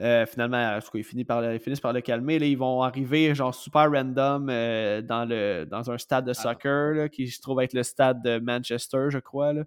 Euh, 0.00 0.24
finalement, 0.24 0.76
en 0.76 0.80
tout 0.80 0.90
cas, 0.92 0.98
ils, 0.98 1.04
finissent 1.04 1.26
par 1.26 1.42
le, 1.42 1.54
ils 1.54 1.60
finissent 1.60 1.80
par 1.80 1.92
le 1.92 2.00
calmer. 2.00 2.38
Là, 2.38 2.46
ils 2.46 2.56
vont 2.56 2.82
arriver, 2.82 3.34
genre, 3.34 3.54
super 3.54 3.90
random 3.90 4.48
euh, 4.48 5.02
dans, 5.02 5.26
le, 5.26 5.66
dans 5.70 5.90
un 5.90 5.98
stade 5.98 6.24
de 6.24 6.32
soccer 6.32 6.94
là, 6.94 7.08
qui 7.08 7.28
se 7.28 7.40
trouve 7.42 7.60
être 7.60 7.74
le 7.74 7.82
stade 7.82 8.22
de 8.22 8.38
Manchester, 8.38 9.08
je 9.10 9.18
crois. 9.18 9.52
là. 9.52 9.64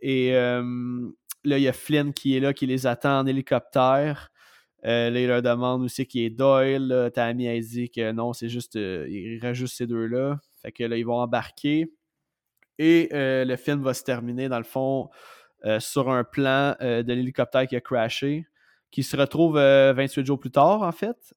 Et 0.00 0.34
euh, 0.34 0.62
là, 1.44 1.58
il 1.58 1.62
y 1.62 1.68
a 1.68 1.72
Flynn 1.72 2.12
qui 2.12 2.36
est 2.36 2.40
là, 2.40 2.52
qui 2.52 2.66
les 2.66 2.86
attend 2.86 3.20
en 3.20 3.26
hélicoptère. 3.26 4.30
Euh, 4.84 5.10
là, 5.10 5.20
il 5.20 5.28
leur 5.28 5.42
demande 5.42 5.82
aussi 5.82 6.06
qui 6.06 6.24
est 6.24 6.30
Doyle. 6.30 6.88
Là. 6.88 7.10
Tammy 7.10 7.48
a 7.48 7.60
dit 7.60 7.90
que 7.90 8.12
non, 8.12 8.32
c'est 8.32 8.48
juste. 8.48 8.76
euh, 8.76 9.06
il 9.08 9.38
reste 9.40 9.60
juste 9.60 9.76
ces 9.76 9.86
deux-là. 9.86 10.40
Fait 10.62 10.72
que 10.72 10.84
là, 10.84 10.96
ils 10.96 11.04
vont 11.06 11.18
embarquer. 11.18 11.92
Et 12.78 13.08
euh, 13.12 13.44
le 13.44 13.56
film 13.56 13.82
va 13.82 13.94
se 13.94 14.02
terminer, 14.04 14.48
dans 14.48 14.58
le 14.58 14.64
fond, 14.64 15.10
euh, 15.64 15.80
sur 15.80 16.10
un 16.10 16.24
plan 16.24 16.74
euh, 16.80 17.02
de 17.02 17.12
l'hélicoptère 17.12 17.66
qui 17.66 17.76
a 17.76 17.80
crashé, 17.80 18.46
qui 18.90 19.02
se 19.02 19.16
retrouve 19.16 19.58
euh, 19.58 19.92
28 19.94 20.24
jours 20.24 20.38
plus 20.40 20.50
tard, 20.50 20.82
en 20.82 20.92
fait. 20.92 21.34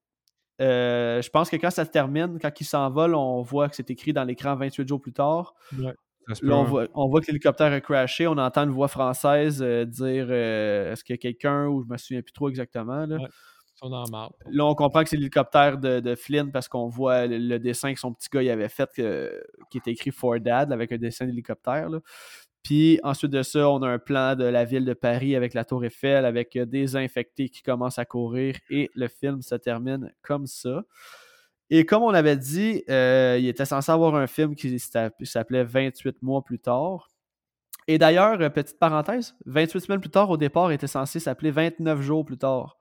Je 0.59 1.29
pense 1.29 1.49
que 1.49 1.57
quand 1.57 1.71
ça 1.71 1.83
se 1.83 1.89
termine, 1.89 2.39
quand 2.41 2.61
il 2.61 2.63
s'envole, 2.65 3.15
on 3.15 3.41
voit 3.41 3.67
que 3.67 3.75
c'est 3.75 3.89
écrit 3.89 4.13
dans 4.13 4.23
l'écran 4.23 4.55
28 4.55 4.87
jours 4.87 5.01
plus 5.01 5.11
tard. 5.13 5.53
Là, 6.41 6.55
on 6.55 6.63
voit, 6.63 6.87
on 6.93 7.07
voit 7.09 7.21
que 7.21 7.27
l'hélicoptère 7.27 7.71
a 7.73 7.81
crashé. 7.81 8.27
On 8.27 8.37
entend 8.37 8.63
une 8.63 8.69
voix 8.69 8.87
française 8.87 9.61
euh, 9.61 9.85
dire 9.85 10.27
euh, 10.29 10.93
est-ce 10.93 11.03
qu'il 11.03 11.13
y 11.13 11.17
a 11.17 11.17
quelqu'un 11.17 11.67
ou 11.67 11.83
je 11.83 11.87
me 11.87 11.97
souviens 11.97 12.21
plus 12.21 12.31
trop 12.31 12.49
exactement. 12.49 13.05
Là, 13.05 13.17
Ouais. 13.17 13.27
Marde. 14.11 14.33
Là, 14.49 14.65
on 14.65 14.75
comprend 14.75 15.03
que 15.03 15.09
c'est 15.09 15.17
l'hélicoptère 15.17 15.77
de, 15.77 16.15
Flynn 16.15 16.51
parce 16.51 16.67
qu'on 16.67 16.87
voit 16.87 17.27
le, 17.27 17.57
dessin 17.57 17.93
que 17.93 17.99
son 17.99 18.13
petit 18.13 18.29
gars 18.31 18.51
avait 18.51 18.69
fait 18.69 18.89
qui 19.69 19.77
est 19.77 19.87
écrit 19.87 20.11
For 20.11 20.39
Dad 20.39 20.71
avec 20.71 20.91
un 20.91 20.97
dessin 20.97 21.25
d'hélicoptère. 21.25 21.89
Puis 22.63 22.99
ensuite 23.03 23.31
de 23.31 23.43
ça, 23.43 23.69
on 23.69 23.81
a 23.83 23.89
un 23.89 23.99
plan 23.99 24.35
de 24.35 24.45
la 24.45 24.63
ville 24.63 24.85
de 24.85 24.93
Paris 24.93 25.35
avec 25.35 25.53
la 25.53 25.65
Tour 25.65 25.83
Eiffel, 25.83 26.25
avec 26.25 26.55
euh, 26.55 26.65
des 26.65 26.95
infectés 26.95 27.49
qui 27.49 27.61
commencent 27.61 27.99
à 27.99 28.05
courir 28.05 28.55
et 28.69 28.89
le 28.95 29.09
film 29.09 29.41
se 29.41 29.55
termine 29.55 30.11
comme 30.21 30.47
ça. 30.47 30.83
Et 31.69 31.85
comme 31.85 32.03
on 32.03 32.13
avait 32.13 32.37
dit, 32.37 32.83
euh, 32.89 33.37
il 33.37 33.47
était 33.47 33.65
censé 33.65 33.91
avoir 33.91 34.15
un 34.15 34.27
film 34.27 34.55
qui 34.55 34.79
s'app- 34.79 35.25
s'appelait 35.25 35.65
28 35.65 36.21
mois 36.21 36.41
plus 36.41 36.59
tard. 36.59 37.09
Et 37.87 37.97
d'ailleurs, 37.97 38.39
euh, 38.39 38.49
petite 38.49 38.79
parenthèse, 38.79 39.35
28 39.45 39.81
semaines 39.81 39.99
plus 39.99 40.09
tard, 40.09 40.29
au 40.29 40.37
départ, 40.37 40.71
était 40.71 40.87
censé 40.87 41.19
s'appeler 41.19 41.51
29 41.51 41.99
jours 42.01 42.23
plus 42.23 42.37
tard. 42.37 42.77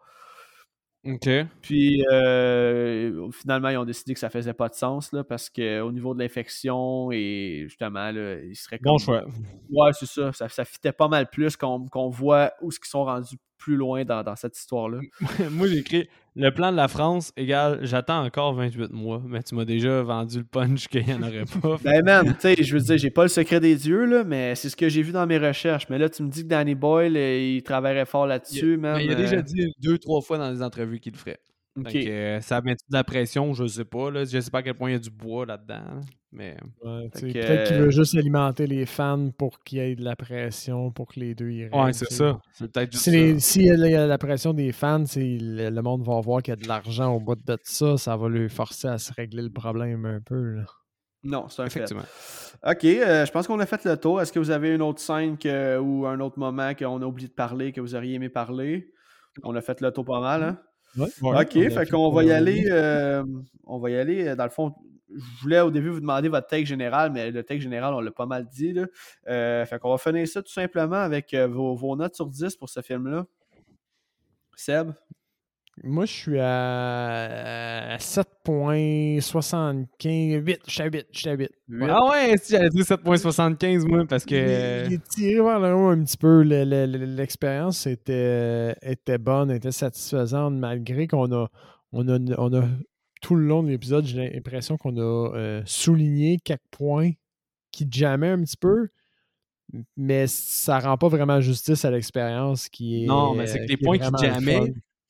Ok. 1.05 1.29
Puis 1.63 2.05
euh, 2.13 3.29
finalement, 3.33 3.69
ils 3.71 3.77
ont 3.77 3.85
décidé 3.85 4.15
que 4.15 4.21
ça 4.21 4.31
faisait 4.31 4.53
pas 4.53 4.69
de 4.69 4.75
sens 4.75 5.13
là, 5.13 5.25
parce 5.25 5.51
qu'au 5.51 5.91
niveau 5.91 6.15
de 6.15 6.21
l'infection 6.21 7.11
et 7.11 7.65
justement, 7.65 8.13
là, 8.13 8.37
il 8.37 8.55
serait 8.55 8.79
comme. 8.79 8.93
Bon 8.93 8.99
choix. 8.99 9.25
Ouais, 9.71 9.91
c'est 9.93 10.07
ça. 10.07 10.33
Ça, 10.33 10.49
ça 10.49 10.65
fitait 10.65 10.93
pas 10.93 11.09
mal 11.09 11.29
plus 11.29 11.57
qu'on 11.57 11.89
qu'on 11.89 12.09
voit 12.09 12.53
où 12.61 12.71
ce 12.71 12.79
qu'ils 12.79 12.89
sont 12.89 13.05
rendus 13.05 13.37
plus 13.63 13.77
loin 13.77 14.05
dans, 14.05 14.25
dans 14.25 14.35
cette 14.35 14.59
histoire-là. 14.59 14.99
Moi, 15.51 15.69
j'ai 15.69 15.79
écrit 15.79 16.09
le 16.35 16.51
plan 16.51 16.73
de 16.73 16.77
la 16.77 16.89
France 16.89 17.33
égale 17.37 17.81
j'attends 17.83 18.25
encore 18.25 18.55
28 18.55 18.91
mois. 18.93 19.23
Mais 19.25 19.43
tu 19.43 19.55
m'as 19.55 19.65
déjà 19.65 20.03
vendu 20.03 20.39
le 20.39 20.45
punch 20.45 20.89
qu'il 20.89 21.07
n'y 21.07 21.15
en 21.15 21.23
aurait 21.23 21.45
pas. 21.61 21.79
Ben 21.85 22.03
man, 22.05 22.35
tu 22.35 22.41
sais, 22.41 22.57
je 22.63 22.75
veux 22.75 22.81
dire, 22.81 22.99
j'ai 22.99 23.11
pas 23.11 23.23
le 23.23 23.29
secret 23.29 23.61
des 23.61 23.77
dieux, 23.77 24.05
là, 24.05 24.25
mais 24.25 24.55
c'est 24.55 24.69
ce 24.69 24.77
que 24.77 24.89
j'ai 24.89 25.03
vu 25.03 25.13
dans 25.13 25.27
mes 25.27 25.39
recherches. 25.39 25.87
Mais 25.91 25.99
là, 25.99 26.09
tu 26.09 26.23
me 26.23 26.29
dis 26.29 26.43
que 26.43 26.49
Danny 26.49 26.75
Boyle, 26.75 27.17
euh, 27.17 27.57
il 27.57 27.63
travaillerait 27.63 28.07
fort 28.07 28.27
là-dessus, 28.27 28.77
man. 28.79 28.99
Il 29.01 29.11
a 29.11 29.13
euh, 29.13 29.17
déjà 29.17 29.43
dit 29.43 29.73
deux, 29.81 29.99
trois 29.99 30.21
fois 30.21 30.39
dans 30.39 30.51
les 30.51 30.63
entrevues 30.63 30.99
qu'il 30.99 31.13
le 31.13 31.19
ferait. 31.19 31.39
Ok. 31.79 31.91
Fait 31.91 32.05
que, 32.05 32.09
euh, 32.11 32.41
ça 32.41 32.61
met 32.61 32.75
de 32.75 32.79
la 32.91 33.05
pression, 33.05 33.53
je 33.55 33.67
sais 33.67 33.85
pas. 33.85 34.11
Là. 34.11 34.25
Je 34.25 34.41
sais 34.41 34.51
pas 34.51 34.59
à 34.59 34.63
quel 34.63 34.75
point 34.75 34.91
il 34.91 34.93
y 34.95 34.97
a 34.97 34.99
du 34.99 35.11
bois 35.11 35.47
là-dedans. 35.47 35.75
là. 35.75 36.01
Mais 36.35 36.57
Ouais, 36.83 37.11
Peut-être 37.13 37.65
qu'il 37.69 37.77
euh, 37.77 37.85
veut 37.85 37.91
juste 37.91 38.15
alimenter 38.17 38.67
les 38.67 38.87
fans 38.87 39.31
pour 39.37 39.61
qu'il 39.63 39.79
y 39.79 39.81
ait 39.83 39.95
de 39.95 40.03
la 40.05 40.17
pression, 40.17 40.91
pour 40.91 41.09
que 41.13 41.21
les 41.21 41.35
deux 41.35 41.51
y 41.51 41.65
restent. 41.65 41.75
ouais, 41.75 41.93
c'est 41.93 42.11
ça. 42.13 42.39
C'est 42.55 42.73
peut-être 42.73 42.91
juste 42.93 43.05
Si, 43.05 43.11
ça. 43.11 43.17
les- 43.17 43.39
si 43.41 43.61
il 43.67 43.91
y 43.91 43.95
a 43.95 44.07
la 44.07 44.19
pression 44.19 44.55
des 44.55 44.73
fans, 44.73 45.05
c'est 45.05 45.39
le, 45.41 45.69
le 45.69 45.83
monde 45.83 46.03
va 46.07 46.19
voir 46.21 46.43
qu'il 46.43 46.53
y 46.53 46.57
a 46.57 46.57
de 46.57 46.67
l'argent 46.69 47.15
au 47.15 47.21
bout 47.21 47.35
de 47.37 47.59
ça, 47.65 47.97
ça 47.99 48.17
va 48.17 48.29
lui 48.31 48.49
forcer 48.49 48.89
à 48.89 48.97
se 48.99 49.13
régler 49.13 49.43
le 49.43 49.51
problème 49.51 50.07
un 50.07 50.21
peu. 50.21 50.55
là. 50.55 50.65
Non, 51.25 51.49
c'est 51.49 51.63
un 51.63 51.69
fait. 51.69 51.81
Effectivement. 51.81 52.03
Ok, 52.67 52.85
euh, 52.85 53.25
je 53.27 53.31
pense 53.31 53.47
qu'on 53.47 53.61
a 53.61 53.67
fait 53.67 53.85
le 53.85 53.97
tour. 53.97 54.21
Est-ce 54.21 54.33
que 54.33 54.39
vous 54.41 54.51
avez 54.51 54.75
une 54.75 54.83
autre 54.83 55.01
scène 55.01 55.37
que- 55.39 55.79
ou 55.79 56.07
un 56.07 56.19
autre 56.21 56.39
moment 56.39 56.75
qu'on 56.75 57.01
a 57.01 57.05
oublié 57.07 57.29
de 57.29 57.33
parler, 57.35 57.73
que 57.73 57.81
vous 57.81 57.95
auriez 57.95 58.15
aimé 58.15 58.29
parler? 58.29 58.91
On 59.45 59.55
a 59.55 59.61
fait 59.61 59.81
le 59.81 59.93
tour 59.93 60.05
pas 60.05 60.21
mal, 60.21 60.43
hein? 60.43 60.59
Ouais, 60.97 61.09
ok, 61.43 61.53
fait 61.71 61.91
qu'on 61.91 62.11
va 62.11 62.23
y 62.25 62.33
aller. 62.33 62.65
euh, 62.71 63.25
on 63.65 63.79
va 63.79 63.91
y 63.91 63.97
aller. 63.97 64.29
euh, 64.29 64.37
Dans 64.37 64.45
le 64.45 64.51
fond, 64.51 64.75
je 65.15 65.41
voulais 65.43 65.61
au 65.61 65.71
début 65.71 65.91
vous 65.91 66.01
demander 66.01 66.29
votre 66.29 66.47
take 66.47 66.65
général, 66.67 67.13
mais 67.13 67.31
le 67.31 67.43
take 67.43 67.61
général, 67.61 67.95
on 67.95 68.01
l'a 68.01 68.11
pas 68.11 68.27
mal 68.27 68.47
dit. 68.49 68.73
Là. 68.73 68.87
Euh, 69.29 69.65
fait 69.67 69.79
qu'on 69.79 69.91
va 69.91 69.99
finir 69.99 70.27
ça 70.29 70.43
tout 70.43 70.53
simplement 70.53 70.97
avec 70.97 71.35
vos, 71.35 71.75
vos 71.75 71.97
notes 71.97 72.15
sur 72.15 72.27
10 72.29 72.57
pour 72.57 72.69
ce 72.69 72.81
film-là. 72.81 73.27
Seb? 74.57 74.93
Moi, 75.85 76.05
je 76.07 76.13
suis 76.13 76.39
à, 76.39 77.95
à 77.95 77.97
7.75. 77.99 80.45
8, 80.45 80.61
je 80.67 80.71
suis 80.71 80.83
à 80.83 80.87
8. 80.87 81.07
Je 81.13 81.19
suis 81.19 81.29
à 81.29 81.33
8. 81.35 81.51
Huit. 81.69 81.87
Ah 81.91 82.09
ouais, 82.11 82.37
si 82.41 82.53
j'allais 82.53 82.71
dire 82.71 82.85
7.75 82.85 83.87
moi, 83.89 84.05
parce 84.09 84.25
que. 84.25 84.85
Il, 84.87 84.93
il 84.93 84.95
est 84.95 85.09
tiré 85.09 85.43
vers 85.43 85.61
le 85.61 85.75
haut 85.75 85.89
un 85.89 86.03
petit 86.05 86.17
peu. 86.17 86.43
Le- 86.43 86.65
le- 86.65 86.87
le- 86.87 87.05
L'expérience 87.05 87.87
était, 87.87 88.75
était 88.83 89.19
bonne, 89.19 89.51
était 89.51 89.73
satisfaisante, 89.73 90.55
malgré 90.55 91.07
qu'on 91.07 91.31
a, 91.33 91.49
on 91.93 92.09
a, 92.09 92.19
on 92.39 92.53
a 92.55 92.65
tout 93.21 93.35
le 93.35 93.47
long 93.47 93.63
de 93.63 93.69
l'épisode, 93.69 94.05
j'ai 94.05 94.31
l'impression 94.31 94.77
qu'on 94.77 94.97
a 94.97 95.01
euh, 95.37 95.63
souligné 95.65 96.39
quelques 96.45 96.61
points 96.71 97.11
qui 97.71 97.87
jammaient 97.91 98.31
un 98.31 98.43
petit 98.43 98.57
peu, 98.57 98.89
mais 99.97 100.27
ça 100.27 100.81
rend 100.81 100.99
pas 100.99 101.09
vraiment 101.09 101.41
justice 101.41 101.85
à 101.85 101.91
l'expérience 101.91 102.69
qui 102.69 103.05
est. 103.05 103.07
Non, 103.07 103.35
mais 103.35 103.47
c'est 103.47 103.61
que 103.61 103.69
les 103.69 103.77
points 103.77 103.99
qui 103.99 104.05
fun. 104.05 104.11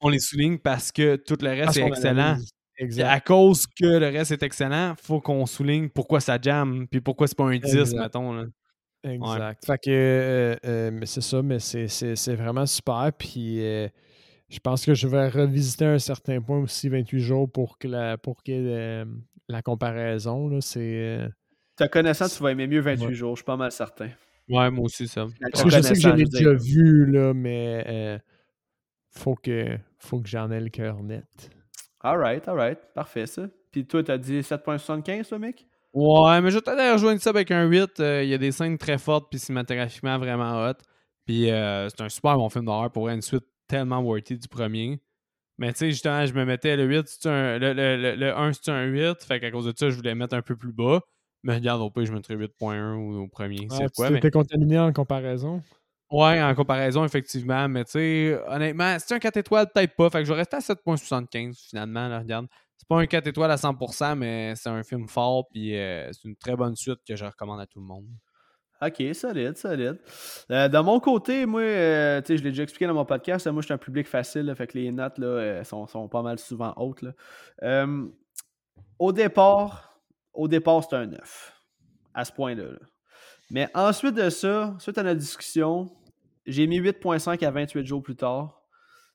On 0.02 0.08
les 0.08 0.18
souligne 0.18 0.58
parce 0.58 0.92
que 0.92 1.16
tout 1.16 1.36
le 1.40 1.48
reste 1.48 1.64
Parce 1.64 1.76
est 1.78 1.86
excellent. 1.86 2.36
Exact. 2.78 3.04
à 3.06 3.20
cause 3.20 3.66
que 3.66 3.84
le 3.86 4.06
reste 4.08 4.32
est 4.32 4.42
excellent, 4.42 4.94
faut 5.00 5.20
qu'on 5.20 5.46
souligne 5.46 5.88
pourquoi 5.88 6.20
ça 6.20 6.38
jamme, 6.40 6.86
puis 6.88 7.00
pourquoi 7.00 7.28
c'est 7.28 7.36
pas 7.36 7.44
un 7.44 7.58
10, 7.58 7.74
Exact. 7.76 7.98
mettons. 8.00 8.32
Là. 8.32 8.44
Exact. 9.04 9.64
Fait 9.66 9.78
que 9.78 9.90
euh, 9.90 10.56
euh, 10.64 10.90
mais 10.92 11.06
c'est 11.06 11.20
ça, 11.20 11.42
mais 11.42 11.58
c'est- 11.58 11.88
c'est 11.88 12.16
c'est 12.16 12.34
vraiment 12.34 12.66
super. 12.66 13.10
Puis 13.16 13.60
euh, 13.64 13.88
je 14.48 14.58
pense 14.58 14.84
que 14.84 14.94
je 14.94 15.06
vais 15.08 15.28
revisiter 15.28 15.84
un 15.84 15.98
certain 15.98 16.40
point 16.40 16.58
aussi 16.60 16.88
28 16.88 17.20
jours 17.20 17.50
pour 17.50 17.78
que 17.78 17.88
la 17.88 18.16
pour 18.18 18.42
qu'il 18.42 19.06
la 19.48 19.62
comparaison. 19.62 20.48
Là, 20.48 20.60
c'est, 20.60 21.28
Te 21.76 21.84
connaissant, 21.88 22.28
tu 22.28 22.42
vas 22.42 22.52
aimer 22.52 22.66
mieux 22.66 22.80
28 22.80 23.06
Ouais. 23.06 23.14
jours, 23.14 23.34
je 23.36 23.40
suis 23.40 23.44
pas 23.44 23.56
mal 23.56 23.70
certain. 23.72 24.08
Ouais, 24.48 24.70
moi 24.70 24.84
aussi, 24.84 25.06
ça. 25.08 25.26
parce 25.52 25.62
que 25.64 25.70
je 25.70 25.80
sais 25.82 25.94
que 25.94 26.00
je 26.00 26.08
l'ai 26.10 26.24
déjà 26.24 26.52
vu, 26.54 27.06
là, 27.10 27.32
mais 27.34 27.84
euh, 27.86 28.18
faut 29.10 29.34
que 29.34 29.78
faut 30.02 30.20
que 30.20 30.28
j'en 30.28 30.50
ai 30.50 30.60
le 30.60 30.68
cœur 30.68 31.02
net. 31.02 31.24
Alright, 32.00 32.46
alright. 32.48 32.78
Parfait, 32.94 33.26
ça. 33.26 33.46
Puis 33.70 33.86
toi, 33.86 34.02
t'as 34.02 34.18
dit 34.18 34.40
7.75, 34.40 35.28
toi, 35.28 35.38
mec? 35.38 35.66
Ouais, 35.94 36.40
mais 36.40 36.50
je 36.50 36.56
vais 36.56 36.62
peut-être 36.62 36.92
rejoindre 36.92 37.20
ça 37.20 37.30
avec 37.30 37.50
un 37.50 37.64
8. 37.66 38.00
euh, 38.00 38.22
Il 38.24 38.28
y 38.30 38.34
a 38.34 38.38
des 38.38 38.50
scènes 38.52 38.78
très 38.78 38.98
fortes, 38.98 39.28
puis 39.30 39.38
cinématographiquement 39.38 40.18
vraiment 40.18 40.64
hot. 40.66 40.74
Puis 41.26 41.50
euh, 41.50 41.88
c'est 41.88 42.00
un 42.00 42.08
super 42.08 42.36
bon 42.36 42.48
film 42.48 42.64
d'horreur 42.64 42.90
pour 42.90 43.08
une 43.08 43.22
suite 43.22 43.44
tellement 43.68 44.00
worthy 44.00 44.36
du 44.38 44.48
premier. 44.48 45.00
Mais 45.58 45.72
tu 45.72 45.80
sais, 45.80 45.90
justement, 45.90 46.24
je 46.26 46.32
me 46.34 46.44
mettais 46.44 46.76
le 46.76 46.84
8, 46.84 47.06
c'est 47.06 47.28
un, 47.28 47.58
le, 47.58 47.72
le, 47.74 47.96
le, 47.96 48.14
le 48.16 48.36
1, 48.36 48.52
c'est 48.54 48.70
un 48.70 48.84
8. 48.84 49.22
Fait 49.22 49.38
qu'à 49.38 49.50
cause 49.50 49.66
de 49.66 49.72
ça, 49.76 49.90
je 49.90 49.94
voulais 49.94 50.14
mettre 50.14 50.34
un 50.34 50.42
peu 50.42 50.56
plus 50.56 50.72
bas. 50.72 51.00
Mais 51.44 51.54
regarde, 51.54 51.80
au 51.82 51.90
pire, 51.90 52.06
je 52.06 52.12
mettrais 52.12 52.36
8.1 52.36 52.94
au, 52.94 53.22
au 53.24 53.28
premier. 53.28 53.66
Ah, 53.70 53.76
c'est 53.78 53.92
tu? 53.92 54.12
Mais... 54.12 54.30
contaminé 54.30 54.78
en 54.78 54.92
comparaison. 54.92 55.62
Ouais, 56.12 56.42
en 56.42 56.54
comparaison, 56.54 57.04
effectivement. 57.04 57.68
Mais 57.68 57.84
tu 57.84 57.92
sais, 57.92 58.38
honnêtement, 58.46 58.96
c'est 58.98 59.14
un 59.14 59.18
4 59.18 59.38
étoiles, 59.38 59.66
peut-être 59.72 59.96
pas. 59.96 60.10
Fait 60.10 60.18
que 60.18 60.24
je 60.26 60.32
vais 60.34 60.40
à 60.40 60.44
7.75 60.44 61.68
finalement. 61.70 62.06
Là, 62.06 62.18
regarde. 62.18 62.46
C'est 62.76 62.86
pas 62.88 63.00
un 63.00 63.06
4 63.06 63.28
étoiles 63.28 63.50
à 63.50 63.56
100%, 63.56 64.16
mais 64.16 64.54
c'est 64.56 64.68
un 64.68 64.82
film 64.82 65.08
fort. 65.08 65.48
Puis 65.50 65.76
euh, 65.76 66.10
c'est 66.12 66.28
une 66.28 66.36
très 66.36 66.54
bonne 66.54 66.76
suite 66.76 66.98
que 67.08 67.16
je 67.16 67.24
recommande 67.24 67.60
à 67.60 67.66
tout 67.66 67.80
le 67.80 67.86
monde. 67.86 68.06
Ok, 68.82 69.00
solide, 69.14 69.56
solide. 69.56 70.00
Euh, 70.50 70.68
de 70.68 70.78
mon 70.78 70.98
côté, 70.98 71.46
moi, 71.46 71.60
euh, 71.60 72.20
je 72.28 72.34
l'ai 72.34 72.50
déjà 72.50 72.64
expliqué 72.64 72.86
dans 72.88 72.94
mon 72.94 73.04
podcast, 73.04 73.46
moi, 73.46 73.62
je 73.62 73.66
suis 73.66 73.72
un 73.72 73.78
public 73.78 74.08
facile, 74.08 74.52
fait 74.56 74.66
que 74.66 74.76
les 74.76 74.90
notes 74.90 75.18
là, 75.18 75.26
euh, 75.26 75.64
sont, 75.64 75.86
sont 75.86 76.08
pas 76.08 76.22
mal 76.22 76.40
souvent 76.40 76.74
hautes. 76.76 77.04
Euh, 77.62 78.08
au 78.98 79.12
départ, 79.12 80.00
au 80.34 80.48
départ, 80.48 80.82
c'est 80.82 80.96
un 80.96 81.06
9, 81.06 81.52
à 82.12 82.24
ce 82.24 82.32
point-là. 82.32 82.64
là. 82.64 82.78
Mais 83.52 83.68
ensuite 83.72 84.16
de 84.16 84.28
ça, 84.30 84.74
suite 84.80 84.98
à 84.98 85.04
notre 85.04 85.20
discussion, 85.20 85.92
j'ai 86.46 86.66
mis 86.66 86.80
8.5 86.80 87.44
à 87.44 87.50
28 87.50 87.86
jours 87.86 88.02
plus 88.02 88.16
tard. 88.16 88.62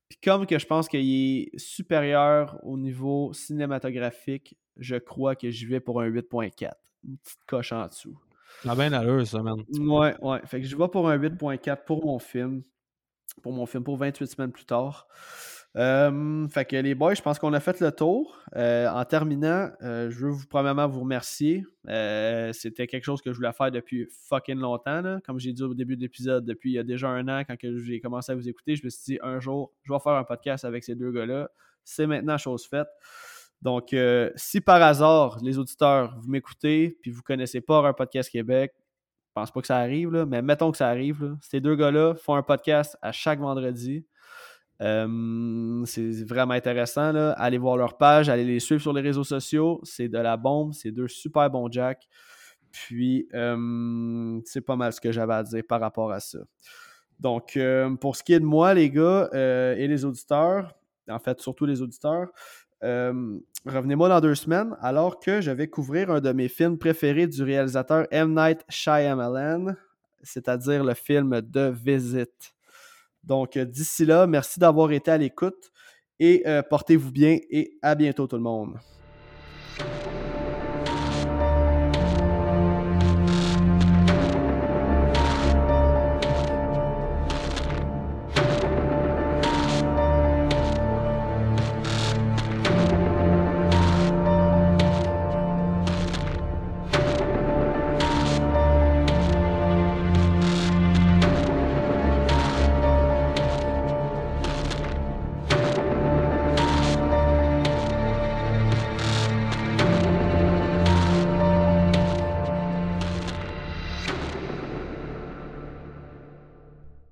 Puis 0.10 0.20
comme 0.24 0.46
que 0.46 0.58
je 0.58 0.66
pense 0.66 0.88
qu'il 0.88 1.02
est 1.02 1.58
supérieur 1.58 2.60
au 2.64 2.78
niveau 2.78 3.34
cinématographique, 3.34 4.58
je 4.78 4.96
crois 4.96 5.36
que 5.36 5.50
j'y 5.50 5.66
vais 5.66 5.80
pour 5.80 6.02
un 6.02 6.10
8.4. 6.10 6.72
Une 7.08 7.18
petite 7.18 7.44
coche 7.46 7.72
en 7.72 7.88
dessous. 7.88 8.18
Ça 8.64 8.72
a 8.72 8.76
bien 8.76 8.90
l'allure, 8.90 9.28
ça, 9.28 9.42
man. 9.42 9.62
Ouais, 9.70 10.16
ouais. 10.22 10.40
Fait 10.46 10.62
que 10.62 10.68
je 10.68 10.76
vais 10.76 10.88
pour 10.88 11.10
un 11.10 11.18
8.4 11.18 11.84
pour 11.86 12.06
mon 12.06 12.20
film. 12.20 12.64
Pour 13.44 13.52
mon 13.54 13.66
film, 13.66 13.84
pour 13.84 13.98
28 13.98 14.26
semaines 14.28 14.52
plus 14.52 14.66
tard. 14.66 15.08
Euh, 15.78 16.48
fait 16.48 16.66
que 16.66 16.76
les 16.76 16.96
boys, 16.96 17.14
je 17.14 17.22
pense 17.22 17.38
qu'on 17.38 17.54
a 17.54 17.60
fait 17.60 17.80
le 17.80 17.92
tour. 17.92 18.40
Euh, 18.56 18.88
en 18.90 19.06
terminant, 19.06 19.70
euh, 19.84 20.10
je 20.10 20.26
veux 20.26 20.32
vous, 20.32 20.48
premièrement 20.48 20.88
vous 20.88 21.02
remercier. 21.02 21.64
C'était 22.54 22.88
quelque 22.88 23.04
chose 23.04 23.22
que 23.22 23.32
je 23.32 23.38
voulais 23.38 23.54
faire 23.54 23.72
depuis 23.72 24.08
fucking 24.28 24.58
longtemps. 24.58 25.20
Comme 25.24 25.40
j'ai 25.40 25.54
dit 25.54 25.64
au 25.64 25.74
début 25.74 25.96
de 25.96 26.02
l'épisode, 26.02 26.46
depuis 26.46 26.72
il 26.72 26.74
y 26.74 26.80
a 26.80 26.84
déjà 26.84 27.10
un 27.10 27.28
an, 27.28 27.44
quand 27.48 27.56
j'ai 27.62 28.00
commencé 28.00 28.32
à 28.32 28.36
vous 28.36 28.50
écouter, 28.50 28.76
je 28.76 28.84
me 28.86 28.90
suis 28.90 29.14
dit 29.14 29.20
un 29.22 29.40
jour, 29.40 29.72
je 29.84 29.94
vais 29.94 30.00
faire 30.00 30.14
un 30.14 30.24
podcast 30.24 30.66
avec 30.66 30.84
ces 30.84 30.96
deux 30.96 31.12
gars-là. 31.12 31.50
C'est 31.84 32.08
maintenant 32.08 32.38
chose 32.38 32.66
faite. 32.66 32.88
Donc, 33.62 33.96
si 34.36 34.62
par 34.62 34.82
hasard, 34.82 35.38
les 35.44 35.60
auditeurs, 35.60 36.18
vous 36.20 36.30
m'écoutez 36.30 36.98
puis 37.02 37.12
vous 37.12 37.22
connaissez 37.22 37.62
pas 37.62 37.88
un 37.88 37.94
podcast 37.94 38.30
Québec, 38.30 38.74
pense 39.38 39.52
pas 39.52 39.62
que 39.62 39.68
ça 39.68 39.78
arrive, 39.78 40.26
mais 40.28 40.42
mettons 40.42 40.72
que 40.72 40.78
ça 40.78 40.88
arrive. 40.88 41.38
Ces 41.42 41.62
deux 41.62 41.76
gars-là 41.76 42.16
font 42.16 42.34
un 42.34 42.42
podcast 42.42 42.98
à 43.04 43.12
chaque 43.12 43.40
vendredi. 43.40 44.04
Euh, 44.82 45.84
c'est 45.86 46.24
vraiment 46.28 46.54
intéressant. 46.54 47.14
Allez 47.36 47.58
voir 47.58 47.78
leur 47.78 47.98
page, 47.98 48.30
allez 48.30 48.46
les 48.46 48.60
suivre 48.60 48.82
sur 48.82 48.94
les 48.94 49.02
réseaux 49.02 49.24
sociaux. 49.24 49.80
C'est 49.84 50.08
de 50.08 50.18
la 50.18 50.38
bombe. 50.38 50.74
C'est 50.74 50.92
deux 50.92 51.08
super 51.08 51.50
bons 51.50 51.72
Jack. 51.72 52.08
Puis, 52.72 53.28
euh, 53.34 54.40
c'est 54.46 54.62
pas 54.62 54.76
mal 54.76 54.94
ce 54.94 55.02
que 55.02 55.12
j'avais 55.12 55.34
à 55.34 55.44
dire 55.44 55.64
par 55.68 55.80
rapport 55.80 56.12
à 56.12 56.20
ça. 56.20 56.40
Donc, 57.20 57.58
euh, 57.58 57.96
pour 57.96 58.16
ce 58.16 58.24
qui 58.24 58.34
est 58.34 58.40
de 58.40 58.46
moi, 58.46 58.74
les 58.74 58.92
gars 58.92 59.30
et 59.34 59.88
les 59.88 60.06
auditeurs, 60.06 60.76
en 61.10 61.20
fait, 61.20 61.40
surtout 61.42 61.66
les 61.66 61.82
auditeurs, 61.82 62.28
revenez-moi 62.82 64.10
dans 64.10 64.22
deux 64.22 64.36
semaines 64.36 64.76
alors 64.82 65.20
que 65.20 65.42
je 65.42 65.50
vais 65.50 65.68
couvrir 65.68 66.12
un 66.12 66.22
de 66.22 66.32
mes 66.32 66.48
films 66.48 66.78
préférés 66.78 67.26
du 67.26 67.42
réalisateur 67.42 68.06
M. 68.12 68.36
Night 68.36 68.64
Shyamalan, 68.70 69.74
c'est-à-dire 70.22 70.84
le 70.84 70.94
film 70.94 71.42
The 71.42 71.72
Visit. 71.72 72.57
Donc, 73.28 73.58
d'ici 73.58 74.06
là, 74.06 74.26
merci 74.26 74.60
d'avoir 74.60 74.92
été 74.92 75.12
à 75.12 75.18
l'écoute 75.18 75.72
et 76.20 76.44
portez-vous 76.70 77.12
bien 77.12 77.38
et 77.50 77.78
à 77.82 77.94
bientôt 77.94 78.26
tout 78.26 78.38
le 78.38 78.42
monde. 78.42 78.80